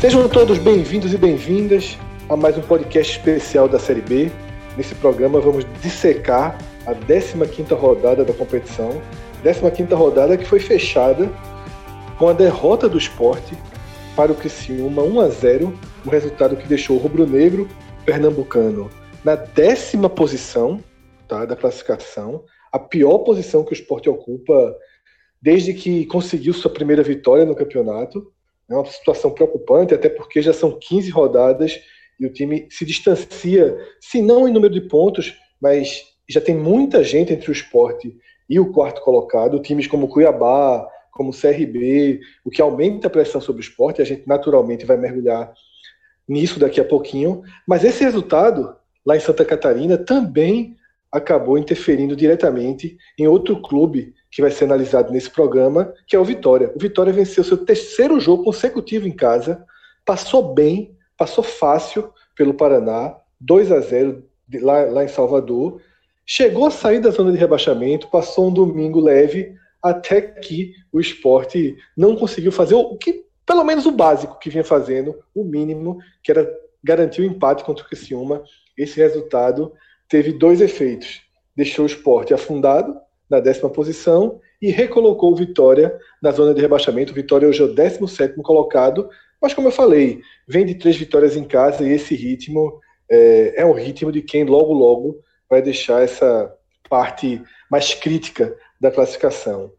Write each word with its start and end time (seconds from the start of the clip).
Sejam 0.00 0.28
todos 0.28 0.58
bem-vindos 0.58 1.14
e 1.14 1.16
bem-vindas 1.16 1.96
a 2.28 2.36
mais 2.36 2.58
um 2.58 2.60
podcast 2.60 3.16
especial 3.16 3.68
da 3.68 3.78
Série 3.78 4.00
B. 4.00 4.32
Nesse 4.76 4.96
programa 4.96 5.40
vamos 5.40 5.64
dissecar 5.80 6.58
a 6.84 6.92
15ª 6.92 7.76
rodada 7.76 8.24
da 8.24 8.32
competição. 8.32 9.00
15ª 9.44 9.94
rodada 9.94 10.36
que 10.36 10.44
foi 10.44 10.58
fechada 10.58 11.30
com 12.18 12.28
a 12.28 12.32
derrota 12.32 12.88
do 12.88 12.98
esporte 12.98 13.54
para 14.16 14.32
o 14.32 14.34
Criciúma 14.34 15.02
1 15.02 15.20
a 15.20 15.28
0, 15.28 15.78
um 16.06 16.10
resultado 16.10 16.56
que 16.56 16.68
deixou 16.68 16.96
o 16.96 16.98
rubro-negro 16.98 17.68
pernambucano 18.04 18.90
na 19.24 19.36
décima 19.36 20.10
posição 20.10 20.82
tá, 21.28 21.44
da 21.44 21.56
classificação, 21.56 22.44
a 22.70 22.78
pior 22.78 23.18
posição 23.18 23.64
que 23.64 23.72
o 23.72 23.74
esporte 23.74 24.08
ocupa 24.08 24.76
desde 25.40 25.72
que 25.72 26.06
conseguiu 26.06 26.52
sua 26.52 26.70
primeira 26.70 27.02
vitória 27.02 27.44
no 27.44 27.54
campeonato. 27.54 28.32
É 28.70 28.74
uma 28.74 28.84
situação 28.84 29.30
preocupante, 29.30 29.94
até 29.94 30.08
porque 30.08 30.42
já 30.42 30.52
são 30.52 30.78
15 30.78 31.10
rodadas 31.10 31.80
e 32.18 32.26
o 32.26 32.32
time 32.32 32.68
se 32.70 32.84
distancia, 32.84 33.76
se 34.00 34.20
não 34.20 34.46
em 34.46 34.52
número 34.52 34.72
de 34.72 34.82
pontos, 34.82 35.34
mas 35.60 36.02
já 36.28 36.40
tem 36.40 36.56
muita 36.56 37.02
gente 37.02 37.32
entre 37.32 37.50
o 37.50 37.52
esporte 37.52 38.16
e 38.48 38.60
o 38.60 38.72
quarto 38.72 39.00
colocado, 39.02 39.60
times 39.60 39.86
como 39.86 40.08
Cuiabá, 40.08 40.86
como 41.12 41.30
CRB, 41.30 42.20
o 42.44 42.50
que 42.50 42.60
aumenta 42.60 43.06
a 43.06 43.10
pressão 43.10 43.40
sobre 43.40 43.60
o 43.60 43.64
esporte, 43.64 44.02
a 44.02 44.04
gente 44.04 44.26
naturalmente 44.26 44.84
vai 44.84 44.96
mergulhar 44.96 45.52
nisso 46.26 46.58
daqui 46.58 46.80
a 46.80 46.84
pouquinho, 46.84 47.42
mas 47.66 47.84
esse 47.84 48.02
resultado 48.02 48.74
lá 49.04 49.16
em 49.16 49.20
Santa 49.20 49.44
Catarina 49.44 49.96
também 49.98 50.76
acabou 51.12 51.58
interferindo 51.58 52.16
diretamente 52.16 52.96
em 53.18 53.28
outro 53.28 53.60
clube 53.60 54.14
que 54.30 54.40
vai 54.40 54.50
ser 54.50 54.64
analisado 54.64 55.12
nesse 55.12 55.28
programa, 55.28 55.92
que 56.06 56.16
é 56.16 56.18
o 56.18 56.24
Vitória. 56.24 56.72
O 56.74 56.78
Vitória 56.78 57.12
venceu 57.12 57.44
seu 57.44 57.58
terceiro 57.58 58.18
jogo 58.18 58.44
consecutivo 58.44 59.06
em 59.06 59.12
casa, 59.12 59.62
passou 60.06 60.54
bem, 60.54 60.96
passou 61.18 61.44
fácil 61.44 62.10
pelo 62.34 62.54
Paraná, 62.54 63.14
2 63.38 63.70
a 63.70 63.80
0 63.80 64.24
lá, 64.62 64.84
lá 64.84 65.04
em 65.04 65.08
Salvador, 65.08 65.82
chegou 66.24 66.64
a 66.64 66.70
sair 66.70 67.00
da 67.00 67.10
zona 67.10 67.30
de 67.30 67.38
rebaixamento, 67.38 68.08
passou 68.08 68.48
um 68.48 68.52
domingo 68.52 69.00
leve, 69.00 69.54
até 69.82 70.20
que 70.20 70.74
o 70.92 71.00
esporte 71.00 71.76
não 71.96 72.14
conseguiu 72.16 72.52
fazer 72.52 72.74
o 72.74 72.96
que, 72.96 73.24
pelo 73.44 73.64
menos 73.64 73.86
o 73.86 73.92
básico 73.92 74.38
que 74.38 74.50
vinha 74.50 74.64
fazendo, 74.64 75.18
o 75.34 75.44
mínimo, 75.44 75.98
que 76.22 76.30
era 76.30 76.48
garantir 76.82 77.22
o 77.22 77.24
empate 77.24 77.64
contra 77.64 77.84
o 77.84 77.88
Criciúma. 77.88 78.42
Esse 78.76 79.00
resultado 79.00 79.72
teve 80.08 80.32
dois 80.32 80.60
efeitos. 80.60 81.22
Deixou 81.56 81.84
o 81.84 81.88
esporte 81.88 82.32
afundado, 82.32 82.96
na 83.32 83.40
décima 83.40 83.70
posição 83.70 84.38
e 84.60 84.70
recolocou 84.70 85.32
o 85.32 85.34
Vitória 85.36 85.98
na 86.20 86.30
zona 86.30 86.52
de 86.52 86.60
rebaixamento. 86.60 87.12
O 87.12 87.14
Vitória 87.14 87.48
hoje 87.48 87.62
é 87.62 87.64
o 87.64 87.74
17 87.74 88.34
colocado, 88.42 89.08
mas 89.40 89.54
como 89.54 89.68
eu 89.68 89.72
falei, 89.72 90.20
vem 90.46 90.66
de 90.66 90.74
três 90.74 90.98
vitórias 90.98 91.34
em 91.34 91.44
casa 91.44 91.82
e 91.82 91.92
esse 91.92 92.14
ritmo 92.14 92.78
é, 93.10 93.62
é 93.62 93.64
um 93.64 93.72
ritmo 93.72 94.12
de 94.12 94.20
quem 94.20 94.44
logo, 94.44 94.74
logo 94.74 95.20
vai 95.48 95.62
deixar 95.62 96.02
essa 96.02 96.54
parte 96.90 97.42
mais 97.70 97.94
crítica 97.94 98.54
da 98.82 98.90
classificação. 98.90 99.72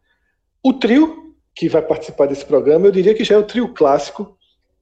O 0.62 0.72
trio 0.72 1.34
que 1.54 1.68
vai 1.68 1.82
participar 1.82 2.26
desse 2.26 2.44
programa, 2.44 2.86
eu 2.86 2.90
diria 2.90 3.14
que 3.14 3.22
já 3.22 3.34
é 3.34 3.38
o 3.38 3.44
trio 3.44 3.68
clássico 3.74 4.36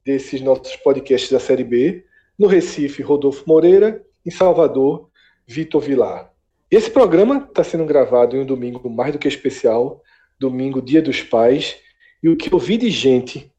desses 0.05 0.41
nossos 0.41 0.77
podcasts 0.77 1.31
da 1.31 1.41
Série 1.41 1.65
B. 1.65 2.05
No 2.39 2.47
Recife, 2.47 3.03
Rodolfo 3.03 3.43
Moreira. 3.47 4.01
Em 4.25 4.31
Salvador, 4.31 5.11
Vitor 5.45 5.81
Vilar. 5.81 6.33
Esse 6.71 6.89
programa 6.89 7.45
está 7.49 7.65
sendo 7.65 7.85
gravado 7.85 8.37
em 8.37 8.41
um 8.41 8.47
domingo 8.47 8.89
mais 8.89 9.13
do 9.13 9.19
que 9.19 9.27
especial, 9.27 10.01
domingo, 10.39 10.81
Dia 10.81 11.03
dos 11.03 11.21
Pais, 11.21 11.77
e 12.23 12.29
o 12.29 12.37
que 12.37 12.53
eu 12.55 12.59
vi 12.61 12.77
de 12.77 12.89
gente 12.89 13.53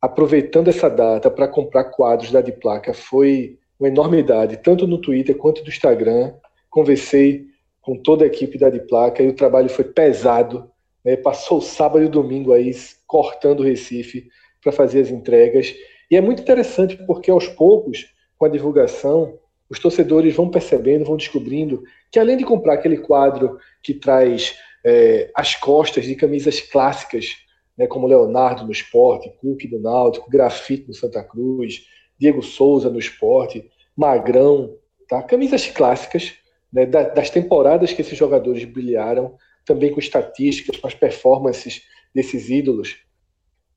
aproveitando 0.00 0.68
essa 0.68 0.88
data 0.88 1.30
para 1.30 1.46
comprar 1.46 1.84
quadros 1.84 2.32
da 2.32 2.40
Diplaca 2.40 2.94
foi 2.94 3.58
uma 3.78 3.88
enormidade, 3.88 4.56
tanto 4.56 4.86
no 4.86 4.96
Twitter 4.96 5.36
quanto 5.36 5.62
no 5.62 5.68
Instagram. 5.68 6.32
Conversei 6.70 7.49
com 7.80 7.96
toda 7.96 8.24
a 8.24 8.26
equipe 8.26 8.58
da 8.58 8.70
Diplaca 8.70 9.22
e 9.22 9.28
o 9.28 9.34
trabalho 9.34 9.68
foi 9.68 9.84
pesado. 9.84 10.70
Né? 11.04 11.16
Passou 11.16 11.58
o 11.58 11.62
sábado 11.62 12.02
e 12.02 12.06
o 12.06 12.10
domingo 12.10 12.52
aí 12.52 12.70
cortando 13.06 13.60
o 13.60 13.64
Recife 13.64 14.28
para 14.62 14.72
fazer 14.72 15.00
as 15.00 15.10
entregas. 15.10 15.74
E 16.10 16.16
é 16.16 16.20
muito 16.20 16.42
interessante 16.42 16.96
porque 17.06 17.30
aos 17.30 17.48
poucos, 17.48 18.06
com 18.36 18.44
a 18.44 18.48
divulgação, 18.48 19.38
os 19.68 19.78
torcedores 19.78 20.34
vão 20.34 20.50
percebendo, 20.50 21.04
vão 21.04 21.16
descobrindo 21.16 21.82
que 22.10 22.18
além 22.18 22.36
de 22.36 22.44
comprar 22.44 22.74
aquele 22.74 22.98
quadro 22.98 23.58
que 23.82 23.94
traz 23.94 24.58
é, 24.84 25.30
as 25.34 25.54
costas 25.54 26.04
de 26.04 26.16
camisas 26.16 26.60
clássicas, 26.60 27.36
né, 27.78 27.86
como 27.86 28.06
Leonardo 28.06 28.64
no 28.64 28.72
esporte, 28.72 29.32
Cook 29.40 29.64
do 29.70 29.78
Náutico, 29.78 30.30
Grafite 30.30 30.88
no 30.88 30.94
Santa 30.94 31.22
Cruz, 31.22 31.86
Diego 32.18 32.42
Souza 32.42 32.90
no 32.90 32.98
esporte, 32.98 33.70
Magrão, 33.96 34.76
tá? 35.08 35.22
camisas 35.22 35.66
clássicas 35.68 36.34
né, 36.72 36.86
das 36.86 37.30
temporadas 37.30 37.92
que 37.92 38.02
esses 38.02 38.16
jogadores 38.16 38.64
brilharam, 38.64 39.36
também 39.64 39.92
com 39.92 40.00
estatísticas, 40.00 40.76
com 40.76 40.86
as 40.86 40.94
performances 40.94 41.82
desses 42.14 42.48
ídolos. 42.48 42.98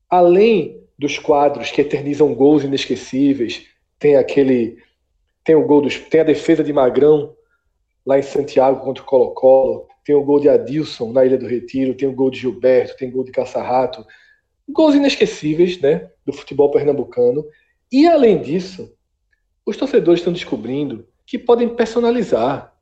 Além 0.08 0.82
dos 0.98 1.18
quadros 1.18 1.70
que 1.70 1.80
eternizam 1.80 2.34
gols 2.34 2.64
inesquecíveis, 2.64 3.66
tem 3.98 4.16
aquele 4.16 4.78
tem 5.44 5.54
o 5.54 5.66
gol 5.66 5.82
dos, 5.82 5.98
tem 5.98 6.22
a 6.22 6.24
defesa 6.24 6.64
de 6.64 6.72
Magrão 6.72 7.36
lá 8.06 8.18
em 8.18 8.22
Santiago 8.22 8.80
contra 8.80 9.02
o 9.02 9.06
Colo-Colo, 9.06 9.86
tem 10.04 10.14
o 10.14 10.24
gol 10.24 10.40
de 10.40 10.48
Adilson 10.48 11.12
na 11.12 11.24
Ilha 11.24 11.38
do 11.38 11.46
Retiro, 11.46 11.94
tem 11.94 12.08
o 12.08 12.14
gol 12.14 12.30
de 12.30 12.38
Gilberto, 12.38 12.96
tem 12.96 13.08
o 13.08 13.12
gol 13.12 13.24
de 13.24 13.32
Caçarrato. 13.32 14.04
Gols 14.68 14.94
inesquecíveis, 14.94 15.80
né, 15.80 16.10
do 16.24 16.32
futebol 16.32 16.70
pernambucano. 16.70 17.44
E 17.92 18.06
além 18.06 18.40
disso, 18.40 18.94
os 19.64 19.76
torcedores 19.76 20.20
estão 20.20 20.32
descobrindo 20.32 21.06
que 21.26 21.38
podem 21.38 21.68
personalizar, 21.74 22.73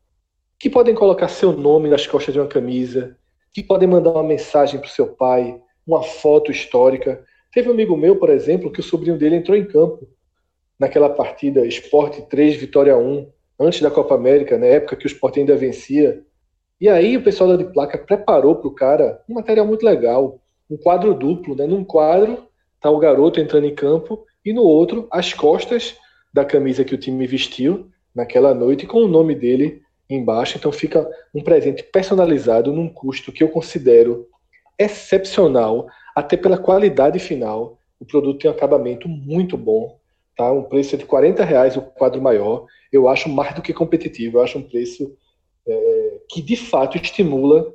que 0.62 0.71
podem 0.71 0.95
colocar 0.95 1.27
seu 1.27 1.53
nome 1.53 1.89
nas 1.89 2.06
costas 2.06 2.33
de 2.33 2.39
uma 2.39 2.47
camisa, 2.47 3.17
que 3.53 3.65
podem 3.65 3.89
mandar 3.89 4.11
uma 4.11 4.23
mensagem 4.23 4.78
para 4.78 4.87
o 4.87 4.93
seu 4.93 5.09
pai, 5.09 5.61
uma 5.84 6.05
foto 6.05 6.53
histórica. 6.53 7.25
Teve 7.53 7.69
um 7.69 7.73
amigo 7.73 7.97
meu, 7.97 8.15
por 8.15 8.31
exemplo, 8.31 8.71
que 8.71 8.78
o 8.78 8.83
sobrinho 8.83 9.19
dele 9.19 9.34
entrou 9.34 9.56
em 9.56 9.67
campo 9.67 10.09
naquela 10.78 11.11
partida 11.11 11.67
Esporte 11.67 12.23
3, 12.31 12.55
Vitória 12.55 12.97
1, 12.97 13.28
antes 13.59 13.81
da 13.81 13.91
Copa 13.91 14.15
América, 14.15 14.56
na 14.56 14.67
época 14.67 14.95
que 14.95 15.05
o 15.05 15.09
Esporte 15.09 15.41
ainda 15.41 15.56
vencia. 15.56 16.23
E 16.81 16.89
aí 16.89 17.17
o 17.17 17.25
pessoal 17.25 17.50
da 17.50 17.56
de 17.56 17.73
placa 17.73 17.99
preparou 17.99 18.55
para 18.55 18.69
o 18.69 18.75
cara 18.75 19.21
um 19.29 19.34
material 19.34 19.67
muito 19.67 19.84
legal, 19.84 20.41
um 20.71 20.77
quadro 20.77 21.12
duplo, 21.12 21.56
né? 21.56 21.67
Num 21.67 21.83
quadro 21.83 22.47
tá 22.81 22.89
o 22.89 23.00
garoto 23.00 23.41
entrando 23.41 23.67
em 23.67 23.75
campo 23.75 24.25
e 24.44 24.53
no 24.53 24.62
outro 24.62 25.09
as 25.11 25.34
costas 25.34 25.97
da 26.33 26.44
camisa 26.44 26.84
que 26.84 26.94
o 26.94 26.99
time 26.99 27.27
vestiu 27.27 27.89
naquela 28.15 28.55
noite 28.55 28.87
com 28.87 28.99
o 28.99 29.09
nome 29.09 29.34
dele 29.34 29.81
embaixo. 30.15 30.56
Então 30.56 30.73
fica 30.73 31.09
um 31.34 31.43
presente 31.43 31.83
personalizado 31.83 32.73
num 32.73 32.89
custo 32.89 33.33
que 33.33 33.43
eu 33.43 33.49
considero 33.49 34.28
excepcional, 34.78 35.87
até 36.15 36.37
pela 36.37 36.59
qualidade 36.59 37.19
final. 37.19 37.78
O 38.00 38.05
produto 38.05 38.41
tem 38.41 38.50
um 38.50 38.55
acabamento 38.55 39.09
muito 39.09 39.56
bom, 39.56 39.99
tá? 40.37 40.50
Um 40.53 40.65
preço 40.65 40.97
de 40.97 41.05
40 41.05 41.45
reais 41.45 41.77
o 41.77 41.83
quadro 41.83 42.21
maior. 42.21 42.67
Eu 42.93 43.09
acho 43.09 43.28
mais 43.28 43.55
do 43.55 43.62
que 43.62 43.73
competitivo. 43.73 44.39
Eu 44.39 44.43
acho 44.43 44.59
um 44.59 44.62
preço 44.62 45.17
é, 45.67 46.19
que 46.29 46.43
de 46.43 46.56
fato 46.56 46.97
estimula 46.97 47.73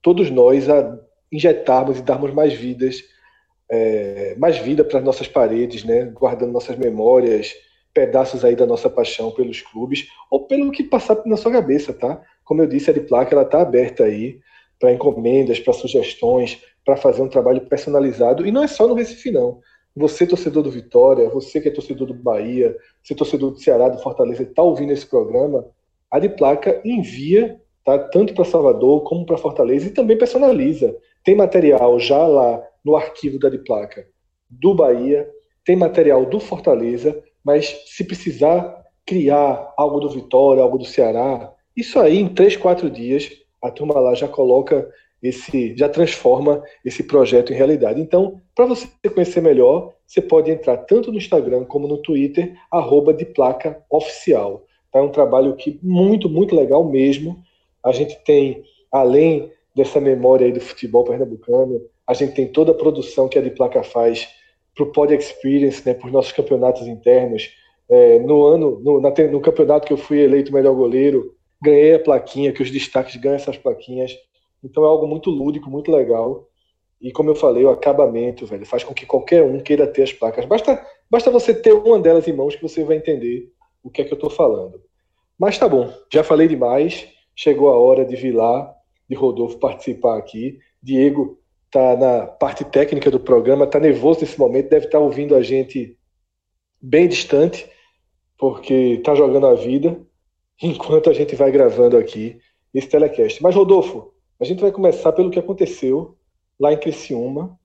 todos 0.00 0.30
nós 0.30 0.68
a 0.68 0.98
injetarmos 1.30 1.98
e 1.98 2.02
darmos 2.02 2.32
mais 2.32 2.52
vidas, 2.52 3.02
é, 3.70 4.34
mais 4.36 4.58
vida 4.58 4.84
para 4.84 5.00
nossas 5.00 5.28
paredes, 5.28 5.84
né? 5.84 6.04
Guardando 6.06 6.52
nossas 6.52 6.76
memórias, 6.76 7.54
pedaços 7.92 8.44
aí 8.44 8.56
da 8.56 8.66
nossa 8.66 8.88
paixão 8.88 9.30
pelos 9.30 9.60
clubes 9.60 10.08
ou 10.30 10.46
pelo 10.46 10.70
que 10.70 10.82
passar 10.82 11.22
na 11.26 11.36
sua 11.36 11.52
cabeça, 11.52 11.92
tá? 11.92 12.20
Como 12.44 12.62
eu 12.62 12.66
disse, 12.66 12.90
a 12.90 12.92
de 12.92 13.00
placa 13.00 13.34
ela 13.34 13.44
está 13.44 13.60
aberta 13.60 14.04
aí 14.04 14.40
para 14.78 14.92
encomendas, 14.92 15.60
para 15.60 15.72
sugestões, 15.72 16.60
para 16.84 16.96
fazer 16.96 17.22
um 17.22 17.28
trabalho 17.28 17.60
personalizado 17.62 18.46
e 18.46 18.50
não 18.50 18.64
é 18.64 18.66
só 18.66 18.86
no 18.86 18.94
Recife 18.94 19.30
não. 19.30 19.60
Você, 19.94 20.26
torcedor 20.26 20.62
do 20.62 20.70
Vitória, 20.70 21.28
você 21.28 21.60
que 21.60 21.68
é 21.68 21.70
torcedor 21.70 22.06
do 22.06 22.14
Bahia, 22.14 22.76
você 23.02 23.14
torcedor 23.14 23.50
do 23.50 23.60
Ceará, 23.60 23.88
do 23.88 23.98
Fortaleza, 23.98 24.42
está 24.42 24.62
ouvindo 24.62 24.92
esse 24.92 25.06
programa, 25.06 25.66
a 26.10 26.18
de 26.18 26.30
placa 26.30 26.80
envia 26.84 27.60
tá, 27.84 27.98
tanto 27.98 28.34
para 28.34 28.44
Salvador 28.44 29.02
como 29.02 29.26
para 29.26 29.36
Fortaleza 29.36 29.86
e 29.86 29.90
também 29.90 30.16
personaliza. 30.16 30.96
Tem 31.24 31.34
material 31.34 31.98
já 32.00 32.26
lá 32.26 32.62
no 32.84 32.96
arquivo 32.96 33.38
da 33.38 33.48
de 33.48 33.58
placa 33.58 34.06
do 34.50 34.74
Bahia, 34.74 35.28
tem 35.64 35.76
material 35.76 36.26
do 36.26 36.40
Fortaleza, 36.40 37.22
mas 37.44 37.82
se 37.86 38.04
precisar 38.04 38.82
criar 39.04 39.72
algo 39.76 40.00
do 40.00 40.08
Vitória, 40.08 40.62
algo 40.62 40.78
do 40.78 40.84
Ceará, 40.84 41.52
isso 41.76 41.98
aí 41.98 42.18
em 42.18 42.28
três, 42.28 42.56
quatro 42.56 42.90
dias 42.90 43.30
a 43.62 43.70
turma 43.70 43.98
lá 44.00 44.14
já 44.14 44.26
coloca 44.26 44.88
esse 45.22 45.76
já 45.76 45.88
transforma 45.88 46.62
esse 46.84 47.04
projeto 47.04 47.52
em 47.52 47.56
realidade. 47.56 48.00
Então, 48.00 48.40
para 48.54 48.66
você 48.66 48.88
conhecer 49.14 49.40
melhor, 49.40 49.94
você 50.04 50.20
pode 50.20 50.50
entrar 50.50 50.76
tanto 50.78 51.12
no 51.12 51.18
Instagram 51.18 51.64
como 51.64 51.86
no 51.86 51.98
Twitter, 51.98 52.54
arroba 52.70 53.14
de 53.14 53.24
placa 53.24 53.80
oficial. 53.88 54.66
Tá? 54.90 54.98
É 54.98 55.02
um 55.02 55.10
trabalho 55.10 55.54
que 55.54 55.78
muito, 55.80 56.28
muito 56.28 56.56
legal 56.56 56.84
mesmo. 56.84 57.40
A 57.84 57.92
gente 57.92 58.16
tem, 58.24 58.64
além 58.90 59.50
dessa 59.74 60.00
memória 60.00 60.46
aí 60.46 60.52
do 60.52 60.60
futebol 60.60 61.04
pernambucano, 61.04 61.80
a 62.06 62.14
gente 62.14 62.34
tem 62.34 62.48
toda 62.48 62.72
a 62.72 62.74
produção 62.74 63.28
que 63.28 63.38
a 63.38 63.42
de 63.42 63.50
placa 63.50 63.82
faz 63.84 64.28
para 64.74 64.84
o 64.84 64.92
Pod 64.92 65.14
Experience, 65.14 65.84
né, 65.84 65.94
para 65.94 66.06
os 66.06 66.12
nossos 66.12 66.32
campeonatos 66.32 66.86
internos. 66.86 67.50
É, 67.88 68.18
no 68.20 68.44
ano, 68.44 68.80
no, 68.80 69.00
na, 69.00 69.10
no 69.10 69.40
campeonato 69.40 69.86
que 69.86 69.92
eu 69.92 69.98
fui 69.98 70.20
eleito 70.20 70.52
melhor 70.52 70.74
goleiro, 70.74 71.34
ganhei 71.62 71.94
a 71.94 71.98
plaquinha, 71.98 72.52
que 72.52 72.62
os 72.62 72.70
destaques 72.70 73.16
ganham 73.16 73.36
essas 73.36 73.56
plaquinhas. 73.56 74.16
Então 74.64 74.84
é 74.84 74.86
algo 74.86 75.06
muito 75.06 75.30
lúdico, 75.30 75.70
muito 75.70 75.90
legal. 75.90 76.48
E 77.00 77.10
como 77.10 77.30
eu 77.30 77.34
falei, 77.34 77.64
o 77.64 77.70
acabamento, 77.70 78.46
velho, 78.46 78.64
faz 78.64 78.84
com 78.84 78.94
que 78.94 79.04
qualquer 79.04 79.42
um 79.42 79.58
queira 79.58 79.86
ter 79.86 80.02
as 80.02 80.12
placas. 80.12 80.44
Basta, 80.44 80.84
basta 81.10 81.30
você 81.30 81.52
ter 81.52 81.72
uma 81.72 81.98
delas 81.98 82.28
em 82.28 82.32
mãos 82.32 82.54
que 82.54 82.62
você 82.62 82.84
vai 82.84 82.96
entender 82.96 83.50
o 83.82 83.90
que 83.90 84.02
é 84.02 84.04
que 84.04 84.12
eu 84.12 84.16
estou 84.16 84.30
falando. 84.30 84.80
Mas 85.38 85.58
tá 85.58 85.68
bom, 85.68 85.92
já 86.12 86.22
falei 86.22 86.46
demais. 86.46 87.08
Chegou 87.34 87.70
a 87.70 87.78
hora 87.78 88.04
de 88.04 88.14
Vilar, 88.14 88.72
de 89.08 89.16
Rodolfo 89.16 89.58
participar 89.58 90.16
aqui. 90.16 90.58
Diego 90.80 91.38
tá 91.72 91.96
na 91.96 92.26
parte 92.26 92.64
técnica 92.66 93.10
do 93.10 93.18
programa, 93.18 93.66
tá 93.66 93.80
nervoso 93.80 94.20
nesse 94.20 94.38
momento, 94.38 94.68
deve 94.68 94.86
estar 94.86 94.98
tá 94.98 95.04
ouvindo 95.04 95.34
a 95.34 95.42
gente 95.42 95.96
bem 96.80 97.08
distante, 97.08 97.66
porque 98.38 99.00
tá 99.02 99.14
jogando 99.14 99.46
a 99.46 99.54
vida, 99.54 99.98
enquanto 100.62 101.08
a 101.08 101.14
gente 101.14 101.34
vai 101.34 101.50
gravando 101.50 101.96
aqui 101.96 102.38
esse 102.74 102.88
telecast. 102.88 103.42
Mas 103.42 103.54
Rodolfo, 103.54 104.12
a 104.38 104.44
gente 104.44 104.60
vai 104.60 104.70
começar 104.70 105.12
pelo 105.12 105.30
que 105.30 105.38
aconteceu 105.38 106.16
lá 106.60 106.72
em 106.72 106.78
Criciúma, 106.78 107.58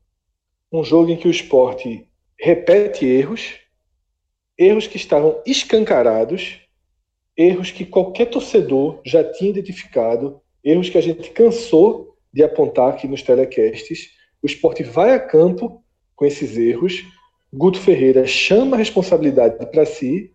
um 0.71 0.83
jogo 0.83 1.12
em 1.12 1.18
que 1.18 1.27
o 1.27 1.31
esporte 1.31 2.07
repete 2.39 3.06
erros, 3.06 3.56
erros 4.57 4.88
que 4.88 4.95
estavam 4.95 5.42
escancarados, 5.45 6.62
erros 7.36 7.71
que 7.71 7.86
qualquer 7.86 8.27
torcedor 8.27 9.01
já 9.06 9.21
tinha 9.33 9.50
identificado, 9.50 10.42
erros 10.63 10.89
que 10.89 10.98
a 10.98 11.01
gente 11.01 11.30
cansou 11.31 12.06
de 12.34 12.44
apontar 12.44 12.90
aqui 12.90 13.08
nos 13.08 13.22
telecasts. 13.22 14.10
O 14.42 14.46
esporte 14.46 14.84
vai 14.84 15.14
a 15.14 15.20
campo 15.20 15.84
com 16.16 16.26
esses 16.26 16.58
erros, 16.58 17.04
Guto 17.54 17.80
Ferreira 17.80 18.26
chama 18.26 18.76
a 18.76 18.80
responsabilidade 18.80 19.66
para 19.72 19.86
si 19.86 20.34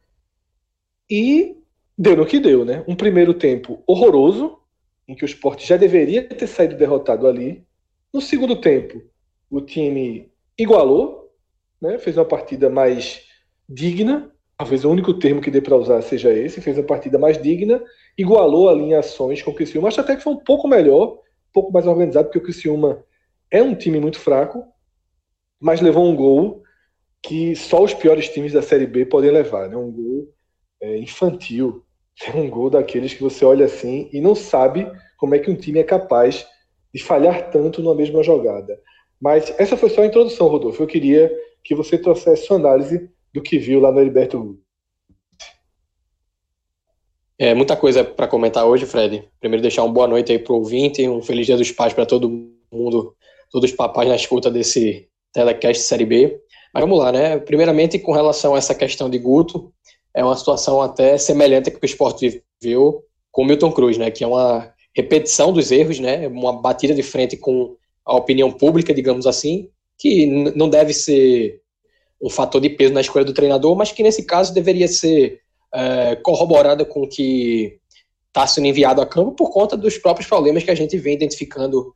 e 1.11 1.56
deu 1.97 2.17
no 2.17 2.27
que 2.27 2.41
deu, 2.41 2.65
né? 2.65 2.85
Um 2.89 2.97
primeiro 2.97 3.35
tempo 3.35 3.83
horroroso, 3.87 4.59
em 5.06 5.15
que 5.15 5.25
o 5.25 5.27
esporte 5.27 5.67
já 5.67 5.77
deveria 5.77 6.27
ter 6.27 6.47
saído 6.47 6.77
derrotado 6.77 7.27
ali. 7.27 7.65
No 8.12 8.21
segundo 8.21 8.56
tempo, 8.56 9.03
o 9.50 9.61
time 9.61 10.31
igualou, 10.59 11.31
né? 11.81 11.99
fez 11.99 12.17
uma 12.17 12.25
partida 12.25 12.71
mais 12.71 13.23
digna, 13.69 14.33
talvez 14.56 14.85
o 14.85 14.91
único 14.91 15.15
termo 15.15 15.41
que 15.41 15.50
dê 15.50 15.61
para 15.61 15.77
usar 15.77 16.00
seja 16.03 16.33
esse, 16.33 16.61
fez 16.61 16.79
uma 16.79 16.87
partida 16.87 17.19
mais 17.19 17.41
digna, 17.41 17.83
igualou 18.17 18.69
ali 18.69 18.85
em 18.85 18.94
ações 18.94 19.43
com 19.43 19.50
o 19.50 19.55
Criciúma, 19.55 19.89
acho 19.89 20.00
até 20.00 20.17
que 20.17 20.23
foi 20.23 20.33
um 20.33 20.39
pouco 20.39 20.69
melhor, 20.69 21.19
pouco 21.52 21.72
mais 21.72 21.87
organizado, 21.87 22.26
porque 22.26 22.38
o 22.38 22.43
Criciúma 22.43 23.04
é 23.50 23.62
um 23.62 23.75
time 23.75 24.00
muito 24.00 24.19
fraco, 24.19 24.64
mas 25.60 25.81
levou 25.81 26.04
um 26.04 26.16
gol 26.16 26.62
que 27.22 27.54
só 27.54 27.82
os 27.82 27.94
piores 27.94 28.28
times 28.28 28.52
da 28.52 28.62
Série 28.62 28.87
B 28.87 29.06
podem 29.06 29.31
levar, 29.31 29.69
né? 29.69 29.76
um 29.76 29.93
gol 29.93 30.28
é, 30.81 30.99
infantil, 30.99 31.84
é 32.26 32.37
um 32.37 32.50
gol 32.50 32.69
daqueles 32.69 33.14
que 33.14 33.22
você 33.22 33.44
olha 33.44 33.66
assim 33.66 34.08
e 34.12 34.20
não 34.20 34.34
sabe 34.34 34.90
como 35.16 35.34
é 35.34 35.38
que 35.38 35.50
um 35.50 35.56
time 35.56 35.78
é 35.78 35.84
capaz 35.84 36.46
de 36.93 37.02
falhar 37.02 37.50
tanto 37.50 37.81
numa 37.81 37.94
mesma 37.94 38.22
jogada. 38.22 38.78
Mas 39.20 39.55
essa 39.58 39.76
foi 39.76 39.88
só 39.88 40.02
a 40.02 40.06
introdução, 40.06 40.48
Rodolfo. 40.48 40.82
Eu 40.82 40.87
queria 40.87 41.32
que 41.62 41.75
você 41.75 41.96
trouxesse 41.96 42.46
sua 42.46 42.56
análise 42.56 43.08
do 43.32 43.40
que 43.40 43.56
viu 43.56 43.78
lá 43.81 43.93
no 43.93 44.00
Heriberto 44.00 44.58
é, 47.43 47.55
muita 47.55 47.75
coisa 47.75 48.05
para 48.05 48.29
comentar 48.29 48.65
hoje, 48.65 48.87
Fred. 48.87 49.29
Primeiro, 49.41 49.61
deixar 49.61 49.83
uma 49.83 49.93
boa 49.93 50.06
noite 50.06 50.31
aí 50.31 50.39
para 50.39 50.53
o 50.53 50.59
ouvinte, 50.59 51.09
um 51.09 51.21
feliz 51.21 51.44
dia 51.44 51.56
dos 51.56 51.73
pais 51.73 51.93
para 51.93 52.06
todo 52.06 52.31
mundo, 52.73 53.17
todos 53.50 53.69
os 53.69 53.77
papais 53.77 54.09
na 54.09 54.15
escuta 54.15 54.49
desse 54.49 55.09
telecast 55.33 55.83
Série 55.83 56.06
B. 56.06 56.41
Mas 56.73 56.81
vamos 56.85 57.00
lá, 57.00 57.11
né? 57.11 57.39
Primeiramente, 57.39 57.99
com 57.99 58.12
relação 58.12 58.55
a 58.55 58.59
essa 58.59 58.77
questão 58.77 59.11
de 59.11 59.19
Guto, 59.19 59.73
é 60.15 60.25
uma 60.25 60.37
situação 60.37 60.81
até 60.81 61.19
semelhante 61.19 61.73
que 61.73 61.79
o 61.83 61.85
esporte 61.85 62.44
viu 62.62 63.03
com 63.33 63.44
Milton 63.44 63.73
Cruz, 63.73 63.99
né? 63.99 64.09
Que 64.09 64.23
é 64.23 64.27
uma 64.29 64.73
repetição 64.94 65.53
dos 65.53 65.73
erros, 65.73 65.99
né? 65.99 66.29
Uma 66.29 66.53
batida 66.53 66.94
de 66.94 67.03
frente 67.03 67.37
com 67.37 67.75
a 68.06 68.15
opinião 68.15 68.53
pública, 68.53 68.94
digamos 68.94 69.27
assim, 69.27 69.69
que 69.99 70.27
não 70.27 70.69
deve 70.69 70.93
ser 70.94 71.61
um 72.23 72.31
fator 72.31 72.61
de 72.61 72.71
peso 72.71 72.94
na 72.94 73.00
escolha 73.00 73.25
do 73.25 73.35
treinador, 73.35 73.75
mas 73.75 73.91
que 73.91 74.05
nesse 74.05 74.23
caso 74.25 74.55
deveria 74.55 74.87
ser 74.87 75.41
é, 75.74 76.16
corroborada 76.16 76.84
com 76.84 77.02
o 77.02 77.08
que 77.08 77.78
está 78.28 78.46
sendo 78.46 78.66
enviado 78.66 79.00
a 79.00 79.06
campo 79.06 79.32
por 79.32 79.50
conta 79.50 79.76
dos 79.76 79.98
próprios 79.98 80.28
problemas 80.28 80.62
que 80.62 80.70
a 80.70 80.74
gente 80.74 80.96
vem 80.96 81.14
identificando 81.14 81.94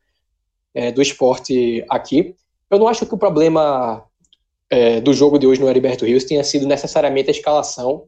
é, 0.75 0.93
do 0.93 1.00
esporte 1.00 1.84
aqui. 1.88 2.34
Eu 2.70 2.78
não 2.78 2.88
acho 2.88 3.06
que 3.06 3.14
o 3.14 3.19
problema 3.19 4.05
é, 4.69 5.00
do 5.00 5.12
jogo 5.14 5.38
de 5.38 5.46
hoje 5.46 5.61
no 5.61 5.69
Heriberto 5.69 6.05
Rios 6.05 6.25
tenha 6.25 6.44
sido 6.44 6.67
necessariamente 6.67 7.31
a 7.31 7.32
escalação, 7.32 8.05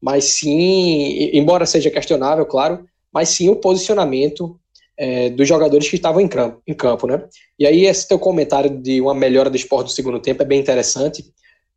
mas 0.00 0.24
sim, 0.34 1.30
embora 1.32 1.66
seja 1.66 1.90
questionável, 1.90 2.46
claro, 2.46 2.84
mas 3.12 3.30
sim 3.30 3.48
o 3.48 3.56
posicionamento 3.56 4.58
é, 4.96 5.30
dos 5.30 5.48
jogadores 5.48 5.88
que 5.88 5.96
estavam 5.96 6.20
em 6.20 6.28
campo, 6.28 6.62
em 6.66 6.74
campo, 6.74 7.06
né? 7.06 7.24
E 7.58 7.66
aí 7.66 7.86
esse 7.86 8.06
teu 8.06 8.18
comentário 8.18 8.70
de 8.70 9.00
uma 9.00 9.14
melhora 9.14 9.50
do 9.50 9.56
esporte 9.56 9.88
no 9.88 9.94
segundo 9.94 10.20
tempo 10.20 10.42
é 10.42 10.46
bem 10.46 10.60
interessante, 10.60 11.24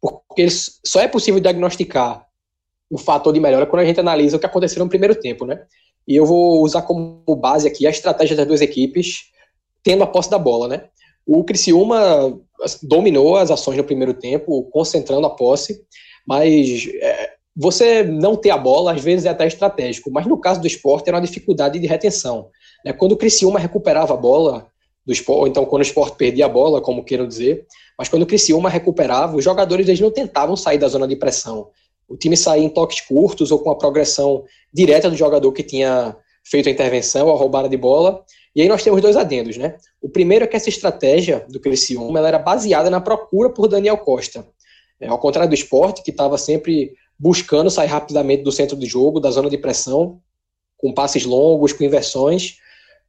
porque 0.02 0.48
só 0.50 1.00
é 1.00 1.08
possível 1.08 1.40
diagnosticar 1.40 2.25
o 2.90 2.98
fator 2.98 3.34
de 3.34 3.40
melhora 3.40 3.66
quando 3.66 3.82
a 3.82 3.86
gente 3.86 4.00
analisa 4.00 4.38
o 4.38 4.40
que 4.40 4.46
aconteceu 4.46 4.84
no 4.84 4.90
primeiro 4.90 5.16
tempo, 5.16 5.46
né? 5.46 5.64
E 6.08 6.16
eu 6.16 6.26
vou 6.26 6.62
usar 6.64 6.84
como 6.84 7.24
base 7.36 7.68
aqui 7.68 7.88
a 7.88 7.90
estratégia 7.90 8.36
das 8.36 8.48
duas 8.48 8.62
equipes 8.62 9.32
tendo 9.84 10.04
a 10.04 10.08
posse 10.08 10.30
da 10.30 10.38
bola, 10.38 10.68
né? 10.68 10.84
O 11.26 11.44
Criciúma 11.44 12.40
dominou 12.84 13.38
as 13.38 13.50
ações 13.50 13.78
no 13.78 13.84
primeiro 13.84 14.14
tempo, 14.14 14.64
concentrando 14.72 15.26
a 15.26 15.30
posse, 15.30 15.82
mas 16.28 16.88
é, 17.02 17.32
você 17.56 18.04
não 18.04 18.36
ter 18.36 18.52
a 18.52 18.58
bola 18.58 18.94
às 18.94 19.02
vezes 19.02 19.26
é 19.26 19.30
até 19.30 19.48
estratégico, 19.48 20.12
mas 20.12 20.26
no 20.26 20.38
caso 20.38 20.62
do 20.62 20.68
esporte 20.68 21.08
era 21.08 21.18
uma 21.18 21.26
dificuldade 21.26 21.80
de 21.80 21.88
retenção. 21.88 22.50
Né? 22.84 22.94
Quando 22.94 23.14
o 23.14 23.18
Criciúma 23.18 23.60
recuperava 23.60 24.14
a 24.14 24.18
bola 24.18 24.68
do 25.06 25.14
esporte, 25.14 25.40
ou 25.40 25.48
então 25.48 25.66
quando 25.66 25.82
o 25.82 25.86
esporte 25.86 26.18
perdia 26.18 26.46
a 26.46 26.50
bola, 26.50 26.82
como 26.82 27.04
queiram 27.04 27.28
dizer, 27.28 27.66
mas 27.98 28.10
quando 28.10 28.24
o 28.24 28.28
Criciúma 28.28 28.70
recuperava, 28.70 29.38
os 29.38 29.44
jogadores 29.44 29.88
eles 29.88 30.00
não 30.00 30.12
tentavam 30.12 30.56
sair 30.56 30.78
da 30.78 30.88
zona 30.88 31.08
de 31.08 31.16
pressão. 31.16 31.70
O 32.08 32.16
time 32.16 32.38
saía 32.38 32.64
em 32.64 32.70
toques 32.70 33.02
curtos 33.02 33.52
ou 33.52 33.60
com 33.60 33.72
a 33.72 33.76
progressão 33.76 34.44
direta 34.74 35.10
do 35.10 35.16
jogador 35.16 35.52
que 35.52 35.64
tinha 35.64 36.16
feito 36.44 36.70
a 36.70 36.72
intervenção, 36.72 37.30
a 37.30 37.36
roubada 37.36 37.68
de 37.68 37.78
bola, 37.78 38.24
e 38.56 38.62
aí 38.62 38.70
nós 38.70 38.84
temos 38.84 39.02
dois 39.02 39.18
adendos, 39.18 39.58
né? 39.58 39.76
O 40.02 40.08
primeiro 40.08 40.46
é 40.46 40.48
que 40.48 40.56
essa 40.56 40.70
estratégia 40.70 41.46
do 41.50 41.60
Criciúma 41.60 42.20
ela 42.20 42.28
era 42.28 42.40
baseada 42.40 42.90
na 42.90 43.02
procura 43.02 43.50
por 43.50 43.68
Daniel 43.68 43.98
Costa. 43.98 44.48
É, 45.00 45.08
ao 45.08 45.20
contrário 45.20 45.50
do 45.50 45.56
esporte, 45.56 46.04
que 46.04 46.12
estava 46.12 46.38
sempre 46.38 46.94
buscando 47.20 47.70
sair 47.70 47.88
rapidamente 47.88 48.44
do 48.44 48.52
centro 48.52 48.78
de 48.78 48.86
jogo, 48.86 49.20
da 49.20 49.32
zona 49.32 49.50
de 49.50 49.58
pressão, 49.58 50.22
com 50.78 50.94
passes 50.94 51.26
longos, 51.26 51.74
com 51.74 51.84
inversões, 51.84 52.58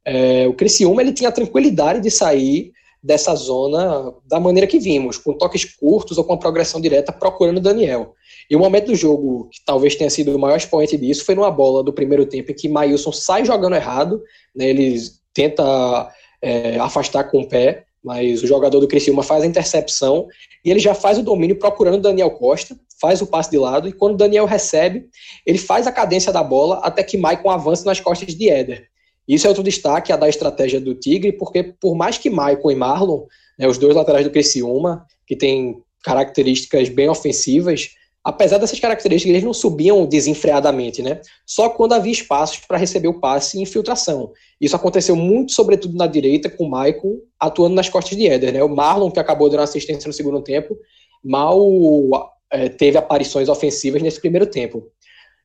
é, 0.03 0.47
o 0.47 0.53
Criciúma 0.53 1.01
ele 1.01 1.13
tinha 1.13 1.29
a 1.29 1.33
tranquilidade 1.33 2.01
de 2.01 2.09
sair 2.09 2.71
dessa 3.01 3.35
zona 3.35 4.13
da 4.25 4.39
maneira 4.39 4.67
que 4.67 4.79
vimos, 4.79 5.17
com 5.17 5.33
toques 5.33 5.63
curtos 5.65 6.17
ou 6.17 6.23
com 6.23 6.33
a 6.33 6.37
progressão 6.37 6.81
direta 6.81 7.11
procurando 7.11 7.59
Daniel. 7.59 8.13
E 8.49 8.55
o 8.55 8.59
momento 8.59 8.87
do 8.87 8.95
jogo 8.95 9.49
que 9.51 9.63
talvez 9.65 9.95
tenha 9.95 10.09
sido 10.09 10.35
o 10.35 10.39
maior 10.39 10.57
expoente 10.57 10.97
disso 10.97 11.25
foi 11.25 11.35
numa 11.35 11.51
bola 11.51 11.83
do 11.83 11.93
primeiro 11.93 12.25
tempo 12.25 12.51
em 12.51 12.55
que 12.55 12.69
Maílson 12.69 13.11
sai 13.11 13.45
jogando 13.45 13.75
errado, 13.75 14.21
né, 14.55 14.69
ele 14.69 14.97
tenta 15.33 16.11
é, 16.41 16.77
afastar 16.79 17.25
com 17.25 17.41
o 17.41 17.47
pé, 17.47 17.85
mas 18.03 18.41
o 18.41 18.47
jogador 18.47 18.79
do 18.79 18.87
Criciúma 18.87 19.21
faz 19.21 19.43
a 19.43 19.47
intercepção 19.47 20.27
e 20.63 20.71
ele 20.71 20.79
já 20.79 20.93
faz 20.93 21.17
o 21.17 21.23
domínio 21.23 21.59
procurando 21.59 22.01
Daniel 22.01 22.31
Costa, 22.31 22.75
faz 22.99 23.21
o 23.21 23.27
passe 23.27 23.51
de 23.51 23.57
lado 23.57 23.87
e 23.87 23.93
quando 23.93 24.17
Daniel 24.17 24.45
recebe, 24.45 25.07
ele 25.45 25.57
faz 25.57 25.87
a 25.87 25.91
cadência 25.91 26.31
da 26.31 26.41
bola 26.41 26.79
até 26.83 27.03
que 27.03 27.17
Maicon 27.17 27.49
avança 27.49 27.85
nas 27.85 27.99
costas 27.99 28.33
de 28.33 28.49
Éder. 28.49 28.87
Isso 29.27 29.45
é 29.45 29.49
outro 29.49 29.63
destaque 29.63 30.11
a 30.11 30.17
da 30.17 30.29
estratégia 30.29 30.79
do 30.79 30.95
Tigre, 30.95 31.31
porque 31.31 31.63
por 31.63 31.95
mais 31.95 32.17
que 32.17 32.29
Maicon 32.29 32.71
e 32.71 32.75
Marlon, 32.75 33.25
né, 33.59 33.67
os 33.67 33.77
dois 33.77 33.95
laterais 33.95 34.25
do 34.25 34.31
Criciúma, 34.31 35.05
que 35.25 35.35
têm 35.35 35.81
características 36.03 36.87
bem 36.87 37.09
ofensivas, 37.09 37.89
apesar 38.23 38.57
dessas 38.57 38.79
características, 38.79 39.29
eles 39.29 39.43
não 39.43 39.53
subiam 39.53 40.05
desenfreadamente, 40.05 41.01
né? 41.01 41.21
Só 41.45 41.69
quando 41.69 41.93
havia 41.93 42.11
espaços 42.11 42.59
para 42.59 42.77
receber 42.77 43.07
o 43.07 43.19
passe 43.19 43.57
e 43.57 43.61
infiltração. 43.61 44.31
Isso 44.59 44.75
aconteceu 44.75 45.15
muito, 45.15 45.51
sobretudo 45.51 45.97
na 45.97 46.07
direita, 46.07 46.49
com 46.49 46.65
o 46.65 46.69
Maicon 46.69 47.19
atuando 47.39 47.75
nas 47.75 47.89
costas 47.89 48.17
de 48.17 48.27
Éder, 48.27 48.53
né? 48.53 48.63
O 48.63 48.69
Marlon, 48.69 49.11
que 49.11 49.19
acabou 49.19 49.49
dando 49.49 49.63
assistência 49.63 50.07
no 50.07 50.13
segundo 50.13 50.41
tempo, 50.41 50.77
mal 51.23 51.59
é, 52.51 52.69
teve 52.69 52.97
aparições 52.97 53.49
ofensivas 53.49 54.01
nesse 54.01 54.19
primeiro 54.19 54.45
tempo. 54.45 54.91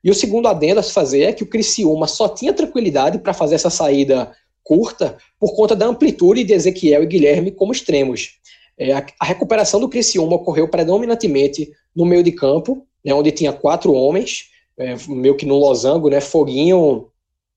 E 0.02 0.10
o 0.10 0.14
segundo 0.14 0.48
adendo 0.48 0.80
a 0.80 0.82
se 0.82 0.92
fazer 0.92 1.22
é 1.22 1.32
que 1.32 1.42
o 1.42 1.48
Criciúma 1.48 2.06
só 2.06 2.28
tinha 2.28 2.52
tranquilidade 2.52 3.18
para 3.18 3.32
fazer 3.32 3.54
essa 3.54 3.70
saída 3.70 4.32
curta 4.64 5.16
por 5.38 5.54
conta 5.54 5.74
da 5.74 5.86
amplitude 5.86 6.44
de 6.44 6.52
Ezequiel 6.52 7.02
e 7.02 7.06
Guilherme 7.06 7.50
como 7.50 7.72
extremos. 7.72 8.38
É, 8.78 8.92
a, 8.92 9.04
a, 9.20 9.24
recuperação 9.24 9.78
do 9.78 9.88
Criciúma 9.88 10.36
ocorreu 10.36 10.68
predominantemente 10.68 11.70
no 11.94 12.04
meio 12.04 12.22
de 12.22 12.32
campo, 12.32 12.86
né, 13.04 13.12
onde 13.12 13.30
tinha 13.30 13.52
quatro 13.52 13.92
homens, 13.92 14.46
é, 14.78 14.96
meio 15.08 15.36
que 15.36 15.46
no 15.46 15.58
losango, 15.58 16.08
né, 16.08 16.20
Foguinho, 16.20 17.08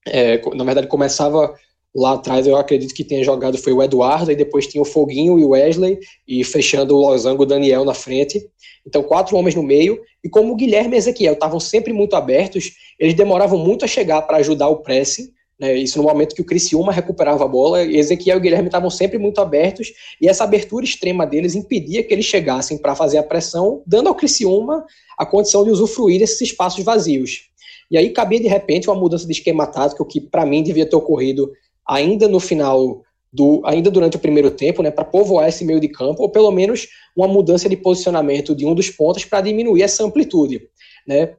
é, 0.06 0.42
na 0.54 0.64
verdade 0.64 0.88
começava 0.88 1.56
lá 1.96 2.14
atrás, 2.14 2.46
eu 2.46 2.58
acredito 2.58 2.94
que 2.94 3.04
tenha 3.04 3.24
jogado 3.24 3.58
foi 3.58 3.72
o 3.72 3.82
Eduardo, 3.82 4.32
e 4.32 4.36
depois 4.36 4.68
tinha 4.68 4.82
o 4.82 4.86
Foguinho 4.86 5.40
e 5.40 5.46
o 5.46 5.50
Wesley, 5.50 5.98
e 6.28 6.44
fechando 6.44 6.96
o 6.96 7.00
losango 7.00 7.44
o 7.44 7.46
Daniel 7.46 7.86
na 7.86 7.94
frente. 7.94 8.46
Então, 8.86 9.02
quatro 9.02 9.38
homens 9.38 9.56
no 9.56 9.64
meio, 9.64 10.02
e 10.24 10.30
como 10.30 10.52
o 10.52 10.56
Guilherme 10.56 10.96
e 10.96 10.98
Ezequiel 10.98 11.34
estavam 11.34 11.60
sempre 11.60 11.94
muito 11.94 12.16
abertos, 12.16 12.74
eles 13.00 13.14
demoravam 13.14 13.58
muito 13.58 13.86
a 13.86 13.88
chegar 13.88 14.22
para 14.24 14.38
ajudar 14.38 14.68
o 14.68 14.78
pressing, 14.78 15.34
né, 15.58 15.74
isso 15.74 15.98
no 15.98 16.04
momento 16.04 16.36
que 16.36 16.42
o 16.42 16.46
Criciúma 16.46 16.92
recuperava 16.92 17.46
a 17.46 17.48
bola, 17.48 17.82
Ezequiel 17.82 18.38
e 18.38 18.42
Guilherme 18.42 18.68
estavam 18.68 18.90
sempre 18.90 19.18
muito 19.18 19.40
abertos, 19.40 19.94
e 20.20 20.28
essa 20.28 20.44
abertura 20.44 20.84
extrema 20.84 21.25
deles 21.25 21.56
impedia 21.56 22.04
que 22.04 22.14
eles 22.14 22.25
chegassem 22.25 22.78
para 22.78 22.94
fazer 22.94 23.18
a 23.18 23.24
pressão, 23.24 23.82
dando 23.88 24.10
ao 24.10 24.16
Criciúma 24.16 24.86
a 25.18 25.25
condição 25.25 25.64
de 25.64 25.72
usufruir 25.72 26.20
desses 26.20 26.42
espaços 26.42 26.84
vazios. 26.84 27.50
E 27.90 27.98
aí 27.98 28.10
cabia 28.10 28.40
de 28.40 28.48
repente 28.48 28.90
uma 28.90 29.00
mudança 29.00 29.25
de 29.25 29.32
esquema 29.32 29.66
tático 29.68 30.06
que 30.06 30.20
para 30.20 30.46
mim 30.46 30.64
devia 30.64 30.90
ter 30.90 30.96
ocorrido 30.96 31.52
ainda 31.88 32.27
no 32.27 32.39
final 32.39 33.01
do, 33.32 33.62
ainda 33.65 33.92
durante 33.92 34.15
o 34.15 34.20
primeiro 34.20 34.50
tempo, 34.50 34.82
né, 34.82 34.89
para 34.89 35.04
povoar 35.04 35.50
esse 35.50 35.65
meio 35.65 35.80
de 35.80 35.89
campo, 35.89 36.24
ou 36.24 36.30
pelo 36.30 36.50
menos 36.51 36.88
uma 37.15 37.27
mudança 37.27 37.68
de 37.68 37.75
posicionamento 37.75 38.56
de 38.56 38.65
um 38.65 38.74
dos 38.74 38.89
pontos 38.89 39.25
para 39.25 39.42
diminuir 39.42 39.82
essa 39.82 40.04
amplitude, 40.04 40.62
né? 41.06 41.36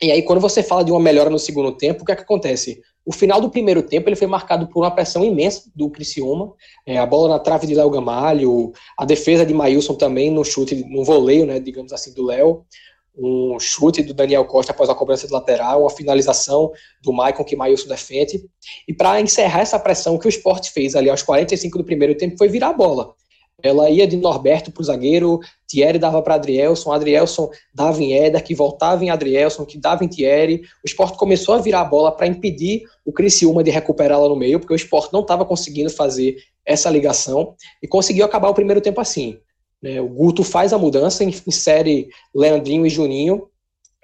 E 0.00 0.12
aí 0.12 0.22
quando 0.22 0.40
você 0.40 0.62
fala 0.62 0.84
de 0.84 0.92
uma 0.92 1.00
melhora 1.00 1.30
no 1.30 1.38
segundo 1.38 1.72
tempo, 1.72 2.02
o 2.02 2.06
que 2.06 2.12
é 2.12 2.16
que 2.16 2.22
acontece? 2.22 2.80
O 3.04 3.12
final 3.12 3.40
do 3.40 3.50
primeiro 3.50 3.82
tempo 3.82 4.08
ele 4.08 4.16
foi 4.16 4.26
marcado 4.26 4.68
por 4.68 4.82
uma 4.82 4.90
pressão 4.90 5.24
imensa 5.24 5.70
do 5.74 5.88
Criciúma, 5.88 6.52
é, 6.86 6.98
a 6.98 7.06
bola 7.06 7.30
na 7.30 7.38
trave 7.38 7.66
de 7.66 7.74
Léo 7.74 7.88
Gamalho, 7.88 8.70
a 8.98 9.06
defesa 9.06 9.46
de 9.46 9.54
Maílson 9.54 9.94
também 9.94 10.30
no 10.30 10.44
chute, 10.44 10.84
no 10.88 11.02
voleio, 11.02 11.46
né, 11.46 11.58
digamos 11.58 11.92
assim, 11.92 12.12
do 12.12 12.26
Léo, 12.26 12.64
um 13.18 13.58
chute 13.58 14.02
do 14.02 14.14
Daniel 14.14 14.44
Costa 14.44 14.72
após 14.72 14.88
a 14.88 14.94
cobrança 14.94 15.26
de 15.26 15.32
lateral, 15.32 15.80
uma 15.80 15.90
finalização 15.90 16.70
do 17.02 17.12
Maicon 17.12 17.44
que 17.44 17.56
Maílson 17.56 17.88
defende. 17.88 18.44
E 18.86 18.94
para 18.94 19.20
encerrar 19.20 19.60
essa 19.60 19.78
pressão 19.78 20.16
que 20.18 20.26
o 20.26 20.28
esporte 20.28 20.70
fez 20.70 20.94
ali 20.94 21.10
aos 21.10 21.22
45 21.22 21.78
do 21.78 21.84
primeiro 21.84 22.14
tempo 22.16 22.38
foi 22.38 22.48
virar 22.48 22.68
a 22.68 22.72
bola. 22.72 23.14
Ela 23.60 23.90
ia 23.90 24.06
de 24.06 24.16
Norberto 24.16 24.70
para 24.70 24.80
o 24.80 24.84
zagueiro, 24.84 25.40
Thierry 25.66 25.98
dava 25.98 26.22
para 26.22 26.36
Adrielson, 26.36 26.92
Adrielson 26.92 27.50
dava 27.74 28.00
em 28.00 28.12
Éder, 28.12 28.44
que 28.44 28.54
voltava 28.54 29.04
em 29.04 29.10
Adrielson, 29.10 29.64
que 29.64 29.76
dava 29.76 30.04
em 30.04 30.08
Thierry. 30.08 30.62
O 30.84 30.86
esporte 30.86 31.18
começou 31.18 31.56
a 31.56 31.58
virar 31.58 31.80
a 31.80 31.84
bola 31.84 32.12
para 32.12 32.28
impedir 32.28 32.84
o 33.04 33.12
Criciúma 33.12 33.64
de 33.64 33.72
recuperá-la 33.72 34.28
no 34.28 34.36
meio, 34.36 34.60
porque 34.60 34.72
o 34.72 34.76
esporte 34.76 35.12
não 35.12 35.22
estava 35.22 35.44
conseguindo 35.44 35.90
fazer 35.90 36.36
essa 36.64 36.88
ligação 36.88 37.56
e 37.82 37.88
conseguiu 37.88 38.24
acabar 38.24 38.48
o 38.48 38.54
primeiro 38.54 38.80
tempo 38.80 39.00
assim. 39.00 39.40
Né? 39.82 40.00
O 40.00 40.08
Guto 40.08 40.42
faz 40.42 40.72
a 40.72 40.78
mudança, 40.78 41.24
insere 41.24 42.08
Leandrinho 42.34 42.86
e 42.86 42.90
Juninho, 42.90 43.48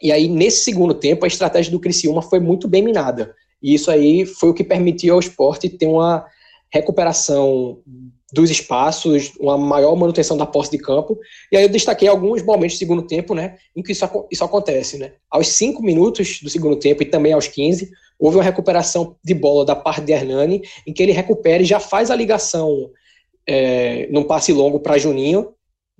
e 0.02 0.12
aí 0.12 0.28
nesse 0.28 0.64
segundo 0.64 0.95
tempo 0.95 1.25
a 1.25 1.28
estratégia 1.28 1.73
do 1.73 1.81
Criciúma 1.81 2.23
foi 2.23 2.40
muito 2.40 2.69
bem 2.69 2.83
minada. 2.83 3.35
E 3.62 3.75
isso 3.75 3.90
aí 3.90 4.26
foi 4.26 4.50
o 4.50 4.54
que 4.54 4.62
permitiu 4.62 5.14
ao 5.14 5.21
esporte 5.21 5.69
ter 5.69 5.87
uma 5.87 6.26
recuperação 6.71 7.78
dos 8.33 8.50
espaços, 8.50 9.33
uma 9.38 9.57
maior 9.57 9.95
manutenção 9.95 10.37
da 10.37 10.45
posse 10.45 10.73
de 10.73 10.78
campo. 10.78 11.16
E 11.50 11.57
aí 11.57 11.62
eu 11.62 11.69
destaquei 11.69 12.09
alguns 12.09 12.43
momentos 12.43 12.76
do 12.76 12.81
segundo 12.81 13.02
tempo, 13.02 13.33
né, 13.33 13.57
em 13.75 13.83
que 13.83 13.93
isso, 13.93 14.04
isso 14.31 14.45
acontece, 14.45 14.99
né. 14.99 15.12
Aos 15.31 15.49
cinco 15.49 15.83
minutos 15.83 16.40
do 16.43 16.50
segundo 16.50 16.76
tempo 16.76 17.02
e 17.02 17.07
também 17.07 17.33
aos 17.33 17.47
15, 17.47 17.90
houve 18.19 18.37
uma 18.37 18.43
recuperação 18.43 19.16
de 19.25 19.35
bola 19.35 19.64
da 19.64 19.76
parte 19.76 20.00
de 20.00 20.12
Hernani, 20.12 20.62
em 20.87 20.93
que 20.93 21.02
ele 21.02 21.12
recupera 21.12 21.62
e 21.62 21.66
já 21.66 21.78
faz 21.78 22.11
a 22.11 22.16
ligação 22.16 22.90
é, 23.47 24.09
num 24.11 24.25
passe 24.25 24.52
longo 24.52 24.81
para 24.81 24.99
Juninho, 24.99 25.54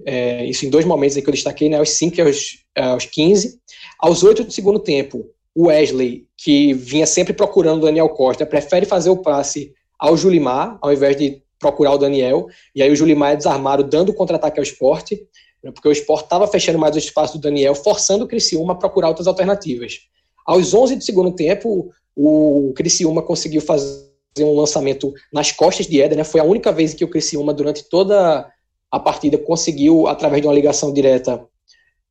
é, 0.04 0.44
isso 0.44 0.66
em 0.66 0.70
dois 0.70 0.84
momentos 0.84 1.16
que 1.16 1.28
eu 1.28 1.32
destaquei, 1.32 1.68
né, 1.68 1.78
aos 1.78 1.90
5 1.90 2.16
e 2.16 2.22
aos, 2.22 2.58
aos 2.76 3.06
15. 3.06 3.58
Aos 3.98 4.22
8 4.22 4.44
do 4.44 4.52
segundo 4.52 4.78
tempo, 4.78 5.24
o 5.54 5.66
Wesley, 5.66 6.26
que 6.36 6.74
vinha 6.74 7.06
sempre 7.06 7.32
procurando 7.32 7.78
o 7.78 7.86
Daniel 7.86 8.08
Costa, 8.08 8.44
prefere 8.44 8.86
fazer 8.86 9.10
o 9.10 9.18
passe 9.18 9.72
ao 9.98 10.16
Julimar, 10.16 10.78
ao 10.82 10.92
invés 10.92 11.16
de 11.16 11.42
procurar 11.58 11.92
o 11.92 11.98
Daniel, 11.98 12.46
e 12.74 12.82
aí 12.82 12.90
o 12.90 12.96
Julimar 12.96 13.32
é 13.32 13.36
desarmado, 13.36 13.84
dando 13.84 14.12
contra-ataque 14.12 14.58
ao 14.58 14.64
esporte, 14.64 15.26
né, 15.62 15.70
porque 15.70 15.88
o 15.88 15.92
esporte 15.92 16.24
estava 16.24 16.46
fechando 16.46 16.78
mais 16.78 16.94
o 16.96 16.98
espaço 16.98 17.38
do 17.38 17.40
Daniel, 17.40 17.74
forçando 17.74 18.24
o 18.24 18.28
Criciúma 18.28 18.72
a 18.72 18.76
procurar 18.76 19.08
outras 19.08 19.28
alternativas. 19.28 20.00
Aos 20.44 20.74
11 20.74 20.96
do 20.96 21.04
segundo 21.04 21.32
tempo, 21.32 21.90
o 22.14 22.72
Criciúma 22.76 23.22
conseguiu 23.22 23.62
fazer 23.62 24.04
um 24.40 24.54
lançamento 24.54 25.12
nas 25.32 25.52
costas 25.52 25.86
de 25.86 26.02
Éder, 26.02 26.18
né? 26.18 26.24
Foi 26.24 26.40
a 26.40 26.44
única 26.44 26.70
vez 26.70 26.92
que 26.92 27.04
o 27.04 27.08
Criciúma, 27.08 27.54
durante 27.54 27.88
toda 27.88 28.46
a 28.94 29.00
partida 29.00 29.36
conseguiu, 29.36 30.06
através 30.06 30.40
de 30.40 30.46
uma 30.46 30.54
ligação 30.54 30.92
direta, 30.92 31.44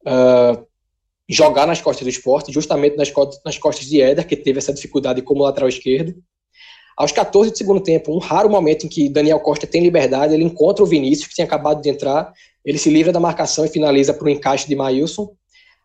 uh, 0.06 0.68
jogar 1.30 1.66
nas 1.66 1.80
costas 1.80 2.04
do 2.04 2.10
esporte, 2.10 2.52
justamente 2.52 2.98
nas, 2.98 3.10
costas, 3.10 3.40
nas 3.46 3.58
costas 3.58 3.86
de 3.86 4.02
Éder, 4.02 4.28
que 4.28 4.36
teve 4.36 4.60
essa 4.60 4.74
dificuldade 4.74 5.22
como 5.22 5.44
lateral 5.44 5.70
esquerdo. 5.70 6.14
Aos 6.98 7.14
14 7.14 7.52
do 7.52 7.58
segundo 7.58 7.80
tempo, 7.80 8.14
um 8.14 8.18
raro 8.18 8.50
momento 8.50 8.86
em 8.86 8.90
que 8.90 9.08
Daniel 9.08 9.40
Costa 9.40 9.66
tem 9.66 9.82
liberdade, 9.82 10.34
ele 10.34 10.44
encontra 10.44 10.84
o 10.84 10.86
Vinícius, 10.86 11.30
que 11.30 11.36
tinha 11.36 11.46
acabado 11.46 11.82
de 11.82 11.90
entrar, 11.90 12.34
ele 12.66 12.78
se 12.78 12.90
livra 12.90 13.14
da 13.14 13.20
marcação 13.20 13.64
e 13.64 13.70
finaliza 13.70 14.14
para 14.14 14.26
o 14.26 14.30
encaixe 14.30 14.68
de 14.68 14.76
Maílson. 14.76 15.34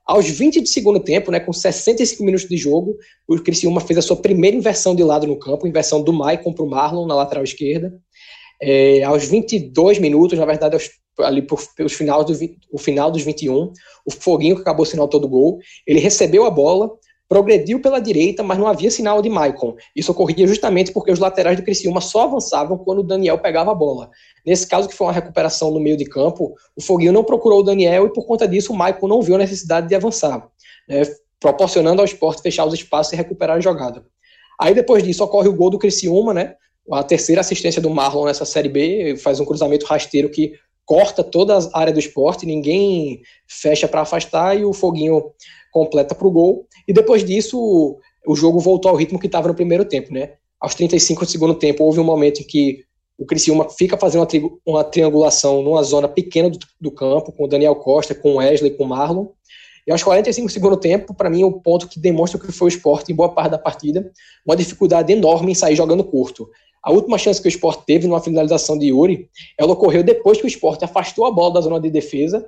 Aos 0.04 0.28
20 0.28 0.60
de 0.60 0.68
segundo 0.68 0.98
tempo, 0.98 1.30
né, 1.30 1.38
com 1.38 1.52
65 1.52 2.24
minutos 2.24 2.48
de 2.48 2.56
jogo, 2.56 2.96
o 3.28 3.38
Criciúma 3.38 3.80
fez 3.80 4.00
a 4.00 4.02
sua 4.02 4.16
primeira 4.16 4.56
inversão 4.56 4.96
de 4.96 5.04
lado 5.04 5.28
no 5.28 5.38
campo, 5.38 5.64
inversão 5.64 6.02
do 6.02 6.12
Maicon 6.12 6.52
para 6.52 6.64
o 6.64 6.68
Marlon 6.68 7.06
na 7.06 7.14
lateral 7.14 7.44
esquerda. 7.44 7.94
É, 8.60 9.02
aos 9.04 9.24
22 9.24 9.98
minutos, 9.98 10.38
na 10.38 10.44
verdade, 10.44 10.74
aos, 10.74 10.90
ali 11.20 11.42
por, 11.42 11.60
pelos 11.76 11.92
final 11.92 12.24
do, 12.24 12.32
o 12.72 12.78
final 12.78 13.10
dos 13.10 13.22
21, 13.22 13.72
o 14.04 14.10
Foguinho, 14.10 14.56
que 14.56 14.62
acabou 14.62 14.84
sinal 14.84 15.08
todo 15.08 15.28
gol, 15.28 15.58
ele 15.86 16.00
recebeu 16.00 16.44
a 16.44 16.50
bola, 16.50 16.90
progrediu 17.28 17.80
pela 17.80 18.00
direita, 18.00 18.42
mas 18.42 18.58
não 18.58 18.66
havia 18.66 18.90
sinal 18.90 19.20
de 19.20 19.28
Maicon. 19.28 19.76
Isso 19.94 20.10
ocorria 20.10 20.46
justamente 20.46 20.92
porque 20.92 21.12
os 21.12 21.18
laterais 21.18 21.56
do 21.56 21.62
Criciúma 21.62 22.00
só 22.00 22.22
avançavam 22.22 22.78
quando 22.78 23.00
o 23.00 23.02
Daniel 23.02 23.38
pegava 23.38 23.70
a 23.70 23.74
bola. 23.74 24.08
Nesse 24.46 24.66
caso, 24.66 24.88
que 24.88 24.94
foi 24.94 25.06
uma 25.06 25.12
recuperação 25.12 25.70
no 25.70 25.78
meio 25.78 25.96
de 25.96 26.06
campo, 26.06 26.54
o 26.74 26.82
Foguinho 26.82 27.12
não 27.12 27.22
procurou 27.22 27.60
o 27.60 27.62
Daniel 27.62 28.06
e, 28.06 28.12
por 28.12 28.26
conta 28.26 28.48
disso, 28.48 28.72
o 28.72 28.76
Maicon 28.76 29.06
não 29.06 29.20
viu 29.20 29.34
a 29.34 29.38
necessidade 29.38 29.88
de 29.88 29.94
avançar, 29.94 30.48
né, 30.88 31.02
proporcionando 31.38 32.00
ao 32.00 32.06
esporte 32.06 32.42
fechar 32.42 32.64
os 32.64 32.74
espaços 32.74 33.12
e 33.12 33.16
recuperar 33.16 33.58
a 33.58 33.60
jogada. 33.60 34.04
Aí, 34.58 34.74
depois 34.74 35.04
disso, 35.04 35.22
ocorre 35.22 35.48
o 35.48 35.54
gol 35.54 35.70
do 35.70 35.78
Criciúma, 35.78 36.32
né? 36.32 36.56
A 36.92 37.02
terceira 37.02 37.40
assistência 37.40 37.82
do 37.82 37.90
Marlon 37.90 38.24
nessa 38.24 38.44
Série 38.44 38.68
B, 38.68 39.16
faz 39.16 39.40
um 39.40 39.44
cruzamento 39.44 39.86
rasteiro 39.86 40.30
que 40.30 40.52
corta 40.84 41.22
toda 41.22 41.58
a 41.58 41.78
área 41.78 41.92
do 41.92 41.98
esporte, 41.98 42.46
ninguém 42.46 43.20
fecha 43.46 43.86
para 43.86 44.00
afastar 44.00 44.58
e 44.58 44.64
o 44.64 44.72
Foguinho 44.72 45.22
completa 45.70 46.14
para 46.14 46.26
o 46.26 46.30
gol. 46.30 46.66
E 46.86 46.92
depois 46.94 47.22
disso, 47.22 47.98
o 48.26 48.34
jogo 48.34 48.58
voltou 48.58 48.90
ao 48.90 48.96
ritmo 48.96 49.18
que 49.18 49.26
estava 49.26 49.48
no 49.48 49.54
primeiro 49.54 49.84
tempo, 49.84 50.12
né? 50.12 50.32
Aos 50.58 50.74
35 50.74 51.24
do 51.24 51.30
segundo 51.30 51.54
tempo, 51.54 51.84
houve 51.84 52.00
um 52.00 52.04
momento 52.04 52.40
em 52.40 52.44
que 52.44 52.84
o 53.18 53.26
Criciúma 53.26 53.68
fica 53.68 53.96
fazendo 53.96 54.20
uma, 54.20 54.26
tri 54.26 54.42
uma 54.64 54.84
triangulação 54.84 55.62
numa 55.62 55.82
zona 55.82 56.08
pequena 56.08 56.48
do, 56.48 56.58
do, 56.80 56.90
campo, 56.90 57.32
com 57.32 57.44
o 57.44 57.48
Daniel 57.48 57.76
Costa, 57.76 58.14
com 58.14 58.32
o 58.32 58.36
Wesley, 58.36 58.70
com 58.70 58.84
o 58.84 58.88
Marlon. 58.88 59.26
E 59.86 59.90
aos 59.90 60.02
45 60.02 60.46
do 60.46 60.52
segundo 60.52 60.76
tempo, 60.76 61.14
para 61.14 61.28
mim, 61.28 61.44
o 61.44 61.60
ponto 61.60 61.88
que 61.88 61.98
demonstra 61.98 62.40
que 62.40 62.52
foi 62.52 62.66
o 62.66 62.68
esporte 62.68 63.10
em 63.10 63.14
boa 63.14 63.30
parte 63.30 63.50
da 63.50 63.58
partida, 63.58 64.10
uma 64.46 64.56
dificuldade 64.56 65.12
enorme 65.12 65.52
em 65.52 65.54
sair 65.54 65.74
jogando 65.74 66.04
curto. 66.04 66.48
A 66.82 66.92
última 66.92 67.18
chance 67.18 67.40
que 67.40 67.48
o 67.48 67.50
esporte 67.50 67.84
teve 67.86 68.06
numa 68.06 68.20
finalização 68.20 68.78
de 68.78 68.86
Yuri, 68.86 69.28
ela 69.58 69.72
ocorreu 69.72 70.02
depois 70.02 70.38
que 70.38 70.44
o 70.44 70.48
esporte 70.48 70.84
afastou 70.84 71.26
a 71.26 71.30
bola 71.30 71.54
da 71.54 71.60
zona 71.60 71.80
de 71.80 71.90
defesa. 71.90 72.46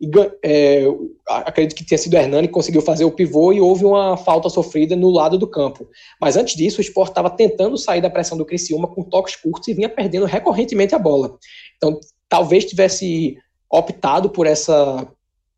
E, 0.00 0.10
é, 0.44 0.84
acredito 1.28 1.76
que 1.76 1.84
tenha 1.84 1.98
sido 1.98 2.14
o 2.14 2.16
Hernani 2.16 2.48
que 2.48 2.54
conseguiu 2.54 2.82
fazer 2.82 3.04
o 3.04 3.12
pivô 3.12 3.52
e 3.52 3.60
houve 3.60 3.84
uma 3.84 4.16
falta 4.16 4.48
sofrida 4.48 4.96
no 4.96 5.10
lado 5.10 5.38
do 5.38 5.46
campo. 5.46 5.88
Mas 6.20 6.36
antes 6.36 6.56
disso, 6.56 6.78
o 6.78 6.80
esporte 6.80 7.10
estava 7.10 7.30
tentando 7.30 7.78
sair 7.78 8.00
da 8.00 8.10
pressão 8.10 8.36
do 8.36 8.44
Criciúma 8.44 8.88
com 8.88 9.04
toques 9.04 9.36
curtos 9.36 9.68
e 9.68 9.74
vinha 9.74 9.88
perdendo 9.88 10.26
recorrentemente 10.26 10.94
a 10.94 10.98
bola. 10.98 11.38
Então, 11.76 12.00
talvez 12.28 12.64
tivesse 12.64 13.36
optado 13.70 14.28
por 14.30 14.46
essa 14.46 15.06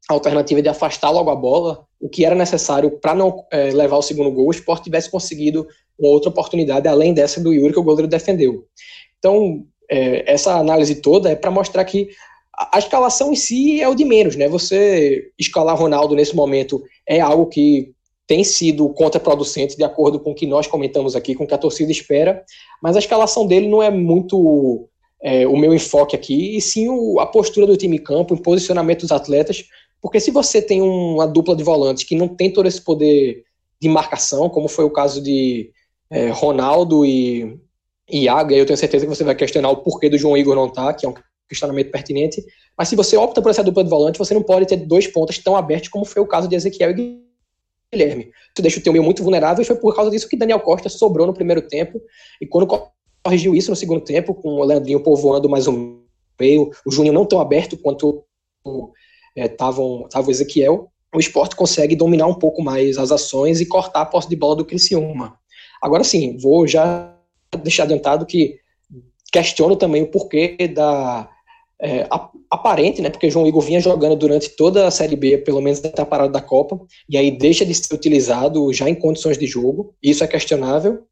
alternativa 0.08 0.60
de 0.60 0.68
afastar 0.68 1.10
logo 1.10 1.30
a 1.30 1.36
bola, 1.36 1.84
o 2.00 2.08
que 2.08 2.24
era 2.24 2.34
necessário 2.34 2.90
para 2.90 3.14
não 3.14 3.44
é, 3.50 3.70
levar 3.70 3.96
o 3.96 4.02
segundo 4.02 4.30
gol, 4.30 4.48
o 4.48 4.50
esporte 4.50 4.84
tivesse 4.84 5.10
conseguido 5.10 5.66
uma 5.98 6.10
outra 6.10 6.28
oportunidade 6.28 6.86
além 6.86 7.14
dessa 7.14 7.40
do 7.40 7.52
Yuri 7.52 7.72
que 7.72 7.78
o 7.78 7.84
goleiro 7.84 8.08
defendeu. 8.08 8.64
Então, 9.18 9.64
é, 9.90 10.30
essa 10.30 10.54
análise 10.58 10.96
toda 10.96 11.30
é 11.30 11.36
para 11.36 11.50
mostrar 11.50 11.84
que 11.84 12.10
a, 12.54 12.76
a 12.76 12.78
escalação 12.78 13.32
em 13.32 13.36
si 13.36 13.80
é 13.80 13.88
o 13.88 13.94
de 13.94 14.04
menos, 14.04 14.36
né? 14.36 14.48
Você 14.48 15.30
escalar 15.38 15.76
Ronaldo 15.76 16.14
nesse 16.14 16.36
momento 16.36 16.82
é 17.06 17.20
algo 17.20 17.46
que 17.46 17.92
tem 18.26 18.42
sido 18.42 18.88
contraproducente, 18.90 19.76
de 19.76 19.84
acordo 19.84 20.18
com 20.18 20.30
o 20.30 20.34
que 20.34 20.46
nós 20.46 20.66
comentamos 20.66 21.14
aqui, 21.14 21.34
com 21.34 21.44
o 21.44 21.46
que 21.46 21.54
a 21.54 21.58
torcida 21.58 21.92
espera, 21.92 22.42
mas 22.82 22.96
a 22.96 22.98
escalação 22.98 23.46
dele 23.46 23.68
não 23.68 23.82
é 23.82 23.90
muito 23.90 24.88
é, 25.22 25.46
o 25.46 25.56
meu 25.56 25.74
enfoque 25.74 26.16
aqui, 26.16 26.56
e 26.56 26.60
sim 26.60 26.88
o, 26.88 27.18
a 27.20 27.26
postura 27.26 27.66
do 27.66 27.76
time 27.76 27.96
em 27.96 28.02
campo, 28.02 28.34
o 28.34 28.40
posicionamento 28.40 29.00
dos 29.00 29.12
atletas, 29.12 29.64
porque 30.04 30.20
se 30.20 30.30
você 30.30 30.60
tem 30.60 30.82
uma 30.82 31.26
dupla 31.26 31.56
de 31.56 31.64
volantes 31.64 32.04
que 32.04 32.14
não 32.14 32.28
tem 32.28 32.52
todo 32.52 32.66
esse 32.66 32.78
poder 32.78 33.42
de 33.80 33.88
marcação, 33.88 34.50
como 34.50 34.68
foi 34.68 34.84
o 34.84 34.90
caso 34.90 35.18
de 35.18 35.70
é, 36.10 36.28
Ronaldo 36.28 37.06
e, 37.06 37.58
Iago, 38.12 38.50
e 38.50 38.54
aí 38.54 38.60
eu 38.60 38.66
tenho 38.66 38.76
certeza 38.76 39.06
que 39.06 39.08
você 39.08 39.24
vai 39.24 39.34
questionar 39.34 39.70
o 39.70 39.78
porquê 39.78 40.10
do 40.10 40.18
João 40.18 40.36
Igor 40.36 40.54
não 40.54 40.66
estar, 40.66 40.88
tá, 40.88 40.92
que 40.92 41.06
é 41.06 41.08
um 41.08 41.14
questionamento 41.48 41.90
pertinente. 41.90 42.44
Mas 42.76 42.88
se 42.88 42.96
você 42.96 43.16
opta 43.16 43.40
por 43.40 43.48
essa 43.48 43.64
dupla 43.64 43.82
de 43.82 43.88
volante, 43.88 44.18
você 44.18 44.34
não 44.34 44.42
pode 44.42 44.66
ter 44.66 44.76
dois 44.76 45.06
pontas 45.06 45.38
tão 45.38 45.56
abertos 45.56 45.88
como 45.88 46.04
foi 46.04 46.20
o 46.20 46.26
caso 46.26 46.48
de 46.48 46.54
Ezequiel 46.54 46.90
e 46.90 47.18
Guilherme. 47.90 48.30
Tu 48.54 48.60
deixa 48.60 48.80
o 48.80 48.82
teu 48.82 48.92
meio 48.92 49.02
muito 49.02 49.22
vulnerável 49.22 49.62
e 49.62 49.66
foi 49.66 49.76
por 49.76 49.96
causa 49.96 50.10
disso 50.10 50.28
que 50.28 50.36
Daniel 50.36 50.60
Costa 50.60 50.90
sobrou 50.90 51.26
no 51.26 51.32
primeiro 51.32 51.62
tempo. 51.62 51.98
E 52.42 52.46
quando 52.46 52.68
corrigiu 53.22 53.54
isso 53.54 53.70
no 53.70 53.76
segundo 53.76 54.02
tempo, 54.02 54.34
com 54.34 54.50
o 54.50 54.64
Leandrinho 54.64 55.02
povoando 55.02 55.48
mais 55.48 55.66
um 55.66 56.02
meio, 56.38 56.70
o 56.86 56.92
Júnior 56.92 57.14
não 57.14 57.24
tão 57.24 57.40
aberto 57.40 57.78
quanto 57.78 58.22
estava 59.34 59.80
é, 59.80 59.84
o 59.84 60.30
Ezequiel, 60.30 60.88
o 61.14 61.20
esporte 61.20 61.56
consegue 61.56 61.94
dominar 61.94 62.26
um 62.26 62.34
pouco 62.34 62.62
mais 62.62 62.98
as 62.98 63.12
ações 63.12 63.60
e 63.60 63.66
cortar 63.66 64.02
a 64.02 64.06
posse 64.06 64.28
de 64.28 64.36
bola 64.36 64.56
do 64.56 64.64
Criciúma. 64.64 65.38
Agora 65.80 66.02
sim, 66.02 66.36
vou 66.38 66.66
já 66.66 67.14
deixar 67.62 67.84
adiantado 67.84 68.26
que 68.26 68.58
questiono 69.32 69.76
também 69.76 70.02
o 70.02 70.10
porquê 70.10 70.56
da 70.68 71.28
é, 71.80 72.06
aparente, 72.50 73.02
né? 73.02 73.10
Porque 73.10 73.30
João 73.30 73.46
Igor 73.46 73.60
vinha 73.60 73.80
jogando 73.80 74.16
durante 74.16 74.50
toda 74.50 74.86
a 74.86 74.90
Série 74.90 75.16
B, 75.16 75.38
pelo 75.38 75.60
menos 75.60 75.84
até 75.84 76.02
a 76.02 76.06
parada 76.06 76.32
da 76.32 76.40
Copa, 76.40 76.80
e 77.08 77.16
aí 77.18 77.30
deixa 77.30 77.64
de 77.64 77.74
ser 77.74 77.94
utilizado 77.94 78.72
já 78.72 78.88
em 78.88 78.94
condições 78.94 79.36
de 79.36 79.46
jogo, 79.46 79.94
isso 80.02 80.22
é 80.24 80.26
questionável. 80.26 81.02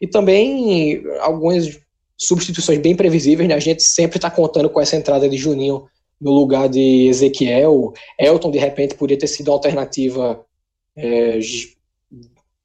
E 0.00 0.06
também 0.06 1.02
algumas 1.20 1.78
substituições 2.16 2.78
bem 2.78 2.94
previsíveis, 2.94 3.48
né? 3.48 3.54
A 3.54 3.60
gente 3.60 3.82
sempre 3.82 4.18
está 4.18 4.30
contando 4.30 4.70
com 4.70 4.80
essa 4.80 4.96
entrada 4.96 5.28
de 5.28 5.36
Juninho 5.36 5.84
no 6.22 6.30
lugar 6.30 6.68
de 6.68 7.08
Ezequiel. 7.08 7.92
Elton, 8.18 8.50
de 8.50 8.58
repente, 8.58 8.94
poderia 8.94 9.18
ter 9.18 9.26
sido 9.26 9.48
uma 9.48 9.54
alternativa 9.54 10.44
é, 10.96 11.40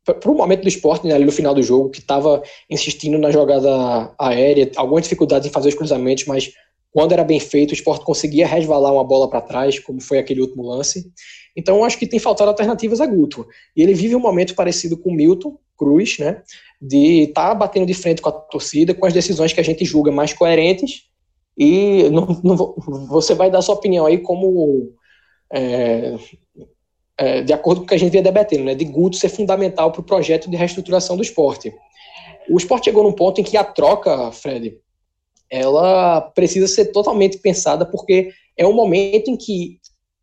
para 0.03 0.31
o 0.31 0.35
momento 0.35 0.61
do 0.61 0.69
esporte, 0.69 1.05
né, 1.05 1.13
ali 1.13 1.25
no 1.25 1.31
final 1.31 1.53
do 1.53 1.63
jogo, 1.63 1.89
que 1.89 1.99
estava 1.99 2.41
insistindo 2.69 3.17
na 3.17 3.31
jogada 3.31 4.13
aérea, 4.17 4.71
alguma 4.75 5.01
dificuldade 5.01 5.47
em 5.47 5.51
fazer 5.51 5.69
os 5.69 5.75
cruzamentos, 5.75 6.25
mas 6.25 6.53
quando 6.91 7.11
era 7.11 7.23
bem 7.23 7.39
feito, 7.39 7.71
o 7.71 7.73
esporte 7.73 8.05
conseguia 8.05 8.47
resvalar 8.47 8.93
uma 8.93 9.03
bola 9.03 9.29
para 9.29 9.41
trás, 9.41 9.79
como 9.79 9.99
foi 9.99 10.19
aquele 10.19 10.41
último 10.41 10.63
lance. 10.63 11.11
Então, 11.55 11.83
acho 11.83 11.97
que 11.97 12.07
tem 12.07 12.19
faltado 12.19 12.49
alternativas 12.49 13.01
a 13.01 13.05
Guto. 13.05 13.45
E 13.75 13.81
ele 13.81 13.93
vive 13.93 14.15
um 14.15 14.19
momento 14.19 14.55
parecido 14.55 14.97
com 14.97 15.09
o 15.09 15.13
Milton 15.13 15.57
Cruz, 15.75 16.17
né? 16.19 16.41
De 16.81 17.23
estar 17.23 17.49
tá 17.49 17.55
batendo 17.55 17.85
de 17.85 17.93
frente 17.93 18.21
com 18.21 18.29
a 18.29 18.31
torcida, 18.31 18.93
com 18.93 19.05
as 19.05 19.13
decisões 19.13 19.51
que 19.51 19.59
a 19.59 19.63
gente 19.63 19.83
julga 19.83 20.11
mais 20.11 20.33
coerentes. 20.33 21.03
E 21.57 22.09
não, 22.09 22.27
não, 22.43 23.07
você 23.07 23.33
vai 23.33 23.49
dar 23.49 23.61
sua 23.61 23.75
opinião 23.75 24.05
aí 24.05 24.19
como. 24.19 24.93
É, 25.51 26.15
é, 27.17 27.41
de 27.41 27.51
acordo 27.51 27.81
com 27.81 27.85
o 27.85 27.87
que 27.87 27.95
a 27.95 27.97
gente 27.97 28.11
vinha 28.11 28.21
debatendo, 28.21 28.65
né? 28.65 28.75
De 28.75 28.85
Guto 28.85 29.15
ser 29.15 29.29
fundamental 29.29 29.91
para 29.91 30.01
o 30.01 30.05
projeto 30.05 30.49
de 30.49 30.55
reestruturação 30.55 31.15
do 31.15 31.23
esporte. 31.23 31.73
O 32.49 32.57
esporte 32.57 32.85
chegou 32.85 33.03
num 33.03 33.11
ponto 33.11 33.41
em 33.41 33.43
que 33.43 33.57
a 33.57 33.63
troca, 33.63 34.31
Fred, 34.31 34.77
ela 35.49 36.21
precisa 36.21 36.67
ser 36.67 36.91
totalmente 36.91 37.39
pensada, 37.39 37.85
porque 37.85 38.31
é 38.55 38.67
um 38.67 38.73
momento 38.73 39.29
em 39.29 39.37
que 39.37 39.79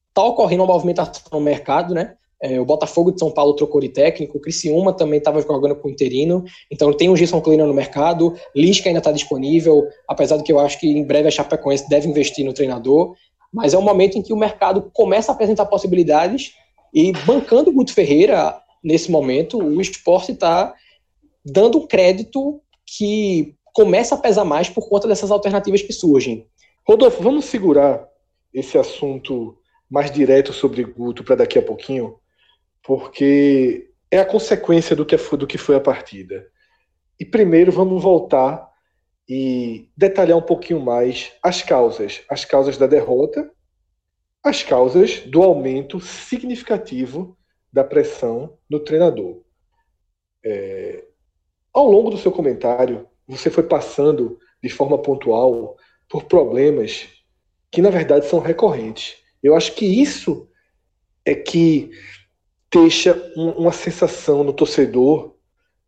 está 0.09 0.23
ocorrendo 0.23 0.63
uma 0.63 0.73
movimentação 0.73 1.23
no 1.33 1.41
mercado, 1.41 1.95
né? 1.95 2.15
É, 2.45 2.61
o 2.61 2.65
Botafogo 2.67 3.11
de 3.11 3.19
São 3.19 3.31
Paulo 3.31 3.55
trocou 3.55 3.81
de 3.81 3.89
técnico, 3.89 4.37
o 4.37 4.41
Criciúma 4.41 4.93
também 4.93 5.17
estava 5.17 5.41
jogando 5.41 5.77
com 5.77 5.89
o 5.89 5.91
interino, 5.91 6.45
então 6.71 6.93
tem 6.93 7.09
o 7.09 7.17
Gilson 7.17 7.41
Kleiner 7.41 7.67
no 7.67 7.73
mercado, 7.73 8.35
Lisca 8.55 8.87
ainda 8.87 8.99
está 8.99 9.11
disponível, 9.11 9.89
apesar 10.07 10.37
de 10.37 10.43
que 10.43 10.53
eu 10.53 10.59
acho 10.59 10.79
que 10.79 10.87
em 10.87 11.03
breve 11.05 11.27
a 11.27 11.31
Chapecoense 11.31 11.89
deve 11.89 12.07
investir 12.07 12.45
no 12.45 12.53
treinador, 12.53 13.15
mas 13.51 13.73
é 13.73 13.79
um 13.79 13.83
momento 13.83 14.19
em 14.19 14.23
que 14.23 14.31
o 14.31 14.37
mercado 14.37 14.91
começa 14.93 15.33
a 15.33 15.35
apresentar 15.35 15.65
possibilidades 15.65 16.53
e 16.93 17.13
bancando 17.25 17.71
o 17.71 17.73
Guto 17.73 17.95
Ferreira, 17.95 18.61
nesse 18.83 19.11
momento, 19.11 19.57
o 19.57 19.81
esporte 19.81 20.33
está 20.33 20.75
dando 21.43 21.79
um 21.79 21.87
crédito 21.87 22.61
que 22.87 23.55
começa 23.73 24.17
a 24.17 24.19
pesar 24.19 24.45
mais 24.45 24.69
por 24.69 24.87
conta 24.91 25.09
dessas 25.09 25.31
alternativas 25.31 25.81
que 25.81 25.95
surgem. 25.95 26.47
Rodolfo, 26.87 27.23
vamos 27.23 27.47
segurar 27.47 28.07
esse 28.53 28.77
assunto 28.77 29.57
mais 29.91 30.11
direto 30.11 30.53
sobre 30.53 30.85
Guto 30.85 31.25
para 31.25 31.37
daqui 31.37 31.59
a 31.59 31.63
pouquinho, 31.63 32.17
porque 32.85 33.91
é 34.11 34.19
a 34.19 34.27
consequência 34.27 34.95
do 34.95 35.05
que, 35.05 35.17
foi, 35.17 35.39
do 35.39 35.47
que 35.47 35.59
foi 35.59 35.75
a 35.75 35.81
partida. 35.81 36.47
E 37.19 37.25
primeiro 37.25 37.73
vamos 37.73 38.03
voltar 38.03 38.71
e 39.29 39.89
detalhar 39.97 40.37
um 40.37 40.43
pouquinho 40.43 40.81
mais 40.81 41.33
as 41.43 41.63
causas, 41.63 42.23
as 42.29 42.45
causas 42.45 42.77
da 42.77 42.87
derrota, 42.87 43.51
as 44.43 44.63
causas 44.63 45.21
do 45.21 45.43
aumento 45.43 45.99
significativo 45.99 47.37
da 47.73 47.83
pressão 47.83 48.59
no 48.69 48.79
treinador. 48.79 49.43
É, 50.45 51.03
ao 51.73 51.91
longo 51.91 52.11
do 52.11 52.19
seu 52.19 52.31
comentário, 52.31 53.09
você 53.27 53.49
foi 53.49 53.63
passando 53.63 54.39
de 54.63 54.69
forma 54.69 55.01
pontual 55.01 55.77
por 56.09 56.25
problemas 56.25 57.09
que 57.71 57.81
na 57.81 57.89
verdade 57.89 58.27
são 58.27 58.39
recorrentes. 58.39 59.17
Eu 59.43 59.57
acho 59.57 59.75
que 59.75 59.87
isso 59.87 60.49
é 61.25 61.35
que 61.35 61.91
deixa 62.75 63.33
um, 63.37 63.51
uma 63.51 63.73
sensação 63.73 64.43
no 64.43 64.53
torcedor 64.53 65.37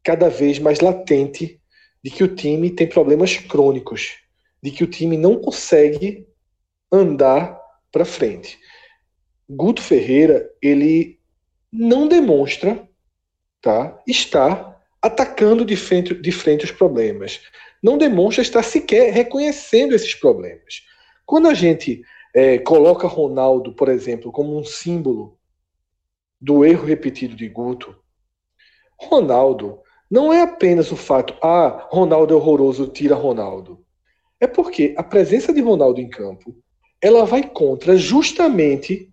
cada 0.04 0.28
vez 0.28 0.60
mais 0.60 0.78
latente 0.80 1.60
de 2.02 2.10
que 2.10 2.22
o 2.22 2.34
time 2.34 2.70
tem 2.70 2.86
problemas 2.86 3.36
crônicos, 3.36 4.18
de 4.62 4.70
que 4.70 4.84
o 4.84 4.86
time 4.86 5.16
não 5.16 5.40
consegue 5.40 6.28
andar 6.90 7.60
para 7.90 8.04
frente. 8.04 8.56
Guto 9.50 9.82
Ferreira, 9.82 10.48
ele 10.62 11.18
não 11.72 12.06
demonstra, 12.06 12.88
tá, 13.60 14.00
estar 14.06 14.80
atacando 15.02 15.64
de 15.64 15.74
frente, 15.76 16.14
de 16.14 16.32
frente 16.32 16.64
os 16.64 16.70
problemas. 16.70 17.40
Não 17.82 17.98
demonstra 17.98 18.42
estar 18.42 18.62
sequer 18.62 19.12
reconhecendo 19.12 19.94
esses 19.94 20.14
problemas. 20.14 20.82
Quando 21.24 21.48
a 21.48 21.54
gente 21.54 22.02
é, 22.32 22.58
coloca 22.58 23.08
Ronaldo, 23.08 23.72
por 23.72 23.88
exemplo, 23.88 24.30
como 24.30 24.56
um 24.56 24.64
símbolo 24.64 25.35
do 26.40 26.64
erro 26.64 26.86
repetido 26.86 27.34
de 27.34 27.48
Guto, 27.48 27.96
Ronaldo 28.98 29.80
não 30.10 30.32
é 30.32 30.42
apenas 30.42 30.92
o 30.92 30.96
fato, 30.96 31.34
ah, 31.42 31.88
Ronaldo 31.90 32.32
é 32.32 32.36
horroroso, 32.36 32.86
tira 32.86 33.14
Ronaldo. 33.14 33.84
É 34.40 34.46
porque 34.46 34.94
a 34.96 35.02
presença 35.02 35.52
de 35.52 35.60
Ronaldo 35.60 36.00
em 36.00 36.08
campo, 36.08 36.56
ela 37.00 37.24
vai 37.24 37.42
contra 37.42 37.96
justamente 37.96 39.12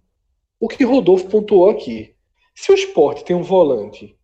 o 0.59 0.67
que 0.67 0.83
Rodolfo 0.83 1.27
pontuou 1.27 1.69
aqui. 1.69 2.15
Se 2.55 2.71
o 2.71 2.75
esporte 2.75 3.25
tem 3.25 3.35
um 3.35 3.43
volante 3.43 4.15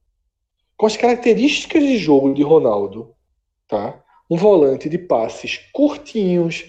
com 0.78 0.86
as 0.86 0.96
características 0.96 1.84
de 1.84 1.98
jogo 1.98 2.34
de 2.34 2.44
Ronaldo, 2.44 3.14
tá? 3.68 4.02
Um 4.30 4.38
volante 4.38 4.88
de 4.88 4.98
passes 4.98 5.58
curtinhos, 5.74 6.64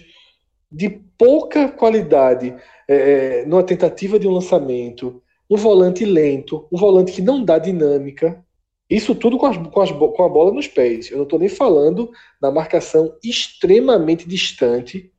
de 0.71 0.89
pouca 0.89 1.69
qualidade, 1.69 2.55
é, 2.87 2.95
é, 2.95 3.45
numa 3.45 3.63
tentativa 3.63 4.17
de 4.17 4.27
um 4.27 4.31
lançamento, 4.31 5.21
um 5.51 5.57
volante 5.57 6.05
lento, 6.05 6.65
um 6.71 6.77
volante 6.77 7.11
que 7.11 7.21
não 7.21 7.43
dá 7.43 7.59
dinâmica. 7.59 8.41
Isso 8.89 9.13
tudo 9.13 9.37
com, 9.37 9.47
as, 9.47 9.57
com, 9.57 9.81
as, 9.81 9.91
com 9.91 10.23
a 10.23 10.29
bola 10.29 10.53
nos 10.53 10.65
pés. 10.65 11.11
Eu 11.11 11.17
não 11.17 11.25
estou 11.25 11.37
nem 11.37 11.49
falando 11.49 12.09
da 12.39 12.49
marcação 12.49 13.13
extremamente 13.21 14.25
distante 14.25 15.11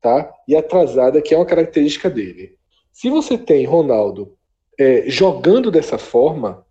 tá? 0.00 0.32
e 0.48 0.56
atrasada, 0.56 1.20
que 1.20 1.34
é 1.34 1.36
uma 1.36 1.44
característica 1.44 2.08
dele. 2.08 2.56
Se 2.90 3.10
você 3.10 3.36
tem 3.36 3.66
Ronaldo 3.66 4.34
é, 4.80 5.04
jogando 5.10 5.70
dessa 5.70 5.98
forma, 5.98 6.66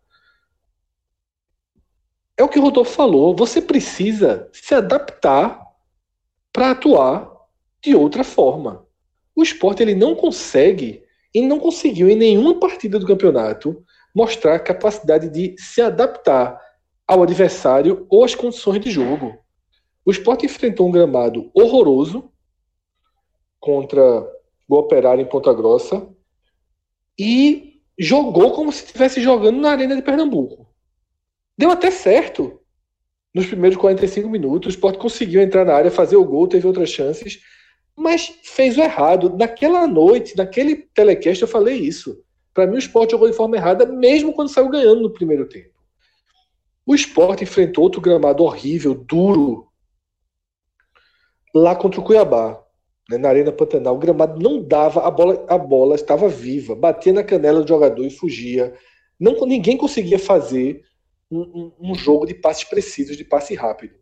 é 2.36 2.44
o 2.44 2.50
que 2.50 2.58
o 2.58 2.64
Rodolfo 2.64 2.94
falou. 2.94 3.36
Você 3.36 3.62
precisa 3.62 4.50
se 4.52 4.74
adaptar 4.74 5.62
para 6.52 6.72
atuar 6.72 7.32
de 7.80 7.94
outra 7.94 8.24
forma. 8.24 8.88
O 9.36 9.44
esporte 9.44 9.84
ele 9.84 9.94
não 9.94 10.16
consegue 10.16 11.03
e 11.34 11.42
não 11.42 11.60
conseguiu 11.60 12.10
em 12.10 12.16
nenhuma 12.16 12.60
partida 12.60 13.00
do 13.00 13.08
campeonato 13.08 13.84
mostrar 14.14 14.60
capacidade 14.60 15.30
de 15.30 15.56
se 15.58 15.82
adaptar 15.82 16.60
ao 17.08 17.24
adversário 17.24 18.06
ou 18.10 18.24
às 18.24 18.36
condições 18.36 18.80
de 18.80 18.92
jogo. 18.92 19.38
O 20.06 20.12
esporte 20.12 20.46
enfrentou 20.46 20.88
um 20.88 20.92
gramado 20.92 21.50
horroroso 21.54 22.32
contra 23.60 24.02
o 24.68 24.76
Operário 24.76 25.22
em 25.22 25.30
Ponta 25.30 25.54
Grossa 25.54 26.08
e 27.18 27.82
jogou 27.98 28.52
como 28.52 28.72
se 28.72 28.86
estivesse 28.86 29.22
jogando 29.22 29.60
na 29.60 29.72
Arena 29.72 29.96
de 29.96 30.02
Pernambuco. 30.02 30.68
Deu 31.58 31.72
até 31.72 31.92
certo. 31.92 32.60
Nos 33.34 33.48
primeiros 33.48 33.78
45 33.78 34.30
minutos, 34.30 34.68
o 34.68 34.70
Sport 34.76 34.98
conseguiu 34.98 35.42
entrar 35.42 35.66
na 35.66 35.74
área, 35.74 35.90
fazer 35.90 36.16
o 36.16 36.26
gol, 36.26 36.48
teve 36.48 36.68
outras 36.68 36.90
chances, 36.90 37.40
mas 37.96 38.34
fez 38.44 38.78
o 38.78 38.82
errado. 38.82 39.36
Naquela 39.38 39.88
noite, 39.88 40.36
naquele 40.36 40.76
telecast, 40.76 41.42
eu 41.42 41.48
falei 41.48 41.78
isso. 41.78 42.24
Para 42.54 42.68
mim, 42.68 42.76
o 42.76 42.80
Sport 42.80 43.12
jogou 43.12 43.30
de 43.30 43.36
forma 43.36 43.58
errada, 43.58 43.86
mesmo 43.86 44.34
quando 44.34 44.50
saiu 44.50 44.70
ganhando 44.70 45.02
no 45.02 45.14
primeiro 45.14 45.48
tempo. 45.48 45.74
O 46.86 46.94
Sport 46.96 47.42
enfrentou 47.42 47.84
outro 47.84 48.02
gramado 48.02 48.44
horrível, 48.44 48.94
duro, 48.94 49.68
lá 51.54 51.76
contra 51.76 52.00
o 52.00 52.04
Cuiabá, 52.04 52.62
né, 53.10 53.18
na 53.18 53.30
Arena 53.30 53.52
Pantanal. 53.52 53.96
O 53.96 54.00
gramado 54.00 54.42
não 54.42 54.62
dava, 54.62 55.06
a 55.06 55.12
bola, 55.12 55.46
a 55.48 55.58
bola 55.58 55.96
estava 55.96 56.28
viva, 56.28 56.76
batia 56.76 57.14
na 57.14 57.24
canela 57.24 57.62
do 57.62 57.68
jogador 57.68 58.06
e 58.06 58.10
fugia. 58.10 58.74
Não, 59.20 59.46
ninguém 59.46 59.78
conseguia 59.78 60.20
fazer 60.20 60.84
um, 61.32 61.72
um, 61.80 61.96
jogo 61.96 62.26
de 62.26 62.34
passes 62.34 62.64
precisos, 62.64 63.18
de 63.18 63.24
passe 63.24 63.56
rápido. 63.56 63.96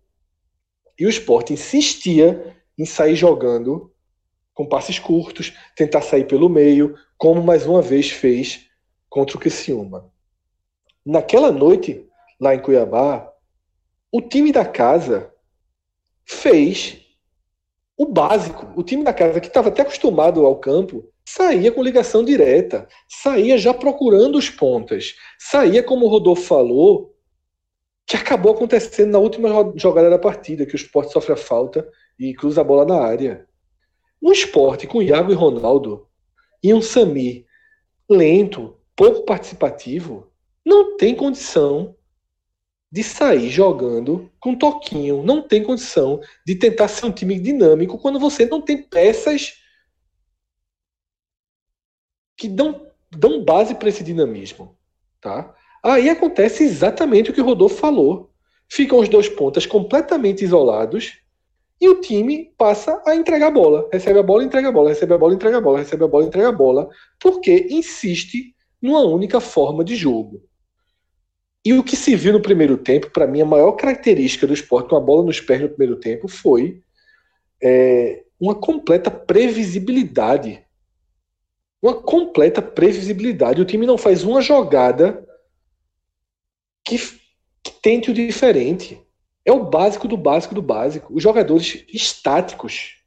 E 1.00 1.06
o 1.06 1.10
esporte 1.10 1.54
insistia 1.54 2.58
em 2.82 2.86
sair 2.86 3.16
jogando 3.16 3.94
com 4.56 4.66
passes 4.66 4.98
curtos, 4.98 5.54
tentar 5.76 6.02
sair 6.02 6.26
pelo 6.26 6.50
meio, 6.50 6.96
como 7.16 7.44
mais 7.44 7.68
uma 7.68 7.80
vez 7.80 8.10
fez 8.10 8.68
contra 9.08 9.38
o 9.38 9.40
Criciúma. 9.40 10.12
Naquela 11.06 11.52
noite, 11.52 12.08
lá 12.40 12.56
em 12.56 12.60
Cuiabá, 12.60 13.32
o 14.12 14.20
time 14.20 14.52
da 14.52 14.66
casa 14.66 15.32
fez 16.26 16.98
o 17.96 18.06
básico. 18.08 18.68
O 18.76 18.82
time 18.82 19.04
da 19.04 19.14
casa, 19.14 19.40
que 19.40 19.48
estava 19.48 19.70
até 19.70 19.84
acostumado 19.84 20.44
ao 20.44 20.60
campo, 20.60 21.08
saía 21.24 21.72
com 21.72 21.84
ligação 21.84 22.26
direta, 22.26 22.88
saía 23.08 23.60
já 23.60 23.76
procurando 23.76 24.40
os 24.40 24.50
pontas, 24.50 25.14
saía, 25.40 25.84
como 25.84 26.08
o 26.08 26.10
Rodolfo 26.10 26.42
falou, 26.42 27.16
que 28.08 28.18
acabou 28.18 28.54
acontecendo 28.54 29.12
na 29.12 29.20
última 29.20 29.72
jogada 29.76 30.10
da 30.10 30.18
partida, 30.18 30.66
que 30.66 30.74
o 30.74 30.76
esporte 30.76 31.14
sofre 31.14 31.34
a 31.34 31.38
falta 31.38 31.88
e 32.22 32.36
cruza 32.36 32.62
a 32.62 32.64
bola 32.64 32.86
na 32.86 33.04
área. 33.04 33.48
Um 34.22 34.32
esporte 34.32 34.86
com 34.86 35.02
Iago 35.02 35.32
e 35.32 35.36
Ronaldo 35.36 36.08
e 36.62 36.72
um 36.72 36.80
Sami 36.80 37.48
lento, 38.08 38.78
pouco 38.96 39.26
participativo, 39.26 40.32
não 40.64 40.96
tem 40.98 41.16
condição 41.16 41.96
de 42.92 43.04
sair 43.04 43.50
jogando 43.50 44.30
com 44.40 44.56
toquinho, 44.56 45.24
não 45.24 45.42
tem 45.42 45.64
condição 45.64 46.22
de 46.46 46.54
tentar 46.56 46.90
ser 46.90 47.08
um 47.08 47.12
time 47.12 47.40
dinâmico 47.40 47.98
quando 47.98 48.20
você 48.20 48.46
não 48.46 48.62
tem 48.62 48.84
peças 48.84 49.54
que 52.38 52.48
dão, 52.48 52.86
dão 53.10 53.44
base 53.44 53.74
para 53.74 53.90
esse 53.90 54.04
dinamismo, 54.04 54.78
tá? 55.20 55.56
Aí 55.84 56.08
acontece 56.08 56.64
exatamente 56.64 57.32
o 57.32 57.34
que 57.34 57.42
o 57.42 57.46
Rodolfo 57.46 57.78
falou. 57.78 58.32
Ficam 58.70 59.00
os 59.00 59.10
dois 59.10 59.28
pontas 59.28 59.66
completamente 59.66 60.44
isolados 60.44 61.22
e 61.82 61.90
o 61.90 62.00
time 62.00 62.54
passa 62.58 63.02
a 63.08 63.16
entregar 63.16 63.48
a 63.48 63.52
bola. 63.52 63.90
Recebe 63.92 64.20
a 64.20 64.24
bola, 64.24 64.44
entrega 64.44 64.70
a 64.70 64.72
bola, 64.72 64.90
recebe 64.90 65.14
a 65.14 65.18
bola, 65.18 65.34
entrega 65.34 65.58
a 65.58 65.62
bola, 65.62 65.80
recebe 65.80 66.04
a 66.04 66.08
bola, 66.08 66.26
entrega 66.26 66.48
a 66.50 66.52
bola, 66.52 66.90
porque 67.20 67.68
insiste 67.72 68.56
numa 68.80 69.02
única 69.02 69.40
forma 69.40 69.84
de 69.84 69.96
jogo. 69.96 70.44
E 71.66 71.74
o 71.74 71.84
que 71.84 71.96
se 71.96 72.16
viu 72.16 72.34
no 72.34 72.42
primeiro 72.42 72.78
tempo, 72.78 73.10
para 73.12 73.28
mim, 73.28 73.42
a 73.42 73.46
maior 73.46 73.72
característica 73.74 74.46
do 74.46 74.54
esporte 74.54 74.90
com 74.90 74.96
a 74.96 75.00
bola 75.00 75.26
nos 75.26 75.42
pés 75.42 75.62
no 75.62 75.70
primeiro 75.70 76.00
tempo 76.00 76.28
foi 76.28 76.82
é, 77.62 78.24
uma 78.40 78.56
completa 78.56 79.10
previsibilidade 79.10 80.64
uma 81.82 82.00
completa 82.00 82.62
previsibilidade. 82.62 83.62
O 83.62 83.66
time 83.66 83.86
não 83.86 83.98
faz 83.98 84.24
uma 84.24 84.42
jogada 84.42 85.26
que, 86.86 86.98
que 87.64 87.72
tente 87.82 88.12
o 88.12 88.14
diferente. 88.14 89.02
É 89.52 89.54
o 89.54 89.66
básico 89.66 90.08
do 90.08 90.16
básico 90.16 90.56
do 90.56 90.62
básico. 90.62 91.14
Os 91.14 91.22
jogadores 91.22 91.84
estáticos. 91.94 93.04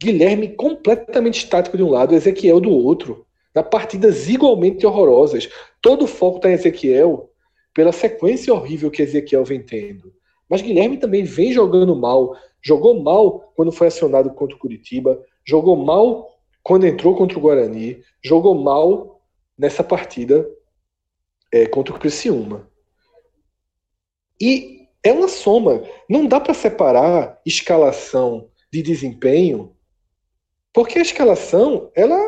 Guilherme 0.00 0.54
completamente 0.54 1.42
estático 1.42 1.76
de 1.76 1.82
um 1.82 1.90
lado, 1.90 2.14
Ezequiel 2.14 2.60
do 2.60 2.70
outro. 2.70 3.26
Na 3.52 3.64
partidas 3.64 4.28
igualmente 4.28 4.86
horrorosas. 4.86 5.48
Todo 5.82 6.04
o 6.04 6.06
foco 6.06 6.36
está 6.36 6.48
em 6.48 6.52
Ezequiel 6.52 7.32
pela 7.74 7.90
sequência 7.90 8.54
horrível 8.54 8.88
que 8.88 9.02
Ezequiel 9.02 9.44
vem 9.44 9.60
tendo. 9.60 10.14
Mas 10.48 10.62
Guilherme 10.62 10.96
também 10.96 11.24
vem 11.24 11.52
jogando 11.52 11.96
mal. 11.96 12.36
Jogou 12.62 13.02
mal 13.02 13.52
quando 13.56 13.72
foi 13.72 13.88
acionado 13.88 14.30
contra 14.30 14.54
o 14.54 14.60
Curitiba. 14.60 15.20
Jogou 15.44 15.74
mal 15.74 16.38
quando 16.62 16.86
entrou 16.86 17.16
contra 17.16 17.36
o 17.36 17.40
Guarani, 17.40 18.00
jogou 18.22 18.54
mal 18.54 19.20
nessa 19.58 19.82
partida 19.82 20.48
é, 21.52 21.66
contra 21.66 21.92
o 21.92 21.98
Criciúma. 21.98 22.70
E 24.40 24.77
é 25.08 25.12
uma 25.12 25.28
soma. 25.28 25.82
Não 26.08 26.26
dá 26.26 26.40
para 26.40 26.54
separar 26.54 27.40
escalação 27.44 28.48
de 28.72 28.82
desempenho, 28.82 29.74
porque 30.72 30.98
a 30.98 31.02
escalação 31.02 31.90
ela 31.94 32.18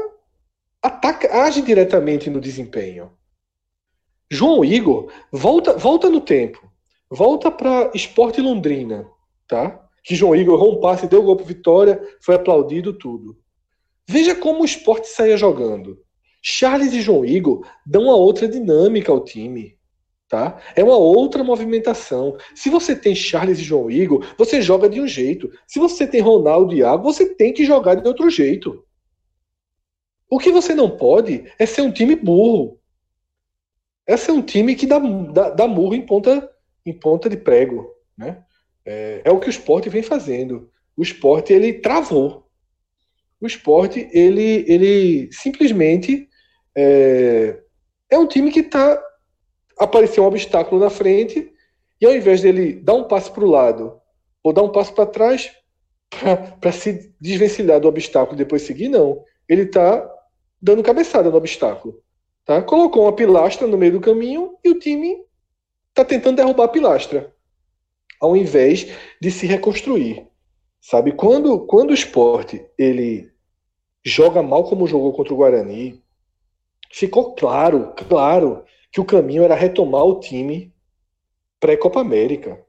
ataca, 0.82 1.42
age 1.42 1.62
diretamente 1.62 2.30
no 2.30 2.40
desempenho. 2.40 3.12
João 4.30 4.64
Igor 4.64 5.12
volta, 5.32 5.76
volta 5.76 6.08
no 6.08 6.20
tempo, 6.20 6.60
volta 7.10 7.50
para 7.50 7.90
Esporte 7.94 8.40
Londrina, 8.40 9.06
tá? 9.46 9.86
Que 10.02 10.14
João 10.14 10.34
Igor 10.34 10.54
errou 10.54 10.76
um 10.76 10.80
passe, 10.80 11.08
deu 11.08 11.22
gol 11.22 11.36
para 11.36 11.44
Vitória, 11.44 12.00
foi 12.20 12.36
aplaudido 12.36 12.92
tudo. 12.92 13.36
Veja 14.08 14.34
como 14.34 14.62
o 14.62 14.64
esporte 14.64 15.08
saia 15.08 15.36
jogando. 15.36 15.98
Charles 16.42 16.92
e 16.92 17.02
João 17.02 17.24
Igor 17.24 17.66
dão 17.84 18.04
uma 18.04 18.16
outra 18.16 18.48
dinâmica 18.48 19.12
ao 19.12 19.22
time. 19.22 19.76
Tá? 20.30 20.60
É 20.76 20.84
uma 20.84 20.96
outra 20.96 21.42
movimentação. 21.42 22.38
Se 22.54 22.70
você 22.70 22.94
tem 22.94 23.16
Charles 23.16 23.58
e 23.58 23.64
João 23.64 23.90
Igor, 23.90 24.24
você 24.38 24.62
joga 24.62 24.88
de 24.88 25.00
um 25.00 25.06
jeito. 25.06 25.50
Se 25.66 25.80
você 25.80 26.06
tem 26.06 26.20
Ronaldo 26.20 26.72
e 26.72 26.78
Iago, 26.78 27.02
você 27.02 27.34
tem 27.34 27.52
que 27.52 27.64
jogar 27.64 27.96
de 27.96 28.06
outro 28.06 28.30
jeito. 28.30 28.86
O 30.30 30.38
que 30.38 30.52
você 30.52 30.72
não 30.72 30.88
pode 30.88 31.52
é 31.58 31.66
ser 31.66 31.82
um 31.82 31.90
time 31.90 32.14
burro. 32.14 32.78
É 34.06 34.16
ser 34.16 34.30
um 34.30 34.40
time 34.40 34.76
que 34.76 34.86
dá, 34.86 35.00
dá, 35.00 35.50
dá 35.50 35.66
murro 35.66 35.96
em 35.96 36.06
ponta, 36.06 36.48
em 36.86 36.92
ponta 36.92 37.28
de 37.28 37.36
prego. 37.36 37.90
Né? 38.16 38.40
É, 38.86 39.22
é 39.24 39.30
o 39.32 39.40
que 39.40 39.48
o 39.48 39.50
esporte 39.50 39.88
vem 39.88 40.02
fazendo. 40.02 40.70
O 40.96 41.02
esporte 41.02 41.52
ele 41.52 41.72
travou 41.72 42.48
o 43.40 43.46
esporte, 43.46 44.08
ele, 44.12 44.64
ele 44.68 45.32
simplesmente 45.32 46.28
é, 46.76 47.58
é 48.10 48.18
um 48.18 48.26
time 48.26 48.50
que 48.50 48.60
está. 48.60 49.02
Apareceu 49.80 50.22
um 50.22 50.26
obstáculo 50.26 50.80
na 50.80 50.90
frente, 50.90 51.50
e 52.00 52.06
ao 52.06 52.14
invés 52.14 52.42
dele 52.42 52.74
dar 52.74 52.94
um 52.94 53.04
passo 53.04 53.32
para 53.32 53.44
o 53.44 53.50
lado 53.50 53.98
ou 54.42 54.52
dar 54.52 54.62
um 54.62 54.70
passo 54.70 54.94
para 54.94 55.06
trás 55.06 55.50
para 56.60 56.72
se 56.72 57.14
desvencilhar 57.20 57.80
do 57.80 57.88
obstáculo 57.88 58.36
e 58.36 58.38
depois 58.38 58.62
seguir, 58.62 58.88
não. 58.88 59.24
Ele 59.48 59.62
está 59.62 60.08
dando 60.60 60.82
cabeçada 60.82 61.30
no 61.30 61.36
obstáculo. 61.36 62.02
Tá? 62.44 62.62
Colocou 62.62 63.04
uma 63.04 63.14
pilastra 63.14 63.66
no 63.66 63.78
meio 63.78 63.92
do 63.92 64.00
caminho 64.00 64.56
e 64.64 64.70
o 64.70 64.78
time 64.78 65.16
está 65.88 66.04
tentando 66.04 66.36
derrubar 66.36 66.64
a 66.64 66.68
pilastra, 66.68 67.34
ao 68.20 68.36
invés 68.36 68.88
de 69.20 69.30
se 69.30 69.46
reconstruir. 69.46 70.26
Sabe, 70.80 71.12
quando, 71.12 71.66
quando 71.66 71.90
o 71.90 71.94
esporte 71.94 72.64
ele 72.78 73.30
joga 74.04 74.42
mal 74.42 74.64
como 74.64 74.86
jogou 74.86 75.12
contra 75.12 75.34
o 75.34 75.36
Guarani, 75.36 76.02
ficou 76.90 77.34
claro, 77.34 77.92
claro, 78.08 78.64
que 78.92 79.00
o 79.00 79.04
caminho 79.04 79.42
era 79.44 79.54
retomar 79.54 80.04
o 80.04 80.20
time 80.20 80.74
pré-Copa 81.58 82.00
América. 82.00 82.64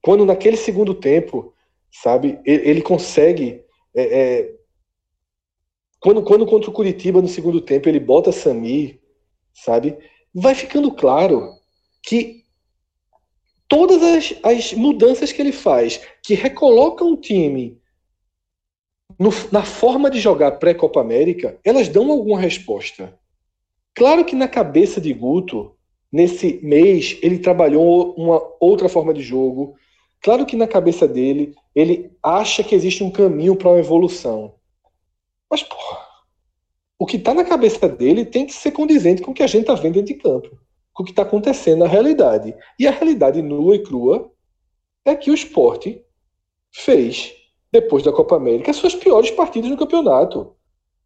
Quando 0.00 0.24
naquele 0.24 0.56
segundo 0.56 0.94
tempo, 0.94 1.52
sabe, 1.90 2.40
ele, 2.44 2.68
ele 2.70 2.82
consegue. 2.82 3.64
É, 3.94 4.02
é, 4.02 4.54
quando, 6.00 6.22
quando 6.22 6.46
contra 6.46 6.70
o 6.70 6.72
Curitiba 6.72 7.20
no 7.20 7.28
segundo 7.28 7.60
tempo 7.60 7.88
ele 7.88 8.00
bota 8.00 8.32
Sami, 8.32 9.00
sabe, 9.54 9.96
vai 10.34 10.54
ficando 10.54 10.92
claro 10.92 11.48
que 12.02 12.42
todas 13.68 14.02
as, 14.02 14.34
as 14.42 14.72
mudanças 14.72 15.30
que 15.30 15.40
ele 15.40 15.52
faz, 15.52 16.00
que 16.22 16.34
recolocam 16.34 17.12
o 17.12 17.16
time 17.16 17.80
no, 19.18 19.30
na 19.52 19.62
forma 19.62 20.10
de 20.10 20.18
jogar 20.18 20.52
pré-Copa 20.52 21.00
América, 21.00 21.58
elas 21.64 21.88
dão 21.88 22.10
alguma 22.10 22.40
resposta. 22.40 23.18
Claro 23.94 24.24
que 24.24 24.34
na 24.34 24.48
cabeça 24.48 25.00
de 25.00 25.12
Guto, 25.12 25.76
nesse 26.10 26.60
mês, 26.62 27.18
ele 27.22 27.38
trabalhou 27.38 28.14
uma 28.14 28.42
outra 28.60 28.88
forma 28.88 29.12
de 29.12 29.22
jogo. 29.22 29.74
Claro 30.20 30.46
que 30.46 30.56
na 30.56 30.66
cabeça 30.66 31.06
dele, 31.06 31.54
ele 31.74 32.10
acha 32.22 32.62
que 32.62 32.74
existe 32.74 33.04
um 33.04 33.10
caminho 33.10 33.56
para 33.56 33.68
uma 33.68 33.78
evolução. 33.78 34.54
Mas, 35.50 35.62
porra, 35.62 35.98
o 36.98 37.06
que 37.06 37.16
está 37.16 37.34
na 37.34 37.44
cabeça 37.44 37.88
dele 37.88 38.24
tem 38.24 38.46
que 38.46 38.52
ser 38.52 38.70
condizente 38.70 39.22
com 39.22 39.32
o 39.32 39.34
que 39.34 39.42
a 39.42 39.46
gente 39.46 39.62
está 39.62 39.74
vendo 39.74 39.94
dentro 39.94 40.14
de 40.14 40.20
campo 40.20 40.62
com 40.92 41.02
o 41.02 41.06
que 41.06 41.12
está 41.12 41.22
acontecendo 41.22 41.80
na 41.80 41.86
realidade. 41.86 42.54
E 42.78 42.86
a 42.86 42.90
realidade 42.90 43.40
nua 43.42 43.76
e 43.76 43.82
crua 43.82 44.30
é 45.04 45.14
que 45.14 45.30
o 45.30 45.34
esporte 45.34 46.04
fez, 46.70 47.34
depois 47.70 48.02
da 48.02 48.12
Copa 48.12 48.36
América, 48.36 48.72
suas 48.72 48.94
piores 48.94 49.30
partidas 49.30 49.70
no 49.70 49.76
campeonato. 49.76 50.54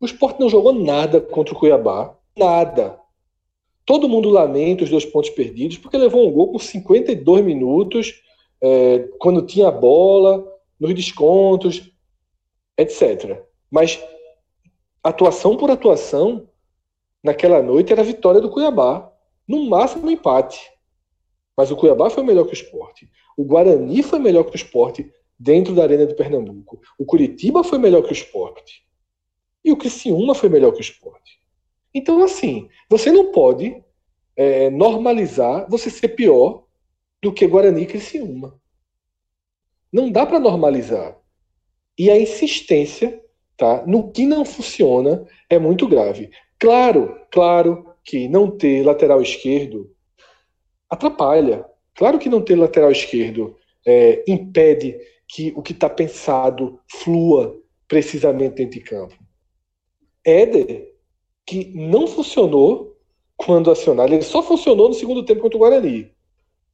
O 0.01 0.05
esporte 0.05 0.41
não 0.41 0.49
jogou 0.49 0.73
nada 0.73 1.21
contra 1.21 1.55
o 1.55 1.59
Cuiabá. 1.59 2.15
Nada. 2.37 3.01
Todo 3.87 4.09
mundo 4.09 4.29
lamenta 4.29 4.85
os 4.85 4.91
dois 4.91 5.07
pontos 5.07 5.31
perdidos, 5.31 5.79
porque 5.79 5.97
levou 5.97 6.29
um 6.29 6.33
gol 6.33 6.53
com 6.53 6.59
52 6.59 7.45
minutos, 7.45 8.21
é, 8.61 8.99
quando 9.19 9.47
tinha 9.47 9.69
a 9.69 9.71
bola, 9.71 10.45
nos 10.79 10.95
descontos, 10.95 11.91
etc. 12.77 13.43
Mas 13.71 14.03
atuação 15.03 15.57
por 15.57 15.71
atuação, 15.71 16.49
naquela 17.23 17.63
noite 17.63 17.93
era 17.93 18.03
a 18.03 18.05
vitória 18.05 18.41
do 18.41 18.51
Cuiabá. 18.51 19.11
No 19.47 19.65
máximo, 19.65 20.07
um 20.07 20.11
empate. 20.11 20.61
Mas 21.57 21.71
o 21.71 21.77
Cuiabá 21.77 22.11
foi 22.11 22.23
melhor 22.23 22.45
que 22.45 22.53
o 22.53 22.61
esporte. 22.61 23.09
O 23.37 23.45
Guarani 23.45 24.03
foi 24.03 24.19
melhor 24.19 24.45
que 24.45 24.53
o 24.53 24.57
esporte 24.57 25.11
dentro 25.39 25.75
da 25.75 25.85
Arena 25.85 26.07
de 26.07 26.15
Pernambuco. 26.15 26.81
O 26.99 27.07
Curitiba 27.07 27.63
foi 27.63 27.79
melhor 27.79 28.03
que 28.03 28.11
o 28.11 28.13
esporte. 28.13 28.85
E 29.65 29.73
o 29.73 29.77
Criciúma 29.77 30.35
foi 30.35 30.49
melhor 30.49 30.73
que 30.73 30.79
o 30.79 30.81
esporte. 30.81 31.46
Então, 31.97 32.23
assim, 32.23 32.69
você 32.91 33.11
não 33.11 33.33
pode 33.33 33.83
é, 34.37 34.69
normalizar 34.69 35.67
você 35.67 35.89
ser 35.89 36.09
pior 36.09 36.67
do 37.23 37.33
que 37.33 37.47
Guarani 37.47 37.85
e 37.85 37.87
Criciúma. 37.87 38.61
Não 39.91 40.13
dá 40.13 40.27
para 40.27 40.39
normalizar. 40.39 41.17
E 41.99 42.11
a 42.11 42.21
insistência 42.21 43.19
tá, 43.57 43.83
no 43.87 44.13
que 44.13 44.27
não 44.27 44.45
funciona 44.45 45.27
é 45.49 45.59
muito 45.59 45.89
grave. 45.89 46.31
Claro, 46.59 47.19
claro 47.31 47.95
que 48.05 48.29
não 48.29 48.51
ter 48.51 48.85
lateral 48.85 49.23
esquerdo 49.23 49.91
atrapalha. 50.91 51.65
Claro 51.95 52.19
que 52.19 52.29
não 52.29 52.43
ter 52.43 52.57
lateral 52.57 52.93
esquerdo 52.93 53.57
é, 53.87 54.23
impede 54.29 55.01
que 55.27 55.51
o 55.57 55.63
que 55.63 55.73
está 55.73 55.89
pensado 55.89 56.79
flua 56.93 57.59
precisamente 57.89 58.57
dentro 58.57 58.79
de 58.79 58.81
campo. 58.81 59.17
Éder, 60.23 60.96
que 61.47 61.71
não 61.75 62.07
funcionou 62.07 62.97
quando 63.37 63.71
acionado, 63.71 64.13
ele 64.13 64.23
só 64.23 64.43
funcionou 64.43 64.89
no 64.89 64.95
segundo 64.95 65.25
tempo 65.25 65.43
contra 65.43 65.57
o 65.57 65.61
Guarani, 65.61 66.11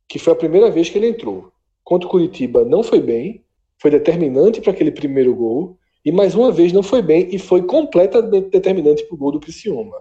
que 0.08 0.18
foi 0.18 0.32
a 0.32 0.36
primeira 0.36 0.70
vez 0.70 0.88
que 0.88 0.96
ele 0.96 1.08
entrou. 1.08 1.52
Contra 1.84 2.06
o 2.08 2.10
Curitiba 2.10 2.64
não 2.64 2.82
foi 2.82 3.00
bem, 3.00 3.44
foi 3.78 3.90
determinante 3.90 4.60
para 4.60 4.70
aquele 4.70 4.92
primeiro 4.92 5.34
gol, 5.34 5.76
e 6.04 6.10
mais 6.10 6.34
uma 6.34 6.50
vez 6.50 6.72
não 6.72 6.82
foi 6.82 7.02
bem 7.02 7.28
e 7.32 7.38
foi 7.38 7.62
completamente 7.62 8.48
determinante 8.48 9.04
para 9.04 9.14
o 9.14 9.18
gol 9.18 9.32
do 9.32 9.40
Criciúma. 9.40 9.96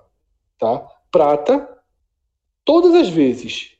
Tá? 0.57 0.87
Prata, 1.11 1.67
todas 2.63 2.93
as 2.95 3.09
vezes 3.09 3.71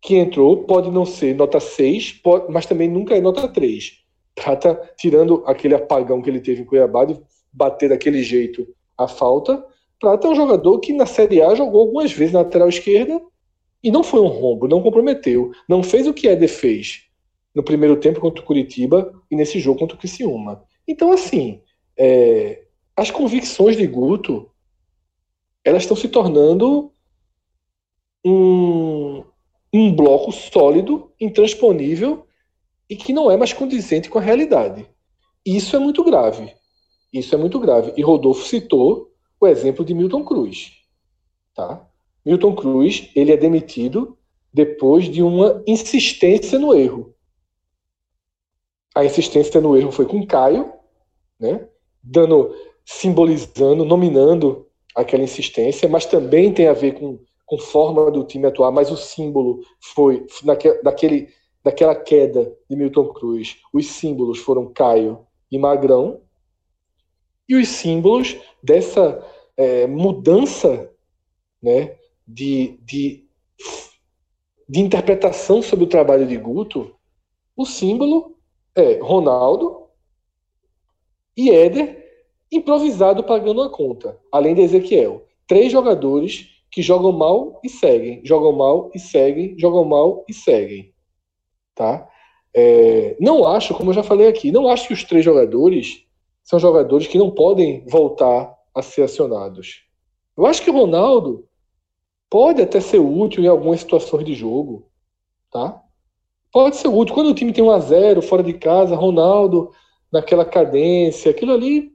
que 0.00 0.16
entrou, 0.16 0.64
pode 0.64 0.90
não 0.90 1.04
ser 1.04 1.34
nota 1.34 1.60
6, 1.60 2.14
pode, 2.14 2.50
mas 2.50 2.64
também 2.64 2.88
nunca 2.88 3.14
é 3.14 3.20
nota 3.20 3.46
3. 3.46 3.98
Prata, 4.34 4.92
tirando 4.96 5.42
aquele 5.46 5.74
apagão 5.74 6.22
que 6.22 6.30
ele 6.30 6.40
teve 6.40 6.62
em 6.62 6.64
Cuiabá, 6.64 7.04
de 7.04 7.20
bater 7.52 7.90
daquele 7.90 8.22
jeito 8.22 8.66
a 8.96 9.06
falta, 9.06 9.62
Prata 10.00 10.26
é 10.26 10.30
um 10.30 10.34
jogador 10.34 10.80
que 10.80 10.94
na 10.94 11.04
Série 11.04 11.42
A 11.42 11.54
jogou 11.54 11.82
algumas 11.82 12.10
vezes 12.10 12.32
na 12.32 12.40
lateral 12.40 12.70
esquerda 12.70 13.20
e 13.84 13.90
não 13.90 14.02
foi 14.02 14.20
um 14.20 14.28
rombo, 14.28 14.66
não 14.66 14.82
comprometeu. 14.82 15.52
Não 15.68 15.82
fez 15.82 16.06
o 16.06 16.14
que 16.14 16.26
Éder 16.26 16.48
fez 16.48 17.02
no 17.54 17.62
primeiro 17.62 17.96
tempo 18.00 18.18
contra 18.18 18.42
o 18.42 18.46
Curitiba 18.46 19.12
e 19.30 19.36
nesse 19.36 19.60
jogo 19.60 19.78
contra 19.78 19.96
o 19.96 19.98
Criciúma. 19.98 20.64
Então, 20.88 21.12
assim, 21.12 21.60
é, 21.98 22.64
as 22.96 23.10
convicções 23.10 23.76
de 23.76 23.86
Guto 23.86 24.50
elas 25.62 25.82
estão 25.82 25.96
se 25.96 26.08
tornando 26.08 26.90
um, 28.24 29.22
um 29.70 29.94
bloco 29.94 30.32
sólido, 30.32 31.12
intransponível 31.20 32.26
e 32.88 32.96
que 32.96 33.12
não 33.12 33.30
é 33.30 33.36
mais 33.36 33.52
condizente 33.52 34.08
com 34.08 34.18
a 34.18 34.22
realidade. 34.22 34.86
Isso 35.44 35.76
é 35.76 35.78
muito 35.78 36.02
grave. 36.02 36.54
Isso 37.12 37.34
é 37.34 37.38
muito 37.38 37.60
grave. 37.60 37.92
E 37.96 38.02
Rodolfo 38.02 38.46
citou 38.46 39.09
o 39.40 39.46
exemplo 39.46 39.84
de 39.84 39.94
Milton 39.94 40.24
Cruz. 40.24 40.72
Tá? 41.54 41.88
Milton 42.24 42.54
Cruz 42.54 43.10
ele 43.14 43.32
é 43.32 43.36
demitido 43.36 44.16
depois 44.52 45.04
de 45.04 45.22
uma 45.22 45.62
insistência 45.66 46.58
no 46.58 46.74
erro. 46.74 47.14
A 48.94 49.04
insistência 49.04 49.60
no 49.60 49.76
erro 49.76 49.90
foi 49.90 50.04
com 50.04 50.26
Caio, 50.26 50.72
né? 51.38 51.66
dando, 52.02 52.54
simbolizando, 52.84 53.84
nominando 53.84 54.66
aquela 54.94 55.22
insistência, 55.22 55.88
mas 55.88 56.04
também 56.04 56.52
tem 56.52 56.66
a 56.66 56.72
ver 56.72 56.98
com 56.98 57.18
com 57.50 57.58
forma 57.58 58.12
do 58.12 58.22
time 58.22 58.46
atuar, 58.46 58.70
mas 58.70 58.92
o 58.92 58.96
símbolo 58.96 59.60
foi 59.80 60.24
naque, 60.44 60.72
daquele, 60.84 61.28
daquela 61.64 61.96
queda 61.96 62.56
de 62.70 62.76
Milton 62.76 63.08
Cruz. 63.08 63.56
Os 63.74 63.88
símbolos 63.88 64.38
foram 64.38 64.72
Caio 64.72 65.26
e 65.50 65.58
Magrão, 65.58 66.20
e 67.50 67.56
os 67.56 67.66
símbolos 67.66 68.36
dessa 68.62 69.26
é, 69.56 69.84
mudança 69.84 70.88
né, 71.60 71.96
de, 72.26 72.78
de, 72.84 73.24
de 74.68 74.80
interpretação 74.80 75.60
sobre 75.60 75.84
o 75.84 75.88
trabalho 75.88 76.28
de 76.28 76.36
Guto, 76.36 76.94
o 77.56 77.66
símbolo 77.66 78.36
é 78.72 79.00
Ronaldo 79.00 79.88
e 81.36 81.50
Éder 81.50 82.08
improvisado 82.52 83.24
pagando 83.24 83.62
a 83.62 83.68
conta, 83.68 84.16
além 84.30 84.54
de 84.54 84.60
Ezequiel. 84.60 85.26
Três 85.48 85.72
jogadores 85.72 86.46
que 86.70 86.82
jogam 86.82 87.10
mal 87.10 87.60
e 87.64 87.68
seguem, 87.68 88.24
jogam 88.24 88.52
mal 88.52 88.92
e 88.94 88.98
seguem, 89.00 89.58
jogam 89.58 89.84
mal 89.84 90.24
e 90.28 90.32
seguem. 90.32 90.94
Tá? 91.74 92.08
É, 92.54 93.16
não 93.18 93.44
acho, 93.44 93.74
como 93.74 93.90
eu 93.90 93.94
já 93.94 94.04
falei 94.04 94.28
aqui, 94.28 94.52
não 94.52 94.68
acho 94.68 94.86
que 94.86 94.94
os 94.94 95.02
três 95.02 95.24
jogadores 95.24 96.08
são 96.50 96.58
jogadores 96.58 97.06
que 97.06 97.16
não 97.16 97.30
podem 97.30 97.84
voltar 97.86 98.52
a 98.74 98.82
ser 98.82 99.02
acionados. 99.02 99.84
Eu 100.36 100.44
acho 100.46 100.60
que 100.60 100.68
o 100.68 100.72
Ronaldo 100.72 101.46
pode 102.28 102.60
até 102.60 102.80
ser 102.80 102.98
útil 102.98 103.44
em 103.44 103.46
algumas 103.46 103.78
situações 103.78 104.24
de 104.24 104.34
jogo, 104.34 104.90
tá? 105.48 105.80
Pode 106.52 106.74
ser 106.74 106.88
útil. 106.88 107.14
Quando 107.14 107.30
o 107.30 107.34
time 107.34 107.52
tem 107.52 107.62
um 107.62 107.70
a 107.70 107.78
0 107.78 108.20
fora 108.20 108.42
de 108.42 108.52
casa, 108.54 108.96
Ronaldo 108.96 109.70
naquela 110.12 110.44
cadência, 110.44 111.30
aquilo 111.30 111.52
ali 111.52 111.92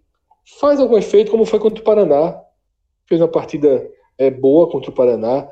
faz 0.58 0.80
algum 0.80 0.98
efeito, 0.98 1.32
como 1.32 1.44
foi 1.44 1.60
contra 1.60 1.82
o 1.82 1.84
Paraná. 1.84 2.42
Fez 3.08 3.20
uma 3.20 3.28
partida 3.28 3.86
é, 4.18 4.32
boa 4.32 4.70
contra 4.70 4.90
o 4.90 4.94
Paraná. 4.94 5.50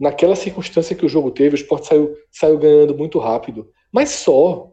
Naquela 0.00 0.34
circunstância 0.34 0.96
que 0.96 1.04
o 1.04 1.10
jogo 1.10 1.30
teve, 1.30 1.56
o 1.56 1.60
Sport 1.60 1.84
saiu, 1.84 2.16
saiu 2.32 2.56
ganhando 2.56 2.96
muito 2.96 3.18
rápido. 3.18 3.70
Mas 3.92 4.08
só. 4.08 4.72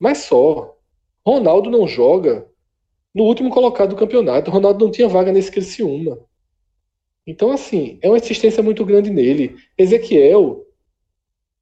Mas 0.00 0.18
só. 0.18 0.74
Ronaldo 1.24 1.70
não 1.70 1.86
joga 1.86 2.52
no 3.14 3.24
último 3.24 3.50
colocado 3.50 3.90
do 3.90 3.96
campeonato. 3.96 4.50
Ronaldo 4.50 4.84
não 4.84 4.90
tinha 4.90 5.08
vaga 5.08 5.30
nesse 5.30 5.50
Criciúma. 5.50 6.18
Então, 7.26 7.52
assim, 7.52 7.98
é 8.02 8.08
uma 8.08 8.18
insistência 8.18 8.62
muito 8.62 8.84
grande 8.84 9.10
nele. 9.10 9.56
Ezequiel, 9.78 10.66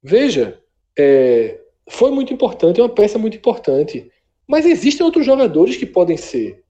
veja, 0.01 0.59
é, 0.97 1.59
foi 1.89 2.11
muito 2.11 2.33
importante, 2.33 2.79
é 2.79 2.83
uma 2.83 2.89
peça 2.89 3.17
muito 3.17 3.37
importante. 3.37 4.11
Mas 4.47 4.65
existem 4.65 5.05
outros 5.05 5.25
jogadores 5.25 5.77
que 5.77 5.85
podem 5.85 6.17
ser. 6.17 6.63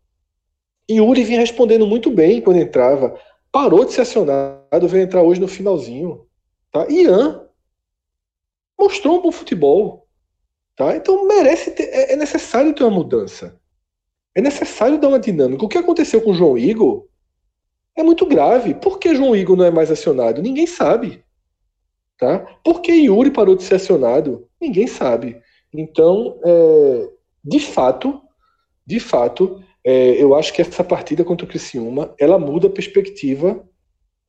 E 0.88 0.96
Yuri 0.96 1.24
vinha 1.24 1.39
respondendo 1.39 1.88
muito 1.88 2.12
bem 2.12 2.41
quando 2.41 2.60
entrava 2.60 3.19
parou 3.54 3.86
de 3.86 3.93
ser 3.93 4.02
acionado, 4.02 4.88
veio 4.88 5.04
entrar 5.04 5.22
hoje 5.22 5.39
no 5.39 5.48
finalzinho. 5.48 6.26
Tá? 6.72 6.88
Ian 6.89 7.48
mostrou 8.78 9.19
um 9.19 9.22
bom 9.22 9.32
futebol. 9.32 10.08
Tá? 10.76 10.96
Então 10.96 11.28
merece 11.28 11.69
ter, 11.69 11.84
é, 11.84 12.13
é 12.13 12.15
necessário 12.15 12.74
ter 12.74 12.84
uma 12.84 12.89
mudança. 12.89 13.62
É 14.36 14.41
necessário 14.41 15.00
dar 15.00 15.10
uma 15.10 15.19
dinâmica. 15.19 15.63
O 15.63 15.69
que 15.69 15.78
aconteceu 15.78 16.22
com 16.22 16.32
o 16.32 16.36
João 16.36 16.58
Igor 16.58 17.06
é 17.96 18.02
muito 18.02 18.26
grave. 18.26 18.74
Por 18.74 19.00
que 19.00 19.15
João 19.15 19.36
Igor 19.36 19.56
não 19.56 19.65
é 19.65 19.72
mais 19.72 19.91
acionado? 19.91 20.41
Ninguém 20.41 20.65
sabe. 20.65 21.24
Tá? 22.17 22.39
Por 22.63 22.82
que 22.82 22.91
Yuri 22.91 23.32
parou 23.32 23.56
de 23.56 23.63
ser 23.63 23.76
acionado? 23.76 24.48
Ninguém 24.60 24.88
sabe. 24.88 25.41
Então, 25.74 26.39
é, 26.43 27.10
de 27.43 27.60
fato, 27.60 28.22
de 28.86 29.00
fato, 29.00 29.62
é, 29.84 30.22
eu 30.22 30.36
acho 30.36 30.54
que 30.54 30.62
essa 30.62 30.84
partida 30.84 31.24
contra 31.24 31.46
o 31.46 31.50
Criciúma, 31.50 32.13
ela 32.19 32.39
muda 32.39 32.67
a 32.67 32.72
perspectiva, 32.72 33.63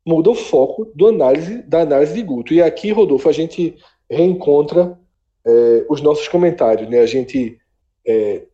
muda 0.07 0.31
o 0.31 0.35
foco 0.35 0.91
do 0.95 1.07
análise, 1.07 1.63
da 1.63 1.81
análise 1.81 2.15
de 2.15 2.23
Guto. 2.23 2.53
E 2.53 2.61
aqui, 2.61 2.91
Rodolfo, 2.91 3.29
a 3.29 3.33
gente 3.33 3.77
reencontra 4.11 4.99
é, 5.47 5.87
os 5.89 6.01
nossos 6.01 6.29
comentários, 6.29 6.89
né? 6.89 7.01
A 7.01 7.07
gente 7.07 7.59
é, 8.07 8.47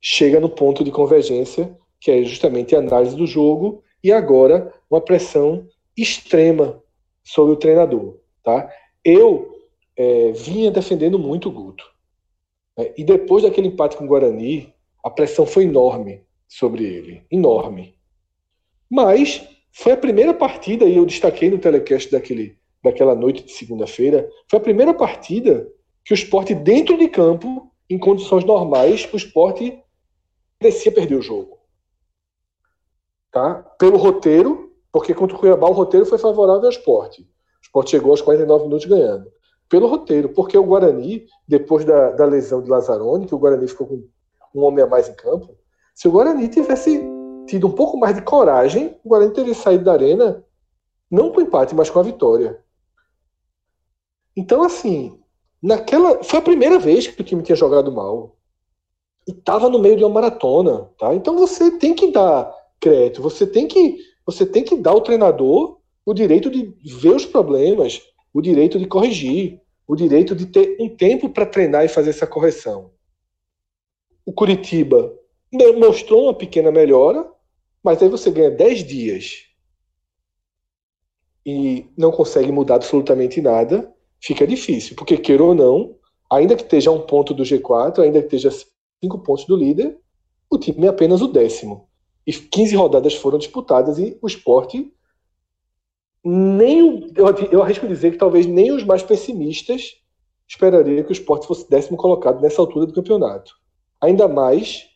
chega 0.00 0.40
no 0.40 0.48
ponto 0.48 0.82
de 0.82 0.90
convergência, 0.90 1.76
que 2.00 2.10
é 2.10 2.22
justamente 2.24 2.74
a 2.74 2.78
análise 2.78 3.14
do 3.14 3.26
jogo, 3.26 3.82
e 4.02 4.10
agora 4.10 4.72
uma 4.90 5.00
pressão 5.00 5.66
extrema 5.96 6.82
sobre 7.22 7.52
o 7.52 7.56
treinador, 7.56 8.18
tá? 8.42 8.70
Eu 9.04 9.50
é, 9.96 10.32
vinha 10.32 10.70
defendendo 10.70 11.18
muito 11.18 11.48
o 11.48 11.52
Guto. 11.52 11.84
Né? 12.76 12.92
E 12.96 13.04
depois 13.04 13.42
daquele 13.42 13.68
empate 13.68 13.96
com 13.96 14.04
o 14.04 14.08
Guarani, 14.08 14.72
a 15.04 15.10
pressão 15.10 15.44
foi 15.44 15.64
enorme 15.64 16.22
sobre 16.48 16.84
ele. 16.84 17.22
Enorme. 17.30 17.94
Mas 18.88 19.46
foi 19.72 19.92
a 19.92 19.96
primeira 19.96 20.34
partida, 20.34 20.84
e 20.84 20.96
eu 20.96 21.04
destaquei 21.04 21.50
no 21.50 21.58
telecast 21.58 22.10
daquele, 22.10 22.56
daquela 22.82 23.14
noite 23.14 23.44
de 23.44 23.52
segunda-feira, 23.52 24.28
foi 24.48 24.58
a 24.58 24.62
primeira 24.62 24.94
partida 24.94 25.68
que 26.04 26.12
o 26.12 26.14
esporte, 26.14 26.54
dentro 26.54 26.96
de 26.98 27.08
campo, 27.08 27.70
em 27.88 27.98
condições 27.98 28.44
normais, 28.44 29.08
o 29.12 29.16
esporte 29.16 29.78
parecia 30.60 30.92
perder 30.92 31.16
o 31.16 31.22
jogo. 31.22 31.58
Tá? 33.32 33.54
Pelo 33.78 33.96
roteiro, 33.96 34.72
porque 34.92 35.14
contra 35.14 35.36
o 35.36 35.40
Cuiabá 35.40 35.68
o 35.68 35.72
roteiro 35.72 36.04
foi 36.04 36.18
favorável 36.18 36.64
ao 36.64 36.70
esporte. 36.70 37.22
O 37.22 37.62
esporte 37.62 37.90
chegou 37.92 38.10
aos 38.10 38.20
49 38.20 38.64
minutos 38.64 38.86
ganhando. 38.86 39.32
Pelo 39.68 39.86
roteiro, 39.86 40.28
porque 40.30 40.58
o 40.58 40.64
Guarani, 40.64 41.26
depois 41.48 41.84
da, 41.84 42.10
da 42.10 42.24
lesão 42.26 42.60
de 42.60 42.68
Lazzaroni, 42.68 43.26
que 43.26 43.34
o 43.34 43.38
Guarani 43.38 43.66
ficou 43.68 43.86
com 43.86 44.04
um 44.54 44.64
homem 44.64 44.84
a 44.84 44.86
mais 44.86 45.08
em 45.08 45.14
campo, 45.14 45.56
se 45.94 46.08
o 46.08 46.10
Guarani 46.10 46.48
tivesse 46.48 47.00
tido 47.46 47.68
um 47.68 47.72
pouco 47.72 47.96
mais 47.96 48.14
de 48.14 48.22
coragem, 48.22 48.98
o 49.04 49.08
Guarani 49.08 49.32
teria 49.32 49.54
saído 49.54 49.84
da 49.84 49.92
arena 49.92 50.44
não 51.10 51.32
com 51.32 51.40
empate, 51.40 51.74
mas 51.74 51.88
com 51.88 51.98
a 51.98 52.02
vitória. 52.02 52.62
Então, 54.36 54.62
assim, 54.62 55.20
naquela 55.62 56.22
foi 56.22 56.38
a 56.38 56.42
primeira 56.42 56.78
vez 56.78 57.06
que 57.06 57.20
o 57.20 57.24
time 57.24 57.42
tinha 57.42 57.56
jogado 57.56 57.90
mal 57.92 58.36
e 59.26 59.32
estava 59.32 59.68
no 59.68 59.78
meio 59.78 59.96
de 59.96 60.04
uma 60.04 60.14
maratona, 60.14 60.90
tá? 60.98 61.14
Então 61.14 61.36
você 61.36 61.70
tem 61.78 61.94
que 61.94 62.10
dar 62.10 62.52
crédito, 62.80 63.22
você 63.22 63.46
tem 63.46 63.66
que 63.66 63.98
você 64.24 64.46
tem 64.46 64.62
que 64.62 64.76
dar 64.76 64.90
ao 64.90 65.00
treinador 65.00 65.78
o 66.04 66.14
direito 66.14 66.50
de 66.50 66.74
ver 66.84 67.14
os 67.14 67.26
problemas, 67.26 68.00
o 68.32 68.40
direito 68.40 68.78
de 68.78 68.86
corrigir, 68.86 69.60
o 69.86 69.96
direito 69.96 70.34
de 70.34 70.46
ter 70.46 70.76
um 70.80 70.88
tempo 70.88 71.28
para 71.28 71.46
treinar 71.46 71.84
e 71.84 71.88
fazer 71.88 72.10
essa 72.10 72.26
correção. 72.26 72.92
o 74.24 74.32
Curitiba 74.32 75.12
mostrou 75.78 76.24
uma 76.24 76.34
pequena 76.34 76.70
melhora, 76.70 77.28
mas 77.82 78.00
aí 78.02 78.08
você 78.08 78.30
ganha 78.30 78.50
10 78.50 78.84
dias 78.84 79.46
e 81.44 81.86
não 81.96 82.12
consegue 82.12 82.52
mudar 82.52 82.76
absolutamente 82.76 83.40
nada, 83.40 83.92
fica 84.20 84.46
difícil, 84.46 84.94
porque 84.94 85.16
queira 85.16 85.42
ou 85.42 85.54
não, 85.54 85.96
ainda 86.30 86.54
que 86.54 86.62
esteja 86.62 86.90
um 86.90 87.00
ponto 87.00 87.34
do 87.34 87.42
G4, 87.42 88.00
ainda 88.00 88.20
que 88.22 88.36
esteja 88.36 88.50
cinco 89.02 89.18
pontos 89.18 89.44
do 89.46 89.56
líder, 89.56 89.98
o 90.50 90.58
time 90.58 90.86
é 90.86 90.90
apenas 90.90 91.22
o 91.22 91.28
décimo. 91.28 91.88
E 92.26 92.32
15 92.32 92.76
rodadas 92.76 93.14
foram 93.14 93.38
disputadas 93.38 93.98
e 93.98 94.18
o 94.20 94.26
esporte 94.26 94.92
nem 96.22 97.10
eu, 97.16 97.28
eu 97.50 97.62
arrisco 97.62 97.88
dizer 97.88 98.12
que 98.12 98.18
talvez 98.18 98.46
nem 98.46 98.72
os 98.72 98.84
mais 98.84 99.02
pessimistas 99.02 99.96
esperaria 100.46 101.02
que 101.02 101.10
o 101.10 101.12
esporte 101.12 101.46
fosse 101.46 101.68
décimo 101.68 101.96
colocado 101.96 102.40
nessa 102.40 102.60
altura 102.60 102.86
do 102.86 102.92
campeonato. 102.92 103.54
Ainda 104.00 104.28
mais 104.28 104.88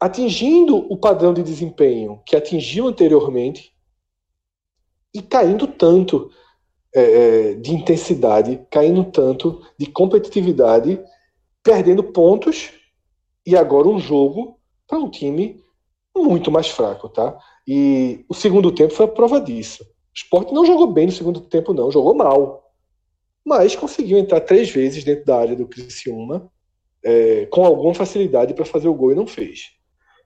atingindo 0.00 0.76
o 0.92 0.96
padrão 0.96 1.32
de 1.32 1.42
desempenho 1.42 2.20
que 2.26 2.34
atingiu 2.34 2.88
anteriormente 2.88 3.72
e 5.14 5.22
caindo 5.22 5.66
tanto 5.66 6.30
é, 6.94 7.02
é, 7.02 7.54
de 7.54 7.72
intensidade, 7.72 8.66
caindo 8.70 9.04
tanto 9.04 9.62
de 9.78 9.86
competitividade, 9.86 11.00
perdendo 11.64 12.04
pontos 12.04 12.70
e 13.44 13.56
agora 13.56 13.88
um 13.88 13.98
jogo 13.98 14.60
para 14.86 14.98
um 14.98 15.10
time 15.10 15.64
muito 16.14 16.50
mais 16.50 16.68
fraco, 16.68 17.08
tá? 17.08 17.36
E 17.66 18.24
o 18.28 18.34
segundo 18.34 18.70
tempo 18.70 18.92
foi 18.92 19.06
a 19.06 19.08
prova 19.08 19.40
disso. 19.40 19.82
O 19.82 20.14
Sport 20.14 20.52
não 20.52 20.64
jogou 20.64 20.86
bem 20.86 21.06
no 21.06 21.12
segundo 21.12 21.40
tempo, 21.40 21.72
não, 21.72 21.90
jogou 21.90 22.14
mal. 22.14 22.70
Mas 23.44 23.74
conseguiu 23.74 24.18
entrar 24.18 24.40
três 24.40 24.70
vezes 24.70 25.02
dentro 25.02 25.24
da 25.24 25.36
área 25.36 25.56
do 25.56 25.66
Criciúma, 25.66 26.50
é, 27.02 27.46
com 27.46 27.64
alguma 27.64 27.94
facilidade 27.94 28.54
para 28.54 28.64
fazer 28.64 28.88
o 28.88 28.94
gol 28.94 29.12
e 29.12 29.16
não 29.16 29.26
fez. 29.26 29.72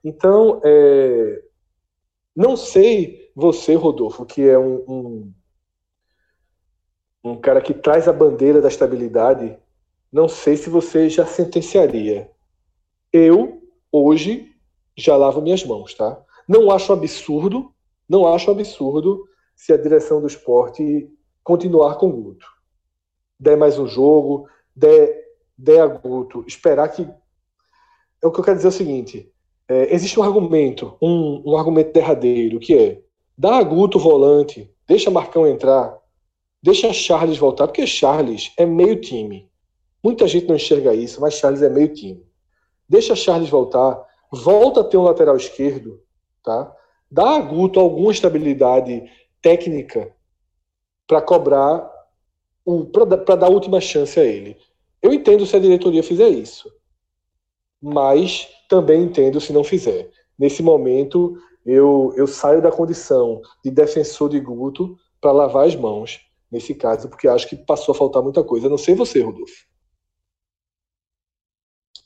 Então, 0.05 0.61
é, 0.65 1.43
não 2.37 2.57
sei 2.57 3.31
você, 3.35 3.75
Rodolfo, 3.75 4.27
que 4.27 4.43
é 4.43 4.59
um, 4.59 4.85
um, 4.89 5.33
um 7.25 7.37
cara 7.37 7.61
que 7.61 7.73
traz 7.73 8.09
a 8.09 8.13
bandeira 8.13 8.61
da 8.61 8.69
estabilidade, 8.69 9.57
não 10.13 10.29
sei 10.29 10.57
se 10.57 10.71
você 10.71 11.09
já 11.09 11.27
sentenciaria. 11.27 12.31
Eu, 13.13 13.63
hoje, 13.93 14.51
já 14.97 15.17
lavo 15.17 15.41
minhas 15.41 15.65
mãos, 15.65 15.95
tá? 15.95 16.21
Não 16.49 16.71
acho 16.71 16.93
absurdo, 16.93 17.73
não 18.09 18.27
acho 18.27 18.51
absurdo 18.51 19.25
se 19.55 19.73
a 19.73 19.77
direção 19.77 20.21
do 20.21 20.27
esporte 20.27 21.11
continuar 21.45 21.97
com 21.97 22.09
o 22.09 22.13
Guto. 22.13 22.47
Der 23.39 23.57
mais 23.57 23.79
um 23.79 23.87
jogo, 23.87 24.49
der, 24.75 25.25
der 25.57 25.81
a 25.83 25.87
Guto, 25.87 26.45
esperar 26.47 26.89
que. 26.89 27.03
É 28.23 28.27
o 28.27 28.33
que 28.33 28.41
eu 28.41 28.45
quero 28.45 28.57
dizer 28.57 28.69
é 28.69 28.71
o 28.71 28.73
seguinte: 28.73 29.33
é, 29.69 29.95
existe 29.95 30.19
um 30.19 30.23
argumento, 30.23 30.97
um, 31.01 31.43
um 31.53 31.57
argumento 31.57 31.93
derradeiro, 31.93 32.59
que 32.59 32.75
é 32.75 33.03
dá 33.37 33.59
a 33.59 33.63
Guto 33.63 33.99
volante, 33.99 34.71
deixa 34.87 35.11
Marcão 35.11 35.47
entrar, 35.47 35.97
deixa 36.63 36.93
Charles 36.93 37.37
voltar, 37.37 37.69
porque 37.69 37.87
Charles 37.87 38.53
é 38.57 38.65
meio 38.65 39.01
time. 39.01 39.49
Muita 40.03 40.27
gente 40.29 40.47
não 40.47 40.57
enxerga 40.57 40.95
isso, 40.95 41.21
mas 41.21 41.35
Charles 41.35 41.63
é 41.63 41.69
meio 41.69 41.93
time. 41.93 42.25
Deixa 42.89 43.17
Charles 43.17 43.51
voltar, 43.51 44.03
volta 44.33 44.81
a 44.81 44.85
ter 44.85 44.97
um 44.97 45.03
lateral 45.03 45.37
esquerdo, 45.37 46.01
tá? 46.43 46.75
Dá 47.11 47.37
a 47.37 47.41
Guto 47.41 47.81
alguma 47.81 48.13
estabilidade 48.13 49.11
técnica 49.43 50.15
para 51.07 51.23
cobrar, 51.23 51.91
para 53.25 53.37
dar 53.37 53.47
a 53.47 53.51
última 53.51 53.81
chance 53.81 54.19
a 54.19 54.25
ele. 54.25 54.57
Eu 55.03 55.13
entendo 55.13 55.47
se 55.47 55.57
a 55.57 55.61
diretoria 55.61 56.03
fizer 56.03 56.29
isso, 56.29 56.71
mas 57.81 58.49
também 58.69 59.03
entendo 59.03 59.41
se 59.41 59.53
não 59.53 59.65
fizer. 59.65 60.11
Nesse 60.39 60.63
momento, 60.63 61.37
eu, 61.65 62.13
eu 62.17 62.27
saio 62.27 62.63
da 62.63 62.71
condição 62.71 63.41
de 63.65 63.71
defensor 63.71 64.29
de 64.29 64.41
Guto 64.41 64.97
para 65.21 65.33
lavar 65.33 65.67
as 65.67 65.75
mãos, 65.75 66.21
nesse 66.51 66.75
caso, 66.75 67.09
porque 67.09 67.29
acho 67.29 67.49
que 67.49 67.57
passou 67.57 67.93
a 67.93 67.99
faltar 67.99 68.23
muita 68.23 68.45
coisa. 68.45 68.69
não 68.69 68.79
sei 68.79 68.95
você, 68.95 69.21
Rodolfo. 69.21 69.68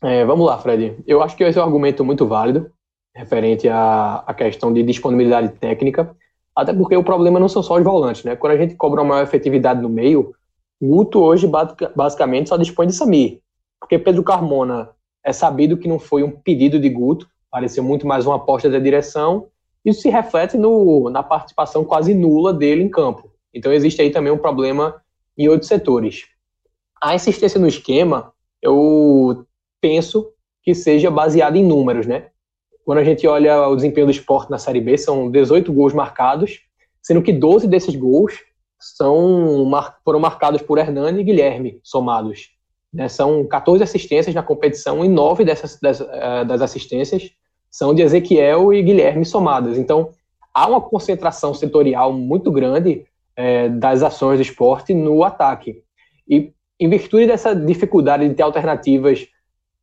É, 0.03 0.25
vamos 0.25 0.45
lá, 0.45 0.59
Fred. 0.59 0.97
Eu 1.07 1.23
acho 1.23 1.37
que 1.37 1.45
esse 1.45 1.59
é 1.59 1.63
um 1.63 1.65
argumento 1.65 2.05
muito 2.05 2.27
válido 2.27 2.71
referente 3.15 3.69
à, 3.69 4.25
à 4.27 4.35
questão 4.35 4.73
de 4.73 4.83
disponibilidade 4.83 5.51
técnica, 5.59 6.17
até 6.57 6.73
porque 6.73 6.97
o 6.97 7.05
problema 7.05 7.39
não 7.39 7.49
são 7.49 7.63
só 7.63 7.77
os 7.77 7.85
volantes, 7.85 8.25
né? 8.25 8.35
Quando 8.35 8.55
a 8.55 8.57
gente 8.57 8.75
cobra 8.75 9.01
uma 9.01 9.09
maior 9.09 9.23
efetividade 9.23 9.81
no 9.81 9.89
meio, 9.89 10.35
Guto 10.81 11.21
hoje 11.21 11.49
basicamente 11.95 12.49
só 12.49 12.57
dispõe 12.57 12.87
de 12.87 12.95
Samir, 12.95 13.41
porque 13.79 13.99
Pedro 13.99 14.25
Carmona 14.25 14.91
é 15.25 15.33
sabido 15.33 15.77
que 15.77 15.87
não 15.87 15.99
foi 15.99 16.25
um 16.25 16.31
pedido 16.31 16.81
de 16.81 16.89
Guto, 16.89 17.29
pareceu 17.51 17.85
muito 17.85 18.07
mais 18.07 18.27
uma 18.27 18.37
aposta 18.37 18.69
da 18.69 18.79
direção, 18.79 19.47
isso 19.85 20.01
se 20.01 20.09
reflete 20.09 20.57
no, 20.57 21.09
na 21.11 21.23
participação 21.23 21.85
quase 21.85 22.15
nula 22.15 22.53
dele 22.53 22.83
em 22.83 22.89
campo. 22.89 23.31
Então 23.55 23.73
existe 23.73 24.03
aí 24.03 24.11
também 24.11 24.33
um 24.33 24.39
problema 24.39 25.01
em 25.39 25.49
outros 25.49 25.69
setores. 25.69 26.25
A 27.01 27.15
insistência 27.15 27.61
no 27.61 27.69
esquema, 27.69 28.33
eu 28.61 29.47
penso 29.83 30.33
que 30.63 30.75
seja 30.75 31.11
baseada 31.11 31.59
em 31.59 31.65
números, 31.65 32.07
né? 32.07 32.29
Quando 32.85 32.99
a 32.99 33.05
gente 33.05 33.27
olha 33.27 33.69
o 33.69 33.77
desempenho 33.77 34.07
do 34.07 34.13
esporte 34.13 34.51
na 34.51 34.59
Série 34.59 34.81
B, 34.81 34.97
são 34.97 35.31
18 35.31 35.73
gols 35.73 35.93
marcados, 35.93 36.61
sendo 37.03 37.21
que 37.21 37.33
12 37.33 37.69
desses 37.69 37.95
gols 37.95 38.39
são, 38.81 39.71
foram 40.05 40.21
marcados 40.21 40.63
por 40.63 40.79
Hernani 40.79 41.21
e 41.21 41.25
Guilherme, 41.25 41.81
somados. 41.83 42.51
Né? 42.93 43.09
São 43.09 43.45
14 43.47 43.83
assistências 43.83 44.35
na 44.35 44.43
competição 44.43 45.05
e 45.05 45.09
9 45.09 45.45
dessas, 45.45 45.79
das, 45.81 46.01
uh, 46.01 46.45
das 46.47 46.63
assistências 46.63 47.31
são 47.71 47.95
de 47.95 48.03
Ezequiel 48.03 48.73
e 48.73 48.83
Guilherme 48.83 49.25
somadas. 49.25 49.79
Então, 49.79 50.11
há 50.53 50.69
uma 50.69 50.81
concentração 50.81 51.55
setorial 51.55 52.13
muito 52.13 52.53
grande 52.53 53.07
é, 53.35 53.69
das 53.71 54.03
ações 54.03 54.37
do 54.37 54.43
esporte 54.43 54.93
no 54.93 55.25
ataque. 55.25 55.83
E 56.29 56.53
em 56.79 56.89
virtude 56.89 57.27
dessa 57.27 57.55
dificuldade 57.55 58.29
de 58.29 58.35
ter 58.35 58.43
alternativas 58.43 59.27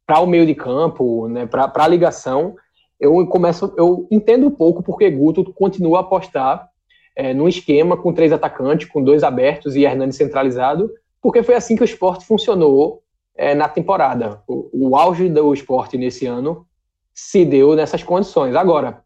para 0.09 0.21
o 0.21 0.25
meio 0.25 0.43
de 0.43 0.55
campo, 0.55 1.27
né, 1.27 1.45
para 1.45 1.71
a 1.71 1.87
ligação, 1.87 2.55
eu 2.99 3.27
começo, 3.27 3.71
eu 3.77 4.07
entendo 4.09 4.47
um 4.47 4.49
pouco 4.49 4.81
porque 4.81 5.07
Guto 5.07 5.53
continua 5.53 5.99
a 5.99 6.01
apostar 6.01 6.67
é, 7.15 7.31
num 7.31 7.47
esquema 7.47 7.95
com 7.95 8.11
três 8.11 8.31
atacantes, 8.31 8.89
com 8.89 9.03
dois 9.03 9.23
abertos 9.23 9.75
e 9.75 9.83
Hernani 9.83 10.11
centralizado, 10.11 10.89
porque 11.21 11.43
foi 11.43 11.53
assim 11.53 11.75
que 11.75 11.83
o 11.83 11.85
esporte 11.85 12.25
funcionou 12.25 13.03
é, 13.37 13.53
na 13.53 13.69
temporada. 13.69 14.41
O, 14.47 14.89
o 14.89 14.95
auge 14.95 15.29
do 15.29 15.53
esporte 15.53 15.95
nesse 15.95 16.25
ano 16.25 16.65
se 17.13 17.45
deu 17.45 17.75
nessas 17.75 18.01
condições. 18.01 18.55
Agora, 18.55 19.03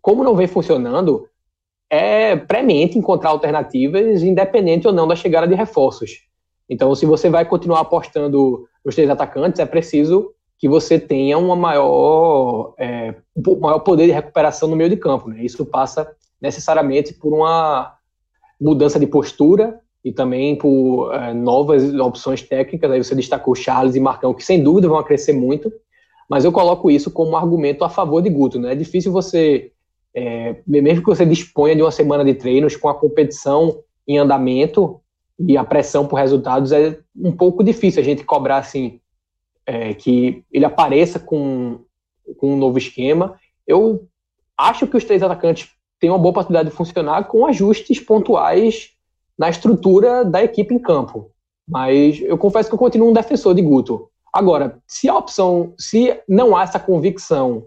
como 0.00 0.24
não 0.24 0.34
vem 0.34 0.46
funcionando, 0.46 1.28
é 1.90 2.34
premente 2.34 2.96
encontrar 2.96 3.28
alternativas, 3.28 4.22
independente 4.22 4.86
ou 4.86 4.92
não 4.94 5.06
da 5.06 5.14
chegada 5.14 5.46
de 5.46 5.54
reforços. 5.54 6.29
Então, 6.70 6.94
se 6.94 7.04
você 7.04 7.28
vai 7.28 7.44
continuar 7.44 7.80
apostando 7.80 8.68
nos 8.84 8.94
três 8.94 9.10
atacantes, 9.10 9.58
é 9.58 9.66
preciso 9.66 10.32
que 10.56 10.68
você 10.68 11.00
tenha 11.00 11.36
uma 11.36 11.56
maior, 11.56 12.74
é, 12.78 13.14
um 13.36 13.58
maior 13.58 13.80
poder 13.80 14.06
de 14.06 14.12
recuperação 14.12 14.68
no 14.68 14.76
meio 14.76 14.88
de 14.88 14.96
campo. 14.96 15.28
Né? 15.28 15.42
Isso 15.42 15.66
passa 15.66 16.08
necessariamente 16.40 17.12
por 17.12 17.34
uma 17.34 17.94
mudança 18.60 19.00
de 19.00 19.06
postura 19.06 19.80
e 20.04 20.12
também 20.12 20.54
por 20.54 21.12
é, 21.12 21.34
novas 21.34 21.92
opções 21.94 22.40
técnicas. 22.42 22.88
Aí 22.88 23.02
você 23.02 23.16
destacou 23.16 23.54
Charles 23.54 23.96
e 23.96 24.00
Marcão, 24.00 24.32
que 24.32 24.44
sem 24.44 24.62
dúvida 24.62 24.88
vão 24.88 25.02
crescer 25.02 25.32
muito, 25.32 25.72
mas 26.28 26.44
eu 26.44 26.52
coloco 26.52 26.88
isso 26.88 27.10
como 27.10 27.32
um 27.32 27.36
argumento 27.36 27.82
a 27.82 27.88
favor 27.88 28.22
de 28.22 28.30
Guto. 28.30 28.60
Né? 28.60 28.72
É 28.72 28.76
difícil 28.76 29.10
você, 29.10 29.72
é, 30.14 30.54
mesmo 30.64 31.02
que 31.02 31.08
você 31.08 31.26
disponha 31.26 31.74
de 31.74 31.82
uma 31.82 31.90
semana 31.90 32.24
de 32.24 32.34
treinos 32.34 32.76
com 32.76 32.88
a 32.88 32.94
competição 32.94 33.80
em 34.06 34.18
andamento 34.18 35.00
e 35.46 35.56
a 35.56 35.64
pressão 35.64 36.06
por 36.06 36.16
resultados, 36.16 36.72
é 36.72 36.98
um 37.16 37.32
pouco 37.32 37.64
difícil 37.64 38.00
a 38.00 38.04
gente 38.04 38.24
cobrar 38.24 38.58
assim 38.58 39.00
é, 39.66 39.94
que 39.94 40.44
ele 40.50 40.64
apareça 40.64 41.18
com, 41.18 41.80
com 42.36 42.52
um 42.52 42.56
novo 42.56 42.78
esquema. 42.78 43.38
Eu 43.66 44.06
acho 44.56 44.86
que 44.86 44.96
os 44.96 45.04
três 45.04 45.22
atacantes 45.22 45.70
têm 45.98 46.10
uma 46.10 46.18
boa 46.18 46.34
possibilidade 46.34 46.70
de 46.70 46.76
funcionar 46.76 47.24
com 47.28 47.46
ajustes 47.46 48.00
pontuais 48.00 48.90
na 49.38 49.48
estrutura 49.48 50.24
da 50.24 50.42
equipe 50.42 50.74
em 50.74 50.78
campo. 50.78 51.30
Mas 51.66 52.20
eu 52.20 52.36
confesso 52.36 52.68
que 52.68 52.74
eu 52.74 52.78
continuo 52.78 53.10
um 53.10 53.12
defensor 53.12 53.54
de 53.54 53.62
Guto. 53.62 54.08
Agora, 54.32 54.78
se 54.86 55.08
a 55.08 55.16
opção, 55.16 55.74
se 55.78 56.20
não 56.28 56.56
há 56.56 56.64
essa 56.64 56.78
convicção 56.78 57.66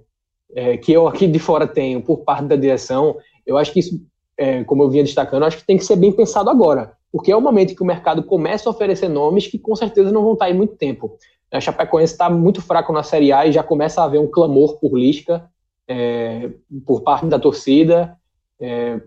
é, 0.56 0.78
que 0.78 0.92
eu 0.92 1.08
aqui 1.08 1.28
de 1.28 1.40
fora 1.40 1.68
tenho 1.68 2.02
por 2.02 2.20
parte 2.20 2.46
da 2.46 2.56
direção, 2.56 3.18
eu 3.46 3.58
acho 3.58 3.72
que 3.72 3.80
isso, 3.80 4.00
é, 4.38 4.64
como 4.64 4.84
eu 4.84 4.90
vinha 4.90 5.04
destacando, 5.04 5.44
acho 5.44 5.58
que 5.58 5.66
tem 5.66 5.78
que 5.78 5.86
ser 5.86 5.96
bem 5.96 6.12
pensado 6.12 6.50
agora, 6.50 6.94
porque 7.12 7.32
é 7.32 7.36
o 7.36 7.42
momento 7.42 7.76
que 7.76 7.84
o 7.84 7.86
mercado 7.86 8.24
começa 8.24 8.68
a 8.68 8.72
oferecer 8.72 9.08
nomes 9.08 9.48
que 9.48 9.60
com 9.60 9.76
certeza 9.76 10.12
não 10.12 10.24
vão 10.24 10.34
estar 10.34 10.50
em 10.50 10.54
muito 10.54 10.76
tempo. 10.76 11.18
A 11.52 11.62
Chapecoense 11.62 12.14
está 12.14 12.30
muito 12.30 12.62
fraco 12.62 12.92
na 12.92 13.04
Série 13.04 13.32
A 13.32 13.46
e 13.46 13.52
já 13.52 13.62
começa 13.62 14.02
a 14.02 14.06
haver 14.06 14.20
um 14.20 14.28
clamor 14.28 14.80
por 14.80 14.98
Lisca 14.98 15.48
é, 15.88 16.50
por 16.86 17.02
parte 17.02 17.28
da 17.28 17.38
torcida. 17.38 18.18
É, 18.60 19.00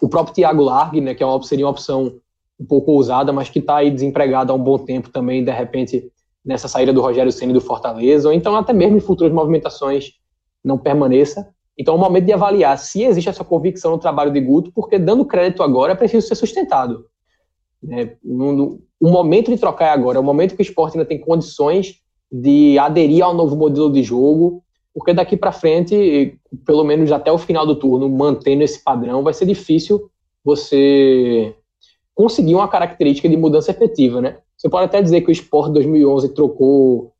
o 0.00 0.08
próprio 0.08 0.34
Thiago 0.34 0.62
Largue, 0.62 1.00
né, 1.00 1.14
que 1.14 1.22
é 1.22 1.26
uma, 1.26 1.42
seria 1.42 1.64
uma 1.64 1.70
opção 1.70 2.20
um 2.58 2.64
pouco 2.66 2.92
ousada, 2.92 3.32
mas 3.32 3.48
que 3.48 3.58
está 3.58 3.76
aí 3.76 3.90
desempregado 3.90 4.52
há 4.52 4.54
um 4.54 4.62
bom 4.62 4.76
tempo 4.78 5.08
também, 5.08 5.42
de 5.42 5.50
repente 5.50 6.12
nessa 6.44 6.68
saída 6.68 6.92
do 6.92 7.00
Rogério 7.00 7.32
Ceni 7.32 7.52
do 7.52 7.60
Fortaleza, 7.60 8.28
ou 8.28 8.34
então 8.34 8.54
até 8.54 8.72
mesmo 8.72 8.96
em 8.96 9.00
futuras 9.00 9.32
movimentações 9.32 10.12
não 10.62 10.76
permaneça. 10.76 11.48
Então 11.80 11.94
é 11.94 11.96
o 11.96 12.00
momento 12.00 12.26
de 12.26 12.32
avaliar 12.34 12.76
se 12.76 13.02
existe 13.02 13.30
essa 13.30 13.42
convicção 13.42 13.92
no 13.92 13.98
trabalho 13.98 14.30
de 14.30 14.38
Guto, 14.38 14.70
porque 14.70 14.98
dando 14.98 15.24
crédito 15.24 15.62
agora 15.62 15.92
é 15.92 15.96
preciso 15.96 16.28
ser 16.28 16.34
sustentado. 16.34 17.06
É, 17.90 18.16
no, 18.22 18.82
o 19.00 19.08
momento 19.08 19.50
de 19.50 19.56
trocar 19.56 19.86
é 19.86 19.90
agora, 19.90 20.18
é 20.18 20.20
o 20.20 20.24
momento 20.24 20.54
que 20.54 20.60
o 20.60 20.62
esporte 20.62 20.98
ainda 20.98 21.08
tem 21.08 21.18
condições 21.18 21.94
de 22.30 22.78
aderir 22.78 23.24
ao 23.24 23.32
novo 23.32 23.56
modelo 23.56 23.90
de 23.90 24.02
jogo, 24.02 24.62
porque 24.92 25.14
daqui 25.14 25.38
para 25.38 25.52
frente, 25.52 26.38
pelo 26.66 26.84
menos 26.84 27.10
até 27.10 27.32
o 27.32 27.38
final 27.38 27.64
do 27.64 27.74
turno, 27.74 28.10
mantendo 28.10 28.62
esse 28.62 28.84
padrão, 28.84 29.22
vai 29.22 29.32
ser 29.32 29.46
difícil 29.46 30.10
você 30.44 31.54
conseguir 32.14 32.56
uma 32.56 32.68
característica 32.68 33.26
de 33.26 33.38
mudança 33.38 33.70
efetiva, 33.70 34.20
né? 34.20 34.36
Você 34.54 34.68
pode 34.68 34.84
até 34.84 35.00
dizer 35.00 35.22
que 35.22 35.30
o 35.30 35.32
Sport 35.32 35.72
2011 35.72 36.34
trocou 36.34 37.14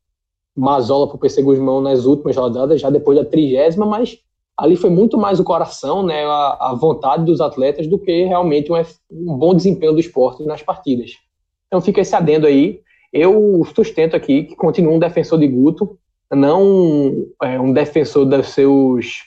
Mazola 0.55 1.07
o 1.07 1.17
PC 1.17 1.41
Guzmão 1.41 1.81
nas 1.81 2.05
últimas 2.05 2.37
rodadas, 2.37 2.79
já 2.79 2.91
depois 2.91 3.17
da 3.17 3.25
trigésima, 3.25 3.87
mas 3.87 4.19
ali 4.61 4.77
foi 4.77 4.91
muito 4.91 5.17
mais 5.17 5.41
o 5.41 5.45
coração, 5.45 6.05
né, 6.05 6.25
a, 6.27 6.71
a 6.71 6.75
vontade 6.75 7.25
dos 7.25 7.41
atletas 7.41 7.87
do 7.87 7.99
que 7.99 8.25
realmente 8.25 8.71
um, 8.71 8.77
um, 8.77 9.39
bom 9.39 9.55
desempenho 9.55 9.95
do 9.95 10.01
esporte 10.01 10.45
nas 10.45 10.63
partidas. 10.63 11.13
Então 11.67 11.81
fica 11.81 12.03
esse 12.03 12.15
adendo 12.15 12.47
aí. 12.47 12.81
Eu 13.11 13.67
sustento 13.75 14.15
aqui 14.15 14.45
que 14.45 14.55
continua 14.55 14.93
um 14.93 14.99
defensor 14.99 15.39
de 15.39 15.49
Guto, 15.49 15.99
não 16.31 17.27
é, 17.43 17.59
um 17.59 17.73
defensor 17.73 18.27
dos 18.27 18.49
seus, 18.49 19.25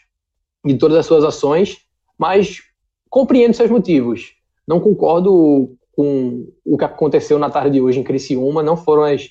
de 0.64 0.76
todas 0.78 0.98
as 0.98 1.06
suas 1.08 1.24
ações, 1.24 1.80
mas 2.18 2.62
compreendo 3.10 3.56
seus 3.56 3.72
motivos. 3.72 4.34
Não 4.68 4.80
concordo 4.80 5.76
com 5.96 6.48
o 6.64 6.78
que 6.78 6.86
aconteceu 6.86 7.40
na 7.40 7.50
tarde 7.50 7.72
de 7.72 7.82
hoje 7.82 8.00
em 8.00 8.04
Criciúma, 8.04 8.62
não 8.62 8.78
foram 8.78 9.04
as 9.04 9.30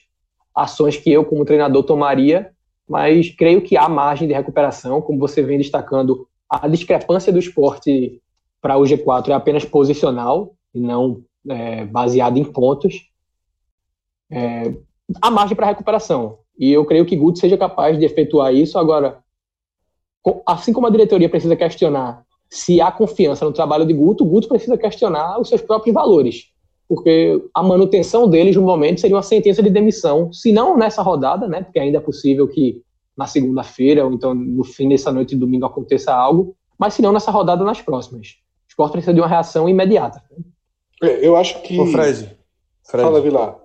ações 0.54 0.96
que 0.96 1.10
eu, 1.10 1.24
como 1.24 1.44
treinador, 1.44 1.84
tomaria, 1.84 2.52
mas 2.88 3.30
creio 3.30 3.62
que 3.62 3.76
há 3.76 3.88
margem 3.88 4.28
de 4.28 4.34
recuperação, 4.34 5.00
como 5.00 5.18
você 5.18 5.42
vem 5.42 5.58
destacando, 5.58 6.26
a 6.48 6.68
discrepância 6.68 7.32
do 7.32 7.38
esporte 7.38 8.20
para 8.60 8.76
o 8.76 8.82
G4 8.82 9.28
é 9.28 9.32
apenas 9.32 9.64
posicional 9.64 10.54
e 10.74 10.80
não 10.80 11.22
é, 11.48 11.84
baseada 11.84 12.38
em 12.38 12.44
pontos. 12.44 13.08
É, 14.30 14.74
há 15.20 15.30
margem 15.30 15.56
para 15.56 15.66
recuperação. 15.66 16.38
E 16.58 16.70
eu 16.70 16.84
creio 16.84 17.06
que 17.06 17.16
Guto 17.16 17.38
seja 17.38 17.56
capaz 17.56 17.98
de 17.98 18.04
efetuar 18.04 18.54
isso. 18.54 18.78
Agora, 18.78 19.22
assim 20.46 20.72
como 20.72 20.86
a 20.86 20.90
diretoria 20.90 21.28
precisa 21.28 21.56
questionar 21.56 22.24
se 22.52 22.82
há 22.82 22.92
confiança 22.92 23.46
no 23.46 23.52
trabalho 23.52 23.86
de 23.86 23.94
Guto, 23.94 24.26
Guto 24.26 24.46
precisa 24.46 24.76
questionar 24.76 25.40
os 25.40 25.48
seus 25.48 25.62
próprios 25.62 25.94
valores. 25.94 26.51
Porque 26.92 27.42
a 27.54 27.62
manutenção 27.62 28.28
deles 28.28 28.54
no 28.54 28.60
momento 28.60 29.00
seria 29.00 29.16
uma 29.16 29.22
sentença 29.22 29.62
de 29.62 29.70
demissão, 29.70 30.30
se 30.30 30.52
não 30.52 30.76
nessa 30.76 31.00
rodada, 31.00 31.48
né? 31.48 31.62
Porque 31.62 31.78
ainda 31.78 31.96
é 31.96 32.00
possível 32.02 32.46
que 32.46 32.82
na 33.16 33.26
segunda-feira, 33.26 34.04
ou 34.04 34.12
então 34.12 34.34
no 34.34 34.62
fim 34.62 34.90
dessa 34.90 35.10
noite 35.10 35.30
de 35.30 35.40
domingo 35.40 35.64
aconteça 35.64 36.12
algo, 36.12 36.54
mas 36.78 36.92
se 36.92 37.00
não 37.00 37.10
nessa 37.10 37.30
rodada, 37.30 37.64
nas 37.64 37.80
próximas. 37.80 38.36
O 38.66 38.68
esporte 38.68 38.92
precisa 38.92 39.14
de 39.14 39.22
uma 39.22 39.26
reação 39.26 39.66
imediata. 39.70 40.22
É, 41.02 41.26
eu 41.26 41.34
acho 41.34 41.62
que. 41.62 41.80
Ô 41.80 41.86
Fred, 41.86 42.36
Fred. 42.84 43.04
Fala, 43.04 43.22
Vilar. 43.22 43.56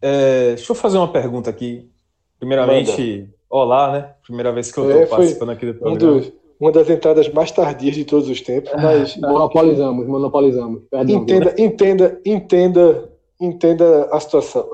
É, 0.00 0.54
deixa 0.54 0.72
eu 0.72 0.76
fazer 0.76 0.96
uma 0.96 1.12
pergunta 1.12 1.50
aqui. 1.50 1.90
Primeiramente, 2.38 3.18
Manda. 3.18 3.34
olá, 3.50 3.92
né? 3.92 4.14
Primeira 4.22 4.50
vez 4.50 4.72
que 4.72 4.78
eu 4.78 4.84
estou 4.88 5.02
é, 5.02 5.06
participando 5.06 5.50
aqui 5.50 5.66
do 5.66 5.74
programa. 5.74 6.14
Um 6.14 6.20
dos, 6.20 6.32
uma 6.60 6.70
das 6.70 6.90
entradas 6.90 7.28
mais 7.32 7.50
tardias 7.50 7.94
de 7.94 8.04
todos 8.04 8.28
os 8.28 8.40
tempos, 8.42 8.70
mas. 8.74 9.16
monopolizamos, 9.18 10.06
monopolizamos. 10.06 10.82
Perdão, 10.90 11.16
entenda, 11.16 11.46
né? 11.46 11.54
entenda, 11.58 12.20
entenda, 12.24 13.12
entenda 13.40 14.04
a 14.12 14.20
situação. 14.20 14.70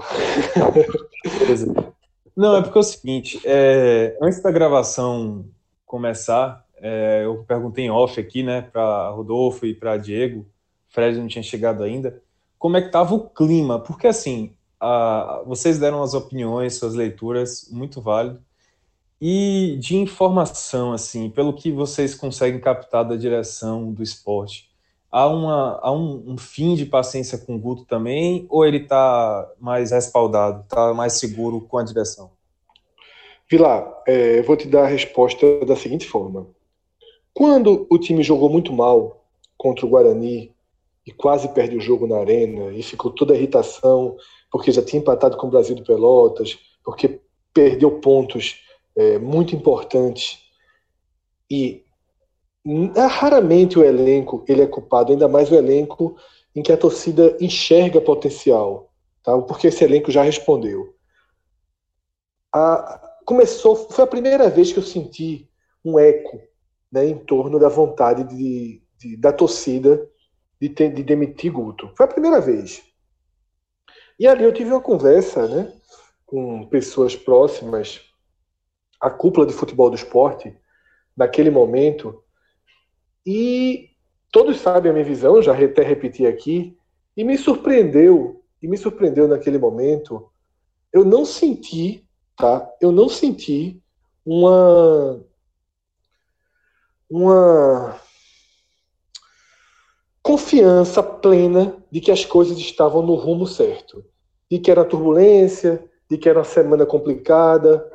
Beleza. 1.39 1.73
Não, 2.37 2.55
é 2.57 2.61
porque 2.61 2.77
é 2.77 2.81
o 2.81 2.85
seguinte, 2.85 3.41
é, 3.47 4.19
antes 4.21 4.43
da 4.43 4.51
gravação 4.51 5.47
começar, 5.87 6.67
é, 6.83 7.23
eu 7.25 7.43
perguntei 7.49 7.87
em 7.87 7.91
off 7.91 8.21
aqui, 8.21 8.43
né, 8.43 8.61
para 8.61 9.09
Rodolfo 9.09 9.65
e 9.65 9.75
para 9.75 9.97
Diego, 9.97 10.45
Fred 10.91 11.19
não 11.19 11.29
tinha 11.29 11.43
chegado 11.43 11.83
ainda, 11.83 12.23
como 12.59 12.77
é 12.77 12.83
que 12.83 12.91
tava 12.91 13.15
o 13.15 13.31
clima, 13.31 13.81
porque 13.81 14.07
assim, 14.07 14.53
a, 14.79 15.43
vocês 15.47 15.79
deram 15.79 16.03
as 16.03 16.13
opiniões, 16.13 16.75
suas 16.75 16.95
leituras, 16.95 17.71
muito 17.71 18.03
válido, 18.03 18.39
e 19.21 19.77
de 19.81 19.97
informação, 19.97 20.93
assim, 20.93 21.31
pelo 21.31 21.55
que 21.55 21.73
vocês 21.73 22.15
conseguem 22.15 22.61
captar 22.61 23.05
da 23.05 23.17
direção 23.17 23.93
do 23.93 24.03
esporte, 24.03 24.71
há, 25.11 25.27
uma, 25.27 25.79
há 25.83 25.91
um, 25.91 26.33
um 26.33 26.39
fim 26.39 26.75
de 26.75 26.85
paciência 26.85 27.39
com 27.39 27.57
o 27.57 27.59
Guto 27.59 27.85
também, 27.85 28.47
ou 28.51 28.65
ele 28.65 28.79
está 28.79 29.51
mais 29.59 29.91
respaldado, 29.91 30.63
está 30.63 30.93
mais 30.93 31.15
seguro 31.15 31.61
com 31.63 31.79
a 31.79 31.85
direção? 31.85 32.31
Vilar, 33.49 34.03
é, 34.07 34.41
eu 34.41 34.45
vou 34.45 34.57
te 34.57 34.67
dar 34.67 34.85
a 34.85 34.89
resposta 34.89 35.65
da 35.65 35.77
seguinte 35.77 36.07
forma. 36.07 36.49
Quando 37.33 37.87
o 37.89 37.99
time 37.99 38.23
jogou 38.23 38.51
muito 38.51 38.73
mal 38.73 39.25
contra 39.57 39.87
o 39.87 39.89
Guarani 39.89 40.53
e 41.07 41.13
quase 41.13 41.49
perde 41.49 41.77
o 41.77 41.81
jogo 41.81 42.07
na 42.07 42.19
arena 42.19 42.73
e 42.73 42.83
ficou 42.83 43.11
toda 43.11 43.33
a 43.33 43.37
irritação 43.37 44.17
porque 44.51 44.73
já 44.73 44.83
tinha 44.83 45.01
empatado 45.01 45.37
com 45.37 45.47
o 45.47 45.51
Brasil 45.51 45.77
de 45.77 45.83
Pelotas, 45.83 46.59
porque 46.85 47.21
perdeu 47.53 48.01
pontos 48.01 48.66
é, 48.97 49.19
muito 49.19 49.55
importantes 49.55 50.39
e 51.51 51.85
raramente 53.09 53.79
o 53.79 53.85
elenco 53.85 54.45
ele 54.49 54.63
é 54.63 54.67
culpado, 54.67 55.13
ainda 55.13 55.29
mais 55.29 55.51
o 55.51 55.55
elenco 55.55 56.17
em 56.55 56.63
que 56.63 56.73
a 56.73 56.77
torcida 56.77 57.37
enxerga 57.41 58.01
potencial, 58.01 58.93
tá? 59.23 59.39
porque 59.43 59.69
esse 59.69 59.85
elenco 59.85 60.11
já 60.11 60.23
respondeu. 60.23 60.95
A, 62.53 63.21
começou, 63.25 63.77
foi 63.77 64.05
a 64.05 64.09
primeira 64.09 64.49
vez 64.49 64.73
que 64.73 64.79
eu 64.79 64.83
senti 64.83 65.49
um 65.85 65.99
eco 65.99 66.41
né, 66.91 67.07
em 67.07 67.19
torno 67.19 67.59
da 67.59 67.69
vontade 67.69 68.25
de, 68.25 68.83
de 68.99 69.17
da 69.17 69.33
torcida 69.33 70.09
de, 70.61 70.69
ter, 70.69 70.93
de 70.93 71.03
demitir 71.03 71.53
Guto. 71.53 71.91
Foi 71.95 72.07
a 72.07 72.09
primeira 72.09 72.41
vez. 72.41 72.83
E 74.19 74.27
ali 74.27 74.45
eu 74.45 74.53
tive 74.53 74.71
uma 74.71 74.81
conversa 74.81 75.47
né, 75.47 75.73
com 76.25 76.67
pessoas 76.69 77.15
próximas 77.15 78.01
a 79.01 79.11
cúpula 79.11 79.47
de 79.47 79.53
futebol 79.53 79.91
do 79.91 79.97
esporte 79.97 80.57
naquele 81.17 81.51
momento. 81.51 82.23
E 83.25 83.91
todos 84.31 84.59
sabem 84.61 84.91
a 84.91 84.93
minha 84.93 85.05
visão, 85.05 85.41
já 85.41 85.53
até 85.53 85.83
repeti 85.83 86.27
aqui, 86.27 86.77
e 87.17 87.25
me 87.25 87.39
surpreendeu, 87.39 88.43
e 88.63 88.69
me 88.69 88.77
surpreendeu 88.77 89.27
naquele 89.27 89.59
momento, 89.59 90.31
eu 90.93 91.05
não 91.05 91.25
senti, 91.25 92.07
tá? 92.37 92.69
Eu 92.81 92.93
não 92.93 93.09
senti 93.09 93.81
uma 94.25 95.25
uma 97.09 98.01
confiança 100.23 101.03
plena 101.03 101.77
de 101.91 102.01
que 102.01 102.11
as 102.11 102.25
coisas 102.25 102.59
estavam 102.59 103.01
no 103.01 103.15
rumo 103.15 103.47
certo, 103.47 104.05
de 104.51 104.59
que 104.59 104.71
era 104.71 104.85
turbulência, 104.85 105.89
de 106.11 106.19
que 106.19 106.29
era 106.29 106.41
uma 106.41 106.45
semana 106.45 106.85
complicada, 106.85 107.89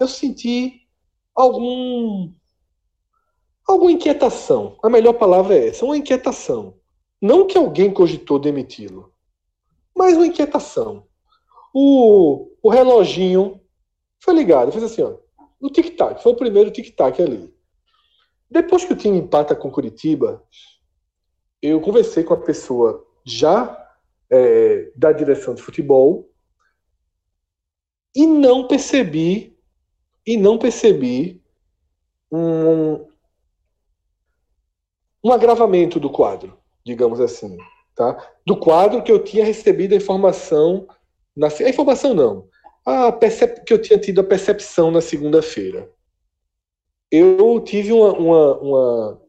eu 0.00 0.08
senti 0.08 0.88
algum 1.34 2.32
alguma 3.68 3.92
inquietação. 3.92 4.76
A 4.82 4.88
melhor 4.88 5.12
palavra 5.12 5.54
é 5.54 5.68
essa, 5.68 5.84
uma 5.84 5.96
inquietação. 5.96 6.74
Não 7.20 7.46
que 7.46 7.56
alguém 7.56 7.92
cogitou 7.92 8.38
demiti-lo, 8.38 9.12
mas 9.94 10.16
uma 10.16 10.26
inquietação. 10.26 11.06
O, 11.72 12.50
o 12.62 12.70
reloginho 12.70 13.60
foi 14.18 14.34
ligado, 14.34 14.72
fez 14.72 14.82
assim, 14.82 15.02
ó, 15.02 15.16
o 15.60 15.70
tic-tac, 15.70 16.22
foi 16.22 16.32
o 16.32 16.36
primeiro 16.36 16.70
tic-tac 16.70 17.22
ali. 17.22 17.54
Depois 18.50 18.84
que 18.84 18.92
o 18.92 18.96
time 18.96 19.18
empata 19.18 19.54
com 19.54 19.70
Curitiba, 19.70 20.42
eu 21.62 21.80
conversei 21.80 22.24
com 22.24 22.34
a 22.34 22.40
pessoa 22.40 23.06
já 23.24 23.78
é, 24.30 24.90
da 24.96 25.12
direção 25.12 25.54
de 25.54 25.62
futebol 25.62 26.28
e 28.16 28.26
não 28.26 28.66
percebi 28.66 29.59
e 30.26 30.36
não 30.36 30.58
percebi 30.58 31.42
um, 32.30 33.06
um 35.24 35.32
agravamento 35.32 35.98
do 35.98 36.10
quadro, 36.10 36.58
digamos 36.84 37.20
assim. 37.20 37.56
Tá? 37.94 38.16
Do 38.46 38.56
quadro 38.56 39.02
que 39.02 39.12
eu 39.12 39.22
tinha 39.22 39.44
recebido 39.44 39.92
a 39.92 39.96
informação. 39.96 40.86
Na, 41.36 41.48
a 41.48 41.68
informação 41.68 42.14
não. 42.14 42.48
A 42.84 43.12
percep, 43.12 43.64
que 43.64 43.72
eu 43.72 43.80
tinha 43.80 43.98
tido 43.98 44.20
a 44.20 44.24
percepção 44.24 44.90
na 44.90 45.00
segunda-feira. 45.00 45.90
Eu 47.10 47.60
tive 47.60 47.92
uma, 47.92 48.12
uma, 48.12 48.58
uma, 48.58 49.22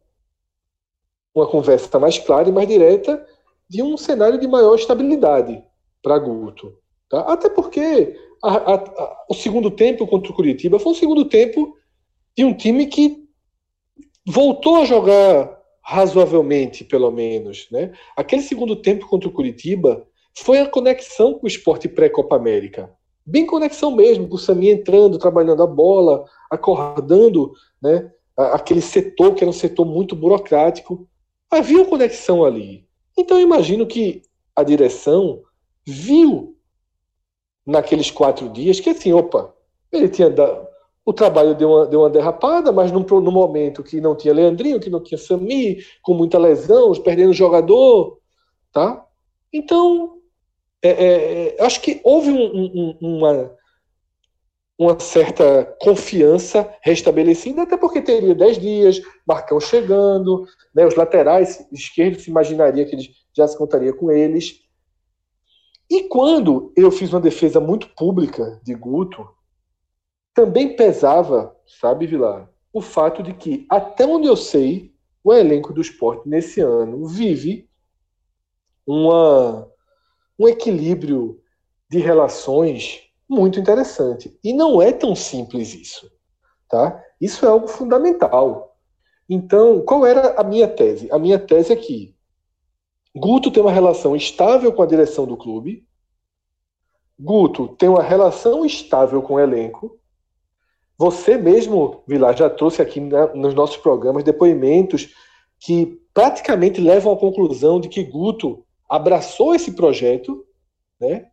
uma 1.35 1.47
conversa 1.47 1.99
mais 1.99 2.17
clara 2.19 2.47
e 2.47 2.51
mais 2.51 2.67
direta 2.67 3.25
de 3.67 3.81
um 3.81 3.97
cenário 3.97 4.39
de 4.39 4.47
maior 4.47 4.75
estabilidade 4.75 5.63
para 6.01 6.19
Guto. 6.19 6.77
Tá? 7.09 7.21
Até 7.21 7.49
porque 7.49 8.17
a, 8.43 8.49
a, 8.49 8.75
a, 8.75 9.25
o 9.29 9.33
segundo 9.33 9.69
tempo 9.69 10.07
contra 10.07 10.31
o 10.31 10.35
Curitiba 10.35 10.79
foi 10.79 10.91
um 10.91 10.95
segundo 10.95 11.25
tempo 11.25 11.77
de 12.35 12.43
um 12.43 12.53
time 12.53 12.87
que 12.87 13.23
voltou 14.25 14.77
a 14.77 14.85
jogar 14.85 15.59
razoavelmente, 15.81 16.83
pelo 16.83 17.11
menos. 17.11 17.67
Né? 17.71 17.91
Aquele 18.15 18.41
segundo 18.41 18.75
tempo 18.75 19.07
contra 19.07 19.27
o 19.29 19.31
Curitiba 19.31 20.05
foi 20.37 20.59
a 20.59 20.67
conexão 20.67 21.33
com 21.33 21.45
o 21.45 21.47
esporte 21.47 21.87
pré-Copa 21.87 22.35
América. 22.35 22.89
bem 23.25 23.45
conexão 23.45 23.91
mesmo, 23.91 24.27
com 24.27 24.35
o 24.35 24.39
Sami 24.39 24.69
entrando, 24.69 25.17
trabalhando 25.17 25.61
a 25.61 25.67
bola, 25.67 26.25
acordando 26.49 27.51
né, 27.81 28.11
aquele 28.35 28.81
setor 28.81 29.35
que 29.35 29.43
era 29.43 29.49
um 29.49 29.53
setor 29.53 29.85
muito 29.85 30.15
burocrático. 30.15 31.07
Havia 31.49 31.77
uma 31.77 31.85
conexão 31.85 32.43
ali. 32.43 32.87
Então 33.17 33.37
eu 33.37 33.43
imagino 33.43 33.85
que 33.85 34.21
a 34.55 34.63
direção 34.63 35.41
viu 35.85 36.55
naqueles 37.71 38.11
quatro 38.11 38.49
dias 38.49 38.79
que 38.79 38.89
assim, 38.89 39.13
opa, 39.13 39.53
ele 39.91 40.09
tinha 40.09 40.29
dado, 40.29 40.67
o 41.05 41.13
trabalho 41.13 41.55
deu 41.55 41.69
uma, 41.69 41.85
deu 41.87 42.01
uma 42.01 42.09
derrapada, 42.09 42.71
mas 42.71 42.91
no, 42.91 42.99
no 42.99 43.31
momento 43.31 43.83
que 43.83 43.99
não 43.99 44.15
tinha 44.15 44.33
Leandrinho, 44.33 44.79
que 44.79 44.89
não 44.89 45.01
tinha 45.01 45.17
Sami, 45.17 45.79
com 46.01 46.13
muita 46.13 46.37
lesão, 46.37 46.93
perdendo 46.93 47.33
jogador, 47.33 48.19
tá? 48.71 49.05
Então, 49.51 50.19
é, 50.81 50.89
é, 50.89 51.57
é 51.57 51.63
acho 51.63 51.81
que 51.81 51.99
houve 52.03 52.29
um, 52.29 52.37
um, 52.37 52.97
uma, 53.01 53.51
uma 54.77 54.99
certa 54.99 55.75
confiança 55.81 56.71
restabelecida, 56.81 57.63
até 57.63 57.75
porque 57.77 58.01
teria 58.01 58.35
10 58.35 58.59
dias, 58.59 59.01
Marcão 59.27 59.59
chegando, 59.59 60.47
né, 60.73 60.85
os 60.85 60.95
laterais 60.95 61.65
esquerdos 61.71 62.23
se 62.23 62.29
imaginaria 62.29 62.85
que 62.85 62.95
ele 62.95 63.09
já 63.35 63.47
se 63.47 63.57
contaria 63.57 63.93
com 63.93 64.11
eles. 64.11 64.61
E 65.91 66.03
quando 66.03 66.71
eu 66.73 66.89
fiz 66.89 67.11
uma 67.11 67.19
defesa 67.19 67.59
muito 67.59 67.89
pública 67.89 68.61
de 68.63 68.73
Guto, 68.73 69.27
também 70.33 70.73
pesava, 70.73 71.53
sabe, 71.67 72.07
Vilar, 72.07 72.49
o 72.71 72.79
fato 72.79 73.21
de 73.21 73.33
que, 73.33 73.65
até 73.69 74.05
onde 74.05 74.25
eu 74.25 74.37
sei, 74.37 74.95
o 75.21 75.33
elenco 75.33 75.73
do 75.73 75.81
esporte 75.81 76.29
nesse 76.29 76.61
ano 76.61 77.05
vive 77.05 77.69
uma, 78.87 79.69
um 80.39 80.47
equilíbrio 80.47 81.41
de 81.89 81.99
relações 81.99 83.01
muito 83.27 83.59
interessante. 83.59 84.39
E 84.41 84.53
não 84.53 84.81
é 84.81 84.93
tão 84.93 85.13
simples 85.13 85.73
isso. 85.73 86.09
Tá? 86.69 87.03
Isso 87.19 87.45
é 87.45 87.49
algo 87.49 87.67
fundamental. 87.67 88.77
Então, 89.29 89.81
qual 89.81 90.05
era 90.05 90.39
a 90.39 90.43
minha 90.45 90.69
tese? 90.69 91.11
A 91.11 91.19
minha 91.19 91.37
tese 91.37 91.73
é 91.73 91.75
que 91.75 92.15
Guto 93.15 93.51
tem 93.51 93.61
uma 93.61 93.71
relação 93.71 94.15
estável 94.15 94.71
com 94.71 94.81
a 94.81 94.87
direção 94.87 95.25
do 95.25 95.37
clube, 95.37 95.85
Guto 97.19 97.67
tem 97.69 97.89
uma 97.89 98.01
relação 98.01 98.65
estável 98.65 99.21
com 99.21 99.35
o 99.35 99.39
elenco, 99.39 99.99
você 101.01 101.35
mesmo, 101.35 102.03
Vilar, 102.07 102.37
já 102.37 102.47
trouxe 102.47 102.79
aqui 102.79 102.99
nos 102.99 103.55
nossos 103.55 103.77
programas 103.77 104.23
depoimentos 104.23 105.09
que 105.59 105.99
praticamente 106.13 106.79
levam 106.79 107.11
à 107.11 107.17
conclusão 107.17 107.79
de 107.79 107.89
que 107.89 108.03
Guto 108.03 108.63
abraçou 108.87 109.55
esse 109.55 109.71
projeto, 109.71 110.45
né, 110.99 111.25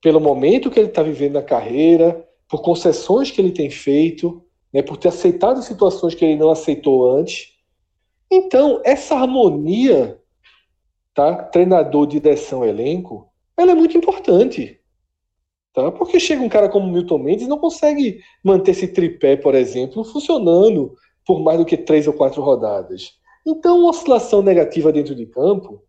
pelo 0.00 0.20
momento 0.20 0.70
que 0.70 0.78
ele 0.78 0.90
está 0.90 1.02
vivendo 1.02 1.32
na 1.32 1.42
carreira, 1.42 2.24
por 2.48 2.62
concessões 2.62 3.32
que 3.32 3.40
ele 3.40 3.50
tem 3.50 3.68
feito, 3.68 4.44
né, 4.72 4.80
por 4.80 4.96
ter 4.96 5.08
aceitado 5.08 5.60
situações 5.60 6.14
que 6.14 6.24
ele 6.24 6.36
não 6.36 6.50
aceitou 6.50 7.10
antes. 7.10 7.54
Então, 8.30 8.80
essa 8.84 9.16
harmonia, 9.16 10.19
tá, 11.20 11.42
treinador, 11.44 12.06
direção, 12.06 12.64
elenco, 12.64 13.28
ela 13.56 13.72
é 13.72 13.74
muito 13.74 13.96
importante. 13.96 14.80
Tá? 15.72 15.92
Porque 15.92 16.18
chega 16.18 16.42
um 16.42 16.48
cara 16.48 16.68
como 16.68 16.90
Milton 16.90 17.18
Mendes 17.18 17.46
e 17.46 17.48
não 17.48 17.58
consegue 17.58 18.20
manter 18.42 18.72
esse 18.72 18.88
tripé, 18.88 19.36
por 19.36 19.54
exemplo, 19.54 20.02
funcionando 20.02 20.94
por 21.26 21.40
mais 21.40 21.58
do 21.58 21.64
que 21.64 21.76
três 21.76 22.06
ou 22.06 22.14
quatro 22.14 22.42
rodadas. 22.42 23.12
Então, 23.46 23.80
uma 23.80 23.90
oscilação 23.90 24.42
negativa 24.42 24.92
dentro 24.92 25.14
de 25.14 25.26
campo, 25.26 25.82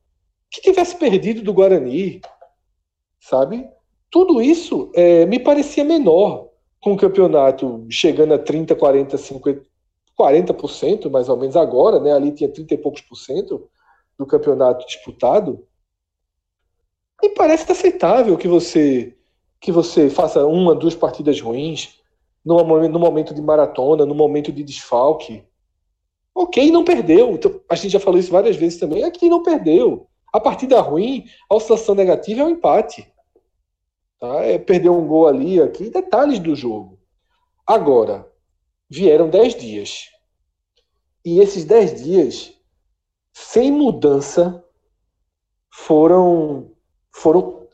que 0.51 0.61
tivesse 0.61 0.95
perdido 0.95 1.41
do 1.41 1.53
Guarani, 1.53 2.21
sabe? 3.19 3.67
Tudo 4.09 4.41
isso 4.41 4.91
é, 4.93 5.25
me 5.25 5.39
parecia 5.39 5.84
menor 5.84 6.49
com 6.82 6.93
o 6.93 6.97
campeonato 6.97 7.86
chegando 7.89 8.34
a 8.34 8.38
30, 8.38 8.75
40, 8.75 9.17
50, 9.17 9.65
40% 10.19 11.09
mais 11.09 11.29
ou 11.29 11.38
menos 11.38 11.55
agora, 11.55 11.99
né? 11.99 12.11
Ali 12.11 12.32
tinha 12.32 12.49
30 12.49 12.73
e 12.73 12.77
poucos 12.77 13.01
por 13.01 13.15
cento 13.15 13.69
do 14.22 14.28
campeonato 14.28 14.86
disputado. 14.86 15.67
E 17.24 17.30
parece 17.30 17.72
aceitável 17.72 18.38
que 18.38 18.47
você 18.47 19.17
que 19.59 19.72
você 19.72 20.09
faça 20.09 20.43
uma, 20.47 20.74
duas 20.74 20.95
partidas 20.95 21.39
ruins, 21.39 21.99
no 22.43 22.63
momento, 22.65 22.91
no 22.91 22.99
momento 22.99 23.34
de 23.34 23.41
maratona, 23.43 24.07
no 24.07 24.15
momento 24.15 24.51
de 24.51 24.63
desfalque. 24.63 25.43
Ok, 26.34 26.72
não 26.72 26.84
perdeu. 26.84 27.34
Então, 27.34 27.61
a 27.69 27.76
gente 27.76 27.91
já 27.91 27.99
falou 27.99 28.19
isso 28.19 28.32
várias 28.32 28.55
vezes 28.55 28.80
também. 28.80 29.03
Aqui 29.03 29.30
não 29.30 29.43
perdeu. 29.43 30.07
A 30.34 30.39
partida 30.39 30.82
ruim, 30.82 31.26
a 31.47 31.55
oscilação 31.55 31.93
negativa 31.93 32.41
é 32.41 32.45
um 32.45 32.49
empate. 32.49 33.07
Tá? 34.19 34.43
É 34.43 34.57
perder 34.57 34.89
um 34.89 35.05
gol 35.05 35.28
ali, 35.28 35.61
aqui, 35.61 35.91
detalhes 35.91 36.39
do 36.39 36.55
jogo. 36.55 36.97
Agora, 37.67 38.28
vieram 38.89 39.30
dez 39.30 39.53
dias. 39.53 40.07
E 41.24 41.39
esses 41.39 41.65
dez 41.65 42.03
dias, 42.03 42.51
sem 43.34 43.71
mudança, 43.71 44.63
foram, 45.69 46.71
foram 47.11 47.67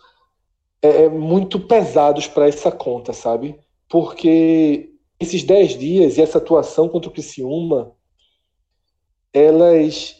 é, 0.82 1.04
é, 1.04 1.10
muito 1.10 1.60
pesados 1.60 2.28
para 2.28 2.48
essa 2.48 2.72
conta, 2.72 3.12
sabe? 3.14 3.60
Porque 3.90 4.94
esses 5.20 5.44
10 5.44 5.78
dias 5.78 6.18
e 6.18 6.22
essa 6.22 6.38
atuação 6.38 6.88
contra 6.88 7.10
o 7.10 7.14
Criciúma, 7.14 7.96
elas 9.34 10.16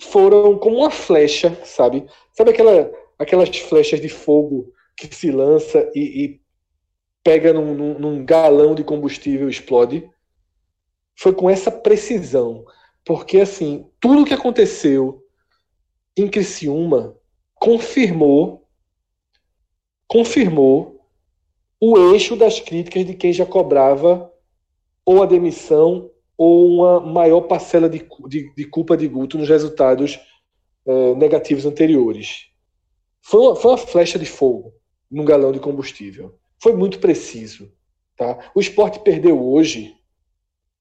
foram 0.00 0.58
como 0.58 0.78
uma 0.78 0.90
flecha, 0.90 1.58
sabe? 1.64 2.06
Sabe 2.32 2.50
aquela, 2.50 2.90
aquelas 3.18 3.56
flechas 3.56 4.00
de 4.00 4.08
fogo 4.08 4.72
que 4.96 5.14
se 5.14 5.30
lança 5.30 5.90
e, 5.94 6.24
e 6.24 6.40
pega 7.22 7.52
num, 7.52 7.74
num, 7.74 7.98
num 7.98 8.24
galão 8.24 8.74
de 8.74 8.82
combustível 8.82 9.48
e 9.48 9.50
explode? 9.50 10.10
Foi 11.16 11.32
com 11.32 11.48
essa 11.48 11.70
precisão. 11.70 12.64
Porque, 13.04 13.40
assim, 13.40 13.86
tudo 14.00 14.24
que 14.24 14.34
aconteceu 14.34 15.24
em 16.16 16.28
Criciúma 16.28 17.16
confirmou 17.54 18.62
confirmou 20.06 21.00
o 21.80 21.96
eixo 22.12 22.36
das 22.36 22.60
críticas 22.60 23.06
de 23.06 23.14
quem 23.14 23.32
já 23.32 23.46
cobrava 23.46 24.30
ou 25.06 25.22
a 25.22 25.26
demissão 25.26 26.10
ou 26.36 26.68
uma 26.68 27.00
maior 27.00 27.40
parcela 27.42 27.88
de, 27.88 28.06
de, 28.28 28.54
de 28.54 28.64
culpa 28.66 28.94
de 28.94 29.08
Guto 29.08 29.38
nos 29.38 29.48
resultados 29.48 30.20
é, 30.84 31.14
negativos 31.14 31.64
anteriores. 31.64 32.48
Foi 33.22 33.40
uma, 33.40 33.56
foi 33.56 33.70
uma 33.70 33.78
flecha 33.78 34.18
de 34.18 34.26
fogo 34.26 34.74
num 35.10 35.24
galão 35.24 35.50
de 35.50 35.60
combustível. 35.60 36.38
Foi 36.60 36.74
muito 36.74 36.98
preciso. 36.98 37.72
Tá? 38.16 38.50
O 38.54 38.60
esporte 38.60 39.00
perdeu 39.00 39.42
hoje. 39.42 39.96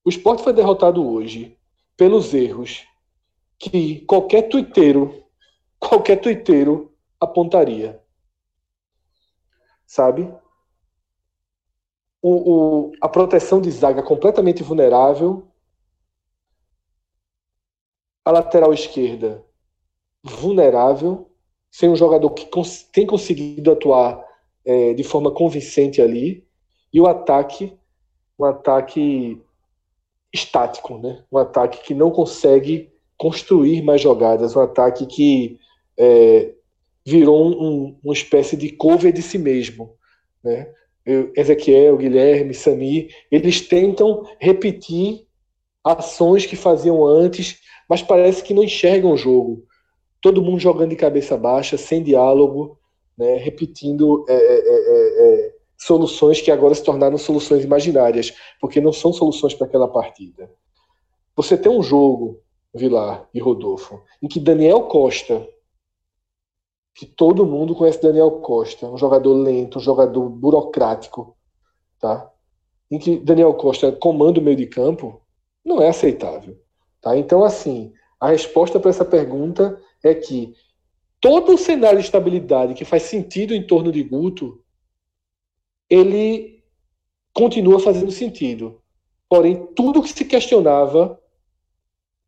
O 0.04 0.10
esporte 0.10 0.44
foi 0.44 0.52
derrotado 0.52 1.08
hoje 1.08 1.58
pelos 1.98 2.34
erros 2.34 2.86
que 3.60 4.02
qualquer 4.06 4.50
tuiteiro, 4.50 5.24
qualquer 5.80 6.18
tuiteiro 6.18 6.94
apontaria 7.20 8.02
sabe? 9.92 10.34
O, 12.22 12.54
o, 12.54 12.92
a 13.02 13.10
proteção 13.10 13.60
de 13.60 13.70
zaga 13.70 14.02
completamente 14.02 14.64
vulnerável. 14.64 15.52
A 18.24 18.32
lateral 18.32 18.74
esquerda 18.74 19.44
vulnerável, 20.24 21.30
sem 21.70 21.90
um 21.90 21.96
jogador 21.96 22.30
que 22.30 22.46
cons 22.46 22.84
tem 22.84 23.06
conseguido 23.06 23.72
atuar 23.72 24.24
é, 24.64 24.94
de 24.94 25.04
forma 25.04 25.34
convincente 25.34 26.02
ali. 26.02 26.48
E 26.94 27.02
o 27.02 27.08
ataque, 27.08 27.78
um 28.40 28.46
ataque 28.46 29.44
estático, 30.34 30.98
né? 30.98 31.24
um 31.32 31.38
ataque 31.38 31.84
que 31.84 31.94
não 31.94 32.10
consegue 32.10 32.92
construir 33.18 33.82
mais 33.82 34.02
jogadas, 34.02 34.56
um 34.56 34.62
ataque 34.62 35.06
que 35.06 35.60
é, 35.98 36.54
virou 37.06 37.52
um, 37.52 37.98
uma 38.04 38.14
espécie 38.14 38.56
de 38.56 38.70
cover 38.70 39.12
de 39.12 39.22
si 39.22 39.38
mesmo. 39.38 39.96
Né? 40.44 40.72
Ezequiel, 41.36 41.98
Guilherme, 41.98 42.54
Sami, 42.54 43.10
eles 43.32 43.62
tentam 43.62 44.28
repetir 44.40 45.26
ações 45.84 46.46
que 46.46 46.56
faziam 46.56 47.04
antes, 47.04 47.60
mas 47.90 48.02
parece 48.02 48.44
que 48.44 48.54
não 48.54 48.64
enxergam 48.64 49.12
o 49.12 49.18
jogo. 49.18 49.66
Todo 50.22 50.42
mundo 50.42 50.60
jogando 50.60 50.92
de 50.92 50.96
cabeça 50.96 51.36
baixa, 51.36 51.78
sem 51.78 52.04
diálogo, 52.04 52.78
né? 53.18 53.38
repetindo 53.38 54.24
é, 54.30 54.34
é, 54.34 54.38
é, 54.38 55.46
é 55.48 55.54
soluções 55.82 56.42
que 56.42 56.52
agora 56.52 56.76
se 56.76 56.84
tornaram 56.84 57.18
soluções 57.18 57.64
imaginárias, 57.64 58.34
porque 58.60 58.80
não 58.80 58.94
são 58.94 59.12
soluções 59.12 59.54
para 59.54 59.68
aquela 59.68 59.88
partida. 59.88 60.50
Você 61.36 61.58
tem 61.58 61.72
um 61.72 61.82
jogo, 61.82 62.40
Vilar 62.74 63.28
e 63.34 63.40
Rodolfo, 63.40 64.02
em 64.22 64.28
que 64.28 64.40
Daniel 64.40 64.84
Costa 64.84 65.48
que 66.94 67.06
todo 67.06 67.46
mundo 67.46 67.74
conhece 67.74 68.02
Daniel 68.02 68.32
Costa, 68.42 68.88
um 68.88 68.98
jogador 68.98 69.34
lento, 69.34 69.80
um 69.80 69.82
jogador 69.82 70.30
burocrático, 70.30 71.36
tá? 72.00 72.30
Em 72.90 73.00
que 73.00 73.18
Daniel 73.18 73.54
Costa 73.54 73.92
comanda 73.92 74.40
o 74.40 74.44
meio 74.44 74.58
de 74.58 74.68
campo, 74.68 75.22
não 75.64 75.82
é 75.82 75.90
aceitável, 75.90 76.58
tá? 77.02 77.18
Então, 77.18 77.44
assim, 77.44 77.94
a 78.20 78.30
resposta 78.30 78.80
para 78.80 78.90
essa 78.90 79.06
pergunta 79.06 79.82
é 80.04 80.14
que 80.14 80.54
todo 81.20 81.54
o 81.54 81.58
cenário 81.58 82.00
de 82.00 82.06
estabilidade 82.06 82.74
que 82.74 82.86
faz 82.86 83.04
sentido 83.04 83.54
em 83.54 83.66
torno 83.66 83.92
de 83.92 84.04
Guto 84.04 84.62
ele 85.92 86.64
continua 87.34 87.78
fazendo 87.78 88.12
sentido. 88.12 88.82
Porém, 89.28 89.68
tudo 89.76 90.02
que 90.02 90.10
se 90.10 90.24
questionava 90.24 91.22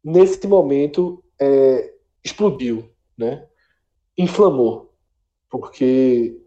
nesse 0.03 0.45
momento 0.45 1.23
é, 1.39 1.93
explodiu, 2.21 2.89
né? 3.17 3.47
inflamou, 4.17 4.93
porque 5.49 6.37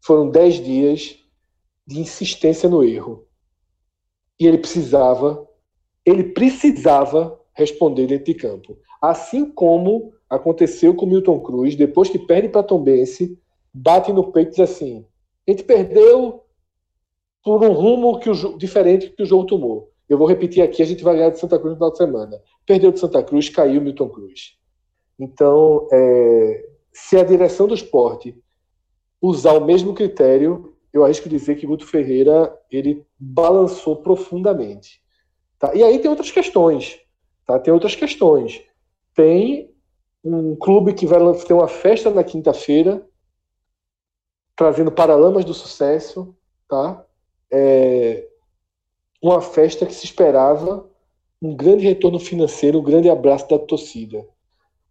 foram 0.00 0.30
dez 0.30 0.62
dias 0.64 1.18
de 1.84 1.98
insistência 2.00 2.68
no 2.68 2.84
erro. 2.84 3.26
E 4.38 4.46
ele 4.46 4.58
precisava, 4.58 5.46
ele 6.06 6.32
precisava 6.32 7.38
responder 7.52 8.06
dentro 8.06 8.26
de 8.26 8.34
campo. 8.34 8.78
Assim 9.02 9.50
como 9.50 10.14
aconteceu 10.28 10.94
com 10.94 11.04
Milton 11.04 11.40
Cruz, 11.40 11.74
depois 11.74 12.08
que 12.08 12.18
perde 12.18 12.48
para 12.48 12.62
Tombense, 12.62 13.38
bate 13.74 14.12
no 14.12 14.32
peito 14.32 14.48
e 14.48 14.50
diz 14.52 14.60
assim: 14.60 15.04
a 15.46 15.50
gente 15.50 15.64
perdeu 15.64 16.44
por 17.42 17.62
um 17.62 17.72
rumo 17.72 18.18
que 18.18 18.30
o, 18.30 18.58
diferente 18.58 19.10
que 19.10 19.22
o 19.22 19.26
jogo 19.26 19.46
tomou. 19.46 19.90
Eu 20.08 20.18
vou 20.18 20.26
repetir 20.26 20.62
aqui, 20.62 20.82
a 20.82 20.86
gente 20.86 21.04
vai 21.04 21.14
ganhar 21.16 21.30
de 21.30 21.38
Santa 21.38 21.58
Cruz 21.58 21.70
no 21.70 21.76
final 21.76 21.90
de 21.92 21.98
semana. 21.98 22.42
Perdeu 22.66 22.90
de 22.90 22.98
Santa 22.98 23.22
Cruz, 23.22 23.48
caiu 23.48 23.80
Milton 23.80 24.08
Cruz. 24.08 24.58
Então, 25.18 25.86
é, 25.92 26.68
se 26.92 27.16
a 27.16 27.24
direção 27.24 27.68
do 27.68 27.74
esporte 27.74 28.36
usar 29.20 29.52
o 29.52 29.64
mesmo 29.64 29.94
critério, 29.94 30.74
eu 30.92 31.04
arrisco 31.04 31.28
dizer 31.28 31.56
que 31.56 31.66
Guto 31.66 31.86
Ferreira 31.86 32.56
ele 32.70 33.06
balançou 33.18 33.96
profundamente. 33.96 35.00
Tá? 35.58 35.74
E 35.74 35.84
aí 35.84 35.98
tem 35.98 36.10
outras 36.10 36.30
questões. 36.30 36.98
Tá? 37.46 37.58
Tem 37.58 37.72
outras 37.72 37.94
questões. 37.94 38.62
Tem 39.14 39.70
um 40.24 40.56
clube 40.56 40.94
que 40.94 41.06
vai 41.06 41.20
ter 41.46 41.52
uma 41.52 41.68
festa 41.68 42.10
na 42.10 42.24
quinta-feira, 42.24 43.06
trazendo 44.56 44.92
Paralamas 44.92 45.44
do 45.44 45.54
Sucesso, 45.54 46.34
tá? 46.68 47.04
É 47.52 48.26
uma 49.22 49.40
festa 49.40 49.84
que 49.84 49.94
se 49.94 50.06
esperava 50.06 50.88
um 51.42 51.54
grande 51.54 51.84
retorno 51.84 52.18
financeiro, 52.18 52.78
um 52.78 52.82
grande 52.82 53.08
abraço 53.08 53.48
da 53.48 53.58
torcida. 53.58 54.26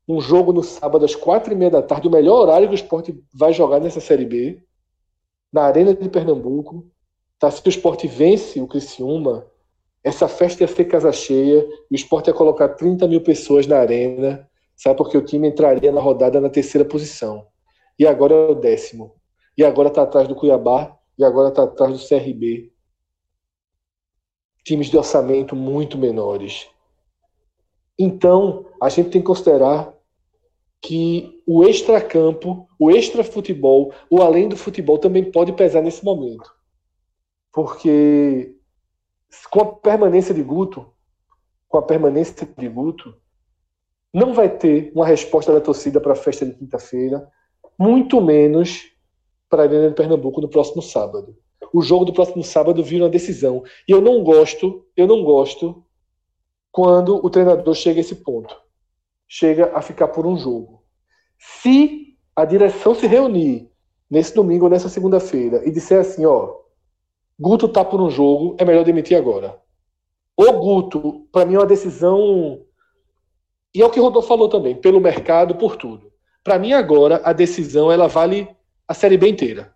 Um 0.07 0.19
jogo 0.19 0.51
no 0.51 0.63
sábado 0.63 1.05
às 1.05 1.15
quatro 1.15 1.53
e 1.53 1.55
meia 1.55 1.71
da 1.71 1.81
tarde, 1.81 2.07
o 2.07 2.11
melhor 2.11 2.41
horário 2.41 2.67
que 2.67 2.73
o 2.73 2.75
esporte 2.75 3.23
vai 3.33 3.53
jogar 3.53 3.79
nessa 3.79 3.99
Série 3.99 4.25
B, 4.25 4.63
na 5.51 5.63
Arena 5.63 5.93
de 5.93 6.09
Pernambuco. 6.09 6.87
Tá? 7.37 7.49
Se 7.49 7.61
o 7.65 7.69
esporte 7.69 8.07
vence 8.07 8.59
o 8.59 8.67
Criciúma, 8.67 9.45
essa 10.03 10.27
festa 10.27 10.63
ia 10.63 10.67
ser 10.67 10.85
casa 10.85 11.11
cheia, 11.11 11.67
e 11.89 11.93
o 11.93 11.95
esporte 11.95 12.27
ia 12.27 12.33
colocar 12.33 12.69
30 12.69 13.07
mil 13.07 13.21
pessoas 13.21 13.67
na 13.67 13.77
arena, 13.77 14.47
sabe? 14.75 14.97
Porque 14.97 15.17
o 15.17 15.25
time 15.25 15.47
entraria 15.47 15.91
na 15.91 16.01
rodada 16.01 16.39
na 16.39 16.49
terceira 16.49 16.87
posição. 16.87 17.45
E 17.97 18.07
agora 18.07 18.33
é 18.33 18.51
o 18.51 18.55
décimo. 18.55 19.15
E 19.57 19.63
agora 19.63 19.89
está 19.89 20.03
atrás 20.03 20.27
do 20.27 20.35
Cuiabá, 20.35 20.97
e 21.19 21.25
agora 21.25 21.49
está 21.49 21.63
atrás 21.63 21.91
do 21.91 22.07
CRB. 22.07 22.71
Times 24.63 24.87
de 24.87 24.97
orçamento 24.97 25.53
muito 25.53 25.97
menores. 25.97 26.69
Então, 27.97 28.65
a 28.81 28.87
gente 28.87 29.09
tem 29.09 29.21
que 29.21 29.27
considerar 29.27 29.93
que 30.81 31.43
o 31.45 31.65
extracampo, 31.65 32.69
o 32.79 32.89
extrafutebol, 32.89 33.93
o 34.09 34.21
além 34.21 34.47
do 34.47 34.55
futebol 34.55 34.97
também 34.97 35.29
pode 35.29 35.51
pesar 35.51 35.81
nesse 35.81 36.05
momento. 36.05 36.49
Porque 37.51 38.55
com 39.51 39.61
a 39.61 39.75
permanência 39.75 40.33
de 40.33 40.41
Guto, 40.41 40.89
com 41.67 41.77
a 41.77 41.81
permanência 41.81 42.47
de 42.57 42.69
Guto, 42.69 43.13
não 44.13 44.33
vai 44.33 44.49
ter 44.49 44.91
uma 44.95 45.05
resposta 45.05 45.51
da 45.51 45.59
torcida 45.59 45.99
para 45.99 46.13
a 46.13 46.15
festa 46.15 46.45
de 46.45 46.53
quinta-feira, 46.53 47.29
muito 47.77 48.21
menos 48.21 48.89
para 49.49 49.63
a 49.63 49.65
Arena 49.65 49.89
de 49.89 49.95
Pernambuco 49.95 50.41
no 50.41 50.47
próximo 50.47 50.81
sábado. 50.81 51.35
O 51.73 51.81
jogo 51.81 52.05
do 52.05 52.13
próximo 52.13 52.43
sábado 52.43 52.83
vira 52.83 53.03
uma 53.03 53.09
decisão. 53.09 53.63
E 53.87 53.91
eu 53.91 54.01
não 54.01 54.23
gosto, 54.23 54.85
eu 54.95 55.07
não 55.07 55.23
gosto 55.23 55.83
quando 56.71 57.23
o 57.23 57.29
treinador 57.29 57.73
chega 57.73 57.99
a 57.99 58.01
esse 58.01 58.15
ponto. 58.15 58.55
Chega 59.27 59.71
a 59.75 59.81
ficar 59.81 60.07
por 60.09 60.25
um 60.25 60.37
jogo. 60.37 60.83
Se 61.37 62.15
a 62.35 62.45
direção 62.45 62.95
se 62.95 63.05
reunir 63.05 63.69
nesse 64.09 64.33
domingo 64.33 64.65
ou 64.65 64.71
nessa 64.71 64.89
segunda-feira 64.89 65.61
e 65.67 65.71
disser 65.71 65.99
assim, 65.99 66.25
ó, 66.25 66.55
Guto 67.39 67.69
tá 67.69 67.85
por 67.85 68.01
um 68.01 68.09
jogo, 68.09 68.55
é 68.57 68.65
melhor 68.65 68.83
demitir 68.83 69.17
agora. 69.17 69.57
O 70.35 70.51
Guto, 70.53 71.27
para 71.31 71.45
mim, 71.45 71.55
é 71.55 71.59
uma 71.59 71.65
decisão. 71.65 72.61
E 73.73 73.81
é 73.81 73.85
o 73.85 73.89
que 73.89 73.99
o 73.99 74.03
Rodolfo 74.03 74.27
falou 74.27 74.49
também, 74.49 74.75
pelo 74.75 74.99
mercado, 74.99 75.55
por 75.55 75.75
tudo. 75.75 76.11
Para 76.43 76.57
mim, 76.57 76.73
agora, 76.73 77.21
a 77.23 77.31
decisão 77.31 77.91
ela 77.91 78.07
vale 78.07 78.49
a 78.89 78.93
Série 78.95 79.17
B 79.17 79.29
inteira. 79.29 79.71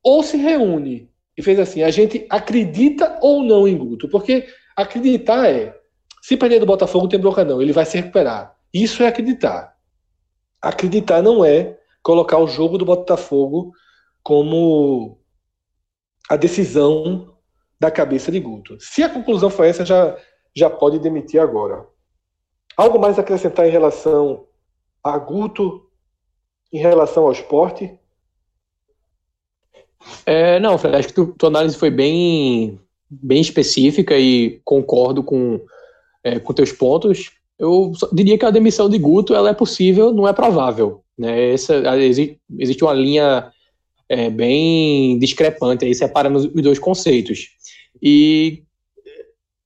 Ou 0.00 0.22
se 0.22 0.36
reúne 0.36 1.10
e 1.36 1.42
fez 1.42 1.58
assim: 1.58 1.82
a 1.82 1.90
gente 1.90 2.24
acredita 2.30 3.18
ou 3.20 3.42
não 3.42 3.66
em 3.66 3.76
Guto? 3.76 4.08
Porque 4.08 4.46
acreditar 4.76 5.50
é. 5.50 5.76
Se 6.22 6.36
perder 6.36 6.60
do 6.60 6.66
Botafogo, 6.66 7.04
não 7.04 7.08
tem 7.08 7.20
bronca, 7.20 7.44
não. 7.44 7.60
Ele 7.60 7.72
vai 7.72 7.84
se 7.84 7.96
recuperar. 7.96 8.56
Isso 8.72 9.02
é 9.02 9.08
acreditar. 9.08 9.76
Acreditar 10.62 11.20
não 11.20 11.44
é 11.44 11.78
colocar 12.02 12.38
o 12.38 12.46
jogo 12.46 12.78
do 12.78 12.84
Botafogo 12.84 13.72
como 14.22 15.18
a 16.28 16.36
decisão 16.36 17.34
da 17.80 17.90
cabeça 17.90 18.30
de 18.30 18.38
Guto. 18.40 18.76
Se 18.80 19.02
a 19.02 19.08
conclusão 19.08 19.48
foi 19.50 19.68
essa, 19.68 19.84
já, 19.84 20.16
já 20.54 20.68
pode 20.68 20.98
demitir 20.98 21.40
agora. 21.40 21.86
Algo 22.76 22.98
mais 22.98 23.18
a 23.18 23.22
acrescentar 23.22 23.66
em 23.66 23.70
relação 23.70 24.46
a 25.02 25.16
Guto, 25.18 25.87
em 26.72 26.78
relação 26.78 27.24
ao 27.24 27.32
esporte? 27.32 27.98
É, 30.24 30.58
não, 30.60 30.78
Fred, 30.78 30.96
acho 30.96 31.08
que 31.08 31.14
tu, 31.14 31.34
tua 31.38 31.48
análise 31.48 31.76
foi 31.76 31.90
bem, 31.90 32.78
bem 33.10 33.40
específica 33.40 34.16
e 34.16 34.60
concordo 34.64 35.22
com, 35.22 35.60
é, 36.22 36.38
com 36.38 36.52
teus 36.52 36.72
pontos. 36.72 37.32
Eu 37.58 37.92
diria 38.12 38.38
que 38.38 38.44
a 38.44 38.50
demissão 38.50 38.88
de 38.88 38.98
Guto 38.98 39.34
ela 39.34 39.50
é 39.50 39.54
possível, 39.54 40.12
não 40.12 40.28
é 40.28 40.32
provável. 40.32 41.02
Né? 41.18 41.52
Essa, 41.52 41.74
existe, 41.98 42.38
uma 42.82 42.92
linha 42.92 43.50
é, 44.08 44.30
bem 44.30 45.18
discrepante 45.18 45.84
aí, 45.84 45.94
separando 45.94 46.38
os 46.38 46.62
dois 46.62 46.78
conceitos. 46.78 47.48
E 48.00 48.62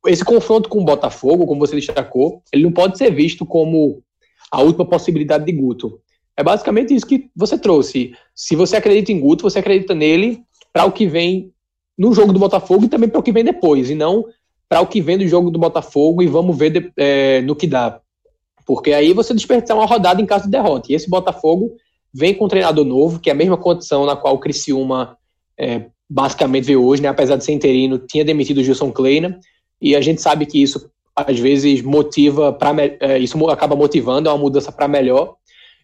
esse 0.06 0.24
confronto 0.24 0.68
com 0.68 0.80
o 0.80 0.84
Botafogo, 0.84 1.46
como 1.46 1.60
você 1.60 1.76
destacou, 1.76 2.42
ele 2.52 2.64
não 2.64 2.72
pode 2.72 2.96
ser 2.98 3.14
visto 3.14 3.44
como 3.44 4.02
a 4.50 4.60
última 4.60 4.88
possibilidade 4.88 5.44
de 5.44 5.52
Guto. 5.52 6.00
É 6.36 6.42
basicamente 6.42 6.94
isso 6.94 7.06
que 7.06 7.30
você 7.36 7.58
trouxe. 7.58 8.14
Se 8.34 8.56
você 8.56 8.76
acredita 8.76 9.12
em 9.12 9.20
Guto, 9.20 9.42
você 9.42 9.58
acredita 9.58 9.94
nele 9.94 10.42
para 10.72 10.84
o 10.84 10.92
que 10.92 11.06
vem 11.06 11.52
no 11.96 12.14
jogo 12.14 12.32
do 12.32 12.38
Botafogo 12.38 12.84
e 12.84 12.88
também 12.88 13.08
para 13.08 13.20
o 13.20 13.22
que 13.22 13.32
vem 13.32 13.44
depois, 13.44 13.90
e 13.90 13.94
não 13.94 14.24
para 14.72 14.80
o 14.80 14.86
que 14.86 15.02
vem 15.02 15.18
do 15.18 15.28
jogo 15.28 15.50
do 15.50 15.58
Botafogo 15.58 16.22
e 16.22 16.26
vamos 16.26 16.56
ver 16.56 16.70
de, 16.70 16.92
é, 16.96 17.42
no 17.42 17.54
que 17.54 17.66
dá. 17.66 18.00
Porque 18.64 18.94
aí 18.94 19.12
você 19.12 19.34
desperdiçar 19.34 19.76
uma 19.76 19.84
rodada 19.84 20.22
em 20.22 20.24
caso 20.24 20.44
de 20.44 20.50
derrota. 20.50 20.90
E 20.90 20.94
esse 20.94 21.10
Botafogo 21.10 21.76
vem 22.12 22.34
com 22.34 22.46
um 22.46 22.48
treinador 22.48 22.82
novo, 22.82 23.20
que 23.20 23.28
é 23.28 23.34
a 23.34 23.36
mesma 23.36 23.58
condição 23.58 24.06
na 24.06 24.16
qual 24.16 24.34
o 24.34 24.38
Criciúma 24.38 25.18
é, 25.58 25.86
basicamente 26.08 26.64
veio 26.64 26.82
hoje, 26.82 27.02
né? 27.02 27.08
apesar 27.08 27.36
de 27.36 27.44
ser 27.44 27.52
interino, 27.52 27.98
tinha 27.98 28.24
demitido 28.24 28.58
o 28.58 28.64
Gilson 28.64 28.90
Kleina, 28.90 29.38
e 29.78 29.94
a 29.94 30.00
gente 30.00 30.22
sabe 30.22 30.46
que 30.46 30.62
isso 30.62 30.90
às 31.14 31.38
vezes 31.38 31.82
motiva 31.82 32.50
para 32.50 32.74
é, 32.82 33.18
isso 33.18 33.36
acaba 33.50 33.76
motivando 33.76 34.30
uma 34.30 34.38
mudança 34.38 34.72
para 34.72 34.88
melhor. 34.88 35.34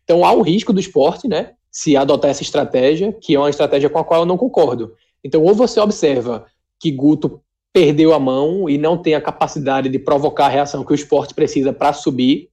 Então 0.09 0.24
há 0.24 0.32
um 0.32 0.40
risco 0.40 0.72
do 0.72 0.80
esporte, 0.80 1.28
né? 1.28 1.52
Se 1.70 1.96
adotar 1.96 2.30
essa 2.30 2.42
estratégia, 2.42 3.12
que 3.12 3.34
é 3.34 3.38
uma 3.38 3.50
estratégia 3.50 3.90
com 3.90 3.98
a 3.98 4.04
qual 4.04 4.22
eu 4.22 4.26
não 4.26 4.38
concordo. 4.38 4.94
Então, 5.22 5.42
ou 5.42 5.54
você 5.54 5.78
observa 5.78 6.46
que 6.80 6.90
Guto 6.90 7.42
perdeu 7.72 8.14
a 8.14 8.18
mão 8.18 8.70
e 8.70 8.78
não 8.78 8.96
tem 8.96 9.14
a 9.14 9.20
capacidade 9.20 9.90
de 9.90 9.98
provocar 9.98 10.46
a 10.46 10.50
reação 10.50 10.82
que 10.82 10.92
o 10.92 10.94
esporte 10.94 11.34
precisa 11.34 11.72
para 11.72 11.92
subir, 11.92 12.48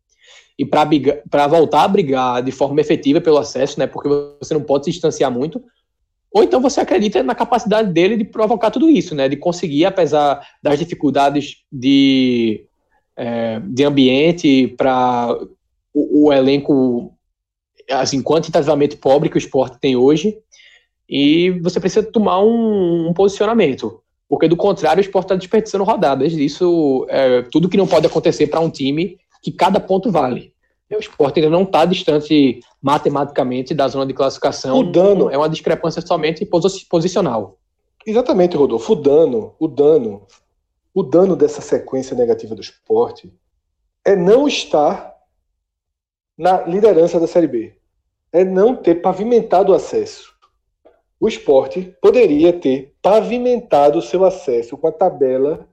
e 0.57 0.65
para 0.65 1.47
voltar 1.47 1.83
a 1.83 1.87
brigar 1.87 2.41
de 2.41 2.51
forma 2.51 2.79
efetiva 2.79 3.19
pelo 3.19 3.37
acesso, 3.37 3.77
né? 3.77 3.87
Porque 3.87 4.07
você 4.39 4.53
não 4.53 4.61
pode 4.61 4.85
se 4.85 4.91
distanciar 4.91 5.29
muito. 5.29 5.61
Ou 6.31 6.43
então 6.43 6.61
você 6.61 6.81
acredita 6.81 7.21
na 7.23 7.35
capacidade 7.35 7.91
dele 7.91 8.17
de 8.17 8.23
provocar 8.23 8.71
tudo 8.71 8.89
isso, 8.89 9.13
né? 9.13 9.27
De 9.27 9.35
conseguir, 9.35 9.85
apesar 9.85 10.45
das 10.63 10.79
dificuldades 10.79 11.57
de, 11.71 12.65
é, 13.17 13.59
de 13.59 13.83
ambiente 13.83 14.67
para 14.77 15.37
o, 15.93 16.27
o, 16.27 16.33
elenco 16.33 17.13
assim, 17.89 18.21
quantitativamente 18.21 18.97
pobre 18.97 19.29
que 19.29 19.37
o 19.37 19.39
esporte 19.39 19.77
tem 19.79 19.95
hoje, 19.95 20.37
e 21.07 21.51
você 21.61 21.79
precisa 21.79 22.05
tomar 22.05 22.41
um, 22.41 23.09
um 23.09 23.13
posicionamento. 23.13 24.01
Porque 24.27 24.47
do 24.47 24.57
contrário, 24.57 25.01
o 25.01 25.05
esporte 25.05 25.25
está 25.25 25.35
desperdiçando 25.35 25.83
rodadas. 25.83 26.33
Isso 26.33 27.05
é 27.09 27.43
tudo 27.43 27.69
que 27.69 27.77
não 27.77 27.85
pode 27.85 28.07
acontecer 28.07 28.47
para 28.47 28.59
um 28.59 28.69
time 28.69 29.19
que 29.41 29.51
cada 29.51 29.79
ponto 29.79 30.11
vale. 30.11 30.53
O 30.91 30.99
esporte 30.99 31.39
ainda 31.39 31.49
não 31.49 31.63
está 31.63 31.83
distante 31.85 32.59
matematicamente 32.81 33.73
da 33.73 33.87
zona 33.87 34.05
de 34.05 34.13
classificação. 34.13 34.79
O 34.79 34.91
dano 34.91 35.29
é 35.29 35.37
uma 35.37 35.49
discrepância 35.49 36.01
somente 36.01 36.47
posicional. 36.89 37.57
Exatamente, 38.05 38.55
Rodolfo. 38.55 38.93
O 38.93 38.95
dano, 38.95 39.53
o 39.59 39.67
dano, 39.67 40.27
o 40.93 41.03
dano 41.03 41.35
dessa 41.35 41.61
sequência 41.61 42.15
negativa 42.15 42.55
do 42.55 42.61
esporte 42.61 43.31
é 44.05 44.15
não 44.15 44.47
estar 44.47 45.14
na 46.37 46.61
liderança 46.63 47.19
da 47.19 47.27
Série 47.27 47.47
B. 47.47 47.73
É 48.31 48.43
não 48.43 48.75
ter 48.75 48.95
pavimentado 48.95 49.71
o 49.71 49.75
acesso. 49.75 50.33
o 51.17 51.27
esporte 51.27 51.95
poderia 52.01 52.51
ter 52.51 52.93
pavimentado 53.01 53.97
o 53.97 54.01
seu 54.01 54.25
acesso 54.25 54.77
com 54.77 54.87
a 54.87 54.91
tabela 54.91 55.67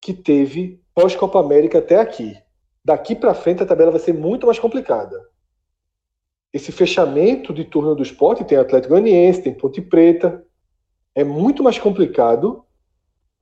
que 0.00 0.14
teve 0.14 0.82
pós-Copa 0.94 1.38
América 1.38 1.78
até 1.78 1.96
aqui. 1.96 2.36
Daqui 2.84 3.14
para 3.14 3.34
frente 3.34 3.62
a 3.62 3.66
tabela 3.66 3.90
vai 3.90 4.00
ser 4.00 4.14
muito 4.14 4.46
mais 4.46 4.58
complicada. 4.58 5.20
Esse 6.52 6.72
fechamento 6.72 7.52
de 7.52 7.64
turno 7.64 7.94
do 7.94 8.02
esporte 8.02 8.44
tem 8.44 8.56
Atlético 8.56 8.94
Goianiense, 8.94 9.42
tem 9.42 9.52
Ponte 9.52 9.82
Preta. 9.82 10.42
É 11.14 11.22
muito 11.22 11.62
mais 11.62 11.78
complicado 11.78 12.64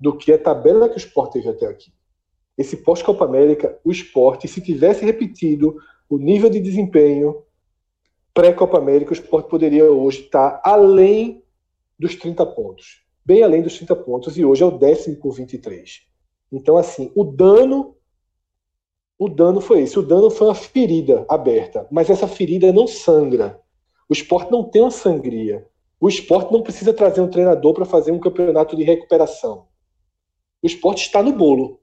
do 0.00 0.16
que 0.16 0.32
a 0.32 0.38
tabela 0.38 0.88
que 0.88 0.96
o 0.96 0.98
esporte 0.98 1.34
teve 1.34 1.48
até 1.48 1.66
aqui. 1.66 1.92
Esse 2.58 2.78
pós-Copa 2.78 3.24
América, 3.24 3.78
o 3.84 3.92
esporte, 3.92 4.48
se 4.48 4.60
tivesse 4.60 5.04
repetido 5.04 5.76
o 6.14 6.18
nível 6.18 6.48
de 6.48 6.60
desempenho 6.60 7.42
pré-Copa 8.32 8.78
América, 8.78 9.10
o 9.10 9.14
esporte 9.14 9.48
poderia 9.48 9.90
hoje 9.90 10.22
estar 10.22 10.60
além 10.64 11.42
dos 11.98 12.14
30 12.14 12.46
pontos. 12.46 13.04
Bem 13.24 13.42
além 13.42 13.62
dos 13.62 13.76
30 13.76 13.96
pontos, 13.96 14.38
e 14.38 14.44
hoje 14.44 14.62
é 14.62 14.66
o 14.66 14.78
décimo 14.78 15.16
com 15.16 15.30
23. 15.30 16.02
Então, 16.52 16.76
assim, 16.76 17.10
o 17.16 17.24
dano. 17.24 17.96
O 19.18 19.28
dano 19.28 19.60
foi 19.60 19.80
esse. 19.80 19.98
O 19.98 20.02
dano 20.02 20.30
foi 20.30 20.46
uma 20.46 20.54
ferida 20.54 21.24
aberta. 21.28 21.86
Mas 21.90 22.10
essa 22.10 22.28
ferida 22.28 22.72
não 22.72 22.86
sangra. 22.86 23.60
O 24.08 24.12
esporte 24.12 24.52
não 24.52 24.62
tem 24.62 24.82
uma 24.82 24.90
sangria. 24.90 25.66
O 26.00 26.08
esporte 26.08 26.52
não 26.52 26.62
precisa 26.62 26.92
trazer 26.92 27.20
um 27.20 27.30
treinador 27.30 27.74
para 27.74 27.84
fazer 27.84 28.12
um 28.12 28.20
campeonato 28.20 28.76
de 28.76 28.84
recuperação. 28.84 29.66
O 30.62 30.66
esporte 30.66 31.02
está 31.02 31.22
no 31.22 31.32
bolo. 31.32 31.80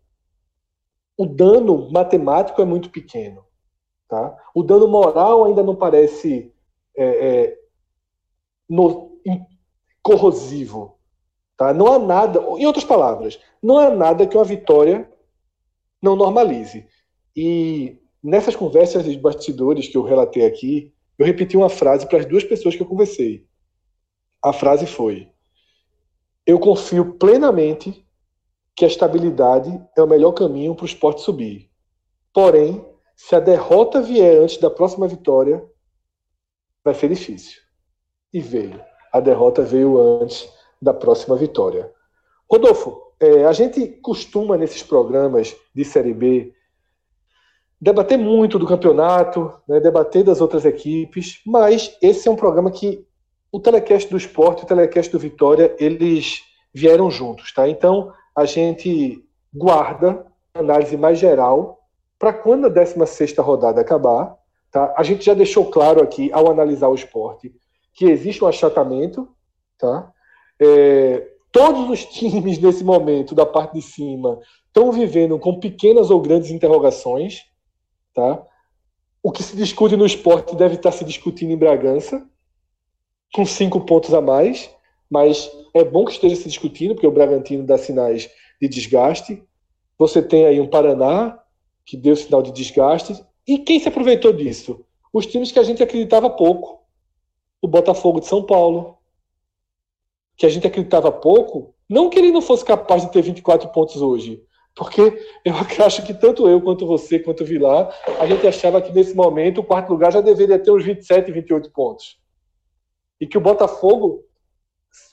O 1.18 1.26
dano 1.26 1.92
matemático 1.92 2.62
é 2.62 2.66
muito 2.66 2.90
pequeno. 2.90 3.44
Tá? 4.12 4.38
O 4.54 4.62
dano 4.62 4.90
moral 4.90 5.46
ainda 5.46 5.64
não 5.64 5.74
parece 5.74 6.54
é, 6.98 7.06
é, 7.06 7.60
no, 8.70 9.18
corrosivo. 10.04 10.98
Tá? 11.56 11.74
Não 11.74 11.88
há 11.88 11.98
nada, 11.98 12.42
em 12.58 12.66
outras 12.66 12.84
palavras, 12.84 13.40
não 13.64 13.78
há 13.78 13.90
nada 13.90 14.28
que 14.28 14.36
uma 14.36 14.44
vitória 14.44 15.10
não 16.02 16.18
normalize. 16.18 16.86
E 17.34 18.02
nessas 18.22 18.54
conversas 18.54 19.06
de 19.06 19.18
bastidores 19.18 19.88
que 19.88 19.96
eu 19.96 20.04
relatei 20.04 20.46
aqui, 20.46 20.94
eu 21.18 21.26
repeti 21.26 21.56
uma 21.56 21.70
frase 21.70 22.06
para 22.06 22.20
as 22.20 22.26
duas 22.26 22.44
pessoas 22.44 22.76
que 22.76 22.82
eu 22.82 22.88
conversei. 22.88 23.48
A 24.44 24.52
frase 24.52 24.86
foi: 24.86 25.30
Eu 26.46 26.60
confio 26.60 27.14
plenamente 27.14 28.06
que 28.76 28.84
a 28.84 28.90
estabilidade 28.90 29.82
é 29.96 30.04
o 30.04 30.08
melhor 30.08 30.34
caminho 30.34 30.76
para 30.76 30.84
o 30.84 30.88
esporte 30.88 31.22
subir. 31.22 31.72
Porém, 32.34 32.91
se 33.24 33.36
a 33.36 33.40
derrota 33.40 34.02
vier 34.02 34.42
antes 34.42 34.58
da 34.58 34.70
próxima 34.70 35.08
vitória, 35.08 35.64
vai 36.84 36.96
ser 36.96 37.08
difícil. 37.08 37.62
E 38.34 38.42
veio. 38.42 38.82
A 39.14 39.20
derrota 39.20 39.62
veio 39.62 40.00
antes 40.00 40.52
da 40.82 40.92
próxima 40.92 41.36
vitória. 41.36 41.94
Rodolfo, 42.52 43.14
é, 43.20 43.46
a 43.46 43.54
gente 43.54 43.88
costuma 44.02 44.58
nesses 44.58 44.82
programas 44.82 45.56
de 45.74 45.86
Série 45.86 46.16
B 46.16 46.52
debater 47.80 48.18
muito 48.18 48.58
do 48.58 48.66
campeonato, 48.66 49.54
né, 49.68 49.80
debater 49.80 50.24
das 50.24 50.42
outras 50.42 50.66
equipes, 50.66 51.42
mas 51.46 51.96
esse 52.02 52.28
é 52.28 52.32
um 52.32 52.36
programa 52.36 52.72
que 52.72 53.08
o 53.52 53.60
telecast 53.60 54.10
do 54.10 54.18
esporte 54.18 54.62
e 54.62 54.64
o 54.64 54.68
telecast 54.68 55.12
do 55.12 55.20
Vitória, 55.20 55.76
eles 55.80 56.42
vieram 56.74 57.12
juntos, 57.12 57.54
tá? 57.54 57.68
Então, 57.70 58.12
a 58.36 58.46
gente 58.46 59.24
guarda 59.54 60.26
análise 60.56 60.98
mais 60.98 61.20
geral 61.20 61.81
para 62.22 62.32
quando 62.32 62.68
a 62.68 62.70
16 62.70 63.36
rodada 63.40 63.82
acabar, 63.82 64.38
tá? 64.72 64.94
A 64.96 65.02
gente 65.02 65.26
já 65.26 65.34
deixou 65.34 65.66
claro 65.72 66.04
aqui, 66.04 66.32
ao 66.32 66.52
analisar 66.52 66.88
o 66.88 66.94
esporte, 66.94 67.52
que 67.96 68.06
existe 68.06 68.44
um 68.44 68.48
achatamento, 68.48 69.28
tá? 69.76 70.14
É, 70.62 71.32
todos 71.52 71.90
os 71.90 72.06
times 72.14 72.60
nesse 72.60 72.84
momento, 72.84 73.34
da 73.34 73.44
parte 73.44 73.74
de 73.74 73.82
cima, 73.82 74.40
estão 74.68 74.92
vivendo 74.92 75.40
com 75.40 75.60
pequenas 75.60 76.12
ou 76.12 76.22
grandes 76.22 76.52
interrogações, 76.52 77.42
tá? 78.14 78.46
O 79.24 79.32
que 79.32 79.42
se 79.42 79.58
discute 79.58 79.98
no 79.98 80.06
esporte 80.06 80.56
deve 80.56 80.76
estar 80.76 80.92
se 80.92 81.04
discutindo 81.04 81.52
em 81.52 81.58
Bragança, 81.58 82.24
com 83.34 83.44
cinco 83.48 83.82
pontos 83.82 84.14
a 84.14 84.22
mais, 84.22 84.70
mas 85.10 85.52
é 85.74 85.84
bom 85.84 86.06
que 86.06 86.12
esteja 86.12 86.36
se 86.36 86.48
discutindo, 86.48 86.94
porque 86.94 87.08
o 87.08 87.12
Bragantino 87.12 87.64
dá 87.64 87.80
sinais 87.80 88.30
de 88.62 88.68
desgaste. 88.68 89.44
Você 89.98 90.22
tem 90.22 90.46
aí 90.46 90.62
um 90.62 90.68
Paraná, 90.68 91.41
que 91.92 91.98
deu 91.98 92.16
sinal 92.16 92.42
de 92.42 92.54
desgaste. 92.54 93.22
E 93.46 93.58
quem 93.58 93.78
se 93.78 93.90
aproveitou 93.90 94.32
disso? 94.32 94.86
Os 95.12 95.26
times 95.26 95.52
que 95.52 95.60
a 95.60 95.64
gente 95.64 95.84
acreditava 95.84 96.30
pouco. 96.30 96.80
O 97.62 97.68
Botafogo 97.68 98.22
de 98.22 98.28
São 98.28 98.42
Paulo, 98.42 98.98
que 100.38 100.46
a 100.46 100.50
gente 100.50 100.66
acreditava 100.66 101.12
pouco, 101.12 101.76
não 101.90 102.10
que 102.10 102.18
ele 102.18 102.32
não 102.32 102.42
fosse 102.42 102.64
capaz 102.64 103.02
de 103.02 103.12
ter 103.12 103.22
24 103.22 103.68
pontos 103.74 104.02
hoje, 104.02 104.42
porque 104.74 105.02
eu 105.44 105.54
acho 105.86 106.02
que 106.06 106.14
tanto 106.14 106.48
eu 106.48 106.62
quanto 106.62 106.88
você, 106.88 107.20
quanto 107.20 107.44
o 107.44 107.46
Vilar, 107.46 107.94
a 108.18 108.26
gente 108.26 108.48
achava 108.48 108.82
que 108.82 108.94
nesse 108.94 109.14
momento 109.14 109.60
o 109.60 109.64
quarto 109.64 109.90
lugar 109.90 110.14
já 110.14 110.22
deveria 110.22 110.58
ter 110.58 110.72
uns 110.72 110.86
27, 110.86 111.30
28 111.30 111.72
pontos. 111.72 112.18
E 113.20 113.28
que 113.28 113.38
o 113.38 113.42
Botafogo 113.42 114.24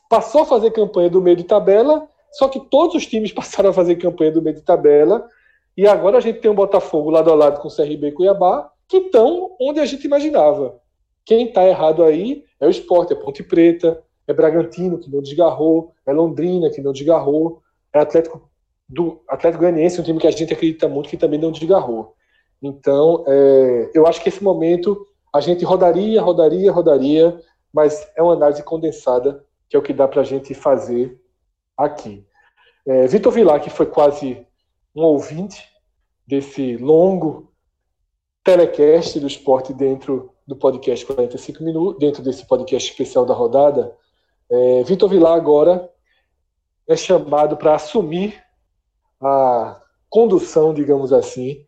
passou 0.08 0.42
a 0.42 0.46
fazer 0.46 0.70
campanha 0.70 1.10
do 1.10 1.20
meio 1.20 1.36
de 1.36 1.42
tabela, 1.42 2.08
só 2.30 2.46
que 2.46 2.60
todos 2.70 2.94
os 2.94 3.04
times 3.04 3.32
passaram 3.34 3.70
a 3.70 3.74
fazer 3.74 3.96
campanha 3.96 4.30
do 4.30 4.40
meio 4.40 4.54
de 4.54 4.62
tabela, 4.62 5.28
e 5.78 5.86
agora 5.86 6.18
a 6.18 6.20
gente 6.20 6.40
tem 6.40 6.50
um 6.50 6.56
Botafogo 6.56 7.08
lado 7.08 7.30
a 7.30 7.36
lado 7.36 7.60
com 7.60 7.68
o 7.68 7.70
CRB 7.70 8.08
e 8.08 8.12
Cuiabá, 8.12 8.68
que 8.88 8.96
estão 8.96 9.54
onde 9.60 9.78
a 9.78 9.86
gente 9.86 10.04
imaginava. 10.04 10.80
Quem 11.24 11.46
está 11.46 11.64
errado 11.64 12.02
aí 12.02 12.42
é 12.58 12.66
o 12.66 12.70
esporte, 12.70 13.12
é 13.12 13.16
Ponte 13.16 13.44
Preta, 13.44 14.02
é 14.26 14.34
Bragantino, 14.34 14.98
que 14.98 15.08
não 15.08 15.22
desgarrou, 15.22 15.92
é 16.04 16.12
Londrina, 16.12 16.68
que 16.68 16.80
não 16.80 16.92
desgarrou, 16.92 17.62
é 17.92 18.00
Atlético 18.00 18.50
do 18.88 19.22
Atlético 19.28 19.62
Goianiense, 19.62 20.00
um 20.00 20.02
time 20.02 20.18
que 20.18 20.26
a 20.26 20.32
gente 20.32 20.52
acredita 20.52 20.88
muito, 20.88 21.08
que 21.08 21.16
também 21.16 21.38
não 21.38 21.52
desgarrou. 21.52 22.12
Então, 22.60 23.22
é, 23.28 23.92
eu 23.94 24.04
acho 24.04 24.20
que 24.20 24.30
esse 24.30 24.42
momento 24.42 25.06
a 25.32 25.40
gente 25.40 25.64
rodaria, 25.64 26.20
rodaria, 26.20 26.72
rodaria, 26.72 27.40
mas 27.72 28.10
é 28.16 28.22
uma 28.22 28.32
análise 28.32 28.64
condensada 28.64 29.44
que 29.68 29.76
é 29.76 29.78
o 29.78 29.82
que 29.82 29.92
dá 29.92 30.08
para 30.08 30.22
a 30.22 30.24
gente 30.24 30.54
fazer 30.54 31.16
aqui. 31.76 32.26
É, 32.84 33.06
Vitor 33.06 33.32
Vilar, 33.32 33.60
que 33.60 33.70
foi 33.70 33.86
quase 33.86 34.44
um 34.99 35.05
ouvinte 35.05 35.62
desse 36.26 36.76
longo 36.76 37.53
telecast 38.42 39.20
do 39.20 39.26
esporte 39.26 39.72
dentro 39.72 40.34
do 40.46 40.57
podcast 40.57 41.07
45 41.07 41.62
minutos, 41.62 42.01
dentro 42.01 42.22
desse 42.22 42.44
podcast 42.46 42.90
especial 42.90 43.24
da 43.24 43.32
rodada, 43.32 43.96
é, 44.51 44.82
Vitor 44.82 45.09
Vilar 45.09 45.34
agora 45.34 45.88
é 46.88 46.96
chamado 46.96 47.57
para 47.57 47.74
assumir 47.74 48.42
a 49.20 49.80
condução, 50.09 50.74
digamos 50.74 51.12
assim, 51.12 51.64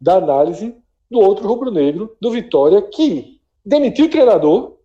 da 0.00 0.16
análise 0.16 0.76
do 1.10 1.18
outro 1.18 1.48
rubro-negro, 1.48 2.16
do 2.20 2.30
Vitória, 2.30 2.82
que 2.82 3.40
demitiu 3.64 4.06
o 4.06 4.10
treinador, 4.10 4.76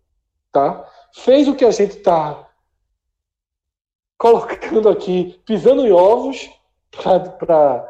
tá? 0.50 0.90
fez 1.14 1.46
o 1.46 1.54
que 1.54 1.64
a 1.64 1.70
gente 1.70 1.98
está 1.98 2.50
colocando 4.18 4.88
aqui, 4.88 5.40
pisando 5.44 5.86
em 5.86 5.92
ovos 5.92 6.48
para 6.94 7.88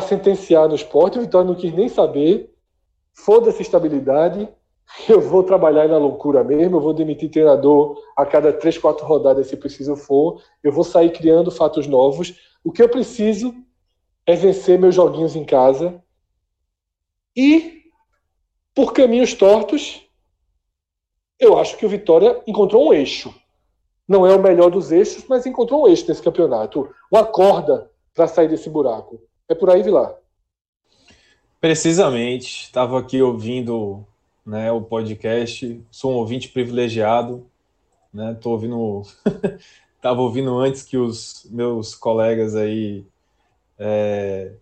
sentenciar 0.00 0.68
no 0.68 0.74
esporte. 0.74 1.18
O 1.18 1.22
Vitória 1.22 1.48
não 1.48 1.54
quis 1.54 1.72
nem 1.72 1.88
saber. 1.88 2.54
Foda-se 3.14 3.62
estabilidade. 3.62 4.48
Eu 5.08 5.20
vou 5.20 5.42
trabalhar 5.42 5.88
na 5.88 5.96
loucura 5.96 6.44
mesmo. 6.44 6.76
Eu 6.76 6.80
vou 6.80 6.92
demitir 6.92 7.30
treinador 7.30 7.98
a 8.16 8.26
cada 8.26 8.52
três, 8.52 8.76
quatro 8.76 9.06
rodadas, 9.06 9.46
se 9.46 9.56
preciso 9.56 9.96
for. 9.96 10.42
Eu 10.62 10.72
vou 10.72 10.84
sair 10.84 11.10
criando 11.10 11.50
fatos 11.50 11.86
novos. 11.86 12.34
O 12.62 12.70
que 12.70 12.82
eu 12.82 12.88
preciso 12.88 13.54
é 14.26 14.36
vencer 14.36 14.78
meus 14.78 14.94
joguinhos 14.94 15.34
em 15.34 15.44
casa. 15.44 16.02
E, 17.34 17.84
por 18.74 18.92
caminhos 18.92 19.34
tortos, 19.34 20.06
eu 21.38 21.58
acho 21.58 21.76
que 21.76 21.86
o 21.86 21.88
Vitória 21.88 22.40
encontrou 22.46 22.88
um 22.88 22.92
eixo 22.92 23.34
não 24.12 24.26
é 24.26 24.36
o 24.36 24.42
melhor 24.42 24.70
dos 24.70 24.92
eixos, 24.92 25.24
mas 25.26 25.46
encontrou 25.46 25.84
um 25.84 25.88
eixo 25.88 26.06
nesse 26.06 26.22
campeonato, 26.22 26.94
uma 27.10 27.24
corda 27.24 27.90
para 28.14 28.28
sair 28.28 28.46
desse 28.46 28.68
buraco. 28.68 29.18
É 29.48 29.54
por 29.54 29.70
aí, 29.70 29.82
Vilar. 29.82 30.14
Precisamente. 31.58 32.64
Estava 32.64 32.98
aqui 32.98 33.22
ouvindo 33.22 34.04
né, 34.44 34.70
o 34.70 34.82
podcast, 34.82 35.80
sou 35.90 36.12
um 36.12 36.16
ouvinte 36.16 36.48
privilegiado, 36.48 37.46
né? 38.12 38.36
Ouvindo, 38.44 39.02
estava 39.96 40.20
ouvindo 40.20 40.58
antes 40.58 40.82
que 40.82 40.98
os 40.98 41.46
meus 41.50 41.94
colegas 41.94 42.54
aí 42.54 43.06
é, 43.78 44.52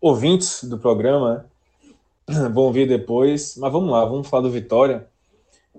ouvintes 0.00 0.64
do 0.64 0.78
programa 0.78 1.46
né? 2.28 2.48
vão 2.50 2.64
ouvir 2.64 2.86
depois, 2.86 3.56
mas 3.56 3.72
vamos 3.72 3.90
lá, 3.90 4.04
vamos 4.04 4.28
falar 4.28 4.42
do 4.42 4.50
Vitória. 4.50 5.08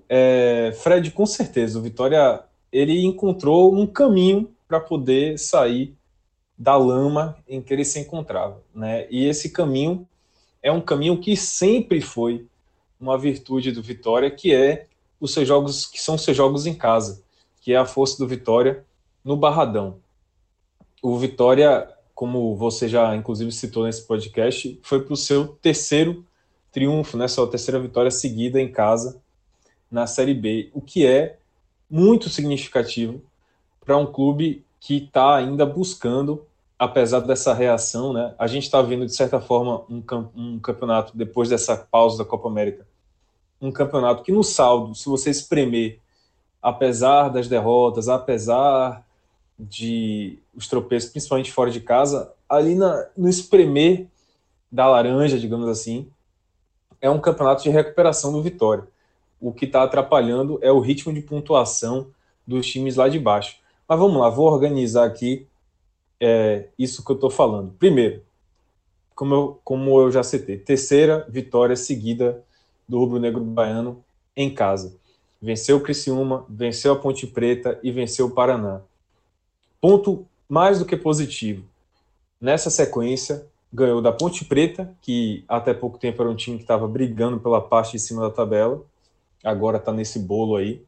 É, 0.08 0.72
Fred, 0.78 1.10
com 1.12 1.26
certeza, 1.26 1.78
o 1.78 1.82
Vitória 1.82 2.42
ele 2.72 3.04
encontrou 3.04 3.74
um 3.74 3.86
caminho 3.86 4.50
para 4.66 4.80
poder 4.80 5.38
sair 5.38 5.94
da 6.56 6.76
lama 6.76 7.36
em 7.48 7.62
que 7.62 7.72
ele 7.72 7.84
se 7.84 8.00
encontrava, 8.00 8.62
né? 8.74 9.06
E 9.10 9.24
esse 9.26 9.50
caminho 9.50 10.06
é 10.62 10.72
um 10.72 10.80
caminho 10.80 11.18
que 11.18 11.36
sempre 11.36 12.00
foi 12.00 12.46
uma 13.00 13.16
virtude 13.16 13.70
do 13.70 13.82
Vitória, 13.82 14.30
que 14.30 14.52
é 14.52 14.86
os 15.20 15.32
seus 15.32 15.46
jogos, 15.46 15.86
que 15.86 16.00
são 16.00 16.16
os 16.16 16.22
seus 16.22 16.36
jogos 16.36 16.66
em 16.66 16.74
casa, 16.74 17.22
que 17.60 17.72
é 17.72 17.76
a 17.76 17.86
força 17.86 18.18
do 18.18 18.26
Vitória 18.26 18.84
no 19.24 19.36
Barradão. 19.36 19.98
O 21.00 21.16
Vitória, 21.16 21.88
como 22.14 22.56
você 22.56 22.88
já 22.88 23.14
inclusive 23.14 23.52
citou 23.52 23.84
nesse 23.84 24.06
podcast, 24.06 24.78
foi 24.82 25.00
para 25.00 25.14
o 25.14 25.16
seu 25.16 25.48
terceiro 25.62 26.24
triunfo, 26.72 27.16
né, 27.16 27.28
sua 27.28 27.48
terceira 27.48 27.80
vitória 27.80 28.10
seguida 28.10 28.60
em 28.60 28.70
casa 28.70 29.20
na 29.90 30.06
Série 30.06 30.34
B, 30.34 30.70
o 30.74 30.80
que 30.80 31.06
é 31.06 31.38
muito 31.90 32.28
significativo 32.28 33.22
para 33.84 33.96
um 33.96 34.06
clube 34.06 34.64
que 34.80 34.98
está 34.98 35.36
ainda 35.36 35.64
buscando, 35.64 36.44
apesar 36.78 37.20
dessa 37.20 37.52
reação, 37.54 38.12
né? 38.12 38.34
A 38.38 38.46
gente 38.46 38.64
está 38.64 38.80
vendo 38.82 39.06
de 39.06 39.14
certa 39.14 39.40
forma 39.40 39.82
um, 39.88 40.02
um 40.36 40.58
campeonato 40.58 41.16
depois 41.16 41.48
dessa 41.48 41.76
pausa 41.76 42.18
da 42.18 42.24
Copa 42.24 42.48
América, 42.48 42.86
um 43.60 43.72
campeonato 43.72 44.22
que 44.22 44.30
no 44.30 44.44
saldo, 44.44 44.94
se 44.94 45.08
você 45.08 45.30
espremer, 45.30 45.98
apesar 46.62 47.28
das 47.28 47.48
derrotas, 47.48 48.08
apesar 48.08 49.04
de 49.58 50.38
os 50.54 50.68
tropeços, 50.68 51.10
principalmente 51.10 51.52
fora 51.52 51.70
de 51.70 51.80
casa, 51.80 52.32
ali 52.48 52.74
na, 52.74 53.06
no 53.16 53.28
espremer 53.28 54.06
da 54.70 54.86
laranja, 54.86 55.38
digamos 55.38 55.68
assim, 55.68 56.08
é 57.00 57.10
um 57.10 57.20
campeonato 57.20 57.62
de 57.62 57.70
recuperação 57.70 58.32
do 58.32 58.42
Vitória. 58.42 58.86
O 59.40 59.52
que 59.52 59.64
está 59.64 59.82
atrapalhando 59.82 60.58
é 60.62 60.72
o 60.72 60.80
ritmo 60.80 61.12
de 61.12 61.20
pontuação 61.20 62.08
dos 62.46 62.66
times 62.66 62.96
lá 62.96 63.08
de 63.08 63.18
baixo. 63.18 63.56
Mas 63.86 63.98
vamos 63.98 64.20
lá, 64.20 64.28
vou 64.28 64.50
organizar 64.50 65.04
aqui 65.04 65.46
é, 66.20 66.68
isso 66.78 67.04
que 67.04 67.10
eu 67.10 67.14
estou 67.14 67.30
falando. 67.30 67.72
Primeiro, 67.78 68.22
como 69.14 69.34
eu, 69.34 69.60
como 69.64 70.00
eu 70.00 70.10
já 70.10 70.22
citei, 70.22 70.58
terceira 70.58 71.26
vitória 71.28 71.76
seguida 71.76 72.42
do 72.88 72.98
Rubro 72.98 73.18
Negro 73.18 73.42
Baiano 73.42 74.02
em 74.36 74.52
casa. 74.52 74.96
Venceu 75.40 75.76
o 75.76 75.80
Criciúma, 75.80 76.44
venceu 76.48 76.92
a 76.92 76.96
Ponte 76.96 77.26
Preta 77.26 77.78
e 77.82 77.90
venceu 77.92 78.26
o 78.26 78.30
Paraná. 78.30 78.80
Ponto 79.80 80.26
mais 80.48 80.78
do 80.78 80.84
que 80.84 80.96
positivo. 80.96 81.64
Nessa 82.40 82.70
sequência, 82.70 83.46
ganhou 83.72 84.00
da 84.00 84.12
Ponte 84.12 84.44
Preta, 84.44 84.92
que 85.02 85.44
até 85.48 85.74
pouco 85.74 85.98
tempo 85.98 86.22
era 86.22 86.30
um 86.30 86.36
time 86.36 86.56
que 86.56 86.64
estava 86.64 86.88
brigando 86.88 87.38
pela 87.38 87.60
parte 87.60 87.92
de 87.92 87.98
cima 87.98 88.22
da 88.22 88.30
tabela, 88.30 88.82
agora 89.42 89.78
está 89.78 89.92
nesse 89.92 90.18
bolo 90.18 90.56
aí, 90.56 90.84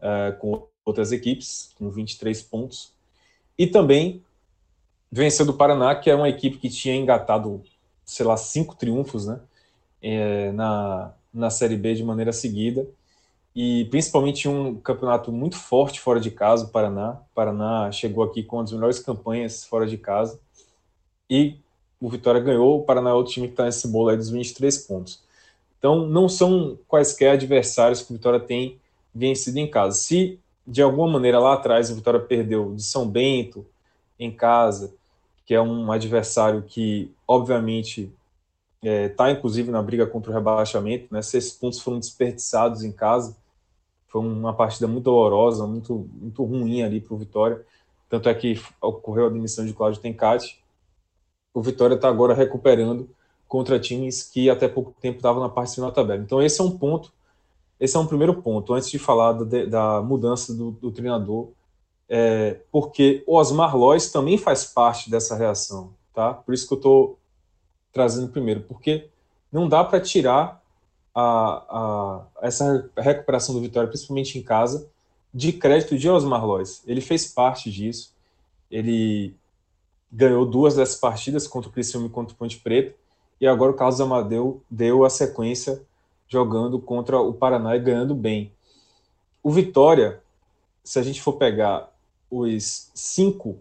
uh, 0.00 0.36
com 0.38 0.66
outras 0.84 1.12
equipes, 1.12 1.72
com 1.78 1.90
23 1.90 2.42
pontos. 2.42 2.92
E 3.58 3.66
também 3.66 4.22
venceu 5.10 5.46
do 5.46 5.54
Paraná, 5.54 5.94
que 5.94 6.10
é 6.10 6.14
uma 6.14 6.28
equipe 6.28 6.58
que 6.58 6.68
tinha 6.68 6.94
engatado, 6.94 7.62
sei 8.04 8.26
lá, 8.26 8.36
cinco 8.36 8.76
triunfos 8.76 9.26
né, 9.26 9.40
é, 10.02 10.52
na, 10.52 11.14
na 11.32 11.50
Série 11.50 11.76
B 11.76 11.94
de 11.94 12.04
maneira 12.04 12.32
seguida. 12.32 12.86
E 13.54 13.86
principalmente 13.86 14.46
um 14.48 14.74
campeonato 14.74 15.32
muito 15.32 15.56
forte 15.56 15.98
fora 15.98 16.20
de 16.20 16.30
casa, 16.30 16.66
o 16.66 16.68
Paraná. 16.68 17.12
O 17.12 17.34
Paraná 17.34 17.90
chegou 17.90 18.22
aqui 18.22 18.42
com 18.42 18.56
uma 18.56 18.62
das 18.62 18.72
melhores 18.72 18.98
campanhas 18.98 19.64
fora 19.64 19.86
de 19.86 19.96
casa. 19.96 20.38
E 21.28 21.58
o 21.98 22.10
Vitória 22.10 22.40
ganhou, 22.40 22.78
o 22.78 22.82
Paraná 22.84 23.10
é 23.10 23.12
outro 23.14 23.32
time 23.32 23.46
que 23.46 23.54
está 23.54 23.64
nesse 23.64 23.88
bolo 23.88 24.10
aí 24.10 24.16
dos 24.16 24.28
23 24.28 24.76
pontos. 24.86 25.24
Então, 25.78 26.06
não 26.06 26.28
são 26.28 26.78
quaisquer 26.88 27.32
adversários 27.32 28.02
que 28.02 28.12
o 28.12 28.16
Vitória 28.16 28.40
tem 28.40 28.78
vencido 29.14 29.58
em 29.58 29.68
casa. 29.68 29.96
Se 29.96 30.38
de 30.66 30.82
alguma 30.82 31.08
maneira 31.08 31.38
lá 31.38 31.54
atrás 31.54 31.90
o 31.90 31.94
Vitória 31.94 32.20
perdeu 32.20 32.74
de 32.74 32.82
São 32.82 33.08
Bento 33.08 33.64
em 34.18 34.30
casa, 34.30 34.92
que 35.44 35.54
é 35.54 35.60
um 35.60 35.92
adversário 35.92 36.62
que, 36.62 37.12
obviamente, 37.26 38.12
está 38.82 38.88
é, 38.88 39.08
tá, 39.08 39.30
inclusive 39.30 39.70
na 39.70 39.82
briga 39.82 40.06
contra 40.06 40.30
o 40.30 40.34
rebaixamento, 40.34 41.06
né? 41.12 41.22
Se 41.22 41.38
esses 41.38 41.52
pontos 41.52 41.80
foram 41.80 42.00
desperdiçados 42.00 42.82
em 42.82 42.90
casa, 42.90 43.36
foi 44.08 44.20
uma 44.20 44.52
partida 44.52 44.88
muito 44.88 45.04
dolorosa, 45.04 45.66
muito, 45.66 46.08
muito 46.14 46.42
ruim 46.44 46.82
ali 46.82 47.00
para 47.00 47.14
o 47.14 47.18
Vitória. 47.18 47.64
Tanto 48.08 48.28
é 48.28 48.34
que 48.34 48.60
ocorreu 48.80 49.26
a 49.26 49.30
demissão 49.30 49.64
de 49.64 49.72
Cláudio 49.72 50.00
Tencati 50.00 50.58
o 51.56 51.62
Vitória 51.62 51.94
está 51.94 52.10
agora 52.10 52.34
recuperando 52.34 53.08
contra 53.48 53.78
times 53.78 54.22
que 54.22 54.50
até 54.50 54.68
pouco 54.68 54.94
tempo 55.00 55.18
estavam 55.18 55.42
na 55.42 55.48
parte 55.48 55.72
cima 55.72 55.86
da 55.86 55.92
tabela. 55.92 56.22
Então 56.22 56.42
esse 56.42 56.60
é 56.60 56.64
um 56.64 56.76
ponto, 56.76 57.12
esse 57.78 57.96
é 57.96 58.00
um 58.00 58.06
primeiro 58.06 58.42
ponto, 58.42 58.74
antes 58.74 58.90
de 58.90 58.98
falar 58.98 59.32
da, 59.32 59.64
da 59.64 60.02
mudança 60.02 60.54
do, 60.54 60.72
do 60.72 60.90
treinador, 60.90 61.48
é, 62.08 62.60
porque 62.70 63.24
o 63.26 63.36
Osmar 63.36 63.76
Lois 63.76 64.10
também 64.10 64.38
faz 64.38 64.64
parte 64.64 65.10
dessa 65.10 65.36
reação, 65.36 65.90
tá? 66.14 66.34
Por 66.34 66.54
isso 66.54 66.66
que 66.66 66.74
eu 66.74 66.78
estou 66.78 67.18
trazendo 67.92 68.28
primeiro, 68.28 68.60
porque 68.62 69.08
não 69.50 69.68
dá 69.68 69.82
para 69.82 70.00
tirar 70.00 70.62
a, 71.14 71.22
a, 71.68 72.26
essa 72.42 72.90
recuperação 72.96 73.54
do 73.54 73.60
Vitória, 73.60 73.88
principalmente 73.88 74.38
em 74.38 74.42
casa, 74.42 74.88
de 75.32 75.52
crédito 75.52 75.98
de 75.98 76.08
Osmar 76.08 76.44
Lois. 76.44 76.82
Ele 76.86 77.00
fez 77.00 77.26
parte 77.26 77.70
disso, 77.70 78.14
ele 78.70 79.34
ganhou 80.12 80.46
duas 80.46 80.76
dessas 80.76 80.96
partidas 80.96 81.46
contra 81.46 81.68
o 81.68 81.72
Criciúma 81.72 82.06
e 82.06 82.10
contra 82.10 82.34
o 82.34 82.36
Ponte 82.36 82.58
Preta, 82.58 82.94
e 83.40 83.46
agora 83.46 83.72
o 83.72 83.74
Carlos 83.74 84.00
Amadeu 84.00 84.62
deu 84.70 85.04
a 85.04 85.10
sequência 85.10 85.82
jogando 86.28 86.78
contra 86.78 87.20
o 87.20 87.32
Paraná 87.32 87.76
e 87.76 87.80
ganhando 87.80 88.14
bem. 88.14 88.52
O 89.42 89.50
Vitória, 89.50 90.22
se 90.82 90.98
a 90.98 91.02
gente 91.02 91.22
for 91.22 91.34
pegar 91.34 91.92
os 92.30 92.90
cinco 92.94 93.58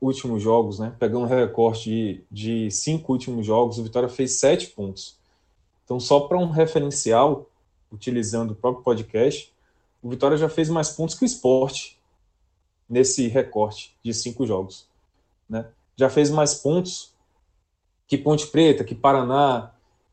últimos 0.00 0.42
jogos, 0.42 0.78
né, 0.78 0.94
pegando 0.98 1.24
um 1.24 1.28
recorte 1.28 1.90
de, 1.90 2.24
de 2.30 2.70
cinco 2.70 3.12
últimos 3.12 3.44
jogos, 3.44 3.78
o 3.78 3.82
Vitória 3.82 4.08
fez 4.08 4.32
sete 4.32 4.68
pontos. 4.68 5.18
Então, 5.84 5.98
só 5.98 6.20
para 6.20 6.38
um 6.38 6.50
referencial, 6.50 7.48
utilizando 7.90 8.52
o 8.52 8.54
próprio 8.54 8.84
podcast, 8.84 9.52
o 10.02 10.08
Vitória 10.10 10.36
já 10.36 10.48
fez 10.48 10.68
mais 10.68 10.90
pontos 10.90 11.14
que 11.14 11.24
o 11.24 11.26
esporte 11.26 11.98
nesse 12.88 13.26
recorte 13.26 13.96
de 14.02 14.14
cinco 14.14 14.46
jogos. 14.46 14.86
Né? 15.48 15.64
já 15.96 16.10
fez 16.10 16.30
mais 16.30 16.54
pontos 16.54 17.12
que 18.06 18.16
Ponte 18.16 18.46
Preta, 18.46 18.84
que 18.84 18.94
Paraná. 18.94 19.72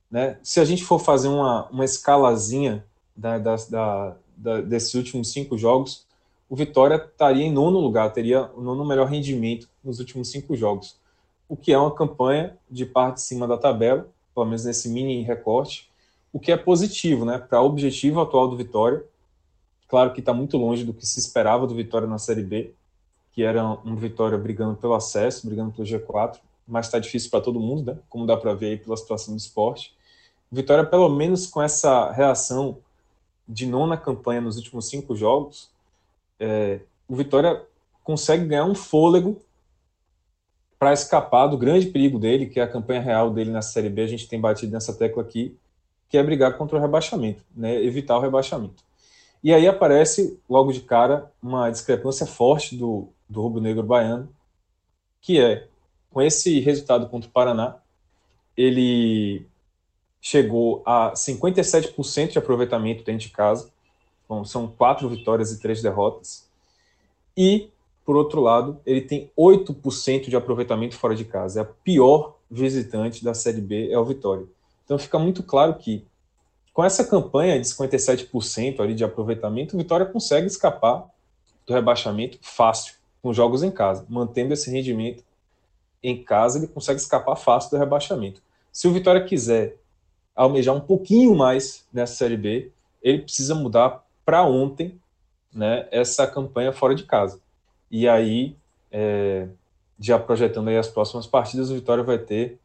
Né? 0.10 0.38
Se 0.44 0.60
a 0.60 0.66
gente 0.66 0.84
for 0.84 1.00
fazer 1.00 1.28
uma, 1.28 1.68
uma 1.70 1.86
escalazinha 1.86 2.86
da, 3.16 3.38
da, 3.38 3.56
da, 3.70 4.16
da 4.36 4.62
desses 4.62 4.94
últimos 4.94 5.32
cinco 5.32 5.58
jogos, 5.58 6.06
o 6.50 6.56
Vitória 6.56 6.96
estaria 6.96 7.44
em 7.44 7.52
nono 7.52 7.80
lugar, 7.80 8.12
teria 8.12 8.50
o 8.56 8.62
nono 8.62 8.86
melhor 8.86 9.08
rendimento 9.08 9.68
nos 9.84 10.00
últimos 10.00 10.30
cinco 10.30 10.56
jogos. 10.56 10.96
O 11.48 11.56
que 11.56 11.74
é 11.74 11.78
uma 11.78 11.94
campanha 11.94 12.58
de 12.70 12.86
parte 12.86 13.16
de 13.16 13.22
cima 13.22 13.48
da 13.48 13.58
tabela, 13.58 14.08
pelo 14.34 14.46
menos 14.46 14.66
nesse 14.66 14.89
mini 14.89 15.22
recorte, 15.24 15.89
o 16.32 16.39
que 16.39 16.52
é 16.52 16.58
positivo 16.58 17.26
né, 17.26 17.38
para 17.38 17.62
o 17.62 17.66
objetivo 17.66 18.22
atual 18.22 18.48
do 18.48 18.58
Vitória. 18.58 19.04
Claro 19.88 20.14
que 20.14 20.20
está 20.20 20.34
muito 20.34 20.58
longe 20.58 20.84
do 20.84 20.94
que 20.94 21.06
se 21.06 21.20
esperava 21.20 21.68
do 21.68 21.76
Vitória 21.76 22.08
na 22.08 22.18
Série 22.18 22.41
B, 22.41 22.74
que 23.32 23.44
era 23.44 23.68
um 23.86 23.96
Vitória 23.96 24.38
brigando 24.38 24.76
pelo 24.76 24.94
acesso, 24.94 25.46
brigando 25.46 25.72
pelo 25.72 25.88
G4, 25.88 26.39
mas 26.68 26.88
está 26.88 26.99
difícil 26.99 27.30
para 27.30 27.41
todo 27.41 27.59
mundo, 27.59 27.93
né? 27.93 27.99
Como 28.09 28.26
dá 28.26 28.38
para 28.38 28.53
ver 28.53 28.68
aí 28.68 28.78
pela 28.78 28.97
situação 28.97 29.34
do 29.34 29.38
esporte. 29.38 29.95
Vitória, 30.51 30.86
pelo 30.86 31.09
menos 31.09 31.47
com 31.47 31.61
essa 31.61 32.11
reação 32.11 32.78
de 33.47 33.66
nona 33.66 33.97
campanha 33.97 34.41
nos 34.41 34.57
últimos 34.57 34.88
cinco 34.88 35.16
jogos, 35.16 35.70
é, 36.39 36.80
o 37.07 37.16
Vitória 37.16 37.61
consegue 38.03 38.45
ganhar 38.45 38.66
um 38.66 38.76
fôlego 38.76 39.41
para 40.78 40.93
escapar 40.93 41.47
do 41.47 41.57
grande 41.57 41.88
perigo 41.88 42.20
dele, 42.20 42.47
que 42.47 42.59
é 42.59 42.64
a 42.64 42.68
campanha 42.68 43.01
real 43.01 43.32
dele 43.32 43.51
na 43.51 43.61
Série 43.61 43.89
B. 43.89 44.01
A 44.03 44.07
gente 44.07 44.28
tem 44.28 44.39
batido 44.39 44.72
nessa 44.74 44.93
tecla 44.93 45.24
aqui, 45.24 45.57
que 46.09 46.18
é 46.18 46.24
brigar 46.24 46.57
contra 46.57 46.78
o 46.78 46.82
rebaixamento, 46.82 47.43
né? 47.55 47.82
evitar 47.82 48.18
o 48.18 48.22
rebaixamento. 48.22 48.84
E 49.43 49.53
aí 49.53 49.68
aparece 49.68 50.39
logo 50.49 50.72
de 50.72 50.82
cara 50.82 51.32
uma 51.41 51.70
discrepância 51.70 52.26
forte 52.26 52.76
do, 52.76 53.07
do 53.28 53.41
rubro-negro 53.41 53.84
baiano, 53.84 54.30
que 55.22 55.39
é, 55.39 55.68
com 56.14 56.22
esse 56.22 56.59
resultado 56.59 57.09
contra 57.09 57.28
o 57.28 57.34
Paraná, 57.34 57.78
ele 58.55 59.45
chegou 60.22 60.82
a 60.86 61.11
57% 61.14 62.32
de 62.32 62.38
aproveitamento 62.38 63.03
dentro 63.03 63.28
de 63.28 63.34
casa, 63.34 63.74
Bom, 64.30 64.45
são 64.45 64.68
quatro 64.68 65.09
vitórias 65.09 65.51
e 65.51 65.59
três 65.59 65.82
derrotas, 65.82 66.47
e, 67.36 67.70
por 68.05 68.16
outro 68.16 68.39
lado, 68.39 68.80
ele 68.86 69.01
tem 69.01 69.30
8% 69.38 70.30
de 70.30 70.36
aproveitamento 70.36 70.95
fora 70.95 71.14
de 71.14 71.26
casa, 71.26 71.59
é 71.59 71.64
a 71.64 71.66
pior 71.66 72.38
visitante 72.49 73.24
da 73.24 73.34
Série 73.34 73.59
B, 73.59 73.91
é 73.91 73.99
o 73.99 74.05
Vitória. 74.05 74.45
Então 74.86 74.97
fica 74.97 75.20
muito 75.20 75.43
claro 75.43 75.76
que, 75.76 76.05
com 76.74 76.84
essa 76.84 77.03
campanha 77.03 77.59
de 77.59 77.68
57% 77.68 78.80
ali 78.80 78.95
de 78.95 79.03
aproveitamento, 79.03 79.76
o 79.76 79.80
Vitória 79.80 80.05
consegue 80.05 80.47
escapar 80.47 81.05
do 81.66 81.74
rebaixamento 81.74 82.38
fácil 82.41 82.95
com 83.22 83.34
jogos 83.34 83.61
em 83.61 83.72
casa. 83.72 84.05
Mantendo 84.09 84.53
esse 84.53 84.72
rendimento 84.72 85.24
em 86.04 86.22
casa, 86.22 86.58
ele 86.58 86.68
consegue 86.68 86.99
escapar 86.99 87.36
fácil 87.36 87.72
do 87.72 87.78
rebaixamento. 87.78 88.41
Se 88.72 88.88
o 88.88 88.91
Vitória 88.91 89.24
quiser 89.24 89.78
almejar 90.36 90.76
um 90.76 90.82
pouquinho 90.82 91.36
mais 91.36 91.86
nessa 91.93 92.16
Série 92.16 92.38
B, 92.38 92.72
ele 93.01 93.20
precisa 93.20 93.56
mudar 93.56 94.04
para 94.26 94.43
ontem 94.43 94.99
né, 95.54 95.88
essa 95.91 96.28
campanha 96.28 96.74
fora 96.74 96.93
de 96.95 97.04
casa. 97.04 97.39
E 97.89 98.08
aí, 98.08 98.56
é, 98.91 99.47
já 99.99 100.18
projetando 100.18 100.70
aí 100.70 100.78
as 100.78 100.88
próximas 100.88 101.28
partidas, 101.28 101.70
o 101.70 101.76
Vitória 101.76 102.04
vai 102.04 102.18
ter 102.18 102.60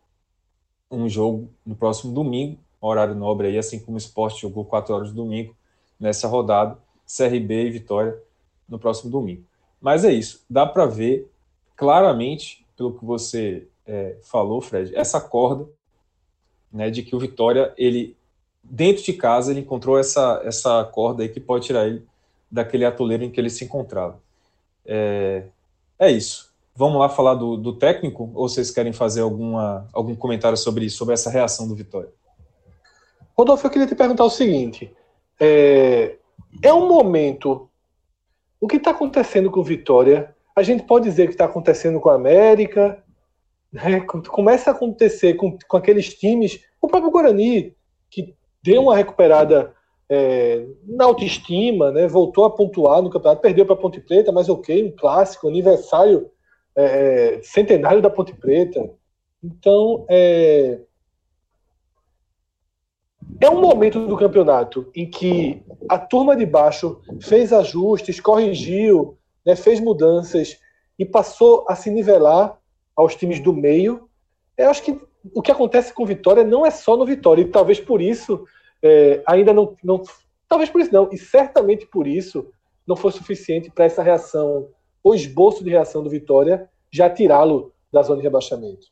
um 0.90 1.08
jogo 1.08 1.50
no 1.64 1.76
próximo 1.76 2.12
domingo, 2.14 2.58
horário 2.80 3.14
nobre 3.14 3.48
aí, 3.48 3.58
assim 3.58 3.78
como 3.78 3.96
o 3.96 3.98
esporte 3.98 4.40
jogou 4.40 4.64
4 4.64 4.94
horas 4.94 5.12
domingo, 5.12 5.54
nessa 6.00 6.26
rodada, 6.26 6.78
CRB 7.06 7.66
e 7.66 7.70
Vitória 7.70 8.18
no 8.68 8.78
próximo 8.78 9.10
domingo. 9.10 9.44
Mas 9.80 10.04
é 10.04 10.12
isso, 10.12 10.44
dá 10.48 10.66
para 10.66 10.86
ver 10.86 11.30
claramente, 11.76 12.64
pelo 12.78 12.96
que 12.96 13.04
você 13.04 13.66
é, 13.84 14.16
falou, 14.22 14.60
Fred, 14.60 14.94
essa 14.94 15.20
corda 15.20 15.68
né, 16.72 16.88
de 16.90 17.02
que 17.02 17.16
o 17.16 17.18
Vitória, 17.18 17.74
ele 17.76 18.16
dentro 18.62 19.02
de 19.02 19.12
casa, 19.12 19.50
ele 19.50 19.60
encontrou 19.60 19.98
essa, 19.98 20.40
essa 20.44 20.84
corda 20.84 21.22
aí 21.22 21.28
que 21.28 21.40
pode 21.40 21.66
tirar 21.66 21.86
ele 21.86 22.06
daquele 22.50 22.84
atoleiro 22.84 23.24
em 23.24 23.30
que 23.30 23.40
ele 23.40 23.50
se 23.50 23.64
encontrava. 23.64 24.20
É, 24.86 25.44
é 25.98 26.10
isso. 26.10 26.52
Vamos 26.74 27.00
lá 27.00 27.08
falar 27.08 27.34
do, 27.34 27.56
do 27.56 27.72
técnico? 27.72 28.30
Ou 28.34 28.48
vocês 28.48 28.70
querem 28.70 28.92
fazer 28.92 29.22
alguma, 29.22 29.88
algum 29.92 30.14
comentário 30.14 30.56
sobre 30.56 30.84
isso, 30.84 30.98
sobre 30.98 31.14
essa 31.14 31.30
reação 31.30 31.66
do 31.66 31.74
Vitória? 31.74 32.10
Rodolfo, 33.36 33.66
eu 33.66 33.70
queria 33.70 33.86
te 33.86 33.96
perguntar 33.96 34.24
o 34.24 34.30
seguinte: 34.30 34.94
é, 35.40 36.16
é 36.62 36.72
um 36.72 36.86
momento. 36.86 37.68
O 38.60 38.66
que 38.66 38.76
está 38.76 38.90
acontecendo 38.90 39.50
com 39.50 39.60
o 39.60 39.64
Vitória? 39.64 40.34
A 40.58 40.62
gente 40.64 40.82
pode 40.82 41.04
dizer 41.04 41.26
que 41.26 41.34
está 41.34 41.44
acontecendo 41.44 42.00
com 42.00 42.10
a 42.10 42.16
América, 42.16 43.00
né? 43.72 44.00
começa 44.00 44.70
a 44.70 44.74
acontecer 44.74 45.34
com, 45.34 45.56
com 45.68 45.76
aqueles 45.76 46.12
times, 46.12 46.64
o 46.82 46.88
próprio 46.88 47.12
Guarani, 47.12 47.76
que 48.10 48.34
deu 48.60 48.82
uma 48.82 48.96
recuperada 48.96 49.72
é, 50.08 50.66
na 50.84 51.04
autoestima, 51.04 51.92
né? 51.92 52.08
voltou 52.08 52.44
a 52.44 52.50
pontuar 52.50 53.00
no 53.00 53.08
campeonato, 53.08 53.40
perdeu 53.40 53.64
para 53.64 53.74
a 53.74 53.78
Ponte 53.78 54.00
Preta, 54.00 54.32
mas 54.32 54.48
ok, 54.48 54.82
um 54.82 54.90
clássico, 54.96 55.46
aniversário 55.46 56.28
é, 56.74 57.38
centenário 57.40 58.02
da 58.02 58.10
Ponte 58.10 58.34
Preta. 58.34 58.90
Então, 59.40 60.06
é, 60.08 60.80
é 63.40 63.48
um 63.48 63.60
momento 63.60 64.08
do 64.08 64.16
campeonato 64.16 64.90
em 64.92 65.08
que 65.08 65.62
a 65.88 65.98
turma 65.98 66.34
de 66.34 66.44
baixo 66.44 67.00
fez 67.20 67.52
ajustes, 67.52 68.18
corrigiu, 68.18 69.17
né, 69.48 69.56
fez 69.56 69.80
mudanças 69.80 70.58
e 70.98 71.06
passou 71.06 71.64
a 71.66 71.74
se 71.74 71.90
nivelar 71.90 72.58
aos 72.94 73.14
times 73.14 73.40
do 73.40 73.50
meio. 73.50 74.06
Eu 74.58 74.68
acho 74.68 74.82
que 74.82 75.00
o 75.34 75.40
que 75.40 75.50
acontece 75.50 75.90
com 75.90 76.04
Vitória 76.04 76.44
não 76.44 76.66
é 76.66 76.70
só 76.70 76.98
no 76.98 77.06
Vitória, 77.06 77.40
e 77.40 77.48
talvez 77.48 77.80
por 77.80 78.02
isso 78.02 78.44
é, 78.82 79.22
ainda 79.26 79.54
não, 79.54 79.74
não. 79.82 80.02
Talvez 80.46 80.68
por 80.68 80.82
isso 80.82 80.92
não, 80.92 81.08
e 81.10 81.16
certamente 81.16 81.86
por 81.86 82.06
isso 82.06 82.50
não 82.86 82.94
foi 82.94 83.10
suficiente 83.10 83.70
para 83.70 83.86
essa 83.86 84.02
reação, 84.02 84.68
o 85.02 85.14
esboço 85.14 85.64
de 85.64 85.70
reação 85.70 86.02
do 86.02 86.10
Vitória, 86.10 86.68
já 86.90 87.08
tirá-lo 87.08 87.72
da 87.90 88.02
zona 88.02 88.18
de 88.18 88.24
rebaixamento. 88.24 88.88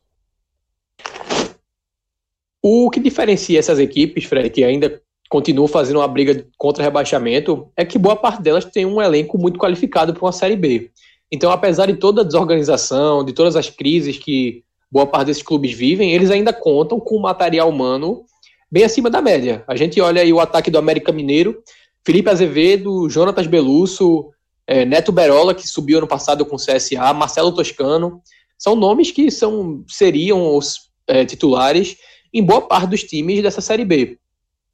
O 2.63 2.89
que 2.91 2.99
diferencia 2.99 3.59
essas 3.59 3.79
equipes, 3.79 4.25
Fred, 4.25 4.49
que 4.49 4.65
ainda 4.65 5.03
continuam 5.29 5.69
fazendo 5.69 5.97
uma 5.97 6.09
briga 6.09 6.47
contra 6.57 6.85
rebaixamento, 6.85 7.69
é 7.77 7.85
que 7.85 7.99
boa 7.99 8.17
parte 8.17 8.43
delas 8.43 8.65
tem 8.65 8.87
um 8.87 9.01
elenco 9.01 9.39
muito 9.39 9.59
qualificado 9.59 10.13
para 10.13 10.25
uma 10.25 10.33
Série 10.33 10.57
B. 10.57 10.91
Então, 11.31 11.51
apesar 11.51 11.87
de 11.87 11.95
toda 11.95 12.21
a 12.21 12.25
desorganização, 12.25 13.25
de 13.25 13.33
todas 13.33 13.57
as 13.57 13.69
crises 13.69 14.17
que 14.17 14.63
boa 14.91 15.07
parte 15.07 15.27
desses 15.27 15.43
clubes 15.43 15.73
vivem, 15.73 16.13
eles 16.13 16.31
ainda 16.31 16.53
contam 16.53 17.01
com 17.01 17.19
material 17.19 17.69
humano 17.69 18.25
bem 18.71 18.85
acima 18.85 19.11
da 19.11 19.21
média. 19.21 19.65
A 19.67 19.75
gente 19.77 20.01
olha 20.01 20.23
aí 20.23 20.33
o 20.33 20.41
ataque 20.41 20.71
do 20.71 20.79
América 20.79 21.13
Mineiro, 21.13 21.63
Felipe 22.05 22.31
Azevedo, 22.31 23.09
Jonatas 23.11 23.47
Belusso, 23.47 24.31
é, 24.67 24.85
Neto 24.85 25.13
Berola, 25.13 25.55
que 25.55 25.67
subiu 25.67 25.99
ano 25.99 26.07
passado 26.07 26.45
com 26.45 26.57
o 26.57 26.59
CSA, 26.59 27.13
Marcelo 27.13 27.53
Toscano, 27.53 28.21
são 28.59 28.75
nomes 28.75 29.11
que 29.11 29.31
são, 29.31 29.85
seriam 29.89 30.57
os 30.57 30.91
é, 31.07 31.25
titulares 31.25 31.97
em 32.33 32.43
boa 32.43 32.63
parte 32.63 32.89
dos 32.89 33.03
times 33.03 33.43
dessa 33.43 33.61
Série 33.61 33.85
B, 33.85 34.19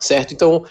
certo? 0.03 0.34
Então, 0.34 0.64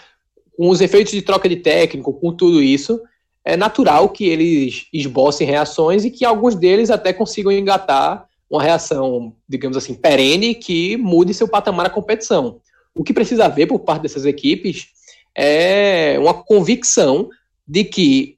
com 0.56 0.68
os 0.68 0.80
efeitos 0.80 1.12
de 1.12 1.22
troca 1.22 1.48
de 1.48 1.56
técnico, 1.56 2.12
com 2.12 2.32
tudo 2.32 2.62
isso, 2.62 3.00
é 3.44 3.56
natural 3.56 4.08
que 4.08 4.24
eles 4.24 4.86
esbocem 4.92 5.46
reações 5.46 6.04
e 6.04 6.10
que 6.10 6.24
alguns 6.24 6.54
deles 6.54 6.90
até 6.90 7.12
consigam 7.12 7.50
engatar 7.50 8.26
uma 8.48 8.62
reação, 8.62 9.34
digamos 9.48 9.76
assim, 9.76 9.94
perene 9.94 10.54
que 10.54 10.96
mude 10.98 11.32
seu 11.32 11.48
patamar 11.48 11.84
na 11.84 11.90
competição. 11.90 12.60
O 12.94 13.02
que 13.02 13.14
precisa 13.14 13.46
haver 13.46 13.66
por 13.66 13.80
parte 13.80 14.02
dessas 14.02 14.26
equipes 14.26 14.88
é 15.34 16.18
uma 16.18 16.34
convicção 16.34 17.30
de 17.66 17.84
que 17.84 18.36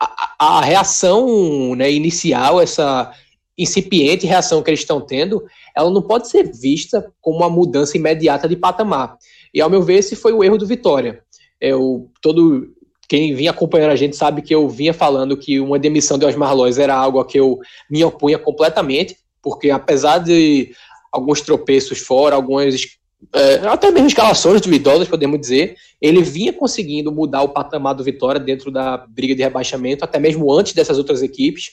a, 0.00 0.58
a 0.58 0.60
reação 0.60 1.74
né, 1.74 1.90
inicial, 1.90 2.60
essa 2.60 3.12
incipiente 3.58 4.26
reação 4.26 4.62
que 4.62 4.70
eles 4.70 4.80
estão 4.80 5.00
tendo, 5.00 5.44
ela 5.76 5.90
não 5.90 6.00
pode 6.00 6.28
ser 6.28 6.44
vista 6.44 7.12
como 7.20 7.38
uma 7.38 7.50
mudança 7.50 7.96
imediata 7.96 8.48
de 8.48 8.56
patamar. 8.56 9.18
E 9.52 9.60
ao 9.60 9.70
meu 9.70 9.82
ver, 9.82 9.98
esse 9.98 10.16
foi 10.16 10.32
o 10.32 10.42
erro 10.42 10.58
do 10.58 10.66
Vitória. 10.66 11.22
Eu, 11.60 12.10
todo 12.20 12.72
quem 13.08 13.34
vinha 13.34 13.50
acompanhando 13.50 13.92
a 13.92 13.96
gente 13.96 14.16
sabe 14.16 14.42
que 14.42 14.54
eu 14.54 14.68
vinha 14.68 14.92
falando 14.92 15.36
que 15.36 15.58
uma 15.58 15.78
demissão 15.78 16.18
de 16.18 16.26
Osmar 16.26 16.54
Lois 16.54 16.78
era 16.78 16.94
algo 16.94 17.18
a 17.18 17.26
que 17.26 17.40
eu 17.40 17.58
me 17.90 18.04
opunha 18.04 18.38
completamente, 18.38 19.16
porque 19.42 19.70
apesar 19.70 20.18
de 20.18 20.72
alguns 21.10 21.40
tropeços 21.40 21.98
fora, 21.98 22.36
algumas 22.36 22.98
é, 23.34 23.54
até 23.66 23.90
mesmo 23.90 24.06
escalações 24.06 24.60
duvidosas, 24.60 25.08
podemos 25.08 25.40
dizer, 25.40 25.76
ele 26.00 26.22
vinha 26.22 26.52
conseguindo 26.52 27.10
mudar 27.10 27.42
o 27.42 27.48
patamar 27.48 27.94
do 27.94 28.04
Vitória 28.04 28.40
dentro 28.40 28.70
da 28.70 28.98
briga 29.08 29.34
de 29.34 29.42
rebaixamento, 29.42 30.04
até 30.04 30.20
mesmo 30.20 30.52
antes 30.52 30.72
dessas 30.72 30.98
outras 30.98 31.22
equipes. 31.22 31.72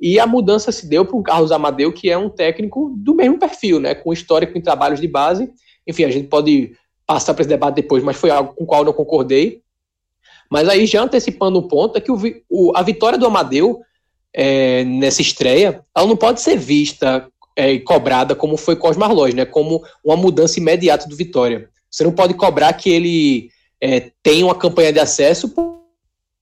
E 0.00 0.18
a 0.18 0.26
mudança 0.26 0.72
se 0.72 0.88
deu 0.88 1.04
para 1.04 1.16
o 1.16 1.22
Carlos 1.22 1.52
Amadeu, 1.52 1.92
que 1.92 2.10
é 2.10 2.18
um 2.18 2.28
técnico 2.28 2.92
do 2.96 3.14
mesmo 3.14 3.38
perfil, 3.38 3.78
né, 3.78 3.94
com 3.94 4.12
histórico 4.12 4.56
em 4.56 4.62
trabalhos 4.62 5.00
de 5.00 5.06
base. 5.06 5.52
Enfim, 5.86 6.04
a 6.04 6.10
gente 6.10 6.26
pode 6.26 6.72
passar 7.10 7.34
para 7.34 7.42
esse 7.42 7.48
debate 7.48 7.74
depois, 7.74 8.04
mas 8.04 8.16
foi 8.16 8.30
algo 8.30 8.54
com 8.54 8.62
o 8.62 8.66
qual 8.68 8.82
eu 8.82 8.84
não 8.84 8.92
concordei. 8.92 9.62
Mas 10.48 10.68
aí, 10.68 10.86
já 10.86 11.02
antecipando 11.02 11.58
o 11.58 11.66
ponto, 11.66 11.98
é 11.98 12.00
que 12.00 12.12
o, 12.12 12.16
o, 12.48 12.72
a 12.76 12.82
vitória 12.84 13.18
do 13.18 13.26
Amadeu 13.26 13.80
é, 14.32 14.84
nessa 14.84 15.20
estreia, 15.20 15.84
ela 15.92 16.06
não 16.06 16.16
pode 16.16 16.40
ser 16.40 16.56
vista 16.56 17.26
é, 17.56 17.72
e 17.72 17.80
cobrada 17.80 18.36
como 18.36 18.56
foi 18.56 18.76
com 18.76 18.88
os 18.88 18.96
Marlós, 18.96 19.34
né, 19.34 19.44
como 19.44 19.82
uma 20.04 20.16
mudança 20.16 20.60
imediata 20.60 21.08
do 21.08 21.16
Vitória. 21.16 21.68
Você 21.90 22.04
não 22.04 22.12
pode 22.12 22.32
cobrar 22.34 22.72
que 22.74 22.88
ele 22.88 23.50
é, 23.80 24.12
tenha 24.22 24.44
uma 24.44 24.54
campanha 24.54 24.92
de 24.92 25.00
acesso 25.00 25.48
por, 25.48 25.80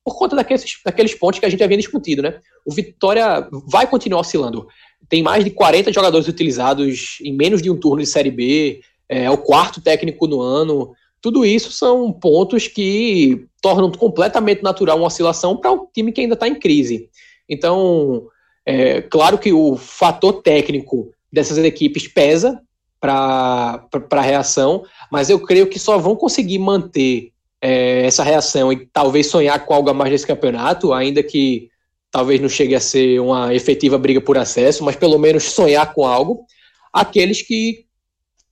por 0.04 0.18
conta 0.18 0.36
daqueles, 0.36 0.64
daqueles 0.84 1.14
pontos 1.14 1.40
que 1.40 1.46
a 1.46 1.48
gente 1.48 1.64
havia 1.64 1.78
discutido. 1.78 2.20
Né? 2.20 2.38
O 2.66 2.74
Vitória 2.74 3.48
vai 3.50 3.86
continuar 3.86 4.20
oscilando. 4.20 4.68
Tem 5.08 5.22
mais 5.22 5.42
de 5.46 5.50
40 5.50 5.90
jogadores 5.94 6.28
utilizados 6.28 7.16
em 7.22 7.34
menos 7.34 7.62
de 7.62 7.70
um 7.70 7.76
turno 7.80 8.02
de 8.02 8.06
Série 8.06 8.30
B, 8.30 8.82
é 9.08 9.30
o 9.30 9.38
quarto 9.38 9.80
técnico 9.80 10.26
no 10.26 10.40
ano. 10.40 10.92
Tudo 11.20 11.44
isso 11.44 11.72
são 11.72 12.12
pontos 12.12 12.68
que 12.68 13.46
tornam 13.60 13.90
completamente 13.90 14.62
natural 14.62 14.98
uma 14.98 15.06
oscilação 15.06 15.56
para 15.56 15.72
um 15.72 15.86
time 15.92 16.12
que 16.12 16.20
ainda 16.20 16.34
está 16.34 16.46
em 16.46 16.54
crise. 16.54 17.08
Então, 17.48 18.26
é 18.64 19.00
claro 19.00 19.38
que 19.38 19.52
o 19.52 19.76
fator 19.76 20.42
técnico 20.42 21.10
dessas 21.32 21.58
equipes 21.58 22.06
pesa 22.06 22.60
para 23.00 23.88
a 24.10 24.20
reação, 24.20 24.84
mas 25.10 25.30
eu 25.30 25.40
creio 25.40 25.68
que 25.68 25.78
só 25.78 25.98
vão 25.98 26.14
conseguir 26.14 26.58
manter 26.58 27.32
é, 27.60 28.04
essa 28.06 28.22
reação 28.22 28.72
e 28.72 28.86
talvez 28.86 29.28
sonhar 29.28 29.64
com 29.64 29.74
algo 29.74 29.90
a 29.90 29.94
mais 29.94 30.10
nesse 30.10 30.26
campeonato, 30.26 30.92
ainda 30.92 31.22
que 31.22 31.70
talvez 32.10 32.40
não 32.40 32.48
chegue 32.48 32.74
a 32.74 32.80
ser 32.80 33.20
uma 33.20 33.54
efetiva 33.54 33.98
briga 33.98 34.20
por 34.20 34.38
acesso, 34.38 34.84
mas 34.84 34.96
pelo 34.96 35.18
menos 35.18 35.44
sonhar 35.44 35.92
com 35.92 36.06
algo, 36.06 36.44
aqueles 36.92 37.42
que 37.42 37.86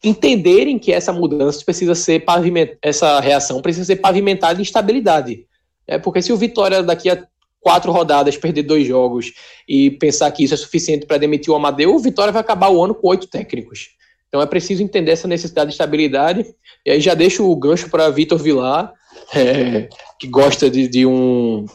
entenderem 0.08 0.78
que 0.78 0.92
essa 0.92 1.12
mudança 1.12 1.64
precisa 1.64 1.94
ser 1.94 2.24
pavimentada, 2.24 2.78
essa 2.80 3.18
reação 3.18 3.60
precisa 3.60 3.84
ser 3.84 3.96
pavimentada 3.96 4.60
em 4.60 4.62
estabilidade. 4.62 5.46
É 5.86 5.98
porque 5.98 6.22
se 6.22 6.32
o 6.32 6.36
Vitória 6.36 6.82
daqui 6.82 7.10
a 7.10 7.26
quatro 7.60 7.90
rodadas 7.90 8.36
perder 8.36 8.62
dois 8.62 8.86
jogos 8.86 9.32
e 9.68 9.90
pensar 9.90 10.30
que 10.30 10.44
isso 10.44 10.54
é 10.54 10.56
suficiente 10.56 11.06
para 11.06 11.18
demitir 11.18 11.52
o 11.52 11.56
Amadeu, 11.56 11.94
o 11.94 11.98
Vitória 11.98 12.32
vai 12.32 12.40
acabar 12.40 12.68
o 12.68 12.82
ano 12.82 12.94
com 12.94 13.08
oito 13.08 13.26
técnicos. 13.26 13.88
Então 14.28 14.40
é 14.40 14.46
preciso 14.46 14.82
entender 14.82 15.10
essa 15.10 15.26
necessidade 15.26 15.70
de 15.70 15.74
estabilidade. 15.74 16.46
E 16.84 16.90
aí 16.92 17.00
já 17.00 17.14
deixo 17.14 17.48
o 17.48 17.56
gancho 17.56 17.90
para 17.90 18.08
Vitor 18.10 18.38
Vilar, 18.38 18.92
é, 19.34 19.88
que 20.20 20.28
gosta 20.28 20.70
de, 20.70 20.86
de, 20.86 21.04
um, 21.04 21.66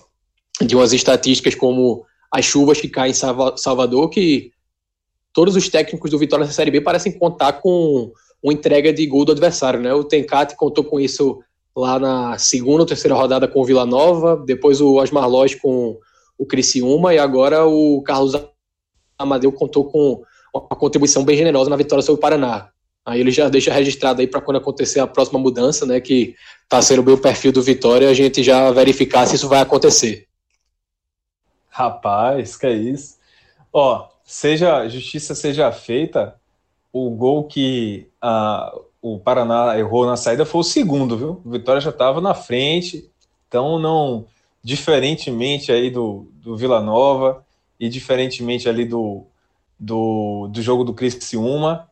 de 0.62 0.76
umas 0.76 0.94
estatísticas 0.94 1.56
como 1.56 2.06
as 2.32 2.46
chuvas 2.46 2.80
que 2.80 2.88
caem 2.88 3.12
em 3.12 3.58
Salvador, 3.58 4.10
que 4.10 4.52
todos 5.34 5.56
os 5.56 5.70
técnicos 5.70 6.12
do 6.12 6.20
Vitória 6.20 6.46
na 6.46 6.52
Série 6.52 6.72
B 6.72 6.82
parecem 6.82 7.12
contar 7.12 7.54
com 7.54 8.12
uma 8.44 8.54
entrega 8.54 8.92
de 8.92 9.06
gol 9.06 9.26
do 9.26 9.32
adversário, 9.32 9.80
né? 9.80 9.94
O 9.94 10.04
Tencate 10.04 10.56
contou 10.56 10.84
com 10.84 11.00
isso 11.00 11.40
lá 11.76 12.00
na 12.00 12.38
segunda 12.38 12.82
ou 12.82 12.86
terceira 12.86 13.16
rodada 13.16 13.48
com 13.48 13.62
o 13.62 13.66
Vila 13.66 13.86
Nova, 13.86 14.42
depois 14.46 14.82
o 14.82 14.96
Osmar 14.96 15.30
Loz 15.30 15.56
com 15.56 15.98
o 16.38 16.46
Criciúma 16.46 17.14
e 17.14 17.20
agora 17.20 17.66
o 17.66 18.02
Carlos 18.02 18.34
Amadeu 19.18 19.52
contou 19.52 19.86
com 19.86 20.24
uma 20.54 20.76
contribuição 20.76 21.24
bem 21.24 21.38
generosa 21.38 21.70
na 21.70 21.76
vitória 21.76 22.02
sobre 22.02 22.18
o 22.18 22.22
Paraná. 22.22 22.70
Aí 23.06 23.20
ele 23.20 23.32
já 23.32 23.50
deixa 23.50 23.74
registrado 23.74 24.22
aí 24.22 24.28
para 24.28 24.42
quando 24.42 24.58
acontecer 24.58 25.00
a 25.00 25.08
próxima 25.08 25.40
mudança, 25.40 25.86
né, 25.86 26.00
que 26.00 26.36
está 26.64 26.82
sendo 26.82 27.02
bem 27.02 27.16
o 27.16 27.18
perfil 27.18 27.52
do 27.52 27.62
Vitória, 27.62 28.10
a 28.10 28.14
gente 28.14 28.44
já 28.44 28.70
verificar 28.72 29.26
se 29.26 29.36
isso 29.36 29.48
vai 29.48 29.60
acontecer. 29.60 30.28
Rapaz, 31.70 32.58
que 32.58 32.68
é 32.68 32.74
isso. 32.74 33.18
Ó, 33.72 34.08
seja 34.32 34.88
justiça 34.88 35.36
seja 35.36 35.70
feita, 35.74 36.36
o 36.94 37.10
gol 37.10 37.44
que 37.44 38.08
a, 38.22 38.74
o 39.02 39.20
Paraná 39.20 39.78
errou 39.78 40.06
na 40.06 40.16
saída 40.16 40.46
foi 40.46 40.62
o 40.62 40.64
segundo, 40.64 41.18
viu? 41.18 41.42
O 41.44 41.50
Vitória 41.50 41.82
já 41.82 41.90
estava 41.90 42.22
na 42.22 42.34
frente, 42.34 43.12
Então, 43.50 43.78
não, 43.78 44.26
diferentemente 44.64 45.70
aí 45.70 45.90
do, 45.90 46.28
do 46.36 46.56
Vila 46.56 46.80
Nova 46.80 47.46
e 47.78 47.90
diferentemente 47.90 48.70
ali 48.70 48.86
do, 48.86 49.26
do, 49.78 50.48
do 50.48 50.62
jogo 50.62 50.86
do 50.86 50.94
Criciúma, 50.94 51.90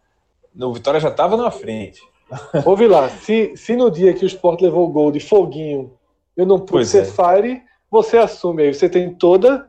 o 0.57 0.73
Vitória 0.73 1.01
já 1.01 1.09
estava 1.09 1.35
na 1.35 1.51
frente. 1.51 2.01
Ouve 2.65 2.87
lá, 2.87 3.09
se, 3.09 3.51
se 3.57 3.75
no 3.75 3.91
dia 3.91 4.13
que 4.13 4.23
o 4.23 4.27
Sport 4.27 4.61
levou 4.61 4.87
o 4.87 4.91
gol 4.91 5.11
de 5.11 5.19
foguinho 5.19 5.91
eu 6.37 6.45
não 6.45 6.57
pude 6.57 6.71
pois 6.71 6.87
ser 6.87 7.01
é. 7.01 7.05
Fire, 7.05 7.61
você 7.91 8.17
assume 8.17 8.63
aí, 8.63 8.73
você 8.73 8.87
tem 8.87 9.13
toda 9.13 9.68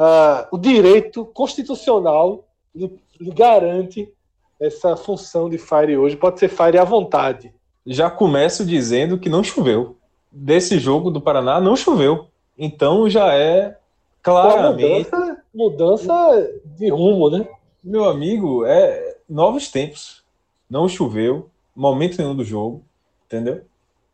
uh, 0.00 0.48
o 0.50 0.58
direito 0.58 1.26
constitucional 1.26 2.48
lhe, 2.74 2.98
lhe 3.20 3.30
garante 3.30 4.10
essa 4.58 4.96
função 4.96 5.48
de 5.48 5.58
Fire 5.58 5.96
hoje, 5.96 6.16
pode 6.16 6.40
ser 6.40 6.48
Fire 6.48 6.78
à 6.78 6.84
vontade. 6.84 7.52
Já 7.86 8.10
começo 8.10 8.64
dizendo 8.64 9.18
que 9.18 9.28
não 9.28 9.44
choveu. 9.44 9.96
Desse 10.32 10.78
jogo 10.78 11.10
do 11.10 11.20
Paraná 11.20 11.60
não 11.60 11.76
choveu. 11.76 12.26
Então 12.56 13.08
já 13.08 13.34
é 13.34 13.76
claramente. 14.22 15.10
Mudança, 15.10 15.42
mudança 15.52 16.50
de 16.64 16.90
rumo, 16.90 17.30
né? 17.30 17.48
Meu 17.82 18.04
amigo, 18.04 18.64
é 18.66 19.16
novos 19.28 19.70
tempos. 19.70 20.22
Não 20.68 20.88
choveu, 20.88 21.48
momento 21.74 22.18
nenhum 22.18 22.36
do 22.36 22.44
jogo, 22.44 22.84
entendeu? 23.26 23.62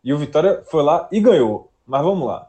E 0.02 0.12
o 0.12 0.18
Vitória 0.18 0.62
foi 0.66 0.82
lá 0.82 1.08
e 1.10 1.20
ganhou. 1.20 1.68
Mas 1.84 2.02
vamos 2.02 2.26
lá. 2.26 2.45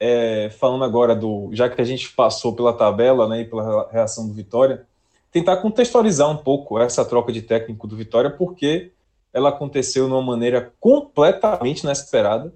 É, 0.00 0.50
falando 0.50 0.84
agora 0.84 1.14
do. 1.14 1.50
Já 1.52 1.68
que 1.68 1.80
a 1.80 1.84
gente 1.84 2.10
passou 2.10 2.54
pela 2.54 2.72
tabela 2.72 3.28
né, 3.28 3.40
e 3.40 3.44
pela 3.44 3.88
reação 3.90 4.28
do 4.28 4.32
Vitória, 4.32 4.86
tentar 5.32 5.56
contextualizar 5.58 6.30
um 6.30 6.36
pouco 6.36 6.78
essa 6.78 7.04
troca 7.04 7.32
de 7.32 7.42
técnico 7.42 7.86
do 7.86 7.96
Vitória, 7.96 8.30
porque 8.30 8.92
ela 9.32 9.48
aconteceu 9.48 10.06
de 10.06 10.12
uma 10.12 10.22
maneira 10.22 10.72
completamente 10.80 11.82
inesperada. 11.82 12.52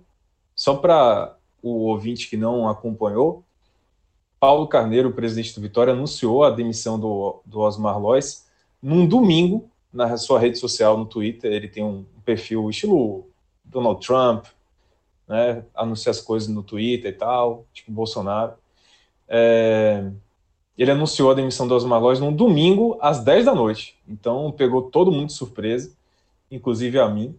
Só 0.54 0.76
para 0.76 1.34
o 1.62 1.88
ouvinte 1.88 2.28
que 2.28 2.36
não 2.36 2.68
acompanhou, 2.68 3.44
Paulo 4.38 4.66
Carneiro, 4.66 5.12
presidente 5.12 5.54
do 5.54 5.60
Vitória, 5.60 5.92
anunciou 5.92 6.42
a 6.42 6.50
demissão 6.50 6.98
do, 6.98 7.40
do 7.46 7.60
Osmar 7.60 7.98
Lois 7.98 8.46
num 8.82 9.06
domingo 9.06 9.70
na 9.92 10.16
sua 10.16 10.40
rede 10.40 10.58
social 10.58 10.98
no 10.98 11.06
Twitter. 11.06 11.52
Ele 11.52 11.68
tem 11.68 11.84
um 11.84 12.04
perfil 12.24 12.68
estilo 12.68 13.26
Donald 13.64 14.04
Trump, 14.04 14.46
né? 15.32 15.64
Anuncia 15.74 16.10
as 16.10 16.20
coisas 16.20 16.46
no 16.46 16.62
Twitter 16.62 17.10
e 17.10 17.16
tal, 17.16 17.64
tipo 17.72 17.90
Bolsonaro. 17.90 18.52
É, 19.26 20.10
ele 20.76 20.90
anunciou 20.90 21.30
a 21.30 21.34
demissão 21.34 21.66
do 21.66 21.74
Osmar 21.74 21.98
Lois 21.98 22.20
num 22.20 22.34
domingo 22.34 22.98
às 23.00 23.24
10 23.24 23.46
da 23.46 23.54
noite. 23.54 23.98
Então 24.06 24.52
pegou 24.52 24.82
todo 24.82 25.10
mundo 25.10 25.28
de 25.28 25.32
surpresa, 25.32 25.90
inclusive 26.50 26.98
a 26.98 27.08
mim. 27.08 27.34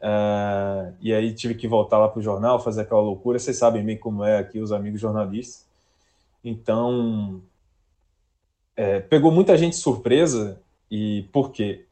Uh, 0.00 0.96
e 1.02 1.12
aí 1.12 1.34
tive 1.34 1.54
que 1.54 1.68
voltar 1.68 1.98
lá 1.98 2.08
para 2.08 2.18
o 2.18 2.22
jornal, 2.22 2.58
fazer 2.58 2.80
aquela 2.80 3.02
loucura. 3.02 3.38
Vocês 3.38 3.58
sabem 3.58 3.84
bem 3.84 3.98
como 3.98 4.24
é 4.24 4.38
aqui 4.38 4.58
os 4.58 4.72
amigos 4.72 4.98
jornalistas. 4.98 5.66
Então, 6.42 7.42
é, 8.74 9.00
pegou 9.00 9.30
muita 9.30 9.56
gente 9.58 9.76
surpresa. 9.76 10.58
E 10.90 11.28
por 11.30 11.52
quê? 11.52 11.84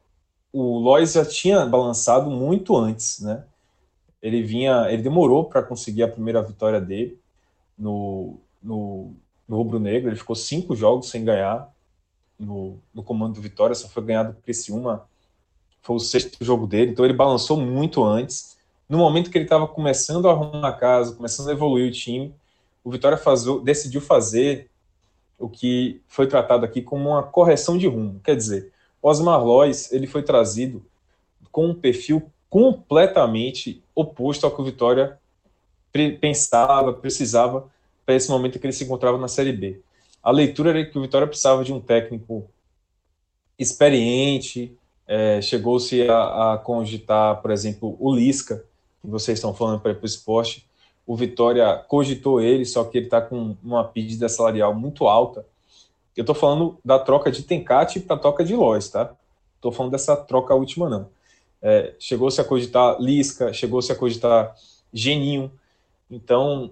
O 0.51 0.79
Lois 0.79 1.13
já 1.13 1.23
tinha 1.23 1.63
balançado 1.63 2.29
muito 2.31 2.75
antes, 2.75 3.19
né? 3.21 3.45
Ele 4.21 4.43
vinha, 4.43 4.87
ele 4.89 5.01
demorou 5.01 5.45
para 5.45 5.63
conseguir 5.63 6.03
a 6.03 6.07
primeira 6.07 6.41
vitória 6.41 6.79
dele 6.79 7.17
no, 7.77 8.37
no, 8.61 9.13
no 9.47 9.57
Rubro 9.57 9.79
Negro. 9.79 10.09
Ele 10.09 10.17
ficou 10.17 10.35
cinco 10.35 10.75
jogos 10.75 11.09
sem 11.09 11.25
ganhar 11.25 11.71
no, 12.39 12.77
no 12.93 13.03
comando 13.03 13.35
do 13.35 13.41
Vitória, 13.41 13.75
só 13.75 13.87
foi 13.87 14.03
ganhado 14.03 14.33
por 14.33 14.43
Criciúma 14.43 15.07
foi 15.81 15.95
o 15.95 15.99
sexto 15.99 16.43
jogo 16.43 16.67
dele, 16.67 16.91
então 16.91 17.03
ele 17.03 17.13
balançou 17.13 17.57
muito 17.57 18.03
antes. 18.03 18.57
No 18.87 18.97
momento 18.97 19.31
que 19.31 19.37
ele 19.37 19.45
estava 19.45 19.67
começando 19.67 20.27
a 20.27 20.31
arrumar 20.31 20.67
a 20.67 20.73
casa, 20.73 21.15
começando 21.15 21.49
a 21.49 21.53
evoluir 21.53 21.87
o 21.87 21.91
time, 21.91 22.33
o 22.83 22.91
Vitória 22.91 23.19
decidiu 23.63 24.01
fazer 24.01 24.69
o 25.39 25.49
que 25.49 26.01
foi 26.07 26.27
tratado 26.27 26.65
aqui 26.65 26.81
como 26.81 27.09
uma 27.09 27.23
correção 27.23 27.77
de 27.77 27.87
rumo. 27.87 28.19
Quer 28.23 28.35
dizer, 28.35 28.71
Osmar 29.01 29.43
Lois 29.43 29.91
ele 29.91 30.05
foi 30.05 30.21
trazido 30.21 30.85
com 31.51 31.67
um 31.67 31.73
perfil 31.73 32.23
completamente 32.49 33.80
oposto 34.01 34.45
ao 34.45 34.51
que 34.53 34.61
o 34.61 34.65
Vitória 34.65 35.17
pensava, 36.19 36.93
precisava 36.93 37.69
para 38.05 38.15
esse 38.15 38.29
momento 38.29 38.59
que 38.59 38.65
ele 38.65 38.73
se 38.73 38.83
encontrava 38.83 39.17
na 39.17 39.27
Série 39.27 39.51
B. 39.51 39.81
A 40.23 40.31
leitura 40.31 40.69
era 40.69 40.85
que 40.85 40.97
o 40.97 41.01
Vitória 41.01 41.27
precisava 41.27 41.63
de 41.63 41.73
um 41.73 41.79
técnico 41.79 42.47
experiente, 43.57 44.75
é, 45.07 45.41
chegou-se 45.41 46.07
a, 46.09 46.53
a, 46.53 46.57
cogitar, 46.57 47.41
por 47.41 47.51
exemplo, 47.51 47.97
o 47.99 48.13
Lisca, 48.13 48.63
que 49.01 49.07
vocês 49.07 49.37
estão 49.37 49.53
falando 49.53 49.79
para 49.79 49.97
o 50.01 50.05
esporte. 50.05 50.67
O 51.05 51.15
Vitória 51.15 51.75
cogitou 51.87 52.39
ele, 52.39 52.65
só 52.65 52.83
que 52.83 52.97
ele 52.97 53.07
está 53.07 53.19
com 53.19 53.55
uma 53.63 53.83
pedida 53.83 54.29
salarial 54.29 54.73
muito 54.73 55.07
alta. 55.07 55.45
Eu 56.15 56.21
estou 56.21 56.35
falando 56.35 56.77
da 56.83 56.99
troca 56.99 57.31
de 57.31 57.43
Tencate 57.43 57.99
para 57.99 58.15
a 58.15 58.19
troca 58.19 58.43
de 58.43 58.55
Lois, 58.55 58.89
tá? 58.89 59.13
Estou 59.55 59.71
falando 59.71 59.91
dessa 59.91 60.15
troca 60.15 60.55
última, 60.55 60.89
não. 60.89 61.09
É, 61.61 61.93
chegou-se 61.99 62.39
a 62.41 62.43
cogitar 62.43 62.99
Lisca, 62.99 63.53
chegou-se 63.53 63.91
a 63.91 63.95
cogitar 63.95 64.55
Geninho. 64.91 65.51
Então, 66.09 66.71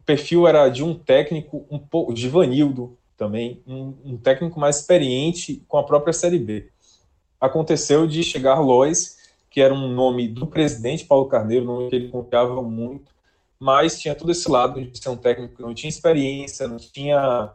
o 0.00 0.02
perfil 0.04 0.46
era 0.46 0.68
de 0.68 0.82
um 0.82 0.94
técnico 0.94 1.66
um 1.70 1.78
pouco 1.78 2.12
de 2.12 2.28
Vanildo 2.28 2.98
também, 3.16 3.62
um, 3.66 3.94
um 4.04 4.16
técnico 4.16 4.58
mais 4.58 4.80
experiente 4.80 5.62
com 5.68 5.78
a 5.78 5.84
própria 5.84 6.12
Série 6.12 6.38
B 6.38 6.70
aconteceu 7.44 8.06
de 8.06 8.22
chegar 8.22 8.60
Lois, 8.60 9.18
que 9.50 9.60
era 9.60 9.72
um 9.72 9.88
nome 9.88 10.26
do 10.26 10.46
presidente 10.46 11.04
Paulo 11.04 11.26
Carneiro, 11.26 11.64
nome 11.64 11.90
que 11.90 11.96
ele 11.96 12.08
confiava 12.08 12.60
muito, 12.62 13.12
mas 13.58 14.00
tinha 14.00 14.14
todo 14.14 14.32
esse 14.32 14.50
lado 14.50 14.82
de 14.84 14.98
ser 14.98 15.10
um 15.10 15.16
técnico 15.16 15.56
que 15.56 15.62
não 15.62 15.74
tinha 15.74 15.88
experiência, 15.88 16.66
não 16.66 16.76
tinha 16.76 17.52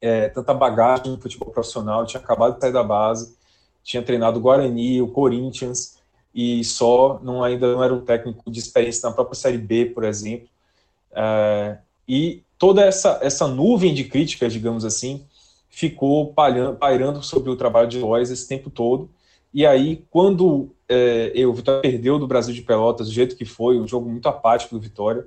é, 0.00 0.28
tanta 0.28 0.54
bagagem 0.54 1.10
no 1.10 1.20
futebol 1.20 1.50
profissional, 1.50 2.06
tinha 2.06 2.20
acabado 2.20 2.54
de 2.54 2.60
sair 2.60 2.72
da 2.72 2.84
base, 2.84 3.36
tinha 3.82 4.02
treinado 4.02 4.38
o 4.38 4.42
Guarani, 4.42 5.02
o 5.02 5.08
Corinthians, 5.08 5.98
e 6.34 6.62
só 6.64 7.20
não 7.22 7.42
ainda 7.42 7.72
não 7.72 7.82
era 7.82 7.92
um 7.92 8.00
técnico 8.00 8.50
de 8.50 8.58
experiência 8.58 9.08
na 9.08 9.14
própria 9.14 9.34
Série 9.34 9.58
B, 9.58 9.86
por 9.86 10.04
exemplo. 10.04 10.48
É, 11.12 11.78
e 12.06 12.42
toda 12.58 12.82
essa, 12.82 13.18
essa 13.22 13.48
nuvem 13.48 13.92
de 13.92 14.04
críticas, 14.04 14.52
digamos 14.52 14.84
assim, 14.84 15.24
ficou 15.68 16.34
pairando 16.78 17.22
sobre 17.22 17.50
o 17.50 17.56
trabalho 17.56 17.88
de 17.88 17.98
Lois 17.98 18.30
esse 18.30 18.46
tempo 18.46 18.70
todo. 18.70 19.10
E 19.52 19.66
aí, 19.66 20.04
quando 20.10 20.70
é, 20.88 21.32
o 21.46 21.52
Vitória 21.52 21.80
perdeu 21.80 22.18
do 22.18 22.26
Brasil 22.26 22.54
de 22.54 22.62
Pelotas, 22.62 23.08
do 23.08 23.12
jeito 23.12 23.36
que 23.36 23.44
foi, 23.44 23.80
um 23.80 23.86
jogo 23.86 24.08
muito 24.08 24.28
apático 24.28 24.74
do 24.74 24.80
Vitória, 24.80 25.26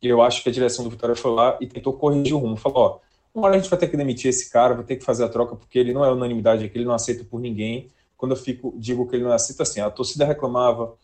eu 0.00 0.22
acho 0.22 0.42
que 0.42 0.48
a 0.48 0.52
direção 0.52 0.84
do 0.84 0.90
Vitória 0.90 1.16
foi 1.16 1.32
lá 1.32 1.56
e 1.60 1.66
tentou 1.66 1.92
corrigir 1.92 2.34
o 2.34 2.38
rumo. 2.38 2.56
Falou: 2.56 2.78
ó, 2.78 2.98
uma 3.34 3.46
hora 3.46 3.56
a 3.56 3.58
gente 3.58 3.70
vai 3.70 3.78
ter 3.78 3.88
que 3.88 3.96
demitir 3.96 4.28
esse 4.28 4.50
cara, 4.50 4.74
vai 4.74 4.84
ter 4.84 4.96
que 4.96 5.04
fazer 5.04 5.24
a 5.24 5.28
troca, 5.28 5.54
porque 5.54 5.78
ele 5.78 5.92
não 5.92 6.04
é 6.04 6.10
unanimidade 6.10 6.64
aqui, 6.64 6.78
ele 6.78 6.84
não 6.84 6.94
aceita 6.94 7.24
por 7.24 7.40
ninguém. 7.40 7.88
Quando 8.16 8.32
eu 8.32 8.36
fico, 8.36 8.74
digo 8.76 9.06
que 9.08 9.16
ele 9.16 9.24
não 9.24 9.32
aceita, 9.32 9.62
assim, 9.62 9.80
a 9.80 9.90
torcida 9.90 10.24
reclamava, 10.24 10.94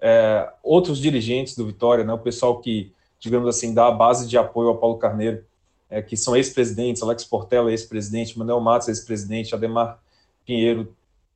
é, 0.00 0.48
outros 0.62 0.98
dirigentes 0.98 1.56
do 1.56 1.66
Vitória, 1.66 2.04
né, 2.04 2.12
o 2.12 2.18
pessoal 2.18 2.60
que, 2.60 2.92
digamos 3.18 3.48
assim, 3.48 3.74
dá 3.74 3.86
a 3.86 3.90
base 3.90 4.28
de 4.28 4.38
apoio 4.38 4.68
ao 4.68 4.78
Paulo 4.78 4.98
Carneiro, 4.98 5.44
é, 5.90 6.00
que 6.00 6.16
são 6.16 6.36
ex-presidentes, 6.36 7.02
Alex 7.02 7.24
Portela, 7.24 7.70
ex-presidente, 7.70 8.38
Manuel 8.38 8.60
Matos, 8.60 8.88
ex-presidente, 8.88 9.54
Ademar 9.54 10.00
Pinheiro, 10.46 10.94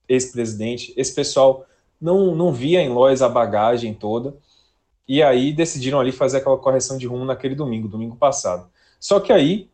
ex-presidente. 0.08 0.94
Esse 0.96 1.12
pessoal 1.14 1.66
não, 2.00 2.34
não 2.34 2.52
via 2.52 2.80
em 2.80 2.88
Lois 2.88 3.20
a 3.20 3.28
bagagem 3.28 3.92
toda, 3.92 4.34
e 5.06 5.22
aí 5.22 5.52
decidiram 5.52 6.00
ali 6.00 6.12
fazer 6.12 6.38
aquela 6.38 6.56
correção 6.56 6.96
de 6.96 7.06
rumo 7.06 7.24
naquele 7.24 7.54
domingo, 7.54 7.88
domingo 7.88 8.16
passado. 8.16 8.68
Só 8.98 9.20
que 9.20 9.32
aí, 9.32 9.68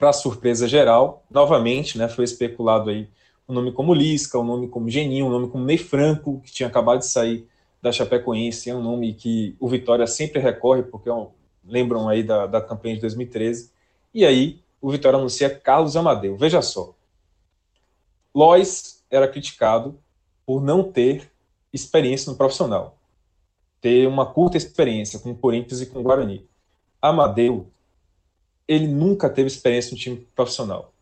para 0.00 0.14
surpresa 0.14 0.66
geral, 0.66 1.22
novamente, 1.30 1.98
né, 1.98 2.08
foi 2.08 2.24
especulado 2.24 2.88
aí 2.88 3.06
um 3.46 3.52
nome 3.52 3.70
como 3.70 3.92
Lisca, 3.92 4.38
um 4.38 4.44
nome 4.44 4.66
como 4.66 4.88
Geninho, 4.88 5.26
um 5.26 5.30
nome 5.30 5.48
como 5.50 5.62
Ney 5.62 5.76
Franco, 5.76 6.40
que 6.40 6.50
tinha 6.50 6.68
acabado 6.68 7.00
de 7.00 7.06
sair 7.06 7.46
da 7.82 7.92
Chapecoense, 7.92 8.70
é 8.70 8.74
um 8.74 8.82
nome 8.82 9.12
que 9.12 9.54
o 9.60 9.68
Vitória 9.68 10.06
sempre 10.06 10.40
recorre, 10.40 10.82
porque 10.82 11.10
é 11.10 11.26
lembram 11.66 12.08
aí 12.08 12.22
da, 12.22 12.46
da 12.46 12.62
campanha 12.62 12.94
de 12.94 13.02
2013. 13.02 13.70
E 14.14 14.24
aí 14.24 14.62
o 14.80 14.90
Vitória 14.90 15.18
anuncia 15.18 15.50
Carlos 15.50 15.96
Amadeu. 15.96 16.34
Veja 16.34 16.62
só, 16.62 16.94
Lois 18.34 19.04
era 19.10 19.28
criticado 19.28 19.98
por 20.46 20.62
não 20.62 20.82
ter 20.82 21.30
experiência 21.72 22.30
no 22.30 22.38
profissional, 22.38 22.96
ter 23.82 24.08
uma 24.08 24.24
curta 24.24 24.56
experiência 24.56 25.18
com 25.18 25.32
o 25.32 25.36
Corinthians 25.36 25.82
e 25.82 25.86
com 25.86 26.00
o 26.00 26.02
Guarani. 26.02 26.48
Amadeu, 27.02 27.70
ele 28.70 28.86
nunca 28.86 29.28
teve 29.28 29.48
experiência 29.48 29.90
no 29.90 29.98
time 29.98 30.28
profissional. 30.32 30.92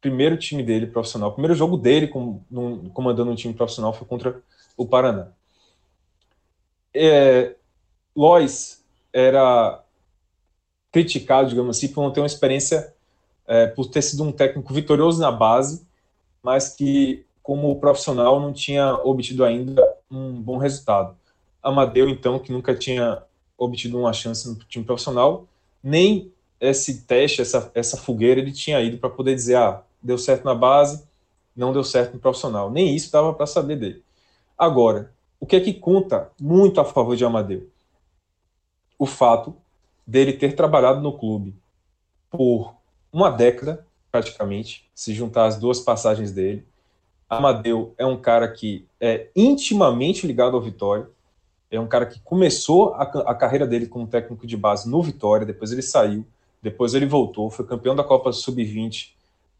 Primeiro 0.00 0.36
time 0.36 0.60
dele 0.60 0.88
profissional, 0.88 1.30
primeiro 1.30 1.54
jogo 1.54 1.76
dele 1.76 2.08
com, 2.08 2.40
num, 2.50 2.88
comandando 2.88 3.30
um 3.30 3.36
time 3.36 3.54
profissional 3.54 3.92
foi 3.92 4.08
contra 4.08 4.42
o 4.76 4.84
Paraná. 4.84 5.28
É, 6.92 7.54
Lois 8.16 8.82
era 9.12 9.84
criticado, 10.90 11.50
digamos 11.50 11.76
assim, 11.76 11.86
por 11.86 12.02
não 12.02 12.10
ter 12.10 12.18
uma 12.18 12.26
experiência, 12.26 12.92
é, 13.46 13.68
por 13.68 13.86
ter 13.86 14.02
sido 14.02 14.24
um 14.24 14.32
técnico 14.32 14.74
vitorioso 14.74 15.20
na 15.20 15.30
base, 15.30 15.86
mas 16.42 16.74
que, 16.74 17.24
como 17.40 17.78
profissional, 17.78 18.40
não 18.40 18.52
tinha 18.52 18.94
obtido 18.94 19.44
ainda 19.44 19.80
um 20.10 20.32
bom 20.32 20.56
resultado. 20.56 21.16
Amadeu, 21.62 22.08
então, 22.08 22.40
que 22.40 22.50
nunca 22.50 22.74
tinha 22.74 23.22
obtido 23.56 23.96
uma 23.96 24.12
chance 24.12 24.48
no 24.48 24.56
time 24.64 24.84
profissional, 24.84 25.46
nem 25.80 26.32
esse 26.60 27.02
teste, 27.02 27.40
essa, 27.40 27.70
essa 27.74 27.96
fogueira, 27.96 28.40
ele 28.40 28.52
tinha 28.52 28.80
ido 28.80 28.98
para 28.98 29.08
poder 29.08 29.34
dizer, 29.34 29.56
ah, 29.56 29.82
deu 30.02 30.18
certo 30.18 30.44
na 30.44 30.54
base, 30.54 31.04
não 31.56 31.72
deu 31.72 31.82
certo 31.82 32.14
no 32.14 32.20
profissional. 32.20 32.70
Nem 32.70 32.94
isso 32.94 33.10
dava 33.10 33.32
para 33.32 33.46
saber 33.46 33.76
dele. 33.76 34.02
Agora, 34.56 35.12
o 35.40 35.46
que 35.46 35.56
é 35.56 35.60
que 35.60 35.72
conta 35.72 36.30
muito 36.38 36.80
a 36.80 36.84
favor 36.84 37.16
de 37.16 37.24
Amadeu? 37.24 37.68
O 38.98 39.06
fato 39.06 39.56
dele 40.06 40.34
ter 40.34 40.54
trabalhado 40.54 41.00
no 41.00 41.16
clube 41.16 41.54
por 42.30 42.74
uma 43.12 43.30
década, 43.30 43.86
praticamente, 44.12 44.88
se 44.94 45.14
juntar 45.14 45.46
as 45.46 45.58
duas 45.58 45.80
passagens 45.80 46.30
dele. 46.30 46.66
Amadeu 47.28 47.94
é 47.96 48.04
um 48.04 48.20
cara 48.20 48.46
que 48.48 48.86
é 49.00 49.28
intimamente 49.34 50.26
ligado 50.26 50.56
ao 50.56 50.62
Vitória. 50.62 51.08
É 51.70 51.78
um 51.78 51.86
cara 51.86 52.04
que 52.04 52.20
começou 52.20 52.94
a, 52.94 53.02
a 53.02 53.34
carreira 53.34 53.66
dele 53.66 53.86
como 53.86 54.06
técnico 54.06 54.46
de 54.46 54.56
base 54.56 54.90
no 54.90 55.02
Vitória, 55.02 55.46
depois 55.46 55.70
ele 55.70 55.82
saiu, 55.82 56.26
depois 56.62 56.94
ele 56.94 57.06
voltou, 57.06 57.50
foi 57.50 57.66
campeão 57.66 57.96
da 57.96 58.04
Copa 58.04 58.32
Sub-20, 58.32 59.12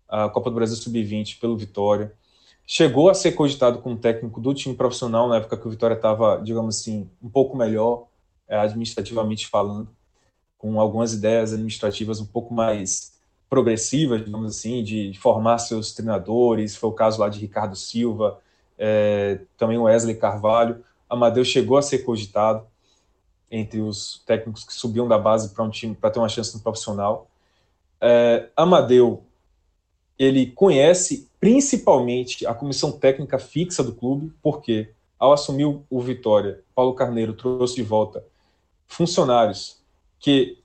a 0.09 0.29
Copa 0.29 0.51
do 0.51 0.57
Brasil 0.57 0.77
Sub-20 0.77 1.39
pelo 1.41 1.57
Vitória. 1.57 2.13
Chegou 2.67 3.09
a 3.09 3.15
ser 3.15 3.33
cogitado 3.33 3.81
como 3.81 3.97
técnico 3.97 4.41
do 4.41 4.53
time 4.55 4.75
profissional 4.75 5.29
na 5.29 5.37
época 5.37 5.57
que 5.57 5.67
o 5.67 5.71
Vitória 5.71 5.95
estava, 5.95 6.41
digamos 6.43 6.79
assim, 6.79 7.09
um 7.23 7.29
pouco 7.29 7.57
melhor, 7.57 8.07
é, 8.47 8.57
administrativamente 8.57 9.47
falando, 9.47 9.89
com 10.59 10.81
algumas 10.81 11.13
ideias 11.15 11.53
administrativas 11.53 12.21
um 12.21 12.27
pouco 12.27 12.53
mais 12.53 13.19
progressivas, 13.49 14.25
digamos 14.25 14.57
assim, 14.57 14.85
de 14.85 15.13
formar 15.19 15.59
seus 15.59 15.93
treinadores. 15.93 16.77
Foi 16.77 16.91
o 16.91 16.93
caso 16.93 17.21
lá 17.21 17.29
de 17.29 17.41
Ricardo 17.41 17.75
Silva, 17.75 18.39
é, 18.79 19.41
também 19.57 19.79
Wesley 19.79 20.15
Carvalho. 20.15 20.85
Amadeu 21.09 21.45
chegou 21.45 21.77
a 21.77 21.83
ser 21.83 22.01
cogitado 22.01 22.65
entre 23.51 23.81
os 23.81 24.23
técnicos 24.27 24.65
que 24.65 24.73
subiam 24.73 25.09
da 25.09 25.19
base 25.19 25.51
para 25.55 25.65
um 25.65 25.71
time 25.71 25.95
para 25.95 26.11
ter 26.11 26.19
uma 26.19 26.29
chance 26.29 26.55
no 26.55 26.63
profissional. 26.63 27.29
É, 28.01 28.49
Amadeu 28.57 29.25
ele 30.19 30.47
conhece 30.49 31.31
principalmente 31.41 32.47
a 32.47 32.53
comissão 32.53 32.93
técnica 32.93 33.39
fixa 33.39 33.83
do 33.83 33.95
clube, 33.95 34.31
porque 34.43 34.91
ao 35.19 35.33
assumir 35.33 35.65
o 35.65 36.01
Vitória, 36.01 36.63
Paulo 36.75 36.95
Carneiro 36.95 37.33
trouxe 37.33 37.75
de 37.75 37.83
volta 37.83 38.23
funcionários 38.87 39.79
que 40.19 40.59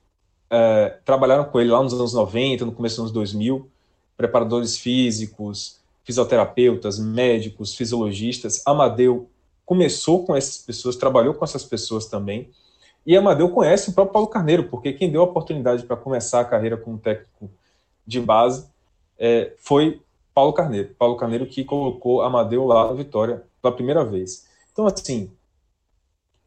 é, 0.50 0.98
trabalharam 1.04 1.44
com 1.46 1.58
ele 1.58 1.70
lá 1.70 1.82
nos 1.82 1.94
anos 1.94 2.12
90, 2.12 2.66
no 2.66 2.72
começo 2.72 2.96
dos 2.96 3.04
anos 3.04 3.12
2000, 3.12 3.70
preparadores 4.14 4.76
físicos, 4.76 5.80
fisioterapeutas, 6.04 6.98
médicos, 6.98 7.74
fisiologistas. 7.74 8.62
Amadeu 8.66 9.28
começou 9.64 10.24
com 10.24 10.36
essas 10.36 10.58
pessoas, 10.58 10.96
trabalhou 10.96 11.32
com 11.32 11.44
essas 11.44 11.64
pessoas 11.64 12.06
também. 12.06 12.50
E 13.06 13.16
Amadeu 13.16 13.48
conhece 13.50 13.90
o 13.90 13.92
próprio 13.92 14.12
Paulo 14.12 14.28
Carneiro, 14.28 14.64
porque 14.64 14.92
quem 14.92 15.10
deu 15.10 15.20
a 15.20 15.24
oportunidade 15.24 15.84
para 15.84 15.96
começar 15.96 16.40
a 16.40 16.44
carreira 16.44 16.76
como 16.76 16.98
técnico 16.98 17.48
de 18.04 18.20
base 18.20 18.66
é, 19.16 19.52
foi 19.58 20.02
Paulo 20.34 20.52
Carneiro. 20.52 20.94
Paulo 20.98 21.16
Carneiro 21.16 21.46
que 21.46 21.64
colocou 21.64 22.22
Amadeu 22.22 22.66
lá 22.66 22.88
na 22.88 22.92
Vitória 22.94 23.44
pela 23.62 23.74
primeira 23.74 24.04
vez. 24.04 24.46
Então, 24.72 24.86
assim, 24.86 25.30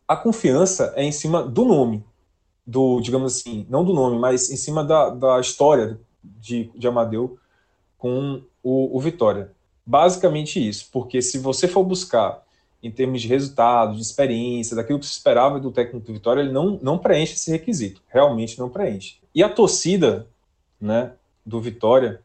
a 0.06 0.18
confiança 0.18 0.94
é 0.98 1.04
em 1.04 1.12
cima 1.14 1.42
do 1.42 1.64
nome, 1.64 2.04
do, 2.68 3.00
digamos 3.00 3.38
assim, 3.38 3.66
não 3.70 3.86
do 3.86 3.94
nome, 3.94 4.20
mas 4.20 4.52
em 4.52 4.58
cima 4.58 4.84
da, 4.84 5.10
da 5.10 5.40
história 5.40 6.00
de, 6.22 6.70
de 6.76 6.88
Amadeu 6.88 7.40
com 7.98 8.42
o, 8.62 8.98
o 8.98 9.00
Vitória. 9.00 9.52
Basicamente 9.86 10.60
isso, 10.68 10.90
porque 10.92 11.22
se 11.22 11.40
você 11.40 11.68
for 11.68 11.84
buscar 11.84 12.44
em 12.82 12.90
termos 12.90 13.22
de 13.22 13.28
resultados, 13.28 13.98
de 13.98 14.02
experiência, 14.02 14.76
daquilo 14.76 15.00
que 15.00 15.06
se 15.06 15.12
esperava 15.12 15.60
do 15.60 15.72
técnico 15.72 16.06
do 16.06 16.14
Vitória, 16.14 16.42
ele 16.42 16.52
não, 16.52 16.80
não 16.82 16.98
preenche 16.98 17.34
esse 17.34 17.52
requisito, 17.52 18.02
realmente 18.08 18.58
não 18.58 18.70
preenche. 18.70 19.18
E 19.36 19.44
a 19.44 19.50
torcida 19.50 20.28
né, 20.80 21.14
do 21.46 21.60
Vitória 21.60 22.22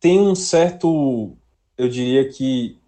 tem 0.00 0.20
um 0.20 0.34
certo, 0.34 1.36
eu 1.78 1.88
diria 1.88 2.28
que, 2.28 2.78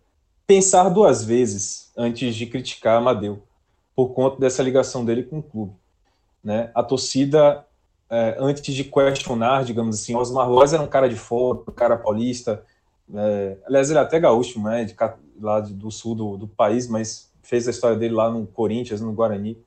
pensar 0.47 0.89
duas 0.89 1.25
vezes 1.25 1.93
antes 1.97 2.35
de 2.35 2.47
criticar 2.47 2.99
Amadeu, 2.99 3.43
por 3.95 4.09
conta 4.09 4.41
dessa 4.41 4.63
ligação 4.63 5.05
dele 5.05 5.23
com 5.23 5.39
o 5.39 5.43
clube. 5.43 5.73
Né? 6.43 6.71
A 6.75 6.83
torcida, 6.83 7.65
é, 8.11 8.37
antes 8.39 8.75
de 8.75 8.85
questionar, 8.85 9.65
digamos 9.65 10.01
assim, 10.01 10.17
Osmar 10.17 10.51
Loz 10.51 10.73
era 10.73 10.83
um 10.83 10.89
cara 10.89 11.09
de 11.09 11.17
fora, 11.17 11.61
um 11.61 11.73
cara 11.73 11.97
paulista, 11.97 12.65
é, 13.13 13.57
aliás, 13.67 13.91
ele 13.91 13.99
é 13.99 14.03
até 14.03 14.21
gaúcho, 14.21 14.63
né, 14.63 14.85
de, 14.85 14.95
lá 15.41 15.61
do 15.61 15.91
sul 15.91 16.15
do, 16.15 16.37
do, 16.37 16.47
país, 16.47 16.87
mas 16.87 17.31
fez 17.43 17.67
a 17.67 17.71
história 17.71 17.97
dele 17.97 18.15
lá 18.15 18.31
no 18.31 18.47
Corinthians, 18.47 19.01
no 19.01 19.13
Guarani. 19.13 19.59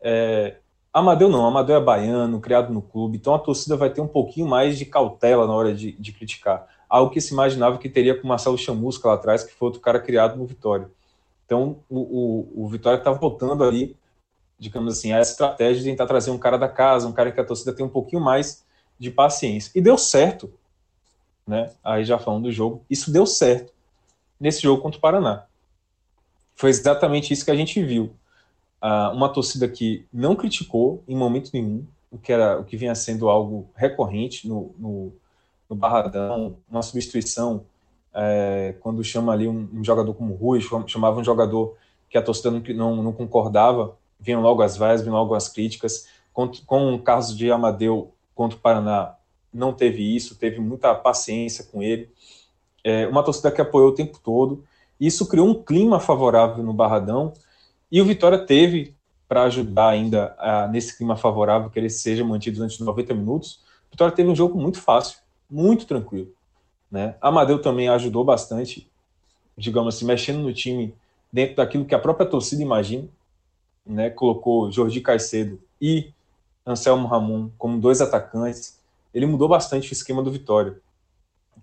É, 0.00 0.56
Amadeu 0.92 1.28
não, 1.28 1.46
Amadeu 1.46 1.76
é 1.76 1.80
baiano, 1.80 2.40
criado 2.40 2.72
no 2.72 2.82
clube, 2.82 3.16
então 3.16 3.34
a 3.34 3.38
torcida 3.38 3.76
vai 3.76 3.90
ter 3.90 4.00
um 4.00 4.08
pouquinho 4.08 4.46
mais 4.46 4.78
de 4.78 4.84
cautela 4.84 5.46
na 5.46 5.54
hora 5.54 5.74
de, 5.74 5.92
de 5.92 6.12
criticar. 6.12 6.66
Algo 6.88 7.10
que 7.10 7.20
se 7.20 7.32
imaginava 7.32 7.78
que 7.78 7.88
teria 7.88 8.14
com 8.14 8.24
o 8.24 8.28
Marcelo 8.28 8.58
Chamusca 8.58 9.08
lá 9.08 9.14
atrás, 9.14 9.42
que 9.42 9.54
foi 9.54 9.66
outro 9.66 9.80
cara 9.80 9.98
criado 9.98 10.36
no 10.36 10.46
Vitória. 10.46 10.88
Então 11.46 11.78
o, 11.88 11.98
o, 11.98 12.64
o 12.64 12.68
Vitória 12.68 12.98
está 12.98 13.10
voltando 13.10 13.64
ali 13.64 13.96
digamos 14.58 14.98
assim, 14.98 15.12
a 15.12 15.20
estratégia 15.20 15.82
de 15.82 15.90
tentar 15.90 16.06
trazer 16.06 16.30
um 16.30 16.38
cara 16.38 16.56
da 16.56 16.68
casa, 16.68 17.06
um 17.06 17.12
cara 17.12 17.30
que 17.30 17.40
a 17.40 17.44
torcida 17.44 17.72
tem 17.72 17.84
um 17.84 17.88
pouquinho 17.88 18.22
mais 18.22 18.64
de 18.98 19.10
paciência. 19.10 19.70
E 19.74 19.80
deu 19.80 19.98
certo, 19.98 20.52
né? 21.46 21.70
Aí 21.82 22.04
já 22.04 22.18
falando 22.18 22.44
do 22.44 22.52
jogo, 22.52 22.84
isso 22.88 23.12
deu 23.12 23.26
certo 23.26 23.72
nesse 24.38 24.62
jogo 24.62 24.82
contra 24.82 24.98
o 24.98 25.00
Paraná. 25.00 25.44
Foi 26.54 26.70
exatamente 26.70 27.32
isso 27.32 27.44
que 27.44 27.50
a 27.50 27.56
gente 27.56 27.82
viu. 27.82 28.14
Uh, 28.82 29.14
uma 29.14 29.28
torcida 29.28 29.66
que 29.66 30.06
não 30.12 30.36
criticou 30.36 31.02
em 31.08 31.16
momento 31.16 31.50
nenhum, 31.52 31.86
o 32.10 32.18
que 32.18 32.32
era 32.32 32.60
o 32.60 32.64
que 32.64 32.76
vinha 32.76 32.94
sendo 32.94 33.28
algo 33.28 33.68
recorrente 33.74 34.46
no, 34.46 34.74
no, 34.78 35.12
no 35.68 35.74
Barradão, 35.74 36.56
uma 36.70 36.82
substituição 36.82 37.64
é, 38.14 38.76
quando 38.80 39.02
chama 39.02 39.32
ali 39.32 39.48
um, 39.48 39.68
um, 39.72 39.82
jogador 39.82 40.14
como 40.14 40.34
Rui, 40.34 40.60
chamava 40.86 41.18
um 41.18 41.24
jogador 41.24 41.76
que 42.08 42.16
a 42.16 42.22
torcida 42.22 42.50
não, 42.50 42.60
não, 42.60 43.02
não 43.02 43.12
concordava, 43.12 43.96
vinham 44.20 44.40
logo 44.40 44.62
as 44.62 44.76
vaias, 44.76 45.02
vinham 45.02 45.16
logo 45.16 45.34
as 45.34 45.48
críticas. 45.48 46.06
Com, 46.32 46.48
com 46.64 46.94
o 46.94 47.02
caso 47.02 47.36
de 47.36 47.50
Amadeu 47.50 48.12
contra 48.34 48.56
o 48.56 48.60
Paraná, 48.60 49.16
não 49.54 49.72
teve 49.72 50.14
isso, 50.14 50.36
teve 50.36 50.60
muita 50.60 50.94
paciência 50.94 51.64
com 51.64 51.82
ele. 51.82 52.10
É, 52.82 53.06
uma 53.06 53.22
torcida 53.22 53.50
que 53.50 53.60
apoiou 53.60 53.90
o 53.90 53.94
tempo 53.94 54.18
todo. 54.22 54.64
Isso 55.00 55.26
criou 55.26 55.48
um 55.48 55.62
clima 55.62 56.00
favorável 56.00 56.62
no 56.62 56.72
Barradão 56.72 57.32
e 57.90 58.00
o 58.00 58.04
Vitória 58.04 58.38
teve 58.38 58.94
para 59.28 59.44
ajudar 59.44 59.88
ainda 59.88 60.34
a, 60.38 60.68
nesse 60.68 60.96
clima 60.96 61.16
favorável 61.16 61.70
que 61.70 61.78
ele 61.78 61.88
seja 61.88 62.24
mantido 62.24 62.56
durante 62.56 62.82
90 62.82 63.14
minutos. 63.14 63.60
O 63.88 63.92
Vitória 63.92 64.14
teve 64.14 64.28
um 64.28 64.36
jogo 64.36 64.60
muito 64.60 64.80
fácil, 64.80 65.18
muito 65.48 65.86
tranquilo. 65.86 66.30
Né? 66.90 67.14
Amadeu 67.20 67.60
também 67.60 67.88
ajudou 67.88 68.24
bastante, 68.24 68.90
digamos 69.56 69.94
assim, 69.94 70.04
mexendo 70.04 70.40
no 70.40 70.52
time 70.52 70.94
dentro 71.32 71.56
daquilo 71.56 71.84
que 71.84 71.94
a 71.94 71.98
própria 71.98 72.26
torcida 72.26 72.62
imagina 72.62 73.08
né, 73.84 74.10
colocou 74.10 74.70
Jordi 74.70 75.00
Caicedo 75.00 75.60
e 75.80 76.12
Anselmo 76.66 77.06
Ramon 77.06 77.50
como 77.58 77.80
dois 77.80 78.00
atacantes, 78.00 78.78
ele 79.14 79.26
mudou 79.26 79.48
bastante 79.48 79.90
o 79.90 79.94
esquema 79.94 80.22
do 80.22 80.30
Vitória. 80.30 80.76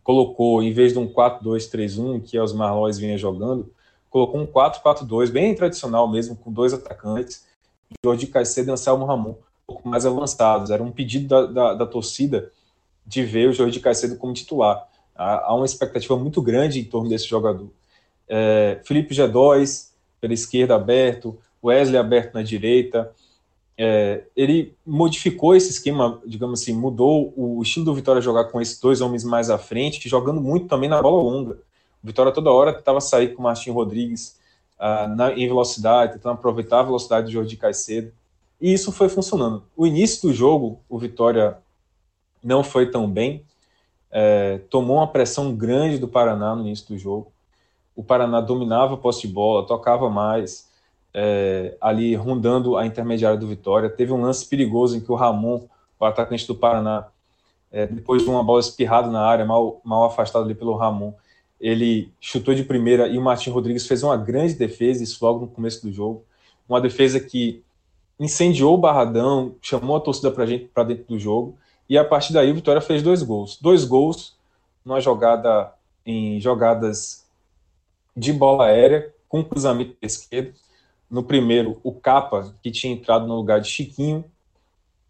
Colocou, 0.03 0.63
em 0.63 0.71
vez 0.71 0.93
de 0.93 0.99
um 0.99 1.07
4-2-3-1, 1.07 2.23
que 2.23 2.39
os 2.39 2.53
Marlóis 2.53 2.97
vinha 2.97 3.17
jogando, 3.17 3.71
colocou 4.09 4.39
um 4.39 4.47
4-4-2, 4.47 5.29
bem 5.29 5.53
tradicional 5.53 6.07
mesmo, 6.07 6.35
com 6.35 6.51
dois 6.51 6.73
atacantes, 6.73 7.45
Jordi 8.03 8.27
Caicedo 8.27 8.69
e 8.69 8.73
Anselmo 8.73 9.05
Ramon, 9.05 9.31
um 9.31 9.35
pouco 9.67 9.87
mais 9.87 10.05
avançados. 10.05 10.71
Era 10.71 10.81
um 10.81 10.91
pedido 10.91 11.27
da, 11.27 11.45
da, 11.45 11.73
da 11.73 11.85
torcida 11.85 12.51
de 13.05 13.23
ver 13.23 13.49
o 13.49 13.53
Jordi 13.53 13.79
Caicedo 13.79 14.15
como 14.15 14.33
titular. 14.33 14.87
Há, 15.15 15.53
uma 15.53 15.65
expectativa 15.65 16.15
muito 16.17 16.41
grande 16.41 16.79
em 16.79 16.83
torno 16.83 17.09
desse 17.09 17.27
jogador. 17.27 17.69
É, 18.27 18.79
Felipe 18.83 19.13
G2, 19.13 19.89
pela 20.19 20.33
esquerda 20.33 20.75
aberto, 20.75 21.37
Wesley 21.63 21.97
aberto 21.97 22.33
na 22.33 22.41
direita. 22.41 23.11
É, 23.83 24.25
ele 24.35 24.75
modificou 24.85 25.55
esse 25.55 25.71
esquema, 25.71 26.21
digamos 26.23 26.61
assim, 26.61 26.71
mudou 26.71 27.33
o 27.35 27.59
estilo 27.63 27.85
do 27.85 27.95
Vitória 27.95 28.21
jogar 28.21 28.43
com 28.43 28.61
esses 28.61 28.79
dois 28.79 29.01
homens 29.01 29.23
mais 29.23 29.49
à 29.49 29.57
frente, 29.57 30.07
jogando 30.07 30.39
muito 30.39 30.67
também 30.67 30.87
na 30.87 31.01
bola 31.01 31.23
longa. 31.23 31.53
O 32.03 32.05
Vitória 32.05 32.31
toda 32.31 32.51
hora 32.51 32.73
tentava 32.73 33.01
sair 33.01 33.33
com 33.33 33.41
o 33.41 33.43
Martin 33.43 33.71
Rodrigues 33.71 34.37
uh, 34.77 35.07
na, 35.15 35.33
em 35.33 35.47
velocidade, 35.47 36.13
tentando 36.13 36.33
aproveitar 36.33 36.81
a 36.81 36.83
velocidade 36.83 37.25
do 37.25 37.31
Jordi 37.31 37.57
Caicedo. 37.57 38.13
E 38.61 38.71
isso 38.71 38.91
foi 38.91 39.09
funcionando. 39.09 39.63
O 39.75 39.87
início 39.87 40.29
do 40.29 40.31
jogo, 40.31 40.79
o 40.87 40.99
Vitória 40.99 41.57
não 42.43 42.63
foi 42.63 42.91
tão 42.91 43.09
bem, 43.09 43.43
é, 44.11 44.59
tomou 44.69 44.97
uma 44.97 45.07
pressão 45.07 45.55
grande 45.55 45.97
do 45.97 46.07
Paraná 46.07 46.55
no 46.55 46.61
início 46.61 46.87
do 46.87 46.99
jogo. 46.99 47.31
O 47.95 48.03
Paraná 48.03 48.41
dominava 48.41 48.93
a 48.93 48.97
posse 48.97 49.21
de 49.21 49.33
bola, 49.33 49.65
tocava 49.65 50.07
mais, 50.07 50.69
é, 51.13 51.75
ali 51.81 52.15
rondando 52.15 52.77
a 52.77 52.85
intermediária 52.85 53.37
do 53.37 53.47
Vitória. 53.47 53.89
Teve 53.89 54.13
um 54.13 54.21
lance 54.21 54.45
perigoso 54.45 54.97
em 54.97 55.01
que 55.01 55.11
o 55.11 55.15
Ramon, 55.15 55.67
o 55.99 56.05
atacante 56.05 56.47
do 56.47 56.55
Paraná, 56.55 57.07
é, 57.71 57.87
depois 57.87 58.23
de 58.23 58.29
uma 58.29 58.43
bola 58.43 58.59
espirrada 58.59 59.09
na 59.09 59.21
área, 59.21 59.45
mal, 59.45 59.81
mal 59.83 60.05
afastado 60.05 60.45
ali 60.45 60.55
pelo 60.55 60.75
Ramon, 60.75 61.13
ele 61.59 62.11
chutou 62.19 62.53
de 62.53 62.63
primeira 62.63 63.07
e 63.07 63.17
o 63.17 63.21
Martin 63.21 63.51
Rodrigues 63.51 63.87
fez 63.87 64.01
uma 64.03 64.17
grande 64.17 64.55
defesa, 64.55 65.03
isso 65.03 65.23
logo 65.23 65.41
no 65.41 65.47
começo 65.47 65.85
do 65.85 65.93
jogo. 65.93 66.25
Uma 66.67 66.81
defesa 66.81 67.19
que 67.19 67.63
incendiou 68.19 68.73
o 68.73 68.77
Barradão, 68.77 69.55
chamou 69.61 69.95
a 69.95 69.99
torcida 69.99 70.31
para 70.31 70.45
gente 70.45 70.65
para 70.65 70.83
dentro 70.83 71.05
do 71.05 71.19
jogo 71.19 71.55
e 71.87 71.97
a 71.97 72.05
partir 72.05 72.33
daí 72.33 72.51
o 72.51 72.55
Vitória 72.55 72.81
fez 72.81 73.03
dois 73.03 73.21
gols, 73.21 73.59
dois 73.61 73.83
gols 73.83 74.35
numa 74.83 74.99
jogada 74.99 75.73
em 76.05 76.39
jogadas 76.39 77.25
de 78.15 78.33
bola 78.33 78.65
aérea 78.65 79.13
com 79.29 79.43
cruzamento 79.43 79.95
esquerdo. 80.01 80.53
No 81.11 81.21
primeiro, 81.21 81.77
o 81.83 81.91
Capa 81.91 82.55
que 82.63 82.71
tinha 82.71 82.93
entrado 82.93 83.27
no 83.27 83.35
lugar 83.35 83.59
de 83.59 83.67
Chiquinho. 83.67 84.23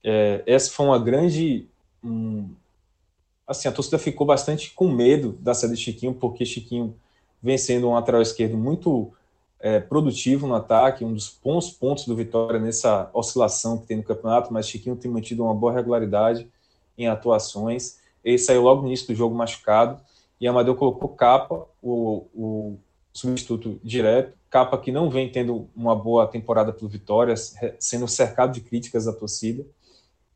É, 0.03 0.41
essa 0.47 0.71
foi 0.71 0.87
uma 0.87 0.97
grande 0.97 1.67
um, 2.03 2.49
assim, 3.51 3.67
a 3.67 3.71
torcida 3.71 3.99
ficou 3.99 4.25
bastante 4.25 4.71
com 4.71 4.89
medo 4.89 5.33
da 5.39 5.53
saída 5.53 5.75
de 5.75 5.81
Chiquinho, 5.81 6.13
porque 6.13 6.45
Chiquinho 6.45 6.95
vem 7.41 7.57
sendo 7.57 7.89
um 7.89 7.93
lateral 7.93 8.21
esquerdo 8.21 8.57
muito 8.57 9.11
é, 9.59 9.79
produtivo 9.79 10.47
no 10.47 10.55
ataque, 10.55 11.05
um 11.05 11.13
dos 11.13 11.37
bons 11.43 11.69
pontos 11.69 12.05
do 12.05 12.15
Vitória 12.15 12.59
nessa 12.59 13.09
oscilação 13.13 13.77
que 13.77 13.85
tem 13.85 13.97
no 13.97 14.03
campeonato, 14.03 14.51
mas 14.51 14.67
Chiquinho 14.67 14.95
tem 14.95 15.11
mantido 15.11 15.43
uma 15.43 15.53
boa 15.53 15.73
regularidade 15.73 16.47
em 16.97 17.07
atuações. 17.07 17.99
Ele 18.23 18.37
saiu 18.37 18.63
logo 18.63 18.81
no 18.81 18.87
início 18.87 19.07
do 19.07 19.15
jogo 19.15 19.35
machucado 19.35 19.99
e 20.39 20.47
Amadeu 20.47 20.75
colocou 20.75 21.09
Capa, 21.09 21.67
o, 21.81 22.25
o 22.33 22.77
substituto 23.13 23.79
direto, 23.83 24.33
Capa 24.51 24.77
que 24.77 24.91
não 24.91 25.09
vem 25.09 25.31
tendo 25.31 25.69
uma 25.73 25.95
boa 25.95 26.27
temporada 26.27 26.73
pelo 26.73 26.89
Vitória, 26.89 27.35
sendo 27.79 28.05
cercado 28.05 28.51
de 28.51 28.59
críticas 28.59 29.05
da 29.05 29.13
torcida, 29.13 29.65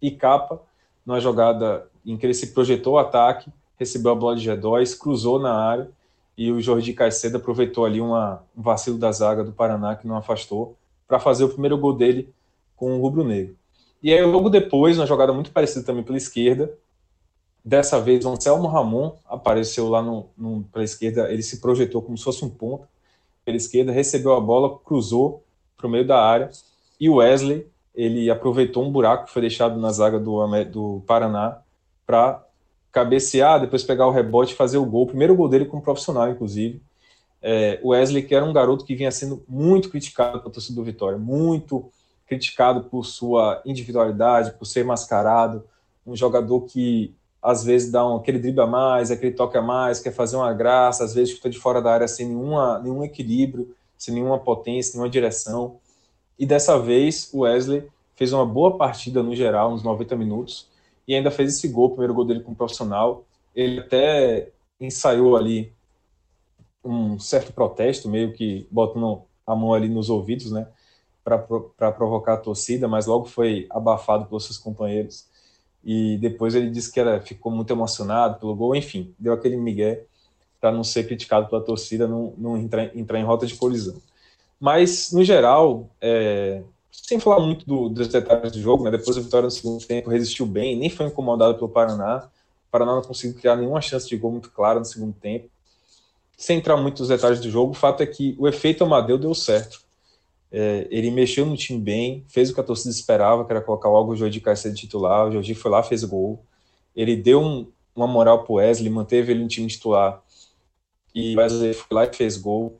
e 0.02 0.10
Capa, 0.10 0.62
numa 1.06 1.20
jogada 1.20 1.86
em 2.06 2.16
que 2.16 2.26
ele 2.26 2.34
se 2.34 2.54
projetou 2.54 2.94
o 2.94 2.98
ataque, 2.98 3.52
recebeu 3.78 4.14
a 4.14 4.16
bola 4.16 4.38
de 4.38 4.50
G2, 4.50 4.98
cruzou 4.98 5.38
na 5.38 5.54
área 5.54 5.92
e 6.38 6.50
o 6.50 6.62
Jordi 6.62 6.94
Caicedo 6.94 7.38
aproveitou 7.38 7.84
ali 7.84 8.00
uma, 8.00 8.42
um 8.56 8.62
vacilo 8.62 8.98
da 8.98 9.12
zaga 9.12 9.44
do 9.44 9.52
Paraná 9.52 9.98
que 9.98 10.08
não 10.08 10.16
afastou 10.16 10.78
para 11.06 11.20
fazer 11.20 11.44
o 11.44 11.50
primeiro 11.50 11.78
gol 11.78 11.94
dele 11.94 12.34
com 12.78 12.98
o 12.98 13.02
rubro-negro. 13.02 13.56
E 14.02 14.14
aí 14.14 14.24
logo 14.24 14.50
depois, 14.50 14.98
uma 14.98 15.06
jogada 15.06 15.34
muito 15.34 15.52
parecida 15.52 15.86
também 15.86 16.04
pela 16.04 16.18
esquerda, 16.18 16.74
dessa 17.64 18.00
vez 18.00 18.24
o 18.24 18.30
Anselmo 18.30 18.68
Ramon 18.68 19.14
apareceu 19.26 19.90
lá 19.90 20.02
no, 20.02 20.30
no 20.38 20.64
pela 20.72 20.86
esquerda, 20.86 21.30
ele 21.30 21.44
se 21.44 21.60
projetou 21.60 22.02
como 22.02 22.18
se 22.18 22.24
fosse 22.24 22.46
um 22.46 22.50
ponto 22.50 22.88
pela 23.46 23.56
esquerda, 23.56 23.92
recebeu 23.92 24.34
a 24.34 24.42
bola, 24.42 24.78
cruzou 24.80 25.44
para 25.78 25.86
o 25.86 25.90
meio 25.90 26.06
da 26.06 26.20
área 26.20 26.50
e 27.00 27.08
o 27.08 27.16
Wesley 27.16 27.68
ele 27.94 28.30
aproveitou 28.30 28.84
um 28.84 28.92
buraco 28.92 29.26
que 29.26 29.32
foi 29.32 29.42
deixado 29.42 29.80
na 29.80 29.92
zaga 29.92 30.20
do, 30.20 30.46
do 30.66 31.04
Paraná 31.06 31.60
para 32.06 32.44
cabecear, 32.92 33.62
depois 33.62 33.84
pegar 33.84 34.08
o 34.08 34.12
rebote 34.12 34.54
e 34.54 34.58
fazer 34.58 34.78
o 34.78 34.86
gol. 34.86 35.08
Primeiro 35.08 35.36
gol 35.36 35.48
dele 35.48 35.66
como 35.66 35.82
profissional, 35.82 36.30
inclusive. 36.30 36.82
É, 37.42 37.80
o 37.84 37.90
Wesley, 37.90 38.24
que 38.24 38.34
era 38.34 38.44
um 38.44 38.52
garoto 38.52 38.84
que 38.84 38.96
vinha 38.96 39.12
sendo 39.12 39.44
muito 39.48 39.90
criticado 39.90 40.40
pela 40.40 40.52
torcida 40.52 40.76
do 40.76 40.84
Vitória, 40.84 41.18
muito 41.18 41.90
criticado 42.28 42.86
por 42.86 43.06
sua 43.06 43.62
individualidade, 43.66 44.52
por 44.58 44.66
ser 44.66 44.84
mascarado, 44.84 45.64
um 46.06 46.16
jogador 46.16 46.62
que 46.62 47.14
às 47.46 47.64
vezes 47.64 47.92
dá 47.92 48.04
um, 48.04 48.16
aquele 48.16 48.40
drible 48.40 48.62
a 48.62 48.66
mais, 48.66 49.12
aquele 49.12 49.32
toque 49.32 49.56
a 49.56 49.62
mais, 49.62 50.00
quer 50.00 50.12
fazer 50.12 50.36
uma 50.36 50.52
graça, 50.52 51.04
às 51.04 51.14
vezes 51.14 51.36
chuta 51.36 51.48
de 51.48 51.60
fora 51.60 51.80
da 51.80 51.94
área 51.94 52.08
sem 52.08 52.28
nenhuma, 52.28 52.80
nenhum 52.80 53.04
equilíbrio, 53.04 53.76
sem 53.96 54.16
nenhuma 54.16 54.40
potência, 54.40 54.94
nenhuma 54.94 55.12
direção. 55.12 55.78
E 56.40 56.46
dessa 56.46 56.80
vez 56.80 57.30
o 57.32 57.42
Wesley 57.42 57.88
fez 58.16 58.34
uma 58.34 58.48
boa 58.48 58.78
partida 58.78 59.22
no 59.22 59.36
geral, 59.36 59.70
nos 59.70 59.84
90 59.84 60.16
minutos, 60.16 60.68
e 61.08 61.14
ainda 61.14 61.30
fez 61.30 61.56
esse 61.56 61.68
gol, 61.68 61.86
o 61.86 61.90
primeiro 61.90 62.16
gol 62.16 62.26
dele 62.26 62.40
como 62.40 62.56
profissional. 62.56 63.24
Ele 63.54 63.80
até 63.80 64.50
ensaiou 64.82 65.38
ali 65.38 65.72
um 66.84 67.20
certo 67.20 67.54
protesto, 67.54 68.10
meio 68.10 68.34
que 68.34 68.68
botando 68.72 69.22
a 69.46 69.56
mão 69.56 69.72
ali 69.72 69.88
nos 69.88 70.10
ouvidos, 70.10 70.52
né, 70.52 70.68
para 71.24 71.92
provocar 71.92 72.34
a 72.34 72.38
torcida, 72.38 72.88
mas 72.88 73.06
logo 73.06 73.26
foi 73.26 73.68
abafado 73.70 74.26
pelos 74.26 74.46
seus 74.46 74.58
companheiros. 74.58 75.28
E 75.86 76.18
depois 76.18 76.56
ele 76.56 76.72
disse 76.72 76.92
que 76.92 77.00
era, 77.00 77.22
ficou 77.22 77.52
muito 77.52 77.72
emocionado 77.72 78.40
pelo 78.40 78.56
gol, 78.56 78.76
enfim, 78.76 79.14
deu 79.20 79.34
aquele 79.34 79.56
migué 79.56 80.04
para 80.60 80.72
não 80.72 80.84
ser 80.84 81.06
criticado 81.06 81.48
pela 81.48 81.62
torcida, 81.62 82.08
não, 82.08 82.34
não 82.38 82.58
entrar, 82.58 82.98
entrar, 82.98 83.20
em 83.20 83.24
rota 83.24 83.46
de 83.46 83.54
colisão. 83.54 83.96
Mas, 84.60 85.12
no 85.12 85.24
geral, 85.24 85.88
é, 86.02 86.64
sem 86.90 87.20
falar 87.20 87.40
muito 87.40 87.68
do, 87.68 87.88
dos 87.88 88.08
detalhes 88.08 88.52
do 88.52 88.60
jogo, 88.60 88.84
né? 88.84 88.90
Depois 88.90 89.16
a 89.16 89.22
vitória 89.22 89.46
no 89.46 89.52
segundo 89.52 89.86
tempo 89.86 90.10
resistiu 90.10 90.48
bem, 90.48 90.76
nem 90.76 90.90
foi 90.90 91.06
incomodado 91.06 91.54
pelo 91.56 91.70
Paraná. 91.70 92.28
O 92.68 92.72
Paraná 92.72 92.96
não 92.96 93.04
conseguiu 93.04 93.38
criar 93.40 93.56
nenhuma 93.56 93.80
chance 93.80 94.08
de 94.08 94.18
gol 94.18 94.32
muito 94.32 94.50
clara 94.50 94.80
no 94.80 94.86
segundo 94.86 95.14
tempo. 95.14 95.48
Sem 96.36 96.58
entrar 96.58 96.78
muito 96.78 97.00
nos 97.00 97.10
detalhes 97.10 97.40
do 97.40 97.50
jogo, 97.50 97.72
o 97.72 97.76
fato 97.76 98.02
é 98.02 98.08
que 98.08 98.36
o 98.40 98.48
efeito 98.48 98.84
Amadeu 98.84 99.20
deu 99.20 99.36
certo. 99.36 99.85
É, 100.52 100.88
ele 100.90 101.12
mexeu 101.12 101.46
no 101.46 101.58
time 101.58 101.80
bem, 101.80 102.24
fez 102.28 102.50
o 102.50 102.54
que 102.54 102.62
a 102.62 102.64
torcida 102.64 102.94
esperava, 102.94 103.44
que 103.46 103.52
era 103.52 103.62
colocar 103.62 103.90
logo 103.90 104.12
o 104.12 104.16
Jordi 104.16 104.40
Caicedo 104.40 104.76
titular. 104.76 105.28
O 105.28 105.32
Jordi 105.32 105.54
foi 105.54 105.72
lá, 105.72 105.84
fez 105.84 106.04
gol. 106.04 106.44
Ele 106.96 107.16
deu 107.16 107.42
um, 107.42 107.68
uma 107.96 108.08
moral 108.08 108.44
pro 108.44 108.56
Wesley, 108.56 108.90
manteve 108.90 109.32
ele 109.32 109.44
no 109.44 109.48
time 109.48 109.68
titular. 109.68 110.22
E 111.14 111.36
o 111.36 111.40
Wesley 111.40 111.74
foi 111.74 111.96
lá 111.96 112.06
e 112.06 112.14
fez 112.14 112.38
gol. 112.38 112.80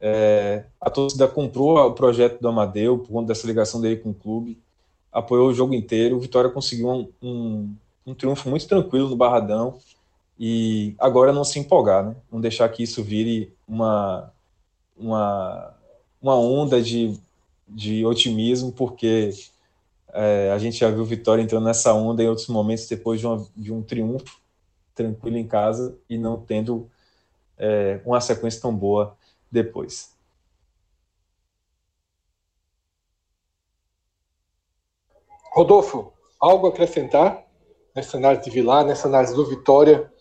É, 0.00 0.64
a 0.80 0.90
torcida 0.90 1.26
comprou 1.26 1.78
o 1.78 1.92
projeto 1.92 2.40
do 2.40 2.48
Amadeu 2.48 2.98
por 2.98 3.08
conta 3.08 3.28
dessa 3.28 3.46
ligação 3.46 3.80
dele 3.80 3.96
com 3.96 4.10
o 4.10 4.14
clube, 4.14 4.58
apoiou 5.10 5.48
o 5.48 5.54
jogo 5.54 5.74
inteiro. 5.74 6.16
O 6.16 6.20
Vitória 6.20 6.50
conseguiu 6.50 6.88
um, 6.88 7.08
um, 7.22 7.74
um 8.06 8.14
triunfo 8.14 8.48
muito 8.48 8.66
tranquilo 8.68 9.08
no 9.08 9.16
Barradão 9.16 9.78
e 10.38 10.94
agora 10.98 11.32
não 11.32 11.44
se 11.44 11.58
empolgar, 11.58 12.04
né? 12.04 12.16
não 12.30 12.40
deixar 12.40 12.68
que 12.68 12.82
isso 12.82 13.02
vire 13.02 13.52
uma, 13.66 14.30
uma, 14.96 15.74
uma 16.26 16.34
onda 16.34 16.82
de, 16.82 17.16
de 17.68 18.04
otimismo, 18.04 18.72
porque 18.72 19.30
é, 20.12 20.50
a 20.52 20.58
gente 20.58 20.78
já 20.78 20.90
viu 20.90 21.02
o 21.02 21.06
Vitória 21.06 21.40
entrando 21.40 21.66
nessa 21.66 21.94
onda 21.94 22.20
em 22.20 22.28
outros 22.28 22.48
momentos 22.48 22.88
depois 22.88 23.20
de, 23.20 23.26
uma, 23.28 23.46
de 23.56 23.72
um 23.72 23.80
triunfo 23.80 24.40
tranquilo 24.92 25.36
em 25.36 25.46
casa 25.46 25.96
e 26.10 26.18
não 26.18 26.40
tendo 26.40 26.90
é, 27.56 28.00
uma 28.04 28.20
sequência 28.20 28.60
tão 28.60 28.74
boa 28.74 29.16
depois. 29.52 30.16
Rodolfo, 35.52 36.12
algo 36.40 36.66
a 36.66 36.70
acrescentar 36.70 37.46
nessa 37.94 38.16
análise 38.16 38.44
de 38.44 38.50
Vilar, 38.50 38.84
nessa 38.84 39.06
análise 39.06 39.32
do 39.32 39.46
Vitória? 39.46 40.12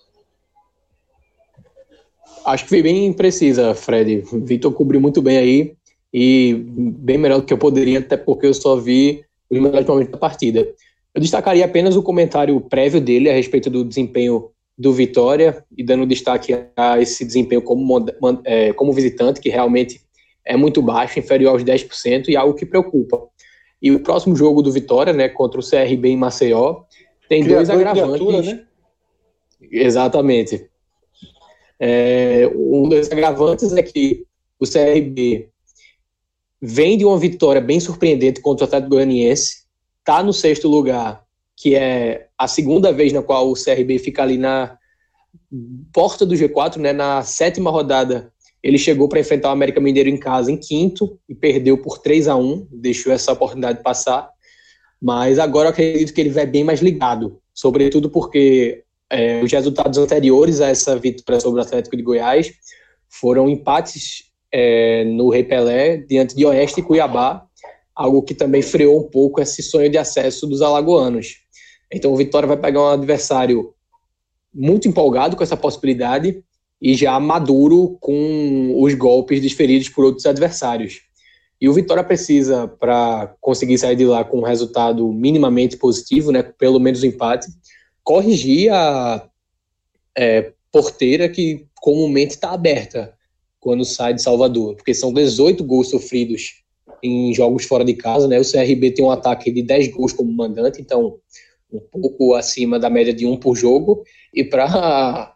Acho 2.45 2.63
que 2.63 2.69
foi 2.69 2.83
bem 2.83 3.11
precisa, 3.11 3.73
Fred. 3.73 4.21
Vitor 4.43 4.71
cobriu 4.71 5.01
muito 5.01 5.19
bem 5.19 5.37
aí 5.37 5.75
e 6.17 6.53
bem 6.53 7.17
melhor 7.17 7.41
do 7.41 7.45
que 7.45 7.51
eu 7.51 7.57
poderia, 7.57 7.99
até 7.99 8.15
porque 8.15 8.47
eu 8.47 8.53
só 8.53 8.77
vi 8.77 9.25
os 9.49 9.59
melhores 9.59 9.85
momentos 9.85 10.13
da 10.13 10.17
partida. 10.17 10.65
Eu 11.13 11.19
destacaria 11.19 11.65
apenas 11.65 11.97
o 11.97 12.01
comentário 12.01 12.61
prévio 12.61 13.01
dele 13.01 13.29
a 13.29 13.33
respeito 13.33 13.69
do 13.69 13.83
desempenho 13.83 14.49
do 14.77 14.93
Vitória 14.93 15.61
e 15.77 15.83
dando 15.83 16.05
destaque 16.05 16.55
a 16.77 17.01
esse 17.01 17.25
desempenho 17.25 17.61
como, 17.61 18.05
é, 18.45 18.71
como 18.71 18.93
visitante, 18.93 19.41
que 19.41 19.49
realmente 19.49 19.99
é 20.45 20.55
muito 20.55 20.81
baixo, 20.81 21.19
inferior 21.19 21.51
aos 21.51 21.65
10%, 21.65 22.29
e 22.29 22.37
algo 22.37 22.55
que 22.55 22.65
preocupa. 22.65 23.21
E 23.81 23.91
o 23.91 23.99
próximo 23.99 24.37
jogo 24.37 24.61
do 24.61 24.71
Vitória, 24.71 25.11
né, 25.11 25.27
contra 25.27 25.59
o 25.59 25.69
CRB 25.69 26.11
em 26.11 26.17
Maceió, 26.17 26.83
tem 27.27 27.43
Criador 27.43 27.65
dois 27.65 27.69
agravantes. 27.69 28.45
né? 28.45 28.63
Exatamente. 29.69 30.69
É, 31.77 32.49
um 32.55 32.87
dos 32.87 33.11
agravantes 33.11 33.73
é 33.73 33.83
que 33.83 34.25
o 34.57 34.65
CRB 34.65 35.49
vem 36.65 36.97
de 36.97 37.05
uma 37.05 37.17
vitória 37.17 37.61
bem 37.61 37.79
surpreendente 37.79 38.41
contra 38.41 38.65
o 38.65 38.67
Atlético 38.67 38.89
Goianiense, 38.89 39.65
está 39.99 40.23
no 40.23 40.33
sexto 40.33 40.67
lugar 40.67 41.23
que 41.55 41.75
é 41.75 42.27
a 42.37 42.47
segunda 42.47 42.91
vez 42.91 43.13
na 43.13 43.21
qual 43.21 43.49
o 43.49 43.53
CRB 43.53 43.97
fica 43.97 44.21
ali 44.23 44.37
na 44.37 44.77
porta 45.93 46.25
do 46.25 46.35
G4, 46.35 46.77
né, 46.77 46.91
na 46.91 47.23
sétima 47.23 47.71
rodada. 47.71 48.31
Ele 48.61 48.77
chegou 48.77 49.07
para 49.07 49.19
enfrentar 49.19 49.49
o 49.49 49.51
América 49.51 49.79
Mineiro 49.79 50.09
em 50.09 50.17
casa 50.17 50.51
em 50.51 50.57
quinto 50.57 51.17
e 51.29 51.35
perdeu 51.35 51.77
por 51.77 51.99
3 51.99 52.27
a 52.27 52.35
1 52.35 52.67
deixou 52.71 53.13
essa 53.13 53.31
oportunidade 53.31 53.81
passar. 53.81 54.29
Mas 55.01 55.39
agora 55.39 55.67
eu 55.67 55.71
acredito 55.71 56.13
que 56.13 56.19
ele 56.19 56.29
vai 56.29 56.45
bem 56.45 56.63
mais 56.63 56.81
ligado, 56.81 57.39
sobretudo 57.53 58.09
porque 58.09 58.83
é, 59.09 59.41
os 59.41 59.51
resultados 59.51 59.97
anteriores 59.97 60.59
a 60.59 60.67
essa 60.67 60.97
vitória 60.97 61.39
sobre 61.39 61.59
o 61.61 61.63
Atlético 61.63 61.95
de 61.95 62.03
Goiás 62.03 62.51
foram 63.07 63.47
empates 63.47 64.24
é, 64.57 65.03
no 65.03 65.27
Rei 65.27 65.43
Pelé 65.43 65.97
diante 65.97 66.33
de 66.33 66.45
Oeste 66.45 66.79
e 66.79 66.83
Cuiabá, 66.83 67.45
algo 67.93 68.23
que 68.23 68.33
também 68.33 68.61
freou 68.61 69.01
um 69.01 69.09
pouco 69.09 69.41
esse 69.41 69.61
sonho 69.61 69.89
de 69.89 69.97
acesso 69.97 70.47
dos 70.47 70.61
alagoanos. 70.61 71.41
Então 71.91 72.13
o 72.13 72.15
Vitória 72.15 72.47
vai 72.47 72.55
pegar 72.55 72.81
um 72.81 72.87
adversário 72.87 73.73
muito 74.53 74.87
empolgado 74.87 75.35
com 75.35 75.43
essa 75.43 75.57
possibilidade 75.57 76.41
e 76.81 76.93
já 76.95 77.19
maduro 77.19 77.97
com 77.99 78.81
os 78.81 78.93
golpes 78.93 79.41
desferidos 79.41 79.89
por 79.89 80.05
outros 80.05 80.25
adversários. 80.25 81.01
E 81.59 81.67
o 81.67 81.73
Vitória 81.73 82.03
precisa, 82.03 82.65
para 82.65 83.35
conseguir 83.41 83.77
sair 83.77 83.97
de 83.97 84.05
lá 84.05 84.23
com 84.23 84.39
um 84.39 84.43
resultado 84.43 85.11
minimamente 85.11 85.75
positivo, 85.75 86.31
né, 86.31 86.41
pelo 86.43 86.79
menos 86.79 87.03
um 87.03 87.07
empate, 87.07 87.47
corrigir 88.01 88.71
a 88.71 89.27
é, 90.17 90.53
porteira 90.71 91.27
que 91.27 91.67
comumente 91.75 92.35
está 92.35 92.51
aberta 92.51 93.14
quando 93.65 93.83
sai 93.83 94.13
de 94.13 94.21
Salvador, 94.21 94.75
porque 94.75 94.93
são 94.93 95.11
18 95.11 95.63
gols 95.63 95.89
sofridos 95.89 96.61
em 97.01 97.33
jogos 97.33 97.65
fora 97.65 97.83
de 97.83 97.95
casa, 97.95 98.27
né? 98.27 98.39
O 98.39 98.43
CRB 98.43 98.91
tem 98.91 99.03
um 99.03 99.09
ataque 99.09 99.51
de 99.51 99.63
10 99.63 99.87
gols 99.87 100.13
como 100.13 100.31
mandante, 100.31 100.79
então 100.79 101.17
um 101.73 101.79
pouco 101.79 102.35
acima 102.35 102.77
da 102.77 102.91
média 102.91 103.11
de 103.11 103.25
um 103.25 103.35
por 103.35 103.55
jogo, 103.55 104.03
e 104.31 104.43
para 104.43 105.35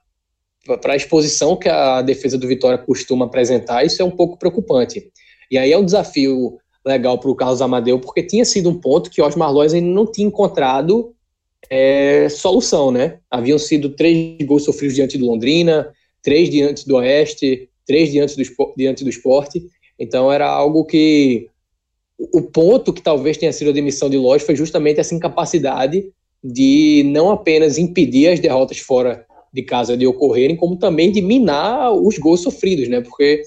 a 0.86 0.96
exposição 0.96 1.58
que 1.58 1.68
a 1.68 2.04
defesa 2.04 2.38
do 2.38 2.48
Vitória 2.48 2.78
costuma 2.78 3.26
apresentar, 3.26 3.84
isso 3.84 4.00
é 4.00 4.06
um 4.06 4.12
pouco 4.12 4.38
preocupante. 4.38 5.12
E 5.50 5.58
aí 5.58 5.72
é 5.72 5.78
um 5.80 5.84
desafio 5.84 6.60
legal 6.86 7.18
para 7.18 7.32
o 7.32 7.36
Carlos 7.36 7.64
Amadeu, 7.64 8.00
porque 8.00 8.22
tinha 8.22 8.46
sido 8.46 8.70
um 8.70 8.80
ponto 8.80 9.10
que 9.10 9.24
Osmar 9.24 9.52
Lois 9.52 9.74
ainda 9.74 9.90
não 9.90 10.06
tinha 10.06 10.28
encontrado 10.28 11.16
é, 11.68 12.30
solução, 12.30 12.92
né? 12.92 13.18
Haviam 13.32 13.58
sido 13.58 13.90
três 13.90 14.38
gols 14.46 14.66
sofridos 14.66 14.94
diante 14.94 15.18
do 15.18 15.26
Londrina, 15.26 15.92
três 16.22 16.48
diante 16.48 16.88
do 16.88 16.98
Oeste, 16.98 17.68
três 17.90 18.12
diante 18.12 18.38
do, 18.38 18.44
diante 18.78 19.04
do 19.04 19.10
esporte. 19.10 19.66
Então 19.98 20.32
era 20.32 20.48
algo 20.48 20.86
que. 20.86 21.50
O 22.32 22.42
ponto 22.42 22.94
que 22.94 23.02
talvez 23.02 23.38
tenha 23.38 23.52
sido 23.52 23.70
a 23.70 23.74
demissão 23.74 24.10
de 24.10 24.18
Lois 24.18 24.44
foi 24.44 24.56
justamente 24.56 25.00
essa 25.00 25.16
incapacidade 25.16 26.12
de 26.44 27.04
não 27.08 27.32
apenas 27.32 27.78
impedir 27.78 28.28
as 28.28 28.40
derrotas 28.40 28.78
fora 28.78 29.26
de 29.54 29.64
casa 29.64 29.98
de 29.98 30.06
ocorrerem, 30.06 30.56
como 30.56 30.78
também 30.78 31.12
de 31.12 31.22
minar 31.22 31.92
os 31.94 32.18
gols 32.20 32.42
sofridos, 32.42 32.88
né? 32.90 33.02
Porque 33.02 33.42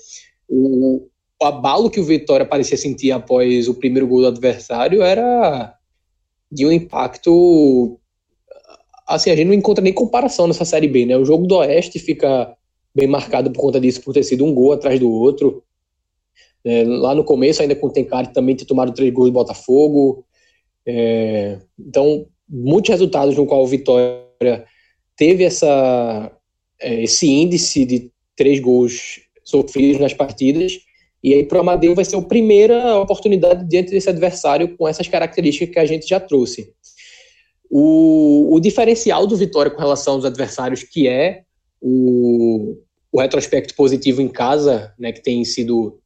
o, 0.48 1.06
o 1.40 1.44
abalo 1.44 1.90
que 1.90 2.00
o 2.00 2.04
Vitória 2.04 2.46
parecia 2.46 2.76
sentir 2.76 3.12
após 3.12 3.68
o 3.68 3.74
primeiro 3.74 4.08
gol 4.08 4.22
do 4.22 4.28
adversário 4.28 5.02
era 5.02 5.74
de 6.50 6.66
um 6.66 6.72
impacto 6.72 8.00
assim, 9.06 9.30
a 9.30 9.36
gente 9.36 9.48
não 9.48 9.54
encontra 9.54 9.84
nem 9.84 9.92
comparação 9.92 10.46
nessa 10.46 10.64
Série 10.64 10.88
B, 10.88 11.04
né? 11.04 11.16
O 11.16 11.24
jogo 11.24 11.46
do 11.46 11.56
Oeste 11.56 11.98
fica 11.98 12.56
bem 12.94 13.06
marcado 13.06 13.50
por 13.50 13.60
conta 13.60 13.80
disso, 13.80 14.02
por 14.02 14.12
ter 14.12 14.22
sido 14.22 14.44
um 14.44 14.54
gol 14.54 14.72
atrás 14.72 14.98
do 14.98 15.10
outro. 15.10 15.62
É, 16.64 16.84
lá 16.84 17.14
no 17.14 17.24
começo, 17.24 17.62
ainda 17.62 17.74
com 17.74 17.88
o 17.88 17.92
Tencari, 17.92 18.32
também 18.32 18.54
ter 18.54 18.64
tomado 18.64 18.92
três 18.92 19.12
gols 19.12 19.30
do 19.30 19.34
Botafogo. 19.34 20.24
É, 20.86 21.58
então, 21.78 22.26
muitos 22.48 22.90
resultados 22.90 23.36
no 23.36 23.46
qual 23.46 23.62
o 23.62 23.66
Vitória 23.66 24.64
teve 25.16 25.44
essa, 25.44 26.30
é, 26.80 27.02
esse 27.02 27.28
índice 27.28 27.84
de 27.84 28.10
três 28.36 28.60
gols 28.60 29.20
sofridos 29.44 30.00
nas 30.00 30.12
partidas. 30.12 30.78
E 31.22 31.32
aí, 31.34 31.44
para 31.44 31.58
o 31.58 31.60
Amadeu, 31.60 31.94
vai 31.94 32.04
ser 32.04 32.16
a 32.16 32.22
primeira 32.22 32.98
oportunidade 32.98 33.68
diante 33.68 33.90
desse 33.90 34.08
adversário 34.08 34.76
com 34.76 34.88
essas 34.88 35.06
características 35.06 35.72
que 35.72 35.78
a 35.78 35.86
gente 35.86 36.06
já 36.06 36.18
trouxe. 36.18 36.72
O, 37.70 38.54
o 38.54 38.60
diferencial 38.60 39.26
do 39.26 39.36
Vitória 39.36 39.70
com 39.70 39.80
relação 39.80 40.14
aos 40.14 40.24
adversários, 40.24 40.82
que 40.82 41.08
é 41.08 41.44
o, 41.82 42.76
o 43.10 43.20
retrospecto 43.20 43.74
positivo 43.74 44.22
em 44.22 44.28
casa, 44.28 44.94
né, 44.98 45.12
que 45.12 45.20
tem 45.22 45.44
sido 45.44 45.98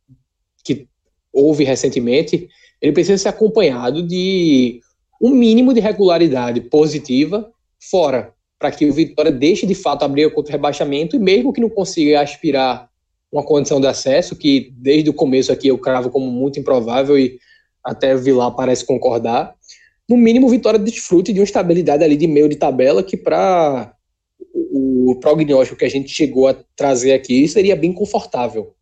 que 0.64 0.88
houve 1.32 1.62
recentemente, 1.62 2.48
ele 2.80 2.92
precisa 2.92 3.18
ser 3.18 3.28
acompanhado 3.28 4.02
de 4.02 4.80
um 5.20 5.30
mínimo 5.30 5.72
de 5.72 5.80
regularidade 5.80 6.60
positiva 6.62 7.50
fora, 7.78 8.32
para 8.58 8.70
que 8.70 8.86
o 8.86 8.92
Vitória 8.92 9.30
deixe 9.30 9.66
de 9.66 9.74
fato 9.74 10.02
abrir 10.02 10.32
contra 10.32 10.50
o 10.50 10.52
rebaixamento 10.52 11.14
e 11.14 11.18
mesmo 11.18 11.52
que 11.52 11.60
não 11.60 11.68
consiga 11.68 12.22
aspirar 12.22 12.88
uma 13.30 13.42
condição 13.42 13.80
de 13.80 13.86
acesso, 13.86 14.34
que 14.34 14.72
desde 14.76 15.10
o 15.10 15.14
começo 15.14 15.52
aqui 15.52 15.68
eu 15.68 15.76
cravo 15.76 16.08
como 16.10 16.30
muito 16.30 16.58
improvável 16.58 17.18
e 17.18 17.38
até 17.84 18.16
Vilar 18.16 18.54
parece 18.56 18.84
concordar, 18.84 19.54
no 20.08 20.16
mínimo, 20.16 20.48
Vitória 20.48 20.78
desfrute 20.78 21.32
de 21.32 21.40
uma 21.40 21.44
estabilidade 21.44 22.04
ali 22.04 22.16
de 22.16 22.28
meio 22.28 22.48
de 22.48 22.54
tabela 22.54 23.02
que 23.02 23.16
para 23.16 23.92
o 25.10 25.16
prognóstico 25.16 25.78
que 25.78 25.84
a 25.84 25.90
gente 25.90 26.08
chegou 26.08 26.48
a 26.48 26.56
trazer 26.74 27.12
aqui 27.12 27.46
seria 27.46 27.76
bem 27.76 27.92
confortável. 27.92 28.74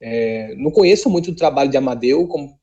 É, 0.00 0.54
não 0.56 0.70
conheço 0.70 1.10
muito 1.10 1.30
o 1.30 1.36
trabalho 1.36 1.70
de 1.70 1.76
Amadeu, 1.76 2.26
como 2.26 2.58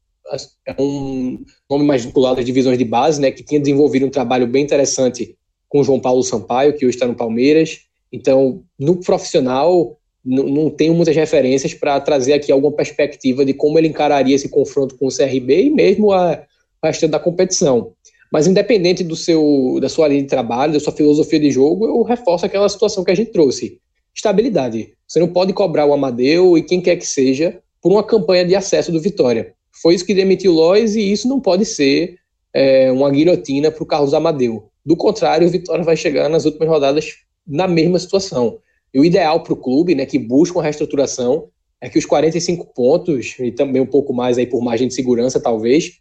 é 0.65 0.75
um 0.81 1.43
nome 1.69 1.85
mais 1.85 2.03
vinculado 2.03 2.39
às 2.39 2.45
divisões 2.45 2.77
de 2.77 2.83
base, 2.83 3.21
né, 3.21 3.31
que 3.31 3.43
tinha 3.43 3.59
desenvolvido 3.59 4.05
um 4.05 4.09
trabalho 4.09 4.45
bem 4.45 4.63
interessante 4.63 5.37
com 5.69 5.83
João 5.83 5.99
Paulo 5.99 6.23
Sampaio, 6.23 6.75
que 6.75 6.85
hoje 6.85 6.95
está 6.95 7.07
no 7.07 7.15
Palmeiras. 7.15 7.81
Então, 8.11 8.63
no 8.79 8.97
profissional, 8.97 9.97
não 10.23 10.69
tenho 10.69 10.93
muitas 10.93 11.15
referências 11.15 11.73
para 11.73 11.99
trazer 12.01 12.33
aqui 12.33 12.51
alguma 12.51 12.75
perspectiva 12.75 13.45
de 13.45 13.53
como 13.53 13.77
ele 13.77 13.87
encararia 13.87 14.35
esse 14.35 14.49
confronto 14.49 14.97
com 14.97 15.07
o 15.07 15.15
CRB 15.15 15.63
e 15.63 15.69
mesmo 15.69 16.11
a, 16.11 16.43
a 16.81 17.07
da 17.07 17.19
competição. 17.19 17.93
Mas 18.31 18.47
independente 18.47 19.03
do 19.03 19.15
seu, 19.15 19.77
da 19.81 19.89
sua 19.89 20.07
linha 20.07 20.21
de 20.21 20.27
trabalho, 20.27 20.73
da 20.73 20.79
sua 20.79 20.93
filosofia 20.93 21.39
de 21.39 21.51
jogo, 21.51 21.85
eu 21.85 22.01
reforço 22.03 22.45
aquela 22.45 22.67
situação 22.67 23.03
que 23.03 23.11
a 23.11 23.15
gente 23.15 23.31
trouxe. 23.31 23.79
Estabilidade. 24.13 24.93
Você 25.07 25.19
não 25.19 25.27
pode 25.27 25.53
cobrar 25.53 25.85
o 25.85 25.93
Amadeu 25.93 26.57
e 26.57 26.63
quem 26.63 26.81
quer 26.81 26.95
que 26.97 27.05
seja 27.05 27.59
por 27.81 27.91
uma 27.91 28.03
campanha 28.03 28.43
de 28.43 28.55
acesso 28.55 28.91
do 28.91 28.99
Vitória. 28.99 29.53
Foi 29.81 29.93
isso 29.93 30.05
que 30.05 30.13
demitiu 30.13 30.51
Lois 30.51 30.95
e 30.95 31.11
isso 31.11 31.27
não 31.27 31.39
pode 31.39 31.63
ser 31.65 32.15
é, 32.53 32.91
uma 32.91 33.09
guilhotina 33.09 33.71
para 33.71 33.83
o 33.83 33.85
Carlos 33.85 34.13
Amadeu. 34.13 34.69
Do 34.85 34.95
contrário, 34.95 35.47
o 35.47 35.51
Vitória 35.51 35.83
vai 35.83 35.95
chegar 35.95 36.27
nas 36.27 36.45
últimas 36.45 36.67
rodadas 36.67 37.13
na 37.45 37.67
mesma 37.67 37.99
situação. 37.99 38.59
E 38.93 38.99
o 38.99 39.05
ideal 39.05 39.43
para 39.43 39.53
o 39.53 39.57
clube, 39.57 39.93
né, 39.93 40.05
que 40.05 40.17
busca 40.17 40.57
uma 40.57 40.63
reestruturação, 40.63 41.49
é 41.79 41.87
que 41.87 41.99
os 41.99 42.05
45 42.05 42.73
pontos, 42.73 43.35
e 43.39 43.51
também 43.51 43.81
um 43.81 43.85
pouco 43.85 44.13
mais 44.13 44.37
aí 44.37 44.47
por 44.47 44.61
margem 44.61 44.87
de 44.87 44.93
segurança, 44.93 45.39
talvez, 45.39 45.99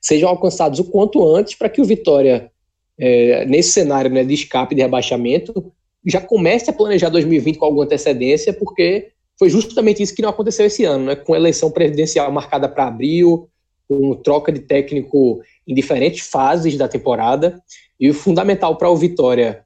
sejam 0.00 0.28
alcançados 0.28 0.78
o 0.78 0.84
quanto 0.84 1.24
antes 1.34 1.54
para 1.54 1.68
que 1.68 1.80
o 1.80 1.84
Vitória, 1.84 2.50
é, 2.98 3.44
nesse 3.46 3.70
cenário 3.70 4.10
né, 4.10 4.24
de 4.24 4.34
escape 4.34 4.74
de 4.74 4.82
rebaixamento, 4.82 5.72
já 6.04 6.20
comece 6.20 6.68
a 6.70 6.72
planejar 6.72 7.08
2020 7.08 7.58
com 7.58 7.64
alguma 7.64 7.84
antecedência, 7.84 8.52
porque 8.52 9.12
foi 9.38 9.48
justamente 9.48 10.02
isso 10.02 10.14
que 10.14 10.22
não 10.22 10.30
aconteceu 10.30 10.66
esse 10.66 10.84
ano, 10.84 11.06
né, 11.06 11.16
com 11.16 11.34
a 11.34 11.36
eleição 11.36 11.70
presidencial 11.70 12.30
marcada 12.32 12.68
para 12.68 12.86
abril, 12.86 13.48
com 13.88 14.14
troca 14.14 14.50
de 14.50 14.60
técnico 14.60 15.40
em 15.66 15.74
diferentes 15.74 16.26
fases 16.26 16.76
da 16.76 16.88
temporada, 16.88 17.62
e 17.98 18.10
o 18.10 18.14
fundamental 18.14 18.76
para 18.76 18.90
o 18.90 18.96
Vitória 18.96 19.64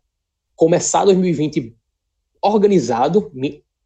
começar 0.54 1.04
2020 1.04 1.74
organizado, 2.42 3.30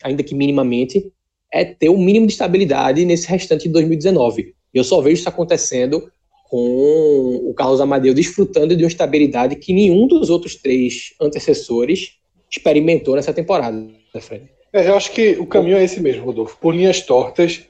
ainda 0.03 0.23
que 0.23 0.35
minimamente, 0.35 1.13
é 1.53 1.65
ter 1.65 1.89
o 1.89 1.95
um 1.95 2.05
mínimo 2.05 2.27
de 2.27 2.33
estabilidade 2.33 3.05
nesse 3.05 3.27
restante 3.27 3.65
de 3.65 3.71
2019. 3.71 4.55
Eu 4.73 4.85
só 4.85 5.01
vejo 5.01 5.21
isso 5.21 5.29
acontecendo 5.29 6.11
com 6.51 7.49
o 7.49 7.55
Carlos 7.55 7.81
Amadeu 7.81 8.13
desfrutando 8.13 8.77
de 8.77 8.83
uma 8.83 8.89
estabilidade 8.89 9.55
que 9.55 9.73
nenhum 9.73 10.09
dos 10.09 10.31
outros 10.31 10.57
três 10.57 11.15
antecessores 11.21 12.19
experimentou 12.51 13.15
nessa 13.15 13.33
temporada, 13.33 13.89
Fred. 14.21 14.51
É, 14.73 14.89
eu 14.89 14.97
acho 14.97 15.13
que 15.13 15.39
o 15.39 15.47
caminho 15.47 15.77
é 15.77 15.85
esse 15.85 16.01
mesmo, 16.01 16.25
Rodolfo. 16.25 16.59
Por 16.59 16.75
linhas 16.75 17.01
tortas, 17.03 17.65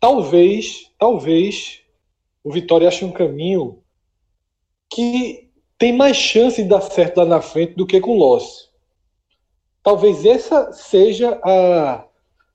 talvez, 0.00 0.90
talvez 0.98 1.80
o 2.42 2.50
Vitória 2.50 2.88
ache 2.88 3.04
um 3.04 3.12
caminho 3.12 3.78
que 4.90 5.50
tem 5.76 5.92
mais 5.92 6.16
chance 6.16 6.62
de 6.62 6.68
dar 6.68 6.80
certo 6.80 7.18
lá 7.18 7.26
na 7.26 7.42
frente 7.42 7.74
do 7.74 7.86
que 7.86 8.00
com 8.00 8.12
o 8.12 8.18
Loss. 8.18 8.70
Talvez 9.82 10.24
essa 10.24 10.72
seja 10.72 11.38
a, 11.44 12.06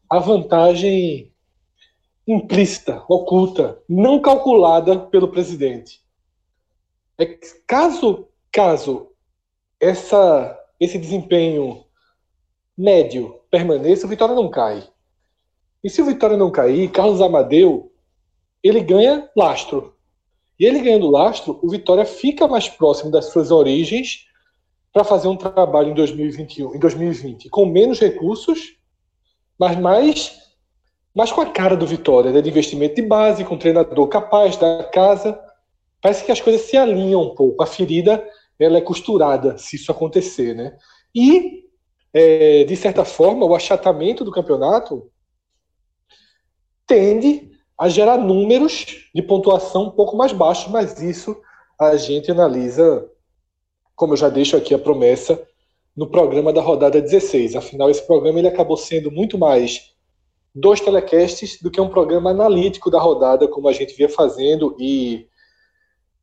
a 0.10 0.20
vantagem 0.20 1.32
implícita, 2.28 3.04
oculta, 3.08 3.82
não 3.88 4.20
calculada 4.20 5.00
pelo 5.00 5.30
presidente. 5.30 6.02
É 7.18 7.26
caso, 7.66 8.28
caso 8.52 9.12
essa, 9.80 10.60
esse 10.80 10.98
desempenho 10.98 11.86
médio 12.78 13.40
permaneça, 13.50 14.06
o 14.06 14.10
Vitória 14.10 14.36
não 14.36 14.50
cai. 14.50 14.88
E 15.84 15.90
se 15.90 16.02
o 16.02 16.06
Vitória 16.06 16.36
não 16.36 16.52
cair, 16.52 16.92
Carlos 16.92 17.22
Amadeu, 17.22 17.92
ele 18.62 18.82
ganha 18.82 19.30
lastro. 19.36 19.96
E 20.60 20.66
ele 20.66 20.82
ganhando 20.82 21.10
lastro, 21.10 21.60
o 21.64 21.70
Vitória 21.70 22.04
fica 22.04 22.48
mais 22.48 22.68
próximo 22.68 23.10
das 23.10 23.26
suas 23.26 23.52
origens 23.52 24.26
para 24.92 25.04
fazer 25.04 25.28
um 25.28 25.38
trabalho 25.38 25.92
em 25.92 25.94
2021, 25.94 26.76
em 26.76 26.80
2020, 26.80 27.50
com 27.50 27.66
menos 27.68 28.00
recursos, 28.00 28.76
mas 29.58 29.78
mais 29.80 30.47
mas 31.18 31.32
com 31.32 31.42
a 31.42 31.48
cara 31.48 31.76
do 31.76 31.88
Vitória, 31.88 32.32
né, 32.32 32.44
de 32.44 32.50
investimento 32.52 32.94
de 32.94 33.02
base, 33.02 33.44
com 33.44 33.56
um 33.56 33.58
treinador 33.58 34.08
capaz 34.08 34.56
da 34.56 34.84
casa. 34.84 35.36
Parece 36.00 36.24
que 36.24 36.32
as 36.32 36.40
coisas 36.40 36.62
se 36.62 36.78
alinham 36.78 37.24
um 37.24 37.34
pouco. 37.34 37.64
A 37.64 37.66
ferida 37.66 38.24
ela 38.60 38.78
é 38.78 38.82
costurada 38.82 39.58
se 39.58 39.78
isso 39.78 39.92
acontecer. 39.92 40.54
Né? 40.54 40.78
E, 41.16 41.64
é, 42.14 42.66
de 42.66 42.76
certa 42.76 43.04
forma, 43.04 43.48
o 43.48 43.56
achatamento 43.56 44.24
do 44.24 44.30
campeonato 44.30 45.10
tende 46.86 47.50
a 47.76 47.90
gerar 47.90 48.20
números 48.20 48.86
de 49.14 49.24
pontuação 49.24 49.86
um 49.86 49.92
pouco 49.92 50.16
mais 50.16 50.32
baixos, 50.32 50.72
mas 50.72 51.02
isso 51.02 51.36
a 51.80 51.98
gente 51.98 52.30
analisa, 52.30 53.10
como 53.96 54.14
eu 54.14 54.18
já 54.18 54.30
deixo 54.30 54.56
aqui 54.56 54.72
a 54.72 54.80
promessa, 54.80 55.44
no 55.96 56.06
programa 56.12 56.54
da 56.54 56.62
rodada 56.62 57.02
16. 57.02 57.56
Afinal, 57.56 57.90
esse 57.90 58.06
programa 58.06 58.38
ele 58.38 58.48
acabou 58.48 58.78
sendo 58.78 59.10
muito 59.10 59.36
mais 59.36 59.97
dois 60.60 60.82
telecasts 60.82 61.62
do 61.62 61.70
que 61.70 61.80
um 61.80 61.90
programa 61.90 62.32
analítico 62.32 62.90
da 62.90 63.00
rodada, 63.00 63.48
como 63.48 63.68
a 63.68 63.74
gente 63.74 63.96
via 63.96 64.10
fazendo, 64.10 64.76
e 64.80 65.28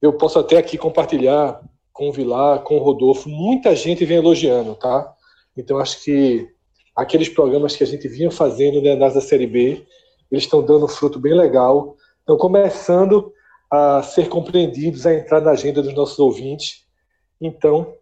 eu 0.03 0.13
posso 0.13 0.41
até 0.41 0.57
aqui 0.57 0.77
compartilhar 0.77 1.61
com 1.93 2.09
o 2.09 2.13
Vilar, 2.13 2.61
com 2.65 2.77
o 2.77 2.83
Rodolfo, 2.83 3.29
muita 3.29 3.77
gente 3.77 4.05
vem 4.05 4.17
elogiando, 4.17 4.75
tá? 4.75 5.15
Então 5.57 5.79
acho 5.79 6.03
que 6.03 6.49
aqueles 6.97 7.29
programas 7.29 7.77
que 7.77 7.85
a 7.85 7.87
gente 7.87 8.09
vinha 8.09 8.31
fazendo 8.31 8.83
né, 8.83 8.97
nas 8.97 9.15
da 9.15 9.21
Série 9.21 9.47
B, 9.47 9.87
eles 10.31 10.45
estão 10.45 10.65
dando 10.65 10.87
um 10.87 10.89
fruto 10.89 11.21
bem 11.21 11.33
legal. 11.33 11.97
estão 12.19 12.37
começando 12.37 13.33
a 13.71 14.03
ser 14.03 14.29
compreendidos, 14.29 15.07
a 15.07 15.15
entrar 15.15 15.41
na 15.41 15.53
agenda 15.53 15.81
dos 15.81 15.95
nossos 15.95 16.19
ouvintes. 16.19 16.85
Então, 17.41 17.95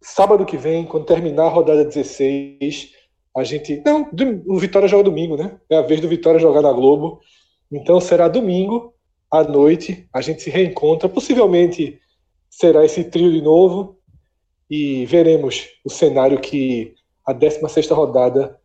sábado 0.00 0.46
que 0.46 0.56
vem, 0.56 0.86
quando 0.86 1.04
terminar 1.04 1.44
a 1.44 1.50
rodada 1.50 1.84
16, 1.84 2.92
a 3.36 3.42
gente. 3.42 3.82
Não, 3.84 4.08
o 4.46 4.58
Vitória 4.58 4.88
joga 4.88 5.04
domingo, 5.04 5.36
né? 5.36 5.58
É 5.68 5.76
a 5.76 5.82
vez 5.82 6.00
do 6.00 6.08
Vitória 6.08 6.40
jogar 6.40 6.62
na 6.62 6.72
Globo. 6.72 7.20
Então 7.70 8.00
será 8.00 8.28
domingo 8.28 8.94
à 9.30 9.42
noite, 9.42 10.08
a 10.12 10.20
gente 10.20 10.42
se 10.42 10.50
reencontra. 10.50 11.08
Possivelmente 11.08 11.98
será 12.48 12.84
esse 12.84 13.02
trio 13.04 13.32
de 13.32 13.42
novo 13.42 13.98
e 14.70 15.04
veremos 15.06 15.68
o 15.84 15.90
cenário 15.90 16.40
que 16.40 16.94
a 17.26 17.32
16 17.32 17.88
rodada 17.90 18.56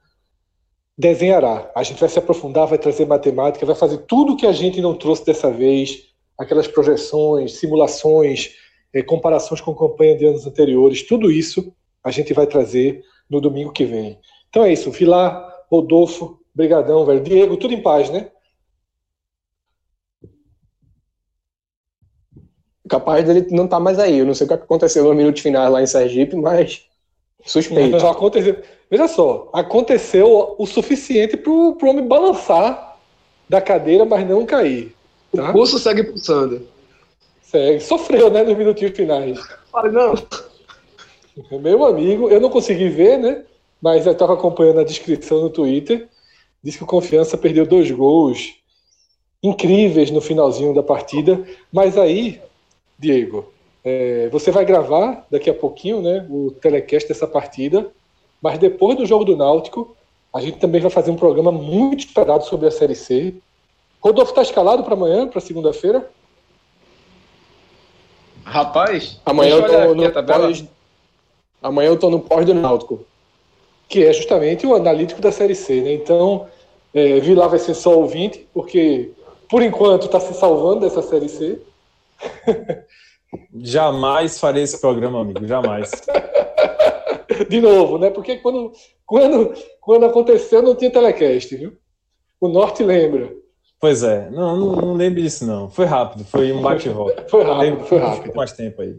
desenhará. 0.98 1.72
A 1.76 1.82
gente 1.82 2.00
vai 2.00 2.10
se 2.10 2.20
aprofundar, 2.20 2.68
vai 2.68 2.78
trazer 2.78 3.06
matemática, 3.06 3.66
vai 3.66 3.76
fazer 3.76 4.00
tudo 4.00 4.36
que 4.36 4.46
a 4.46 4.52
gente 4.52 4.82
não 4.82 4.94
trouxe 4.94 5.26
dessa 5.26 5.50
vez, 5.50 6.10
aquelas 6.38 6.68
projeções, 6.68 7.54
simulações, 7.54 8.56
eh, 8.94 9.02
comparações 9.02 9.62
com 9.62 9.74
campanha 9.74 10.18
de 10.18 10.26
anos 10.26 10.46
anteriores, 10.46 11.04
tudo 11.04 11.32
isso 11.32 11.74
a 12.04 12.12
gente 12.12 12.34
vai 12.34 12.46
trazer 12.46 13.02
no 13.30 13.40
domingo 13.40 13.72
que 13.72 13.86
vem. 13.86 14.20
Então 14.50 14.66
é 14.66 14.74
isso, 14.74 14.92
Vilar, 14.92 15.64
Rodolfo, 15.70 16.40
brigadão, 16.54 17.06
velho. 17.06 17.22
Diego, 17.22 17.58
tudo 17.58 17.74
em 17.74 17.82
paz, 17.82 18.10
né? 18.10 18.32
Capaz 22.90 23.24
dele 23.24 23.48
não 23.52 23.68
tá 23.68 23.80
mais 23.80 24.00
aí. 24.00 24.18
Eu 24.18 24.26
não 24.26 24.34
sei 24.34 24.46
o 24.46 24.48
que 24.48 24.54
aconteceu 24.56 25.04
no 25.04 25.14
minuto 25.14 25.42
final 25.42 25.72
lá 25.72 25.82
em 25.82 25.88
Sergipe, 25.88 26.36
mas 26.36 26.86
suspeito. 27.46 27.98
Não, 27.98 28.10
aconteceu. 28.10 28.62
Veja 28.90 29.08
só, 29.08 29.50
aconteceu 29.54 30.56
o 30.58 30.66
suficiente 30.66 31.38
para 31.38 31.52
o 31.52 31.78
homem 31.84 32.08
balançar 32.08 32.98
da 33.48 33.62
cadeira, 33.62 34.04
mas 34.06 34.28
não 34.28 34.46
cair. 34.46 34.96
Tá? 35.36 35.50
O 35.50 35.54
pulso 35.54 35.78
segue 35.78 36.04
pulsando. 36.04 36.68
Segue. 37.44 37.80
Sofreu, 37.80 38.32
né, 38.32 38.44
nos 38.44 38.58
minutinhos 38.58 38.96
finais. 38.96 39.40
Falei, 39.72 39.92
não. 39.92 40.16
Meu 41.60 41.86
amigo, 41.86 42.30
eu 42.30 42.42
não 42.42 42.50
consegui 42.50 42.90
ver, 42.90 43.20
né? 43.20 43.46
Mas 43.82 44.06
eu 44.06 44.12
estava 44.12 44.34
acompanhando 44.34 44.80
a 44.80 44.86
descrição 44.86 45.42
no 45.42 45.50
Twitter. 45.50 46.08
Diz 46.64 46.76
que 46.76 46.84
o 46.84 46.88
Confiança 46.88 47.38
perdeu 47.38 47.66
dois 47.66 47.90
gols 47.90 48.56
incríveis 49.42 50.12
no 50.12 50.20
finalzinho 50.20 50.74
da 50.74 50.84
partida. 50.84 51.46
Mas 51.72 51.98
aí 51.98 52.42
Diego, 53.00 53.54
é, 53.84 54.28
você 54.30 54.52
vai 54.52 54.66
gravar 54.66 55.26
daqui 55.32 55.50
a 55.50 55.54
pouquinho 55.54 56.02
né, 56.02 56.28
o 56.30 56.52
telecast 56.52 57.08
dessa 57.08 57.26
partida, 57.26 57.90
mas 58.42 58.60
depois 58.60 58.98
do 58.98 59.06
jogo 59.06 59.24
do 59.24 59.38
Náutico, 59.38 59.96
a 60.34 60.42
gente 60.42 60.60
também 60.60 60.82
vai 60.82 60.92
fazer 60.92 61.10
um 61.10 61.16
programa 61.16 61.50
muito 61.50 62.06
esperado 62.06 62.44
sobre 62.44 62.68
a 62.68 62.72
Série 62.72 62.96
C. 62.96 63.36
Rodolfo 64.02 64.32
está 64.32 64.42
escalado 64.42 64.84
para 64.84 64.94
amanhã, 64.94 65.28
para 65.28 65.40
segunda-feira? 65.40 66.12
Rapaz, 68.44 69.20
amanhã 69.26 69.56
eu, 69.56 69.68
tô 69.68 69.96
no 69.96 70.12
pós, 70.12 70.66
amanhã 71.62 71.88
eu 71.88 71.98
tô 71.98 72.10
no 72.10 72.20
pós 72.20 72.46
do 72.46 72.54
Náutico. 72.54 73.06
Que 73.90 74.06
é 74.06 74.14
justamente 74.14 74.66
o 74.66 74.76
analítico 74.76 75.20
da 75.20 75.32
Série 75.32 75.56
C, 75.56 75.82
né? 75.82 75.94
Então, 75.94 76.48
é, 76.94 77.20
vi 77.20 77.36
lá 77.36 77.48
vai 77.48 77.60
ser 77.60 77.74
só 77.74 77.98
ouvinte, 77.98 78.48
porque 78.54 79.12
por 79.50 79.62
enquanto 79.62 80.06
está 80.06 80.20
se 80.20 80.34
salvando 80.34 80.82
dessa 80.82 81.02
Série 81.02 81.28
C. 81.28 81.60
Jamais 83.62 84.40
farei 84.40 84.64
esse 84.64 84.80
programa, 84.80 85.22
amigo, 85.22 85.46
jamais. 85.46 85.92
De 87.48 87.62
novo, 87.62 88.00
né? 88.00 88.10
Porque 88.10 88.38
quando, 88.38 88.72
quando, 89.06 89.54
quando 89.80 90.06
aconteceu 90.06 90.62
não 90.64 90.76
tinha 90.76 90.90
telecast, 90.90 91.56
viu? 91.56 91.74
O 92.42 92.48
Norte 92.48 92.84
lembra. 92.84 93.32
Pois 93.80 94.04
é, 94.04 94.30
não, 94.32 94.58
não, 94.58 94.76
não 94.76 94.94
lembro 94.94 95.22
disso 95.22 95.46
não. 95.46 95.70
Foi 95.70 95.86
rápido, 95.86 96.26
foi 96.26 96.52
um 96.52 96.62
bate-volta. 96.62 97.26
Foi 97.30 97.44
rápido, 97.44 97.86
foi 97.86 97.98
rápido. 97.98 98.36
mais 98.36 98.52
tempo 98.52 98.82
aí. 98.82 98.98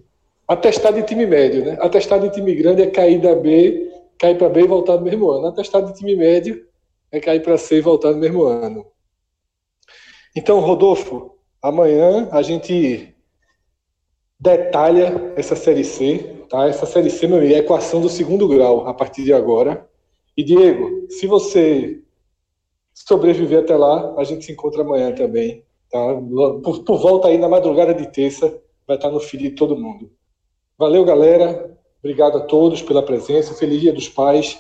Atestado 0.49 0.97
de 0.97 1.03
time 1.03 1.27
médio, 1.27 1.65
né? 1.65 1.77
Atestado 1.81 2.29
de 2.29 2.35
time 2.35 2.55
grande 2.55 2.83
é 2.83 2.87
cair 2.87 3.21
da 3.21 3.35
B, 3.35 3.90
cair 4.21 4.37
para 4.37 4.51
B 4.51 4.61
e 4.61 4.67
voltar 4.67 4.99
no 4.99 5.03
mesmo 5.03 5.31
ano. 5.31 5.47
Atestado 5.47 5.91
de 5.91 5.99
time 5.99 6.15
médio 6.15 6.69
é 7.11 7.19
cair 7.19 7.43
para 7.43 7.57
C 7.57 7.79
e 7.79 7.81
voltar 7.81 8.13
no 8.13 8.19
mesmo 8.19 8.45
ano. 8.45 8.87
Então, 10.37 10.61
Rodolfo, 10.61 11.39
amanhã 11.63 12.29
a 12.31 12.43
gente 12.43 13.17
detalha 14.39 15.33
essa 15.37 15.57
série 15.57 15.83
C, 15.83 16.45
tá? 16.51 16.69
Essa 16.69 16.85
série 16.85 17.09
C, 17.09 17.27
meu 17.27 17.39
amigo, 17.39 17.55
é 17.55 17.57
a 17.57 17.61
equação 17.61 18.01
do 18.01 18.11
segundo 18.11 18.47
grau 18.47 18.87
a 18.87 18.93
partir 18.93 19.25
de 19.25 19.33
agora. 19.33 19.89
E 20.37 20.45
Diego, 20.45 21.07
se 21.09 21.27
você 21.27 22.03
sobreviver 22.95 23.61
até 23.61 23.75
lá, 23.75 24.15
a 24.19 24.25
gente 24.25 24.45
se 24.45 24.53
encontra 24.53 24.83
amanhã 24.83 25.13
também, 25.13 25.65
tá? 25.91 25.99
Por, 26.63 26.85
por 26.85 26.99
volta 26.99 27.29
aí 27.29 27.39
na 27.39 27.49
madrugada 27.49 27.95
de 27.95 28.07
terça, 28.13 28.63
vai 28.87 28.97
estar 28.97 29.11
no 29.11 29.19
feed 29.19 29.45
de 29.45 29.51
todo 29.53 29.79
mundo. 29.79 30.13
Valeu, 30.79 31.05
galera. 31.07 31.80
Obrigado 32.03 32.39
a 32.39 32.41
todos 32.41 32.83
pela 32.83 33.03
presença. 33.03 33.55
Feliz 33.55 33.81
Dia 33.81 33.93
dos 33.93 34.09
Pais 34.09 34.59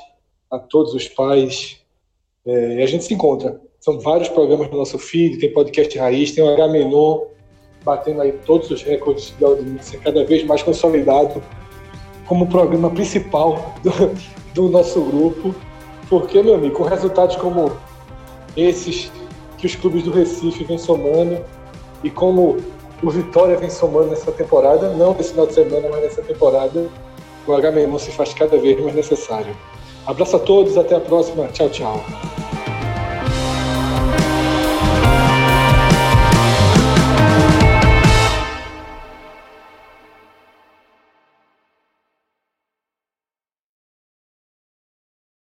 a 0.50 0.58
todos 0.58 0.92
os 0.94 1.08
pais. 1.08 1.80
É, 2.44 2.82
a 2.82 2.86
gente 2.86 3.04
se 3.04 3.14
encontra. 3.14 3.60
São 3.78 3.98
vários 3.98 4.28
programas 4.28 4.70
no 4.70 4.76
nosso 4.76 4.98
feed, 4.98 5.38
tem 5.38 5.52
podcast 5.52 5.96
Raiz, 5.98 6.32
tem 6.32 6.44
o 6.44 6.50
H 6.50 6.68
Menor, 6.68 7.28
batendo 7.82 8.20
aí 8.20 8.32
todos 8.44 8.70
os 8.70 8.82
recordes 8.82 9.32
da 9.40 9.46
audiência, 9.46 9.98
cada 10.00 10.24
vez 10.24 10.44
mais 10.44 10.62
consolidado 10.62 11.42
como 12.26 12.46
programa 12.46 12.90
principal 12.90 13.74
do, 13.82 13.90
do 14.54 14.68
nosso 14.68 15.00
grupo. 15.02 15.54
Porque, 16.10 16.42
meu 16.42 16.56
amigo, 16.56 16.74
com 16.74 16.82
resultados 16.82 17.36
como 17.36 17.72
esses 18.56 19.10
que 19.56 19.66
os 19.66 19.76
clubes 19.76 20.02
do 20.02 20.10
Recife 20.10 20.64
vêm 20.64 20.78
somando 20.78 21.42
e 22.02 22.10
como 22.10 22.56
o 23.02 23.10
Vitória 23.10 23.56
vem 23.56 23.70
somando 23.70 24.08
nessa 24.10 24.32
temporada, 24.32 24.90
não 24.94 25.14
nesse 25.14 25.30
final 25.30 25.46
de 25.46 25.54
semana, 25.54 25.88
mas 25.90 26.02
nessa 26.02 26.22
temporada, 26.22 26.90
o 27.46 27.54
H 27.54 27.70
se 27.98 28.10
faz 28.10 28.34
cada 28.34 28.56
vez 28.56 28.80
mais 28.80 28.94
necessário. 28.94 29.56
Abraço 30.06 30.36
a 30.36 30.38
todos, 30.38 30.76
até 30.76 30.96
a 30.96 31.00
próxima. 31.00 31.46
Tchau, 31.48 31.68
tchau. 31.70 32.04